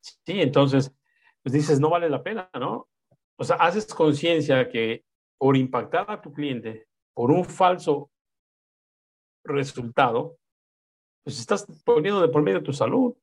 Sí, 0.02 0.42
entonces, 0.42 0.94
pues 1.42 1.54
dices, 1.54 1.80
no 1.80 1.90
vale 1.90 2.10
la 2.10 2.22
pena, 2.22 2.50
¿no? 2.60 2.90
O 3.38 3.44
sea, 3.44 3.58
haces 3.58 3.94
conciencia 3.94 4.70
que 4.70 5.06
por 5.38 5.58
impactar 5.58 6.10
a 6.10 6.22
tu 6.22 6.34
cliente 6.34 6.88
por 7.14 7.32
un 7.32 7.46
falso 7.46 8.12
resultado, 9.44 10.38
pues 11.24 11.40
estás 11.40 11.66
poniendo 11.84 12.22
de 12.22 12.28
por 12.28 12.42
medio 12.42 12.62
tu 12.62 12.74
salud. 12.74 13.16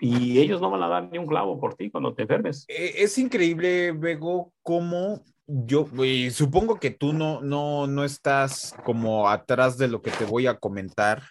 Y 0.00 0.38
ellos 0.38 0.60
no 0.60 0.70
van 0.70 0.82
a 0.82 0.88
dar 0.88 1.10
ni 1.10 1.18
un 1.18 1.26
clavo 1.26 1.58
por 1.58 1.74
ti 1.74 1.90
cuando 1.90 2.14
te 2.14 2.22
enfermes. 2.22 2.64
E, 2.68 3.02
es 3.02 3.16
increíble, 3.18 3.92
Bego, 3.92 4.52
cómo 4.62 5.22
yo, 5.46 5.86
supongo 6.30 6.80
que 6.80 6.90
tú 6.90 7.12
no, 7.12 7.40
no, 7.40 7.86
no 7.86 8.04
estás 8.04 8.74
como 8.84 9.28
atrás 9.28 9.78
de 9.78 9.88
lo 9.88 10.02
que 10.02 10.10
te 10.10 10.24
voy 10.24 10.46
a 10.46 10.58
comentar, 10.58 11.22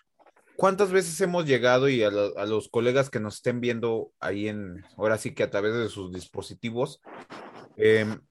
¿Cuántas 0.55 0.91
veces 0.91 1.19
hemos 1.21 1.45
llegado 1.45 1.89
y 1.89 2.03
a, 2.03 2.11
los 2.11 2.69
colegas 2.69 3.09
que 3.09 3.19
nos 3.19 3.35
estén 3.35 3.59
viendo 3.59 4.11
ahí 4.19 4.47
en, 4.47 4.85
ahora 4.97 5.17
sí 5.17 5.33
que 5.33 5.43
a 5.43 5.49
través 5.49 5.73
de 5.73 5.89
sus 5.89 6.11
dispositivos, 6.11 7.01
em, 7.75 8.21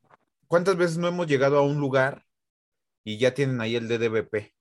cuántas 0.46 0.76
veces 0.76 0.98
no 0.98 1.08
hemos 1.08 1.26
llegado 1.26 1.58
a 1.58 1.62
un 1.62 1.80
lugar 1.80 2.24
y 3.04 3.18
ya 3.18 3.34
tienen 3.34 3.60
ahí 3.60 3.74
el 3.74 3.88
DDBP? 3.88 4.54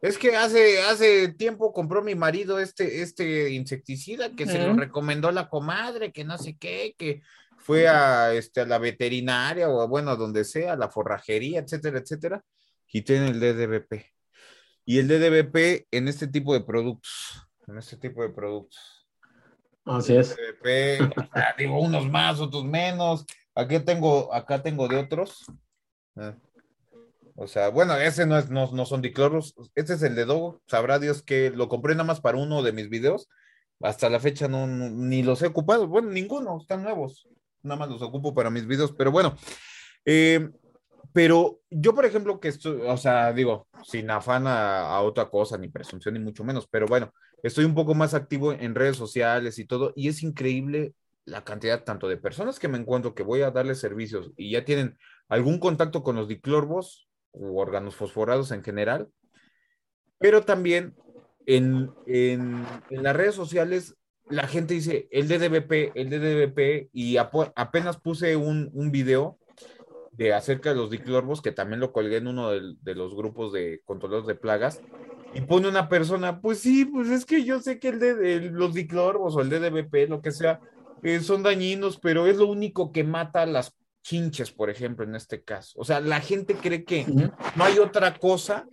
Es 0.00 0.16
que 0.16 0.36
hace, 0.36 0.80
hace 0.82 1.28
tiempo 1.28 1.72
compró 1.72 2.02
mi 2.02 2.14
marido 2.14 2.60
este, 2.60 3.02
este 3.02 3.50
insecticida 3.50 4.30
que 4.36 4.46
se 4.46 4.64
lo 4.64 4.74
recomendó 4.74 5.32
la 5.32 5.48
comadre, 5.48 6.12
que 6.12 6.24
no 6.24 6.38
sé 6.38 6.56
qué, 6.56 6.94
que 6.96 7.22
fue 7.56 7.88
a, 7.88 8.32
este, 8.32 8.60
a 8.60 8.66
la 8.66 8.78
veterinaria 8.78 9.68
o 9.68 9.88
bueno, 9.88 10.12
a 10.12 10.16
donde 10.16 10.44
sea, 10.44 10.74
a 10.74 10.76
la 10.76 10.88
forrajería, 10.88 11.60
etcétera, 11.60 11.98
etcétera, 11.98 12.44
y 12.92 13.02
tiene 13.02 13.30
el 13.30 13.40
DDBP 13.40 14.18
y 14.88 15.00
el 15.00 15.06
DDBP 15.06 15.86
en 15.90 16.08
este 16.08 16.28
tipo 16.28 16.54
de 16.54 16.62
productos. 16.62 17.46
En 17.66 17.76
este 17.76 17.98
tipo 17.98 18.22
de 18.22 18.30
productos. 18.30 19.06
Así 19.84 20.16
es. 20.16 20.34
DDBP, 20.34 21.12
digo, 21.58 21.78
unos 21.78 22.08
más, 22.08 22.40
otros 22.40 22.64
menos. 22.64 23.26
Aquí 23.54 23.78
tengo, 23.80 24.32
acá 24.32 24.62
tengo 24.62 24.88
de 24.88 24.96
otros. 24.96 25.44
O 27.40 27.46
sea, 27.46 27.68
bueno, 27.68 27.96
ese 27.96 28.26
no, 28.26 28.36
es, 28.36 28.50
no, 28.50 28.66
son 28.84 29.00
dicloros. 29.00 29.54
Este 29.76 29.94
es 29.94 30.02
el 30.02 30.16
de 30.16 30.24
Dogo. 30.24 30.60
Sabrá 30.66 30.98
Dios 30.98 31.22
que 31.22 31.50
lo 31.50 31.68
compré 31.68 31.94
nada 31.94 32.02
más 32.02 32.20
para 32.20 32.36
uno 32.36 32.64
de 32.64 32.72
mis 32.72 32.88
videos. 32.88 33.28
Hasta 33.80 34.10
la 34.10 34.18
fecha 34.18 34.48
no, 34.48 34.66
ni 34.66 35.22
los 35.22 35.40
he 35.42 35.46
ocupado. 35.46 35.86
Bueno, 35.86 36.10
ninguno, 36.10 36.58
están 36.60 36.82
nuevos. 36.82 37.28
Nada 37.62 37.78
más 37.78 37.90
los 37.90 38.02
ocupo 38.02 38.34
para 38.34 38.50
mis 38.50 38.66
videos. 38.66 38.92
Pero 38.92 39.12
bueno, 39.12 39.36
eh, 40.04 40.50
pero 41.12 41.60
yo, 41.70 41.94
por 41.94 42.06
ejemplo, 42.06 42.40
que 42.40 42.48
estoy, 42.48 42.80
o 42.80 42.96
sea, 42.96 43.32
digo, 43.32 43.68
sin 43.84 44.10
afán 44.10 44.48
a, 44.48 45.00
otra 45.02 45.30
cosa, 45.30 45.56
ni 45.58 45.68
presunción, 45.68 46.14
ni 46.14 46.20
mucho 46.20 46.42
menos, 46.42 46.66
pero 46.68 46.86
bueno, 46.86 47.12
estoy 47.44 47.64
un 47.64 47.74
poco 47.74 47.94
más 47.94 48.14
activo 48.14 48.52
en 48.52 48.74
redes 48.74 48.96
sociales 48.96 49.58
y 49.58 49.64
todo, 49.64 49.92
y 49.94 50.08
es 50.08 50.22
increíble 50.24 50.92
la 51.24 51.44
cantidad 51.44 51.84
tanto 51.84 52.08
de 52.08 52.16
personas 52.16 52.58
que 52.58 52.68
me 52.68 52.78
encuentro 52.78 53.14
que 53.14 53.22
voy 53.22 53.42
a 53.42 53.50
darles 53.50 53.78
servicios 53.80 54.32
y 54.36 54.50
ya 54.52 54.64
tienen 54.64 54.98
algún 55.28 55.58
contacto 55.58 56.02
con 56.02 56.16
los 56.16 56.26
diclorbos 56.28 57.07
u 57.32 57.58
órganos 57.58 57.96
fosforados 57.96 58.50
en 58.50 58.62
general, 58.62 59.08
pero 60.18 60.42
también 60.42 60.94
en, 61.46 61.90
en, 62.06 62.64
las 62.90 63.16
redes 63.16 63.34
sociales 63.34 63.94
la 64.28 64.46
gente 64.46 64.74
dice 64.74 65.08
el 65.10 65.28
DDBP, 65.28 65.92
el 65.94 66.10
DDBP, 66.10 66.90
y 66.92 67.16
apenas 67.16 67.98
puse 67.98 68.36
un, 68.36 68.70
un 68.74 68.90
video 68.90 69.38
de 70.18 70.34
acerca 70.34 70.70
de 70.70 70.76
los 70.76 70.90
diclorbos, 70.90 71.40
que 71.40 71.52
también 71.52 71.78
lo 71.78 71.92
colgué 71.92 72.16
en 72.16 72.26
uno 72.26 72.50
de, 72.50 72.94
los 72.94 73.14
grupos 73.14 73.52
de 73.52 73.80
controladores 73.84 74.26
de 74.26 74.34
plagas, 74.34 74.82
y 75.32 75.42
pone 75.42 75.68
una 75.68 75.88
persona, 75.88 76.40
pues 76.40 76.58
sí, 76.58 76.84
pues 76.84 77.08
es 77.08 77.24
que 77.24 77.44
yo 77.44 77.60
sé 77.60 77.78
que 77.78 77.88
el 77.88 78.46
los 78.48 78.74
diclorbos 78.74 79.36
o 79.36 79.40
el 79.40 79.48
DDBP, 79.48 80.08
lo 80.08 80.20
que 80.20 80.32
sea, 80.32 80.60
eh, 81.04 81.20
son 81.20 81.44
dañinos, 81.44 81.98
pero 81.98 82.26
es 82.26 82.36
lo 82.36 82.48
único 82.48 82.90
que 82.90 83.04
mata 83.04 83.46
las 83.46 83.74
chinches, 84.08 84.50
por 84.50 84.70
ejemplo, 84.70 85.04
en 85.04 85.14
este 85.14 85.42
caso. 85.42 85.78
O 85.78 85.84
sea, 85.84 86.00
la 86.00 86.20
gente 86.20 86.54
cree 86.54 86.84
que 86.84 87.04
no 87.04 87.64
hay 87.64 87.78
otra 87.78 88.14
cosa 88.18 88.66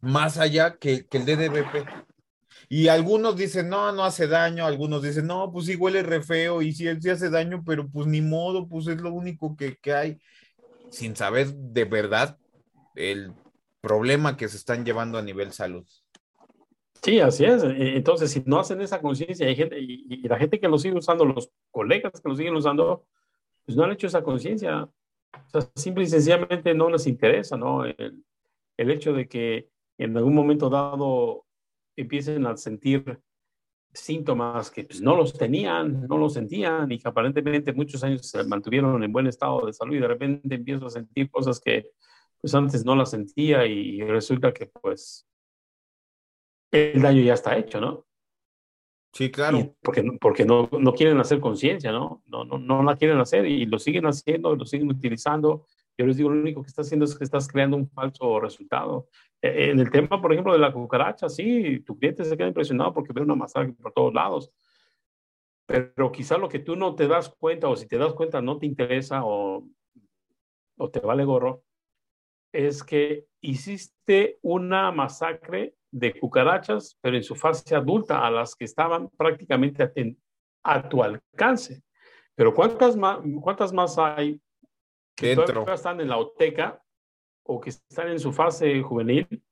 más 0.00 0.36
allá 0.36 0.76
que, 0.76 1.06
que 1.06 1.16
el 1.16 1.24
DDBP. 1.24 1.88
Y 2.68 2.88
algunos 2.88 3.36
dicen, 3.36 3.70
no, 3.70 3.90
no 3.92 4.04
hace 4.04 4.26
daño, 4.26 4.66
algunos 4.66 5.02
dicen, 5.02 5.26
no, 5.26 5.50
pues 5.50 5.64
sí 5.64 5.76
huele 5.76 6.02
re 6.02 6.22
feo 6.22 6.60
y 6.60 6.72
sí, 6.72 6.86
sí 7.00 7.08
hace 7.08 7.30
daño, 7.30 7.62
pero 7.64 7.88
pues 7.88 8.06
ni 8.06 8.20
modo, 8.20 8.68
pues 8.68 8.86
es 8.88 9.00
lo 9.00 9.12
único 9.14 9.56
que, 9.56 9.76
que 9.76 9.94
hay, 9.94 10.18
sin 10.90 11.16
saber 11.16 11.54
de 11.54 11.84
verdad 11.86 12.36
el 12.94 13.32
problema 13.80 14.36
que 14.36 14.48
se 14.48 14.58
están 14.58 14.84
llevando 14.84 15.16
a 15.16 15.22
nivel 15.22 15.52
salud. 15.52 15.86
Sí, 17.02 17.20
así 17.20 17.44
es. 17.44 17.62
E, 17.62 17.96
entonces, 17.96 18.30
si 18.30 18.42
no 18.44 18.58
hacen 18.58 18.82
esa 18.82 19.00
conciencia, 19.00 19.52
gente, 19.54 19.78
y, 19.80 20.28
la 20.28 20.36
gente 20.36 20.60
que 20.60 20.68
lo 20.68 20.78
sigue 20.78 20.98
usando, 20.98 21.24
los 21.24 21.50
colegas 21.70 22.20
que 22.20 22.28
lo 22.28 22.36
siguen 22.36 22.56
usando, 22.56 23.06
pues 23.68 23.76
no 23.76 23.84
han 23.84 23.92
hecho 23.92 24.06
esa 24.06 24.22
conciencia. 24.22 24.84
O 24.84 25.50
sea, 25.50 25.70
simple 25.76 26.04
y 26.04 26.06
sencillamente 26.06 26.72
no 26.72 26.88
les 26.88 27.06
interesa, 27.06 27.54
¿no? 27.58 27.84
El, 27.84 28.24
el 28.78 28.90
hecho 28.90 29.12
de 29.12 29.28
que 29.28 29.68
en 29.98 30.16
algún 30.16 30.34
momento 30.34 30.70
dado 30.70 31.44
empiecen 31.94 32.46
a 32.46 32.56
sentir 32.56 33.20
síntomas 33.92 34.70
que 34.70 34.84
pues, 34.84 35.02
no 35.02 35.14
los 35.14 35.36
tenían, 35.36 36.06
no 36.06 36.16
los 36.16 36.32
sentían 36.32 36.90
y 36.90 36.98
que 36.98 37.08
aparentemente 37.08 37.74
muchos 37.74 38.02
años 38.02 38.26
se 38.26 38.42
mantuvieron 38.44 39.04
en 39.04 39.12
buen 39.12 39.26
estado 39.26 39.66
de 39.66 39.74
salud 39.74 39.96
y 39.96 40.00
de 40.00 40.08
repente 40.08 40.54
empiezo 40.54 40.86
a 40.86 40.90
sentir 40.90 41.30
cosas 41.30 41.60
que 41.60 41.90
pues 42.40 42.54
antes 42.54 42.86
no 42.86 42.96
las 42.96 43.10
sentía 43.10 43.66
y 43.66 44.00
resulta 44.00 44.54
que 44.54 44.64
pues 44.64 45.28
el 46.70 47.02
daño 47.02 47.20
ya 47.20 47.34
está 47.34 47.58
hecho, 47.58 47.82
¿no? 47.82 48.07
Sí, 49.12 49.30
claro. 49.30 49.74
porque 49.82 50.04
porque 50.20 50.44
no, 50.44 50.68
no 50.78 50.92
quieren 50.92 51.18
hacer 51.18 51.40
conciencia, 51.40 51.90
¿no? 51.92 52.22
No, 52.26 52.44
¿no? 52.44 52.58
no 52.58 52.82
la 52.82 52.96
quieren 52.96 53.18
hacer 53.18 53.46
y 53.46 53.66
lo 53.66 53.78
siguen 53.78 54.06
haciendo, 54.06 54.54
lo 54.54 54.66
siguen 54.66 54.90
utilizando. 54.90 55.64
Yo 55.96 56.06
les 56.06 56.16
digo, 56.16 56.30
lo 56.30 56.40
único 56.40 56.62
que 56.62 56.68
estás 56.68 56.86
haciendo 56.86 57.04
es 57.04 57.16
que 57.16 57.24
estás 57.24 57.48
creando 57.48 57.76
un 57.76 57.88
falso 57.88 58.38
resultado. 58.38 59.08
E, 59.42 59.70
en 59.70 59.80
el 59.80 59.90
tema, 59.90 60.20
por 60.20 60.32
ejemplo, 60.32 60.52
de 60.52 60.58
la 60.58 60.72
cucaracha, 60.72 61.28
sí, 61.28 61.80
tu 61.80 61.98
cliente 61.98 62.24
se 62.24 62.36
queda 62.36 62.48
impresionado 62.48 62.92
porque 62.92 63.12
ve 63.12 63.22
una 63.22 63.34
masacre 63.34 63.72
por 63.72 63.92
todos 63.92 64.14
lados. 64.14 64.52
Pero 65.66 66.12
quizá 66.12 66.38
lo 66.38 66.48
que 66.48 66.60
tú 66.60 66.76
no 66.76 66.94
te 66.94 67.08
das 67.08 67.28
cuenta, 67.28 67.68
o 67.68 67.76
si 67.76 67.86
te 67.88 67.98
das 67.98 68.14
cuenta 68.14 68.40
no 68.40 68.58
te 68.58 68.66
interesa 68.66 69.24
o, 69.24 69.66
o 70.78 70.90
te 70.90 71.00
vale 71.00 71.24
gorro, 71.24 71.64
es 72.52 72.82
que 72.82 73.26
hiciste 73.40 74.38
una 74.42 74.92
masacre 74.92 75.74
de 75.90 76.18
cucarachas, 76.18 76.96
pero 77.00 77.16
en 77.16 77.22
su 77.22 77.34
fase 77.34 77.74
adulta, 77.74 78.24
a 78.24 78.30
las 78.30 78.54
que 78.54 78.64
estaban 78.64 79.08
prácticamente 79.10 79.90
a, 80.62 80.88
tu 80.88 81.02
alcance. 81.02 81.82
Pero 82.34 82.54
¿cuántas 82.54 82.96
más, 82.96 83.18
cuántas 83.40 83.72
más 83.72 83.98
hay 83.98 84.40
que 85.16 85.34
todavía 85.34 85.74
están 85.74 86.00
en 86.00 86.08
la 86.08 86.18
oteca 86.18 86.82
o 87.44 87.60
que 87.60 87.70
están 87.70 88.08
en 88.08 88.20
su 88.20 88.32
fase 88.32 88.82
juvenil 88.82 89.42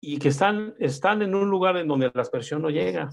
y 0.00 0.18
que 0.18 0.28
están, 0.28 0.74
están 0.78 1.22
en 1.22 1.34
un 1.34 1.50
lugar 1.50 1.76
en 1.76 1.88
donde 1.88 2.10
la 2.14 2.22
aspersión 2.22 2.62
no 2.62 2.70
llega? 2.70 3.10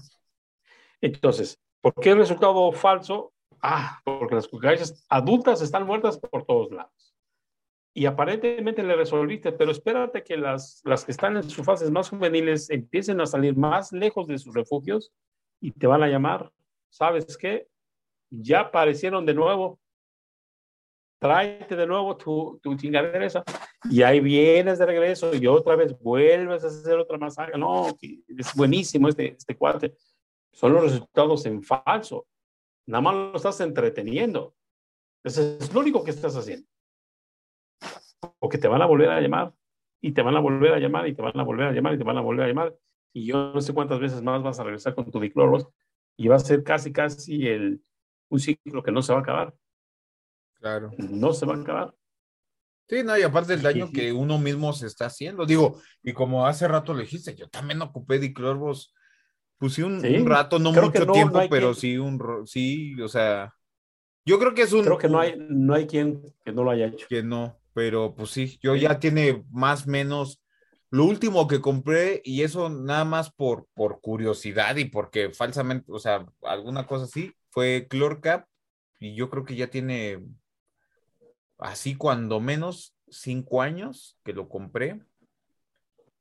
Entonces, 1.00 1.60
¿por 1.80 1.94
qué 1.94 2.10
el 2.10 2.18
resultado 2.18 2.72
falso? 2.72 3.32
Ah, 3.62 4.00
porque 4.04 4.36
las 4.36 4.48
cucarachas 4.48 5.04
adultas 5.08 5.60
están 5.60 5.84
muertas 5.84 6.18
por 6.18 6.44
todos 6.44 6.70
lados 6.70 7.09
y 7.92 8.06
aparentemente 8.06 8.82
le 8.82 8.94
resolviste, 8.94 9.52
pero 9.52 9.72
espérate 9.72 10.22
que 10.22 10.36
las, 10.36 10.80
las 10.84 11.04
que 11.04 11.10
están 11.10 11.36
en 11.36 11.42
sus 11.42 11.64
fases 11.64 11.90
más 11.90 12.08
juveniles 12.08 12.70
empiecen 12.70 13.20
a 13.20 13.26
salir 13.26 13.56
más 13.56 13.92
lejos 13.92 14.28
de 14.28 14.38
sus 14.38 14.54
refugios 14.54 15.12
y 15.60 15.72
te 15.72 15.86
van 15.86 16.02
a 16.02 16.08
llamar, 16.08 16.52
¿sabes 16.88 17.36
qué? 17.36 17.66
Ya 18.30 18.60
aparecieron 18.60 19.26
de 19.26 19.34
nuevo. 19.34 19.80
Tráete 21.18 21.76
de 21.76 21.86
nuevo 21.86 22.16
tu, 22.16 22.60
tu 22.62 22.76
chingadera 22.76 23.26
esa. 23.26 23.42
Y 23.90 24.02
ahí 24.02 24.20
vienes 24.20 24.78
de 24.78 24.86
regreso 24.86 25.34
y 25.34 25.46
otra 25.46 25.74
vez 25.74 25.98
vuelves 25.98 26.64
a 26.64 26.68
hacer 26.68 26.96
otra 26.96 27.18
masacre. 27.18 27.58
No, 27.58 27.88
es 28.00 28.54
buenísimo 28.54 29.08
este, 29.08 29.34
este 29.36 29.56
cuate. 29.56 29.96
Son 30.52 30.72
los 30.72 30.84
resultados 30.84 31.44
en 31.44 31.62
falso. 31.62 32.26
Nada 32.86 33.02
más 33.02 33.14
lo 33.14 33.36
estás 33.36 33.60
entreteniendo. 33.60 34.54
Eso 35.22 35.42
es 35.42 35.74
lo 35.74 35.80
único 35.80 36.02
que 36.02 36.12
estás 36.12 36.36
haciendo 36.36 36.66
o 38.38 38.48
que 38.48 38.58
te 38.58 38.68
van 38.68 38.82
a 38.82 38.86
volver 38.86 39.10
a 39.10 39.20
llamar 39.20 39.52
y 40.00 40.12
te 40.12 40.22
van 40.22 40.36
a 40.36 40.40
volver 40.40 40.74
a 40.74 40.78
llamar 40.78 41.08
y 41.08 41.14
te 41.14 41.22
van 41.22 41.38
a 41.38 41.42
volver 41.42 41.66
a 41.68 41.72
llamar 41.72 41.94
y 41.94 41.98
te 41.98 42.04
van 42.04 42.16
a 42.16 42.20
volver 42.20 42.44
a 42.44 42.48
llamar 42.48 42.76
y 43.12 43.26
yo 43.26 43.52
no 43.52 43.60
sé 43.60 43.74
cuántas 43.74 44.00
veces 44.00 44.22
más 44.22 44.42
vas 44.42 44.60
a 44.60 44.64
regresar 44.64 44.94
con 44.94 45.10
tu 45.10 45.20
dicloros 45.20 45.68
y 46.16 46.28
va 46.28 46.36
a 46.36 46.40
ser 46.40 46.62
casi 46.62 46.92
casi 46.92 47.46
el 47.46 47.82
un 48.28 48.38
ciclo 48.38 48.82
que 48.82 48.92
no 48.92 49.02
se 49.02 49.12
va 49.12 49.18
a 49.18 49.22
acabar. 49.22 49.54
Claro. 50.54 50.90
No 50.98 51.32
se 51.32 51.46
va 51.46 51.54
a 51.54 51.60
acabar. 51.60 51.94
Sí, 52.88 53.02
no, 53.04 53.16
y 53.16 53.22
aparte 53.22 53.54
el 53.54 53.62
daño 53.62 53.90
que 53.92 54.12
uno 54.12 54.38
mismo 54.38 54.72
se 54.72 54.86
está 54.86 55.06
haciendo. 55.06 55.46
Digo, 55.46 55.80
y 56.02 56.12
como 56.12 56.46
hace 56.46 56.66
rato 56.66 56.92
le 56.92 57.02
dijiste, 57.02 57.34
yo 57.34 57.48
también 57.48 57.80
ocupé 57.82 58.18
diclorbos, 58.18 58.92
pues 59.58 59.74
sí, 59.74 59.82
un, 59.82 60.02
rato, 60.26 60.58
no 60.58 60.72
mucho 60.72 61.06
tiempo, 61.06 61.40
pero 61.48 61.72
sí, 61.72 61.98
un, 61.98 62.46
sí, 62.46 63.00
o 63.00 63.08
sea, 63.08 63.54
yo 64.24 64.38
creo 64.38 64.54
que 64.54 64.62
es 64.62 64.72
un... 64.72 64.84
Creo 64.84 64.98
que 64.98 65.08
no 65.08 65.20
hay, 65.20 65.34
no 65.38 65.74
hay 65.74 65.86
quien 65.86 66.34
que 66.44 66.52
no 66.52 66.64
lo 66.64 66.70
haya 66.72 66.86
hecho. 66.86 67.06
Que 67.08 67.22
no, 67.22 67.59
pero 67.72 68.14
pues 68.14 68.30
sí, 68.30 68.58
yo 68.62 68.76
ya 68.76 68.98
tiene 68.98 69.44
más 69.50 69.86
o 69.86 69.90
menos 69.90 70.42
lo 70.90 71.04
último 71.04 71.46
que 71.46 71.60
compré 71.60 72.20
y 72.24 72.42
eso 72.42 72.68
nada 72.68 73.04
más 73.04 73.30
por, 73.30 73.68
por 73.74 74.00
curiosidad 74.00 74.76
y 74.76 74.86
porque 74.86 75.30
falsamente, 75.30 75.90
o 75.92 75.98
sea, 75.98 76.26
alguna 76.42 76.86
cosa 76.86 77.04
así, 77.04 77.32
fue 77.50 77.86
Clorcap 77.88 78.46
y 78.98 79.14
yo 79.14 79.30
creo 79.30 79.44
que 79.44 79.56
ya 79.56 79.68
tiene 79.68 80.20
así 81.58 81.94
cuando 81.94 82.40
menos 82.40 82.96
cinco 83.08 83.62
años 83.62 84.18
que 84.24 84.32
lo 84.32 84.48
compré. 84.48 85.00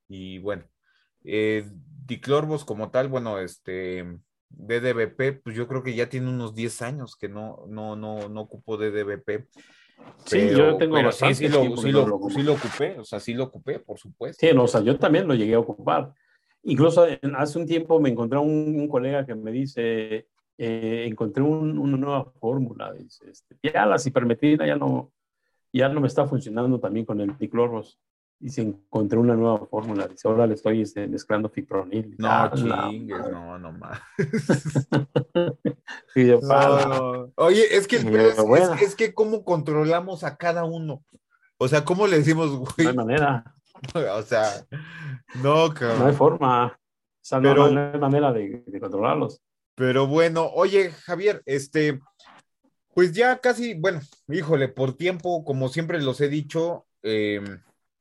Y 0.07 0.39
bueno, 0.39 0.65
eh, 1.23 1.69
Diclorbos 2.05 2.65
como 2.65 2.91
tal, 2.91 3.07
bueno, 3.07 3.39
este 3.39 4.19
DDBP, 4.49 5.41
pues 5.43 5.55
yo 5.55 5.67
creo 5.67 5.83
que 5.83 5.95
ya 5.95 6.09
tiene 6.09 6.29
unos 6.29 6.55
10 6.55 6.81
años 6.81 7.15
que 7.15 7.29
no, 7.29 7.65
no, 7.67 7.95
no, 7.95 8.29
no 8.29 8.41
ocupo 8.41 8.77
DDBP. 8.77 9.47
Sí, 10.25 10.49
yo 10.49 10.77
tengo 10.77 10.95
pero 10.95 11.11
sí, 11.11 11.33
sí, 11.33 11.47
lo, 11.47 11.63
sí, 11.77 11.91
lo, 11.91 12.19
sí, 12.29 12.43
lo, 12.43 12.53
ocupé, 12.53 12.99
o 12.99 13.03
sea, 13.03 13.19
sí 13.19 13.33
lo 13.33 13.45
ocupé, 13.45 13.79
por 13.79 13.97
supuesto. 13.97 14.45
Sí, 14.45 14.53
no, 14.53 14.63
o 14.63 14.67
sea, 14.67 14.81
yo 14.81 14.97
también 14.97 15.27
lo 15.27 15.33
llegué 15.33 15.55
a 15.55 15.59
ocupar. 15.59 16.13
Incluso 16.63 17.07
hace 17.35 17.59
un 17.59 17.65
tiempo 17.65 17.99
me 17.99 18.09
encontré 18.09 18.37
un, 18.37 18.75
un 18.79 18.87
colega 18.87 19.25
que 19.25 19.33
me 19.33 19.51
dice, 19.51 20.27
eh, 20.57 21.05
encontré 21.07 21.41
una 21.41 21.97
nueva 21.97 22.25
fórmula, 22.39 22.93
dice, 22.93 23.29
este, 23.29 23.55
ya 23.63 23.85
la 23.85 23.97
cipermetrina 23.97 24.67
ya 24.67 24.75
no, 24.75 25.11
ya 25.71 25.89
no 25.89 26.01
me 26.01 26.07
está 26.07 26.27
funcionando 26.27 26.79
también 26.79 27.05
con 27.05 27.21
el 27.21 27.37
diclorros 27.37 27.97
y 28.39 28.49
se 28.49 28.61
encontró 28.61 29.19
una 29.19 29.35
nueva 29.35 29.65
fórmula. 29.67 30.07
Dice, 30.07 30.27
ahora 30.27 30.47
le 30.47 30.53
estoy 30.53 30.81
este, 30.81 31.07
mezclando 31.07 31.49
fipronil. 31.49 32.15
No, 32.17 32.29
ah, 32.29 32.51
chingues, 32.53 33.29
no, 33.31 33.59
no 33.59 33.73
más. 33.73 33.99
Oye, 37.35 37.75
es 37.75 37.87
que, 37.87 37.97
es, 38.81 38.95
que 38.95 39.13
cómo 39.13 39.43
controlamos 39.43 40.23
a 40.23 40.37
cada 40.37 40.63
uno. 40.63 41.03
O 41.57 41.67
sea, 41.67 41.83
¿cómo 41.83 42.07
le 42.07 42.19
decimos, 42.19 42.55
güey? 42.55 42.69
No 42.77 42.89
hay 42.89 42.95
manera. 42.95 43.55
o 43.93 44.21
sea, 44.21 44.65
no, 45.43 45.73
cabrón. 45.73 45.99
No 45.99 46.07
hay 46.07 46.13
forma. 46.13 46.67
O 46.67 46.71
sea, 47.21 47.41
no, 47.41 47.65
hay 47.65 47.99
manera 47.99 48.31
de, 48.31 48.63
de 48.65 48.79
controlarlos. 48.79 49.41
Pero 49.75 50.07
bueno, 50.07 50.49
oye, 50.53 50.91
Javier, 50.91 51.41
este, 51.45 51.99
pues 52.93 53.11
ya 53.11 53.39
casi, 53.39 53.75
bueno, 53.75 53.99
híjole, 54.27 54.69
por 54.69 54.93
tiempo, 54.93 55.43
como 55.43 55.69
siempre 55.69 56.01
los 56.01 56.19
he 56.21 56.27
dicho, 56.27 56.85
eh, 57.03 57.41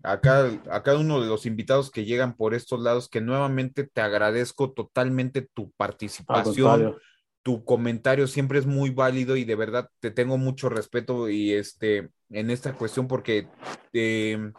a 0.09 0.21
cada, 0.21 0.97
uno 0.97 1.21
de 1.21 1.27
los 1.27 1.45
invitados 1.45 1.91
que 1.91 2.07
llegan 2.07 2.35
por 2.35 2.55
estos 2.55 2.81
lados, 2.81 3.09
que 3.11 3.21
nuevamente 3.21 3.85
te 3.85 4.01
agradezco 4.01 4.73
totalmente 4.73 5.43
tu 5.43 5.71
participación, 5.73 6.97
tu 7.43 7.65
comentario 7.65 8.27
siempre 8.27 8.59
es 8.59 8.67
muy 8.67 8.91
válido 8.91 9.37
y 9.37 9.45
de 9.45 9.55
verdad 9.55 9.91
te 10.01 10.11
tengo 10.11 10.39
mucho 10.39 10.71
respeto 10.71 11.29
y 11.29 11.53
este 11.53 12.09
en 12.31 12.51
esta 12.51 12.73
cuestión 12.75 13.07
porque 13.07 13.49
em, 13.93 14.53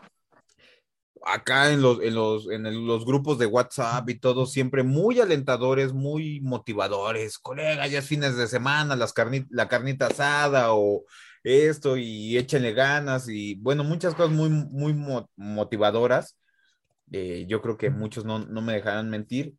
acá 1.25 1.71
en 1.71 1.81
los, 1.81 2.01
en 2.01 2.13
los, 2.15 2.49
en 2.49 2.87
los 2.87 3.05
grupos 3.05 3.37
de 3.39 3.45
WhatsApp 3.47 4.07
y 4.09 4.19
todo, 4.19 4.45
siempre 4.45 4.83
muy 4.83 5.19
alentadores, 5.19 5.93
muy 5.93 6.41
motivadores, 6.41 7.39
colega, 7.39 7.87
ya 7.87 7.99
es 7.99 8.07
fines 8.07 8.37
de 8.37 8.47
semana, 8.47 8.95
las 8.95 9.13
la 9.49 9.67
carnita 9.67 10.07
asada 10.07 10.73
o 10.73 11.03
esto 11.43 11.97
y 11.97 12.37
échenle 12.37 12.73
ganas 12.73 13.27
y 13.29 13.55
bueno, 13.55 13.83
muchas 13.83 14.15
cosas 14.15 14.31
muy, 14.31 14.49
muy 14.49 14.93
motivadoras. 15.35 16.37
Eh, 17.11 17.45
yo 17.47 17.61
creo 17.61 17.77
que 17.77 17.89
muchos 17.89 18.25
no, 18.25 18.39
no, 18.39 18.61
me 18.61 18.73
dejarán 18.73 19.09
mentir, 19.09 19.55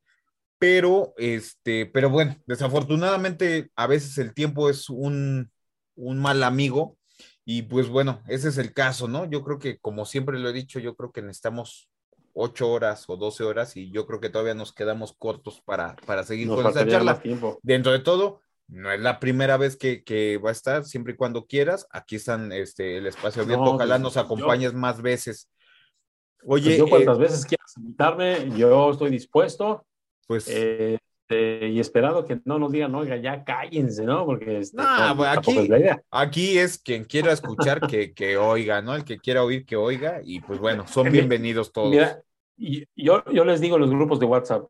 pero 0.59 1.15
este, 1.17 1.87
pero 1.87 2.11
bueno, 2.11 2.37
desafortunadamente 2.47 3.71
a 3.75 3.87
veces 3.87 4.19
el 4.19 4.35
tiempo 4.35 4.71
es 4.71 4.89
un, 4.89 5.51
un 5.97 6.19
mal 6.19 6.43
amigo 6.45 6.97
y 7.45 7.63
pues 7.63 7.89
bueno, 7.89 8.23
ese 8.29 8.49
es 8.49 8.59
el 8.59 8.73
caso, 8.73 9.09
¿no? 9.09 9.29
Yo 9.29 9.43
creo 9.43 9.59
que 9.59 9.79
como 9.79 10.05
siempre 10.05 10.39
lo 10.39 10.49
he 10.49 10.53
dicho, 10.53 10.79
yo 10.79 10.95
creo 10.95 11.11
que 11.11 11.23
necesitamos 11.23 11.89
ocho 12.33 12.71
horas 12.71 13.05
o 13.09 13.17
doce 13.17 13.45
horas 13.45 13.77
y 13.77 13.91
yo 13.91 14.07
creo 14.07 14.21
que 14.21 14.31
todavía 14.31 14.55
nos 14.55 14.73
quedamos 14.73 15.13
cortos 15.13 15.61
para, 15.65 15.97
para 16.07 16.25
seguir 16.25 16.49
con 16.49 16.67
esta 16.67 16.87
charla. 16.87 17.21
Dentro 17.63 17.93
de 17.93 17.99
todo, 17.99 18.41
no 18.71 18.91
es 18.91 19.01
la 19.01 19.21
primera 19.21 19.57
vez 19.57 19.77
que, 19.77 20.41
va 20.45 20.51
a 20.51 20.53
estar, 20.53 20.85
siempre 20.85 21.15
y 21.15 21.17
cuando 21.17 21.47
quieras. 21.47 21.87
Aquí 21.91 22.17
están 22.17 22.53
este, 22.53 22.99
el 22.99 23.07
espacio 23.07 23.43
abierto. 23.43 23.65
Ojalá 23.65 23.97
pues, 23.97 24.03
nos 24.03 24.17
acompañes 24.17 24.73
más 24.75 25.03
veces. 25.03 25.51
Oye, 26.45 26.65
pues 26.65 26.79
yo 26.79 26.89
cuantas 26.89 27.19
eh, 27.19 27.21
veces 27.21 27.45
quieras 27.45 27.77
invitarme, 27.77 28.51
yo 28.57 28.91
estoy 28.91 29.11
dispuesto. 29.11 29.85
Pues 30.27 30.49
eh, 30.49 30.99
este, 31.31 31.69
y 31.69 31.79
esperado 31.79 32.27
que 32.27 32.41
no 32.45 32.59
nos 32.59 32.73
digan, 32.73 32.93
oiga, 32.95 33.17
ya 33.17 33.45
cállense, 33.45 34.05
¿no? 34.05 34.27
Porque 34.27 34.59
este, 34.59 34.77
no, 34.77 35.23
aquí, 35.25 35.59
es 35.59 35.69
la 35.69 35.79
idea. 35.79 36.03
aquí 36.11 36.59
es 36.59 36.77
quien 36.79 37.05
quiera 37.05 37.31
escuchar 37.31 37.81
que, 37.87 38.13
que 38.13 38.37
oiga, 38.37 38.83
¿no? 38.83 38.97
El 38.97 39.05
que 39.05 39.19
quiera 39.19 39.45
oír 39.45 39.65
que 39.65 39.77
oiga, 39.77 40.21
y 40.25 40.41
pues 40.41 40.59
bueno, 40.59 40.89
son 40.89 41.13
bienvenidos 41.13 41.73
todos. 41.73 41.91
Mira, 41.91 42.21
yo, 42.97 43.25
yo 43.33 43.45
les 43.45 43.61
digo 43.61 43.79
los 43.79 43.91
grupos 43.91 44.19
de 44.19 44.27
WhatsApp, 44.27 44.69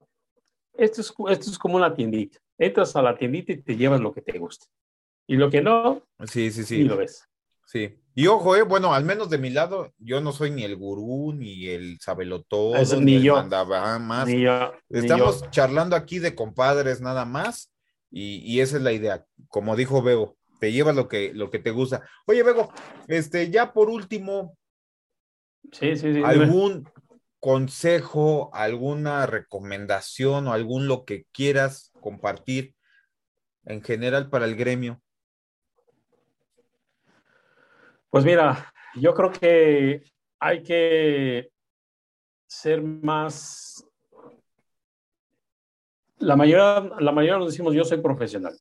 esto 0.80 1.00
es, 1.00 1.14
esto 1.30 1.50
es 1.50 1.58
como 1.58 1.76
una 1.76 1.94
tiendita. 1.94 2.38
Entras 2.58 2.96
a 2.96 3.02
la 3.02 3.16
tiendita 3.16 3.52
y 3.52 3.62
te 3.62 3.76
llevas 3.76 4.00
lo 4.00 4.12
que 4.12 4.22
te 4.22 4.38
guste. 4.38 4.66
Y 5.26 5.36
lo 5.36 5.50
que 5.50 5.62
no, 5.62 6.02
sí, 6.24 6.50
sí, 6.50 6.64
sí. 6.64 6.76
Y 6.78 6.84
lo 6.84 6.96
ves. 6.96 7.28
Sí. 7.66 8.00
Y 8.14 8.26
ojo, 8.26 8.56
eh, 8.56 8.62
bueno, 8.62 8.92
al 8.92 9.04
menos 9.04 9.30
de 9.30 9.38
mi 9.38 9.50
lado, 9.50 9.92
yo 9.98 10.20
no 10.20 10.32
soy 10.32 10.50
ni 10.50 10.64
el 10.64 10.74
gurú, 10.76 11.32
ni 11.32 11.68
el 11.68 12.00
sabelotón, 12.00 12.74
ni, 13.04 13.16
ni 13.16 13.22
yo. 13.22 13.42
más. 14.00 14.26
Ni 14.26 14.40
yo, 14.40 14.72
Estamos 14.88 15.48
charlando 15.50 15.94
aquí 15.94 16.18
de 16.18 16.34
compadres 16.34 17.00
nada 17.00 17.24
más, 17.24 17.72
y, 18.10 18.38
y, 18.38 18.60
esa 18.60 18.78
es 18.78 18.82
la 18.82 18.92
idea. 18.92 19.24
Como 19.48 19.76
dijo 19.76 20.02
Bego, 20.02 20.36
te 20.58 20.72
llevas 20.72 20.96
lo 20.96 21.06
que, 21.06 21.32
lo 21.32 21.48
que 21.48 21.60
te 21.60 21.70
gusta. 21.70 22.02
Oye, 22.26 22.42
Bego, 22.42 22.72
este, 23.06 23.50
ya 23.50 23.72
por 23.72 23.88
último, 23.88 24.58
sí, 25.70 25.94
sí, 25.96 26.12
sí, 26.14 26.22
algún 26.24 26.88
consejo, 27.40 28.50
alguna 28.52 29.26
recomendación 29.26 30.46
o 30.46 30.52
algún 30.52 30.86
lo 30.86 31.04
que 31.04 31.24
quieras 31.32 31.92
compartir 32.00 32.74
en 33.64 33.82
general 33.82 34.30
para 34.30 34.44
el 34.44 34.56
gremio. 34.56 35.02
Pues 38.10 38.24
mira, 38.24 38.72
yo 38.94 39.14
creo 39.14 39.32
que 39.32 40.02
hay 40.38 40.62
que 40.62 41.50
ser 42.46 42.82
más... 42.82 43.86
La 46.18 46.36
mayoría, 46.36 46.80
la 46.98 47.12
mayoría 47.12 47.38
nos 47.38 47.48
decimos 47.48 47.74
yo 47.74 47.82
soy 47.82 48.02
profesional, 48.02 48.54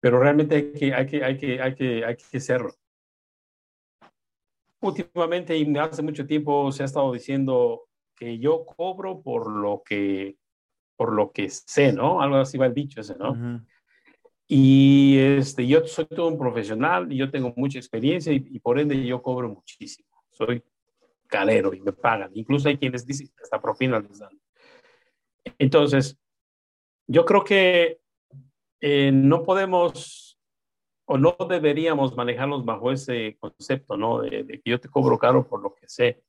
pero 0.00 0.18
realmente 0.18 0.56
hay 0.56 0.72
que, 0.72 0.92
hay 0.92 1.06
que, 1.06 1.24
hay 1.24 1.38
que, 1.38 1.62
hay 1.62 1.74
que, 1.76 2.04
hay 2.04 2.16
que 2.16 2.40
serlo. 2.40 2.74
Últimamente 4.86 5.56
y 5.56 5.76
hace 5.78 6.02
mucho 6.02 6.26
tiempo 6.26 6.70
se 6.72 6.82
ha 6.82 6.86
estado 6.86 7.12
diciendo 7.12 7.88
que 8.14 8.38
yo 8.38 8.64
cobro 8.64 9.20
por 9.20 9.50
lo 9.50 9.82
que, 9.84 10.36
por 10.96 11.12
lo 11.12 11.32
que 11.32 11.50
sé, 11.50 11.92
¿no? 11.92 12.20
Algo 12.20 12.36
así 12.36 12.56
va 12.56 12.66
el 12.66 12.74
dicho 12.74 13.00
ese, 13.00 13.16
¿no? 13.16 13.64
Y 14.48 15.18
este, 15.18 15.66
yo 15.66 15.84
soy 15.86 16.06
todo 16.06 16.28
un 16.28 16.38
profesional 16.38 17.12
y 17.12 17.16
yo 17.16 17.30
tengo 17.30 17.52
mucha 17.56 17.78
experiencia 17.78 18.32
y, 18.32 18.58
por 18.60 18.78
ende 18.78 19.04
yo 19.04 19.20
cobro 19.20 19.48
muchísimo. 19.48 20.08
Soy 20.30 20.62
calero 21.26 21.74
y 21.74 21.80
me 21.80 21.92
pagan. 21.92 22.30
Incluso 22.34 22.68
hay 22.68 22.78
quienes 22.78 23.04
dicen 23.04 23.26
que 23.28 23.42
hasta 23.42 23.60
propina 23.60 23.98
les 23.98 24.18
dan. 24.20 24.38
Entonces, 25.58 26.16
yo 27.08 27.24
creo 27.24 27.42
que 27.42 27.98
eh, 28.80 29.10
no 29.12 29.42
podemos 29.42 30.25
o 31.06 31.18
no 31.18 31.36
deberíamos 31.48 32.16
manejarlos 32.16 32.64
bajo 32.64 32.92
ese 32.92 33.36
concepto, 33.40 33.96
¿no? 33.96 34.20
De, 34.20 34.44
de, 34.44 34.60
que 34.60 34.70
yo 34.70 34.80
te 34.80 34.88
cobro 34.88 35.18
caro 35.18 35.46
por 35.48 35.62
lo 35.62 35.74
que 35.74 35.88
sé. 35.88 36.22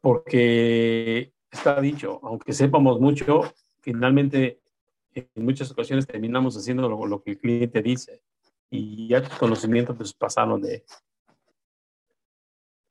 Porque 0.00 1.32
está 1.50 1.80
dicho, 1.80 2.20
aunque 2.22 2.52
sepamos 2.52 3.00
mucho, 3.00 3.42
finalmente 3.80 4.60
en 5.14 5.44
muchas 5.44 5.70
ocasiones 5.70 6.06
terminamos 6.06 6.56
haciendo 6.56 6.88
lo, 6.88 7.22
que 7.22 7.32
el 7.32 7.38
cliente 7.38 7.82
dice 7.82 8.22
y 8.70 9.08
ya 9.08 9.22
tus 9.22 9.38
conocimientos 9.38 9.96
pues 9.96 10.12
pasaron 10.12 10.60
de 10.60 10.84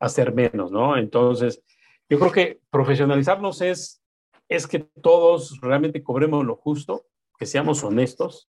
hacer 0.00 0.34
menos, 0.34 0.70
¿no? 0.70 0.96
Entonces, 0.96 1.62
yo 2.08 2.18
creo 2.18 2.32
que 2.32 2.60
profesionalizarnos 2.70 3.60
es, 3.62 4.02
es 4.48 4.66
que 4.66 4.80
todos 4.80 5.60
realmente 5.60 6.02
cobremos 6.02 6.44
lo 6.44 6.56
justo, 6.56 7.06
que 7.38 7.46
seamos 7.46 7.82
honestos, 7.84 8.48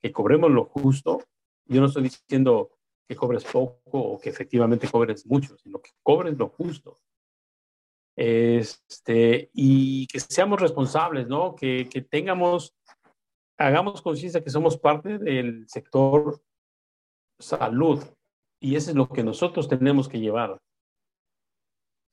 que 0.00 0.12
cobremos 0.12 0.50
lo 0.50 0.64
justo. 0.64 1.22
Yo 1.66 1.80
no 1.80 1.86
estoy 1.86 2.04
diciendo 2.04 2.70
que 3.08 3.16
cobres 3.16 3.44
poco 3.44 3.80
o 3.92 4.18
que 4.18 4.30
efectivamente 4.30 4.88
cobres 4.88 5.26
mucho, 5.26 5.56
sino 5.58 5.80
que 5.80 5.90
cobres 6.02 6.36
lo 6.36 6.48
justo. 6.48 7.00
Este, 8.16 9.50
y 9.54 10.06
que 10.06 10.20
seamos 10.20 10.60
responsables, 10.60 11.26
¿no? 11.28 11.54
Que, 11.54 11.88
que 11.88 12.02
tengamos 12.02 12.74
hagamos 13.60 14.00
conciencia 14.00 14.42
que 14.42 14.50
somos 14.50 14.78
parte 14.78 15.18
del 15.18 15.68
sector 15.68 16.42
salud 17.38 18.02
y 18.58 18.74
eso 18.74 18.90
es 18.90 18.96
lo 18.96 19.08
que 19.08 19.22
nosotros 19.22 19.68
tenemos 19.68 20.08
que 20.08 20.18
llevar. 20.18 20.60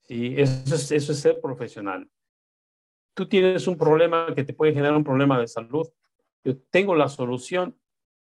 ¿Sí? 0.03 0.35
Eso, 0.37 0.75
es, 0.75 0.91
eso 0.91 1.11
es 1.11 1.19
ser 1.19 1.39
profesional. 1.41 2.09
Tú 3.13 3.27
tienes 3.27 3.67
un 3.67 3.77
problema 3.77 4.33
que 4.35 4.43
te 4.43 4.53
puede 4.53 4.73
generar 4.73 4.95
un 4.95 5.03
problema 5.03 5.39
de 5.39 5.47
salud. 5.47 5.87
Yo 6.47 6.57
tengo 6.71 6.95
la 6.95 7.09
solución 7.09 7.77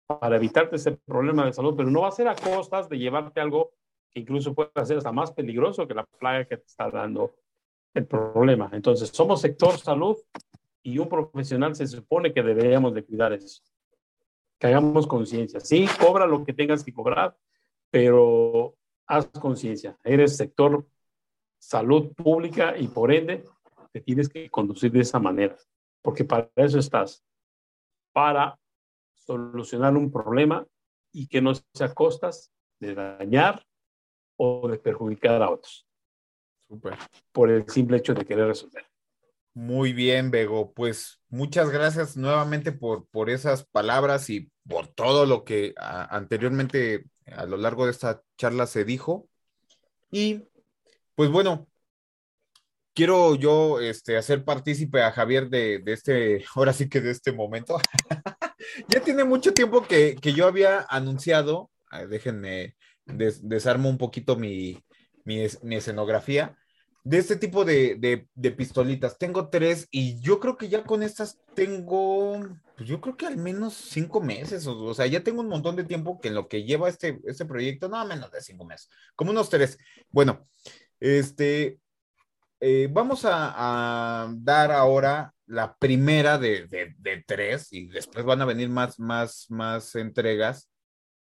para 0.06 0.36
evitarte 0.36 0.76
ese 0.76 0.92
problema 0.92 1.44
de 1.44 1.52
salud, 1.52 1.74
pero 1.76 1.90
no 1.90 2.00
va 2.00 2.08
a 2.08 2.12
ser 2.12 2.28
a 2.28 2.34
costas 2.34 2.88
de 2.88 2.96
llevarte 2.96 3.42
algo 3.42 3.74
que 4.10 4.20
incluso 4.20 4.54
puede 4.54 4.70
ser 4.86 4.96
hasta 4.96 5.12
más 5.12 5.32
peligroso 5.32 5.86
que 5.86 5.92
la 5.92 6.06
plaga 6.06 6.46
que 6.46 6.56
te 6.56 6.64
está 6.64 6.88
dando 6.90 7.34
el 7.92 8.06
problema. 8.06 8.70
Entonces, 8.72 9.10
somos 9.10 9.42
sector 9.42 9.76
salud 9.76 10.16
y 10.82 10.96
un 10.98 11.10
profesional 11.10 11.74
se 11.76 11.86
supone 11.86 12.32
que 12.32 12.42
deberíamos 12.42 12.94
de 12.94 13.04
cuidar 13.04 13.34
eso. 13.34 13.60
Que 14.58 14.68
hagamos 14.68 15.06
conciencia. 15.06 15.60
Sí, 15.60 15.86
cobra 16.00 16.26
lo 16.26 16.42
que 16.42 16.54
tengas 16.54 16.82
que 16.82 16.94
cobrar, 16.94 17.36
pero 17.90 18.78
haz 19.06 19.26
conciencia. 19.26 19.98
Eres 20.02 20.38
sector 20.38 20.86
salud 21.58 22.14
pública 22.14 22.78
y 22.78 22.88
por 22.88 23.12
ende 23.12 23.44
te 23.92 24.00
tienes 24.00 24.30
que 24.30 24.48
conducir 24.48 24.90
de 24.90 25.00
esa 25.00 25.18
manera, 25.18 25.58
porque 26.00 26.24
para 26.24 26.50
eso 26.56 26.78
estás, 26.78 27.22
para 28.16 28.58
solucionar 29.12 29.94
un 29.94 30.10
problema 30.10 30.66
y 31.12 31.26
que 31.26 31.42
no 31.42 31.52
sea 31.74 31.92
costas 31.92 32.50
de 32.80 32.94
dañar 32.94 33.62
o 34.38 34.66
de 34.68 34.78
perjudicar 34.78 35.42
a 35.42 35.50
otros. 35.50 35.86
Super. 36.66 36.96
Por 37.30 37.50
el 37.50 37.68
simple 37.68 37.98
hecho 37.98 38.14
de 38.14 38.24
querer 38.24 38.46
resolver. 38.46 38.86
Muy 39.52 39.92
bien, 39.92 40.30
Bego. 40.30 40.72
Pues 40.72 41.20
muchas 41.28 41.68
gracias 41.68 42.16
nuevamente 42.16 42.72
por, 42.72 43.06
por 43.08 43.28
esas 43.28 43.66
palabras 43.66 44.30
y 44.30 44.50
por 44.66 44.86
todo 44.86 45.26
lo 45.26 45.44
que 45.44 45.74
anteriormente 45.76 47.04
a 47.26 47.44
lo 47.44 47.58
largo 47.58 47.84
de 47.84 47.90
esta 47.90 48.22
charla 48.38 48.66
se 48.66 48.86
dijo. 48.86 49.28
Y 50.10 50.42
pues 51.14 51.30
bueno, 51.30 51.66
quiero 52.96 53.34
yo 53.34 53.78
este, 53.78 54.16
hacer 54.16 54.42
partícipe 54.44 55.02
a 55.02 55.12
Javier 55.12 55.50
de, 55.50 55.82
este, 55.86 56.44
ahora 56.56 56.72
sí 56.72 56.88
que 56.88 57.00
de 57.00 57.12
este 57.12 57.30
momento. 57.30 57.78
ya 58.88 59.00
tiene 59.00 59.22
mucho 59.22 59.52
tiempo 59.52 59.82
que, 59.82 60.16
yo 60.34 60.46
había 60.46 60.84
anunciado, 60.88 61.70
déjenme 62.08 62.74
desarmo 63.04 63.88
un 63.88 63.98
poquito 63.98 64.34
mi, 64.36 64.82
mi, 65.24 65.46
mi 65.62 65.76
escenografía 65.76 66.56
de 67.04 67.18
este 67.18 67.36
tipo 67.36 67.64
de, 67.64 68.26
pistolitas. 68.56 69.16
Tengo 69.18 69.48
tres 69.48 69.86
y 69.92 70.18
yo 70.20 70.40
creo 70.40 70.56
que 70.56 70.68
ya 70.68 70.82
con 70.82 71.04
estas 71.04 71.38
tengo, 71.54 72.40
pues 72.76 72.88
yo 72.88 73.00
creo 73.00 73.16
que 73.16 73.26
al 73.26 73.36
menos 73.36 73.74
cinco 73.74 74.20
meses. 74.20 74.66
O, 74.66 74.92
sea, 74.92 75.06
ya 75.06 75.22
tengo 75.22 75.42
un 75.42 75.48
montón 75.48 75.76
de 75.76 75.84
tiempo 75.84 76.18
que 76.18 76.28
en 76.28 76.34
lo 76.34 76.48
que 76.48 76.64
lleva 76.64 76.88
este, 76.88 77.20
este 77.24 77.44
proyecto, 77.44 77.88
no 77.88 78.04
menos 78.06 78.32
de 78.32 78.40
cinco 78.40 78.64
meses, 78.64 78.88
como 79.14 79.30
unos 79.30 79.50
tres. 79.50 79.78
Bueno, 80.10 80.48
este, 80.98 81.78
eh, 82.60 82.88
vamos 82.90 83.22
a, 83.24 84.28
dar 84.38 84.72
ahora 84.72 85.32
la 85.46 85.76
primera 85.76 86.38
de, 86.38 86.66
de, 86.66 87.24
tres 87.26 87.72
y 87.72 87.86
después 87.88 88.24
van 88.24 88.42
a 88.42 88.46
venir 88.46 88.68
más, 88.68 88.98
más, 88.98 89.46
más 89.48 89.94
entregas. 89.94 90.68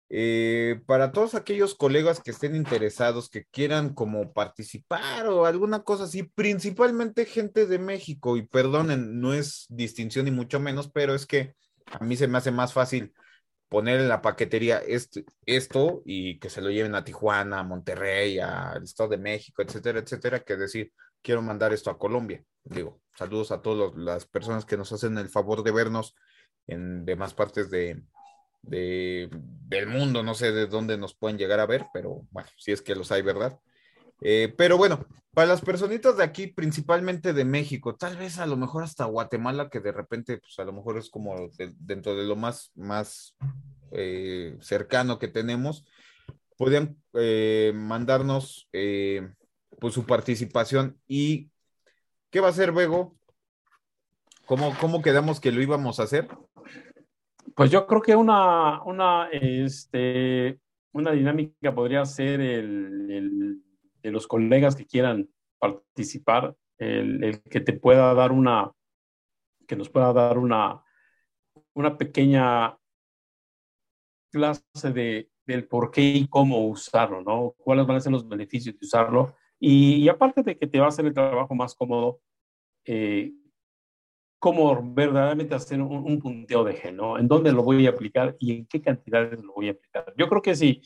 Eh, 0.09 0.81
para 0.85 1.11
todos 1.11 1.33
aquellos 1.33 1.73
colegas 1.73 2.21
que 2.21 2.29
estén 2.31 2.55
interesados, 2.55 3.29
que 3.29 3.45
quieran 3.45 3.93
como 3.93 4.33
participar 4.33 5.27
o 5.27 5.45
alguna 5.45 5.83
cosa 5.83 6.03
así, 6.03 6.23
principalmente 6.23 7.25
gente 7.25 7.65
de 7.65 7.79
México, 7.79 8.37
y 8.37 8.45
perdonen, 8.45 9.19
no 9.19 9.33
es 9.33 9.65
distinción 9.69 10.25
ni 10.25 10.31
mucho 10.31 10.59
menos, 10.59 10.91
pero 10.91 11.15
es 11.15 11.25
que 11.25 11.55
a 11.87 12.03
mí 12.03 12.15
se 12.17 12.27
me 12.27 12.37
hace 12.37 12.51
más 12.51 12.71
fácil 12.71 13.13
poner 13.67 13.99
en 13.99 14.09
la 14.09 14.21
paquetería 14.21 14.81
esto 15.45 16.01
y 16.05 16.39
que 16.39 16.49
se 16.49 16.61
lo 16.61 16.69
lleven 16.69 16.95
a 16.95 17.03
Tijuana, 17.03 17.59
a 17.59 17.63
Monterrey, 17.63 18.39
al 18.39 18.83
Estado 18.83 19.09
de 19.09 19.17
México, 19.17 19.61
etcétera, 19.63 19.99
etcétera, 19.99 20.39
que 20.41 20.55
decir, 20.55 20.93
quiero 21.25 21.41
mandar 21.41 21.73
esto 21.73 21.89
a 21.89 21.97
Colombia. 21.97 22.45
Digo, 22.63 23.01
saludos 23.17 23.51
a 23.51 23.61
todas 23.61 23.95
las 23.95 24.27
personas 24.27 24.63
que 24.63 24.77
nos 24.77 24.91
hacen 24.91 25.17
el 25.17 25.27
favor 25.27 25.63
de 25.63 25.71
vernos 25.71 26.15
en 26.67 27.03
demás 27.03 27.33
partes 27.33 27.71
de, 27.71 28.03
de, 28.61 29.29
del 29.31 29.87
mundo, 29.87 30.21
no 30.21 30.35
sé 30.35 30.51
de 30.51 30.67
dónde 30.67 30.97
nos 30.97 31.15
pueden 31.15 31.39
llegar 31.39 31.59
a 31.59 31.65
ver, 31.65 31.87
pero 31.93 32.21
bueno, 32.29 32.47
si 32.57 32.71
es 32.71 32.81
que 32.83 32.95
los 32.95 33.11
hay, 33.11 33.23
¿verdad? 33.23 33.59
Eh, 34.21 34.53
pero 34.55 34.77
bueno, 34.77 35.05
para 35.33 35.47
las 35.47 35.61
personitas 35.61 36.15
de 36.17 36.23
aquí, 36.23 36.47
principalmente 36.47 37.33
de 37.33 37.43
México, 37.43 37.95
tal 37.95 38.17
vez 38.17 38.37
a 38.37 38.45
lo 38.45 38.55
mejor 38.55 38.83
hasta 38.83 39.05
Guatemala, 39.05 39.69
que 39.69 39.79
de 39.79 39.91
repente, 39.91 40.37
pues 40.37 40.57
a 40.59 40.63
lo 40.63 40.73
mejor 40.73 40.97
es 40.97 41.09
como 41.09 41.49
dentro 41.79 42.15
de 42.15 42.23
lo 42.23 42.35
más, 42.35 42.71
más 42.75 43.35
eh, 43.91 44.57
cercano 44.61 45.17
que 45.17 45.27
tenemos, 45.27 45.85
podrían 46.55 46.97
eh, 47.13 47.73
mandarnos 47.75 48.69
pues 49.79 49.93
su 49.93 50.05
participación 50.05 50.99
y 51.07 51.51
¿qué 52.29 52.39
va 52.39 52.47
a 52.47 52.51
hacer 52.51 52.71
Bego? 52.71 53.15
¿Cómo, 54.45 54.75
¿Cómo 54.79 55.01
quedamos 55.01 55.39
que 55.39 55.51
lo 55.51 55.61
íbamos 55.61 55.99
a 55.99 56.03
hacer? 56.03 56.27
Pues 57.55 57.71
yo 57.71 57.87
creo 57.87 58.01
que 58.01 58.15
una, 58.15 58.83
una, 58.83 59.29
este, 59.31 60.59
una 60.91 61.11
dinámica 61.11 61.73
podría 61.73 62.05
ser 62.05 62.41
el, 62.41 63.61
de 64.01 64.11
los 64.11 64.27
colegas 64.27 64.75
que 64.75 64.85
quieran 64.85 65.29
participar, 65.57 66.55
el, 66.77 67.23
el, 67.23 67.41
que 67.41 67.61
te 67.61 67.73
pueda 67.73 68.13
dar 68.13 68.31
una, 68.31 68.71
que 69.67 69.75
nos 69.75 69.89
pueda 69.89 70.13
dar 70.13 70.37
una, 70.37 70.83
una 71.73 71.97
pequeña 71.97 72.77
clase 74.31 74.91
de, 74.93 75.29
del 75.45 75.67
por 75.67 75.91
qué 75.91 76.01
y 76.01 76.27
cómo 76.27 76.67
usarlo, 76.67 77.21
¿no? 77.21 77.55
¿Cuáles 77.57 77.85
van 77.85 77.97
a 77.97 78.01
ser 78.01 78.11
los 78.11 78.27
beneficios 78.27 78.77
de 78.77 78.85
usarlo? 78.85 79.35
Y, 79.67 80.07
aparte 80.09 80.43
de 80.43 80.55
que 80.59 80.67
te 80.67 80.79
va 80.79 80.85
a 80.85 80.89
hacer 80.89 81.07
el 81.07 81.13
trabajo 81.15 81.55
más 81.55 81.73
cómodo, 81.73 82.21
eh, 82.85 83.33
cómo 84.37 84.93
verdaderamente 84.93 85.55
hacer 85.55 85.81
un, 85.81 86.19
punteo 86.19 86.63
de 86.63 86.75
gen, 86.75 86.97
¿no? 86.97 87.17
¿En 87.17 87.27
dónde 87.27 87.51
lo 87.51 87.63
voy 87.63 87.87
a 87.87 87.89
aplicar 87.89 88.35
y 88.39 88.57
en 88.57 88.67
qué 88.67 88.79
cantidades 88.79 89.43
lo 89.43 89.53
voy 89.53 89.69
a 89.69 89.71
aplicar? 89.71 90.13
Yo 90.17 90.29
creo 90.29 90.43
que 90.43 90.53
sí, 90.53 90.83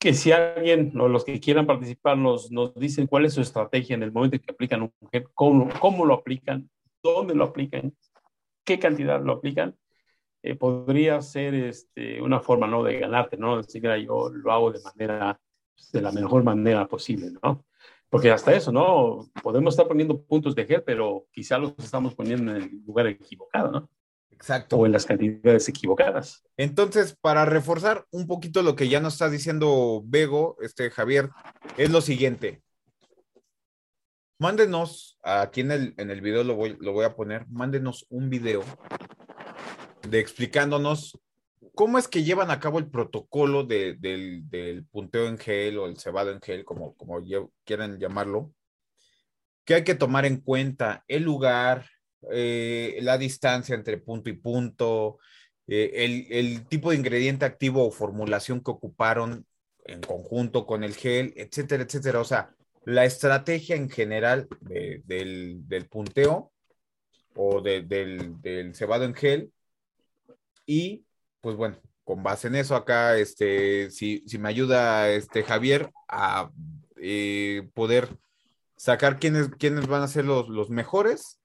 que 0.00 0.14
si 0.14 0.32
alguien 0.32 1.00
o 1.00 1.06
los 1.06 1.24
que 1.24 1.38
quieran 1.38 1.64
participar 1.64 2.18
nos, 2.18 2.50
nos 2.50 2.74
dicen 2.74 3.06
cuál 3.06 3.24
es 3.24 3.34
su 3.34 3.40
estrategia 3.40 3.94
en 3.94 4.02
el 4.02 4.10
momento 4.10 4.34
en 4.34 4.42
que 4.42 4.50
aplican 4.50 4.82
un 4.82 4.92
gen, 5.12 5.24
cómo, 5.32 5.68
cómo 5.78 6.04
lo 6.04 6.14
aplican, 6.14 6.68
dónde 7.04 7.36
lo 7.36 7.44
aplican, 7.44 7.94
qué 8.64 8.80
cantidad 8.80 9.22
lo 9.22 9.34
aplican, 9.34 9.76
eh, 10.42 10.56
podría 10.56 11.22
ser 11.22 11.54
este, 11.54 12.20
una 12.20 12.40
forma 12.40 12.66
¿no? 12.66 12.82
de 12.82 12.98
ganarte, 12.98 13.36
¿no? 13.36 13.58
Decir, 13.58 13.80
yo 14.04 14.28
lo 14.28 14.52
hago 14.52 14.72
de 14.72 14.80
manera, 14.80 15.40
de 15.92 16.02
la 16.02 16.10
mejor 16.10 16.42
manera 16.42 16.88
posible, 16.88 17.30
¿no? 17.40 17.64
Porque 18.12 18.30
hasta 18.30 18.52
eso, 18.52 18.70
¿no? 18.70 19.26
Podemos 19.42 19.72
estar 19.72 19.88
poniendo 19.88 20.22
puntos 20.22 20.54
de 20.54 20.66
gel, 20.66 20.82
pero 20.82 21.28
quizá 21.32 21.56
los 21.56 21.72
estamos 21.78 22.14
poniendo 22.14 22.54
en 22.54 22.62
el 22.62 22.84
lugar 22.84 23.06
equivocado, 23.06 23.70
¿no? 23.72 23.90
Exacto. 24.30 24.76
O 24.76 24.84
en 24.84 24.92
las 24.92 25.06
cantidades 25.06 25.66
equivocadas. 25.70 26.44
Entonces, 26.58 27.16
para 27.18 27.46
reforzar 27.46 28.04
un 28.10 28.26
poquito 28.26 28.62
lo 28.62 28.76
que 28.76 28.90
ya 28.90 29.00
nos 29.00 29.14
está 29.14 29.30
diciendo 29.30 30.02
Bego, 30.04 30.58
este 30.60 30.90
Javier, 30.90 31.30
es 31.78 31.90
lo 31.90 32.02
siguiente. 32.02 32.62
Mándenos, 34.38 35.18
aquí 35.22 35.62
en 35.62 35.70
el, 35.70 35.94
en 35.96 36.10
el 36.10 36.20
video 36.20 36.44
lo 36.44 36.54
voy, 36.54 36.76
lo 36.80 36.92
voy 36.92 37.06
a 37.06 37.16
poner, 37.16 37.46
mándenos 37.48 38.04
un 38.10 38.28
video 38.28 38.62
de 40.06 40.20
explicándonos 40.20 41.18
cómo 41.74 41.98
es 41.98 42.08
que 42.08 42.24
llevan 42.24 42.50
a 42.50 42.60
cabo 42.60 42.78
el 42.78 42.90
protocolo 42.90 43.64
del, 43.64 44.86
punteo 44.90 45.28
en 45.28 45.38
gel 45.38 45.78
o 45.78 45.86
el 45.86 45.98
cebado 45.98 46.30
en 46.30 46.40
gel, 46.40 46.64
como, 46.64 46.94
como 46.96 47.20
quieran 47.64 47.98
llamarlo, 47.98 48.52
que 49.64 49.74
hay 49.74 49.84
que 49.84 49.94
tomar 49.94 50.26
en 50.26 50.40
cuenta 50.40 51.04
el 51.08 51.22
lugar, 51.22 51.88
eh, 52.30 52.98
la 53.02 53.18
distancia 53.18 53.74
entre 53.74 53.98
punto 53.98 54.28
y 54.30 54.34
punto, 54.34 55.18
eh, 55.66 56.28
el, 56.30 56.66
tipo 56.66 56.90
de 56.90 56.96
ingrediente 56.96 57.44
activo 57.44 57.86
o 57.86 57.90
formulación 57.90 58.62
que 58.62 58.72
ocuparon 58.72 59.46
en 59.84 60.00
conjunto 60.00 60.66
con 60.66 60.84
el 60.84 60.94
gel, 60.94 61.32
etcétera, 61.36 61.84
etcétera. 61.84 62.20
O 62.20 62.24
sea, 62.24 62.54
la 62.84 63.04
estrategia 63.04 63.76
en 63.76 63.88
general 63.88 64.48
del, 64.60 65.88
punteo 65.90 66.52
o 67.34 67.60
del, 67.60 67.88
del 67.88 68.74
cebado 68.74 69.04
en 69.04 69.14
gel 69.14 69.52
y 70.66 71.04
pues 71.42 71.56
bueno, 71.56 71.76
con 72.04 72.22
base 72.22 72.48
en 72.48 72.54
eso 72.54 72.74
acá, 72.74 73.18
este, 73.18 73.90
si, 73.90 74.24
si 74.26 74.38
me 74.38 74.48
ayuda 74.48 75.10
este 75.10 75.42
Javier 75.42 75.90
a 76.08 76.50
eh, 76.96 77.68
poder 77.74 78.08
sacar 78.76 79.18
quiénes, 79.18 79.50
quiénes 79.58 79.86
van 79.86 80.02
a 80.02 80.08
ser 80.08 80.24
los, 80.24 80.48
los 80.48 80.70
mejores 80.70 81.40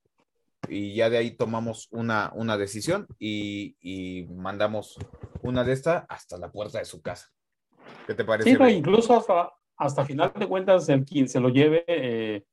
y 0.70 0.96
ya 0.96 1.10
de 1.10 1.18
ahí 1.18 1.32
tomamos 1.32 1.88
una, 1.92 2.32
una 2.34 2.58
decisión 2.58 3.08
y, 3.20 3.76
y 3.82 4.26
mandamos 4.34 4.98
una 5.42 5.64
de 5.64 5.74
estas 5.74 6.06
hasta 6.10 6.38
la 6.38 6.52
puerta 6.52 6.80
de 6.80 6.86
su 6.86 7.02
casa. 7.02 7.28
¿Qué 8.06 8.14
te 8.14 8.24
parece? 8.24 8.56
Sí, 8.56 8.64
incluso 8.72 9.18
hasta, 9.18 9.52
hasta 9.78 10.06
final 10.06 10.32
de 10.38 10.48
cuentas, 10.48 10.90
el 10.90 11.06
quien 11.06 11.28
se 11.28 11.40
lo 11.40 11.50
lleve, 11.50 11.84
eh, 11.88 12.44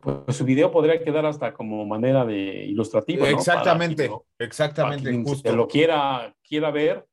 pues 0.00 0.36
su 0.36 0.44
video 0.44 0.70
podría 0.70 1.02
quedar 1.02 1.26
hasta 1.26 1.54
como 1.54 1.84
manera 1.86 2.24
de 2.24 2.66
ilustrativa. 2.66 3.28
Exactamente, 3.28 4.10
exactamente. 4.38 5.10
Quien 5.10 5.24
justo. 5.24 5.56
lo 5.56 5.66
quiera, 5.66 6.34
quiera 6.42 6.70
ver, 6.70 7.06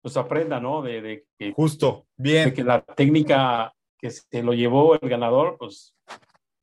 pues 0.00 0.16
aprenda, 0.16 0.60
¿no? 0.60 0.82
De, 0.82 1.26
que, 1.38 1.52
justo, 1.52 2.06
bien. 2.16 2.50
De 2.50 2.54
que 2.54 2.64
la 2.64 2.82
técnica 2.82 3.72
que 3.98 4.10
se 4.10 4.42
lo 4.42 4.52
llevó 4.52 4.94
el 4.94 5.08
ganador, 5.08 5.56
pues 5.58 5.94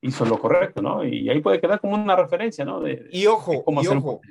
hizo 0.01 0.25
lo 0.25 0.39
correcto, 0.39 0.81
¿no? 0.81 1.05
Y 1.05 1.29
ahí 1.29 1.41
puede 1.41 1.59
quedar 1.59 1.79
como 1.79 1.95
una 1.95 2.15
referencia, 2.15 2.65
¿no? 2.65 2.81
De, 2.81 3.07
y 3.11 3.25
ojo, 3.27 3.63
y 3.81 3.87
ojo. 3.87 4.21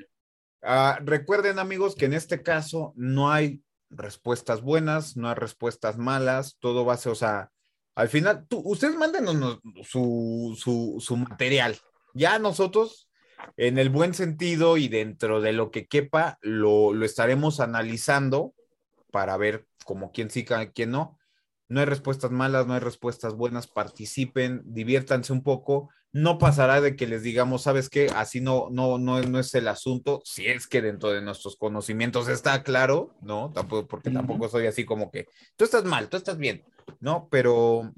Ah, 0.62 0.98
recuerden, 1.02 1.58
amigos, 1.58 1.94
que 1.94 2.06
en 2.06 2.14
este 2.14 2.42
caso 2.42 2.92
no 2.96 3.30
hay 3.30 3.62
respuestas 3.90 4.62
buenas, 4.62 5.16
no 5.16 5.28
hay 5.28 5.34
respuestas 5.34 5.98
malas, 5.98 6.56
todo 6.58 6.84
va 6.84 6.94
a 6.94 6.98
ser, 6.98 7.12
o 7.12 7.14
sea, 7.14 7.50
al 7.98 8.08
final, 8.08 8.46
tú, 8.46 8.62
ustedes 8.64 8.94
mándenos 8.94 9.58
su, 9.82 10.56
su, 11.00 11.16
material. 11.16 11.76
Ya 12.14 12.38
nosotros, 12.38 13.10
en 13.56 13.76
el 13.76 13.90
buen 13.90 14.14
sentido 14.14 14.76
y 14.76 14.86
dentro 14.86 15.40
de 15.40 15.52
lo 15.52 15.72
que 15.72 15.88
quepa, 15.88 16.38
lo, 16.40 16.94
estaremos 17.04 17.58
analizando 17.58 18.54
para 19.10 19.36
ver 19.36 19.66
como 19.84 20.12
quién 20.12 20.30
sí, 20.30 20.46
quién 20.76 20.92
no. 20.92 21.17
No 21.68 21.80
hay 21.80 21.86
respuestas 21.86 22.30
malas, 22.30 22.66
no 22.66 22.74
hay 22.74 22.80
respuestas 22.80 23.34
buenas, 23.34 23.66
participen, 23.66 24.62
diviértanse 24.64 25.32
un 25.32 25.42
poco. 25.42 25.90
No 26.10 26.38
pasará 26.38 26.80
de 26.80 26.96
que 26.96 27.06
les 27.06 27.22
digamos, 27.22 27.62
¿sabes 27.62 27.90
qué? 27.90 28.08
Así 28.16 28.40
no, 28.40 28.68
no, 28.70 28.98
no, 28.98 29.20
no 29.20 29.38
es 29.38 29.54
el 29.54 29.68
asunto, 29.68 30.22
si 30.24 30.46
es 30.46 30.66
que 30.66 30.80
dentro 30.80 31.10
de 31.10 31.20
nuestros 31.20 31.56
conocimientos 31.56 32.28
está 32.28 32.62
claro, 32.62 33.14
¿no? 33.20 33.52
Tampoco, 33.52 33.86
porque 33.86 34.10
tampoco 34.10 34.48
soy 34.48 34.66
así 34.66 34.86
como 34.86 35.10
que, 35.10 35.26
tú 35.56 35.64
estás 35.64 35.84
mal, 35.84 36.08
tú 36.08 36.16
estás 36.16 36.38
bien 36.38 36.64
¿no? 37.00 37.28
Pero, 37.30 37.92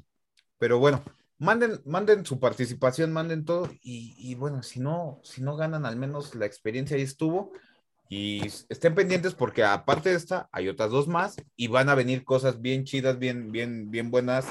pero 0.59 0.79
bueno, 0.79 1.03
manden, 1.39 1.81
manden 1.85 2.25
su 2.27 2.39
participación, 2.39 3.13
manden 3.13 3.45
todo 3.45 3.71
y, 3.83 4.35
bueno, 4.35 4.63
si 4.63 4.81
no, 4.81 5.21
si 5.23 5.43
no 5.43 5.57
ganan, 5.57 5.87
al 5.87 5.97
menos 5.97 6.35
la 6.35 6.47
experiencia 6.47 6.97
ahí 6.97 7.03
estuvo 7.03 7.53
y 8.11 8.47
estén 8.69 8.95
pendientes 8.95 9.33
porque 9.33 9.65
aparte 9.65 10.11
de 10.11 10.17
esta 10.17 10.51
hay 10.53 10.69
otras 10.69 10.91
dos 10.91 11.09
más 11.09 11.37
y 11.57 11.69
van 11.69 11.89
a 11.89 11.95
venir 11.95 12.25
cosas 12.25 12.61
bien 12.61 12.85
chidas, 12.85 13.19
bien, 13.19 13.51
bien, 13.51 13.91
bien 13.91 14.11
buenas. 14.11 14.45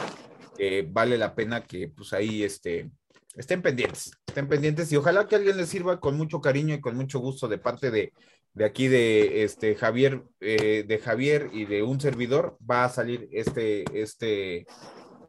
vale 0.87 1.19
la 1.19 1.35
pena 1.35 1.61
que 1.61 1.89
pues 1.89 2.13
ahí 2.13 2.41
este, 2.41 2.89
estén 3.35 3.61
pendientes, 3.61 4.11
estén 4.25 4.47
pendientes 4.47 4.91
y 4.91 4.95
ojalá 4.95 5.27
que 5.27 5.35
alguien 5.35 5.57
les 5.57 5.69
sirva 5.69 5.99
con 5.99 6.17
mucho 6.17 6.41
cariño 6.41 6.73
y 6.73 6.81
con 6.81 6.95
mucho 6.95 7.19
gusto 7.19 7.47
de 7.47 7.59
parte 7.59 7.91
de, 7.91 8.13
de 8.53 8.65
aquí 8.65 8.87
de 8.87 9.43
este 9.43 9.75
Javier, 9.75 10.23
eh, 10.39 10.83
de 10.87 10.99
Javier 10.99 11.49
y 11.53 11.65
de 11.65 11.83
un 11.83 11.99
servidor, 12.01 12.57
va 12.69 12.85
a 12.85 12.89
salir 12.89 13.29
este, 13.31 13.85
este, 13.93 14.65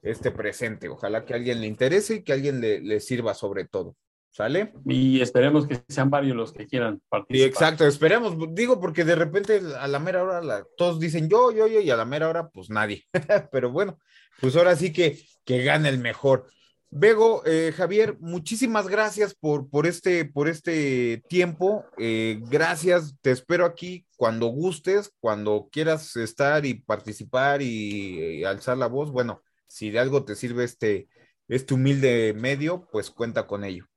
este 0.02 0.30
presente. 0.30 0.88
Ojalá 0.88 1.24
que 1.24 1.34
alguien 1.34 1.60
le 1.60 1.66
interese 1.66 2.16
y 2.16 2.22
que 2.22 2.32
alguien 2.32 2.60
le, 2.60 3.00
sirva 3.00 3.34
sobre 3.34 3.66
todo. 3.66 3.96
¿Sale? 4.30 4.72
Y 4.86 5.20
esperemos 5.20 5.66
que 5.66 5.82
sean 5.88 6.08
varios 6.08 6.36
los 6.36 6.52
que 6.52 6.66
quieran 6.66 7.02
participar. 7.08 7.36
Sí, 7.36 7.42
exacto, 7.42 7.86
esperemos. 7.86 8.36
Digo, 8.54 8.80
porque 8.80 9.04
de 9.04 9.16
repente 9.16 9.60
a 9.78 9.88
la 9.88 9.98
mera 9.98 10.22
hora 10.22 10.64
todos 10.76 11.00
dicen 11.00 11.28
yo, 11.28 11.50
yo, 11.50 11.66
yo, 11.66 11.80
y 11.80 11.90
a 11.90 11.96
la 11.96 12.04
mera 12.04 12.28
hora, 12.28 12.48
pues 12.48 12.70
nadie. 12.70 13.04
Pero 13.52 13.70
bueno, 13.70 13.98
pues 14.40 14.54
ahora 14.56 14.76
sí 14.76 14.92
que, 14.92 15.18
que 15.44 15.64
gane 15.64 15.88
el 15.88 15.98
mejor. 15.98 16.46
Bego, 16.92 17.42
eh, 17.46 17.72
Javier, 17.76 18.16
muchísimas 18.18 18.88
gracias 18.88 19.34
por, 19.34 19.70
por, 19.70 19.86
este, 19.86 20.24
por 20.24 20.48
este 20.48 21.22
tiempo. 21.28 21.84
Eh, 21.98 22.40
gracias, 22.50 23.14
te 23.20 23.30
espero 23.30 23.64
aquí 23.64 24.06
cuando 24.16 24.46
gustes, 24.48 25.12
cuando 25.20 25.68
quieras 25.70 26.16
estar 26.16 26.66
y 26.66 26.74
participar 26.74 27.62
y, 27.62 28.42
alzar 28.42 28.76
la 28.76 28.88
voz. 28.88 29.12
Bueno, 29.12 29.42
si 29.68 29.90
de 29.90 30.00
algo 30.00 30.24
te 30.24 30.34
sirve 30.34 30.64
este, 30.64 31.08
este 31.46 31.74
humilde 31.74 32.34
medio, 32.34 32.88
pues 32.90 33.10
cuenta 33.10 33.46
con 33.46 33.62
ello. 33.62 33.89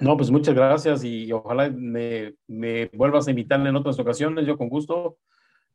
No, 0.00 0.16
pues 0.16 0.30
muchas 0.30 0.54
gracias 0.54 1.04
y 1.04 1.32
ojalá 1.32 1.70
me, 1.70 2.34
me 2.46 2.86
vuelvas 2.94 3.26
a 3.26 3.30
invitar 3.30 3.64
en 3.66 3.76
otras 3.76 3.98
ocasiones. 3.98 4.46
Yo 4.46 4.56
con 4.56 4.68
gusto 4.68 5.18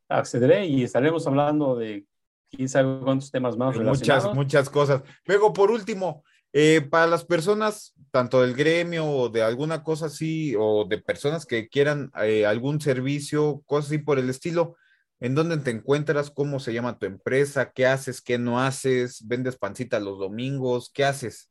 accederé 0.10 0.66
y 0.66 0.84
estaremos 0.84 1.26
hablando 1.28 1.76
de 1.76 2.06
quién 2.50 2.70
sabe 2.70 3.00
cuántos 3.04 3.32
temas 3.32 3.58
más. 3.58 3.78
Muchas, 3.78 4.34
muchas 4.34 4.70
cosas. 4.70 5.02
Luego, 5.26 5.54
por 5.54 5.72
último, 5.72 6.24
eh, 6.54 6.82
para 6.82 7.08
las 7.08 7.26
personas, 7.26 7.94
tanto 8.12 8.42
del 8.42 8.54
gremio 8.54 9.06
o 9.08 9.30
de 9.30 9.42
alguna 9.42 9.84
cosa 9.84 10.06
así, 10.06 10.56
o 10.58 10.86
de 10.86 11.00
personas 11.00 11.46
que 11.46 11.68
quieran 11.68 12.12
eh, 12.22 12.46
algún 12.46 12.80
servicio, 12.80 13.64
cosas 13.66 13.88
así 13.92 13.98
por 13.98 14.20
el 14.20 14.30
estilo, 14.30 14.76
¿en 15.20 15.36
dónde 15.36 15.58
te 15.58 15.72
encuentras? 15.72 16.30
¿Cómo 16.30 16.60
se 16.60 16.74
llama 16.74 17.00
tu 17.00 17.08
empresa? 17.08 17.72
¿Qué 17.72 17.88
haces? 17.88 18.22
¿Qué 18.22 18.38
no 18.38 18.60
haces? 18.60 19.26
¿Vendes 19.26 19.58
pancitas 19.58 20.02
los 20.02 20.20
domingos? 20.20 20.92
¿Qué 20.94 21.04
haces? 21.06 21.50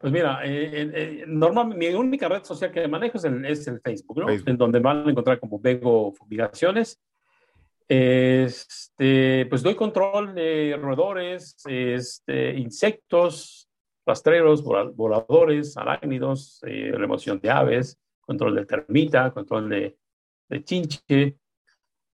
Pues 0.00 0.12
mira, 0.12 0.40
eh, 0.44 1.24
normalmente 1.26 1.90
mi 1.90 1.94
única 1.94 2.26
red 2.26 2.42
social 2.42 2.72
que 2.72 2.88
manejo 2.88 3.18
es 3.18 3.24
el, 3.24 3.44
es 3.44 3.68
el 3.68 3.80
Facebook, 3.80 4.18
¿no? 4.20 4.30
En 4.30 4.56
donde 4.56 4.78
van 4.78 5.06
a 5.06 5.10
encontrar 5.10 5.38
como 5.38 5.60
Vego 5.60 6.12
Fumigaciones 6.12 6.98
este, 7.90 9.46
pues 9.46 9.64
doy 9.64 9.74
control 9.74 10.32
de 10.32 10.78
roedores, 10.80 11.56
este, 11.66 12.56
insectos, 12.56 13.68
rastreros, 14.06 14.62
voladores, 14.62 15.76
arácnidos, 15.76 16.60
eh, 16.68 16.92
remoción 16.94 17.40
de 17.40 17.50
aves, 17.50 17.98
control 18.20 18.54
de 18.54 18.66
termita, 18.66 19.32
control 19.32 19.70
de, 19.70 19.98
de 20.48 20.62
chinche, 20.62 21.36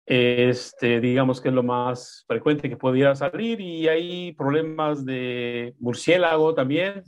este, 0.07 0.99
digamos 0.99 1.43
que 1.43 1.51
es 1.51 1.55
lo 1.55 1.63
más 1.63 2.25
frecuente 2.27 2.71
que 2.71 2.79
pudiera 2.79 3.15
salir 3.15 3.61
y 3.61 3.87
hay 3.87 4.33
problemas 4.33 5.05
de 5.05 5.75
murciélago 5.79 6.55
también. 6.55 7.03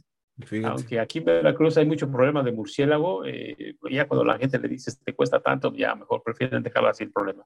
Aunque 0.64 1.00
aquí 1.00 1.18
en 1.18 1.24
Veracruz 1.24 1.76
hay 1.76 1.86
muchos 1.86 2.08
problemas 2.08 2.44
de 2.44 2.52
murciélago, 2.52 3.24
eh, 3.24 3.76
ya 3.90 4.06
cuando 4.06 4.24
la 4.24 4.38
gente 4.38 4.58
le 4.58 4.68
dice 4.68 4.92
te 5.04 5.14
cuesta 5.14 5.40
tanto, 5.40 5.72
ya 5.74 5.94
mejor 5.94 6.22
prefieren 6.22 6.62
dejarlo 6.62 6.88
así 6.88 7.04
el 7.04 7.12
problema. 7.12 7.44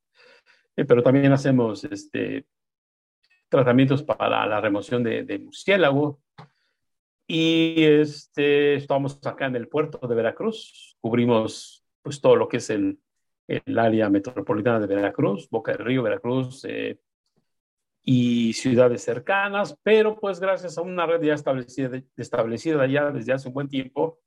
Eh, 0.77 0.85
pero 0.85 1.03
también 1.03 1.33
hacemos 1.33 1.85
este, 1.85 2.47
tratamientos 3.49 4.03
para 4.03 4.47
la 4.47 4.61
remoción 4.61 5.03
de, 5.03 5.23
de 5.23 5.39
murciélago. 5.39 6.21
Y 7.27 7.83
este, 7.85 8.75
estamos 8.75 9.19
acá 9.25 9.47
en 9.47 9.57
el 9.57 9.69
puerto 9.69 10.07
de 10.07 10.15
Veracruz, 10.15 10.97
cubrimos 11.01 11.87
pues 12.03 12.21
todo 12.21 12.37
lo 12.37 12.49
que 12.49 12.59
es 12.59 12.69
el, 12.69 12.99
el 13.47 13.79
área 13.79 14.11
metropolitana 14.11 14.81
de 14.81 14.95
Veracruz, 14.95 15.49
Boca 15.49 15.73
del 15.73 15.85
Río, 15.85 16.03
Veracruz 16.03 16.65
eh, 16.65 16.99
y 18.05 18.53
ciudades 18.55 19.03
cercanas, 19.03 19.79
pero 19.83 20.19
pues 20.19 20.41
gracias 20.41 20.77
a 20.77 20.83
una 20.83 21.07
red 21.07 21.23
ya 21.23 21.35
establecida, 21.35 22.03
establecida 22.17 22.87
ya 22.87 23.11
desde 23.11 23.33
hace 23.33 23.49
un 23.49 23.55
buen 23.55 23.69
tiempo, 23.69 24.19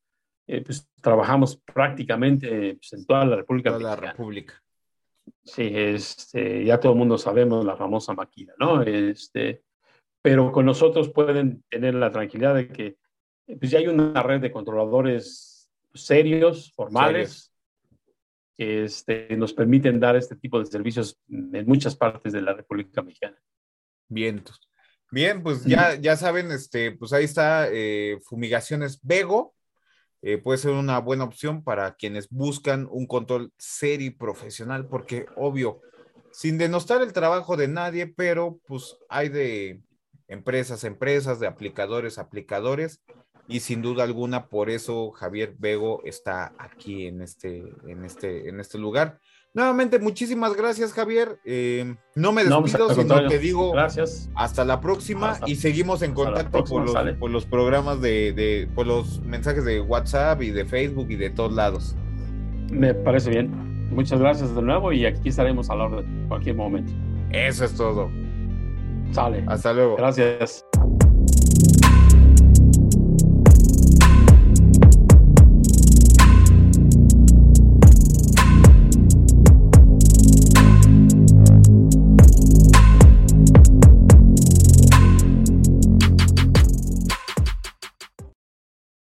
eh, 0.47 0.61
pues 0.61 0.87
trabajamos 1.01 1.57
prácticamente 1.57 2.75
pues, 2.75 2.93
en 2.93 3.05
toda 3.05 3.25
la 3.25 3.35
República. 3.35 3.71
Toda 3.71 3.95
la 3.95 3.95
República. 3.95 4.61
Sí, 5.43 5.71
este, 5.73 6.63
ya 6.63 6.79
todo 6.79 6.93
el 6.93 6.99
mundo 6.99 7.17
sabemos 7.17 7.65
la 7.65 7.75
famosa 7.75 8.13
máquina, 8.13 8.53
¿no? 8.59 8.81
Este, 8.83 9.63
pero 10.21 10.51
con 10.51 10.65
nosotros 10.65 11.09
pueden 11.09 11.63
tener 11.69 11.95
la 11.95 12.11
tranquilidad 12.11 12.55
de 12.55 12.67
que 12.67 12.97
pues 13.59 13.71
ya 13.71 13.79
hay 13.79 13.87
una 13.87 14.23
red 14.23 14.41
de 14.41 14.51
controladores 14.51 15.69
serios, 15.93 16.71
formales, 16.73 17.51
este, 18.57 19.35
nos 19.35 19.53
permiten 19.53 19.99
dar 19.99 20.15
este 20.15 20.35
tipo 20.35 20.59
de 20.59 20.65
servicios 20.65 21.19
en 21.29 21.65
muchas 21.65 21.95
partes 21.95 22.33
de 22.33 22.41
la 22.41 22.53
República 22.53 23.01
Mexicana. 23.01 23.37
Bien, 24.07 24.43
bien, 25.11 25.41
pues 25.41 25.63
ya, 25.63 25.95
ya 25.95 26.15
saben, 26.15 26.51
este, 26.51 26.91
pues 26.91 27.13
ahí 27.13 27.23
está 27.23 27.67
eh, 27.71 28.19
Fumigaciones 28.23 28.99
Vego. 29.01 29.55
Eh, 30.21 30.37
puede 30.37 30.57
ser 30.57 30.71
una 30.71 30.99
buena 30.99 31.23
opción 31.23 31.63
para 31.63 31.95
quienes 31.95 32.29
buscan 32.29 32.87
un 32.89 33.05
control 33.05 33.53
serio 33.57 34.07
y 34.07 34.11
profesional, 34.11 34.87
porque 34.87 35.25
obvio, 35.35 35.81
sin 36.31 36.57
denostar 36.57 37.01
el 37.01 37.13
trabajo 37.13 37.57
de 37.57 37.67
nadie, 37.67 38.07
pero 38.07 38.59
pues 38.67 38.97
hay 39.07 39.29
de 39.29 39.81
empresas, 40.27 40.83
empresas, 40.83 41.39
de 41.39 41.47
aplicadores, 41.47 42.17
aplicadores, 42.17 43.03
y 43.47 43.59
sin 43.59 43.81
duda 43.81 44.03
alguna 44.03 44.47
por 44.47 44.69
eso 44.69 45.11
Javier 45.11 45.55
Vego 45.57 46.01
está 46.03 46.53
aquí 46.57 47.07
en 47.07 47.21
este, 47.21 47.63
en 47.87 48.03
este, 48.03 48.49
en 48.49 48.59
este 48.59 48.77
lugar. 48.77 49.19
Nuevamente, 49.55 49.99
muchísimas 49.99 50.53
gracias, 50.53 50.91
Javier. 50.91 51.39
Eh, 51.45 51.95
no 52.13 52.33
me 52.33 52.43
despido, 52.43 52.93
sino 52.93 53.27
que 53.29 53.39
digo 53.39 53.71
gracias. 53.71 54.29
hasta 54.35 54.65
la 54.65 54.81
próxima 54.81 55.39
y 55.45 55.55
seguimos 55.55 56.01
en 56.01 56.13
contacto 56.13 56.65
por, 56.65 56.83
los, 56.83 57.15
por, 57.17 57.31
los, 57.31 57.45
programas 57.45 58.01
de, 58.01 58.33
de, 58.33 58.69
por 58.75 58.85
los 58.85 59.21
mensajes 59.21 59.63
de 59.63 59.79
WhatsApp 59.79 60.41
y 60.41 60.51
de 60.51 60.65
Facebook 60.65 61.07
y 61.09 61.15
de 61.15 61.29
todos 61.29 61.53
lados. 61.53 61.95
Me 62.69 62.93
parece 62.93 63.29
bien. 63.29 63.49
Muchas 63.91 64.19
gracias 64.19 64.53
de 64.53 64.61
nuevo 64.61 64.91
y 64.91 65.05
aquí 65.05 65.29
estaremos 65.29 65.69
a 65.69 65.75
la 65.75 65.85
hora 65.85 66.01
de 66.01 66.27
cualquier 66.27 66.57
momento. 66.57 66.91
Eso 67.31 67.63
es 67.63 67.73
todo. 67.75 68.11
Sale. 69.11 69.45
Hasta 69.47 69.71
luego. 69.71 69.95
Gracias. 69.95 70.64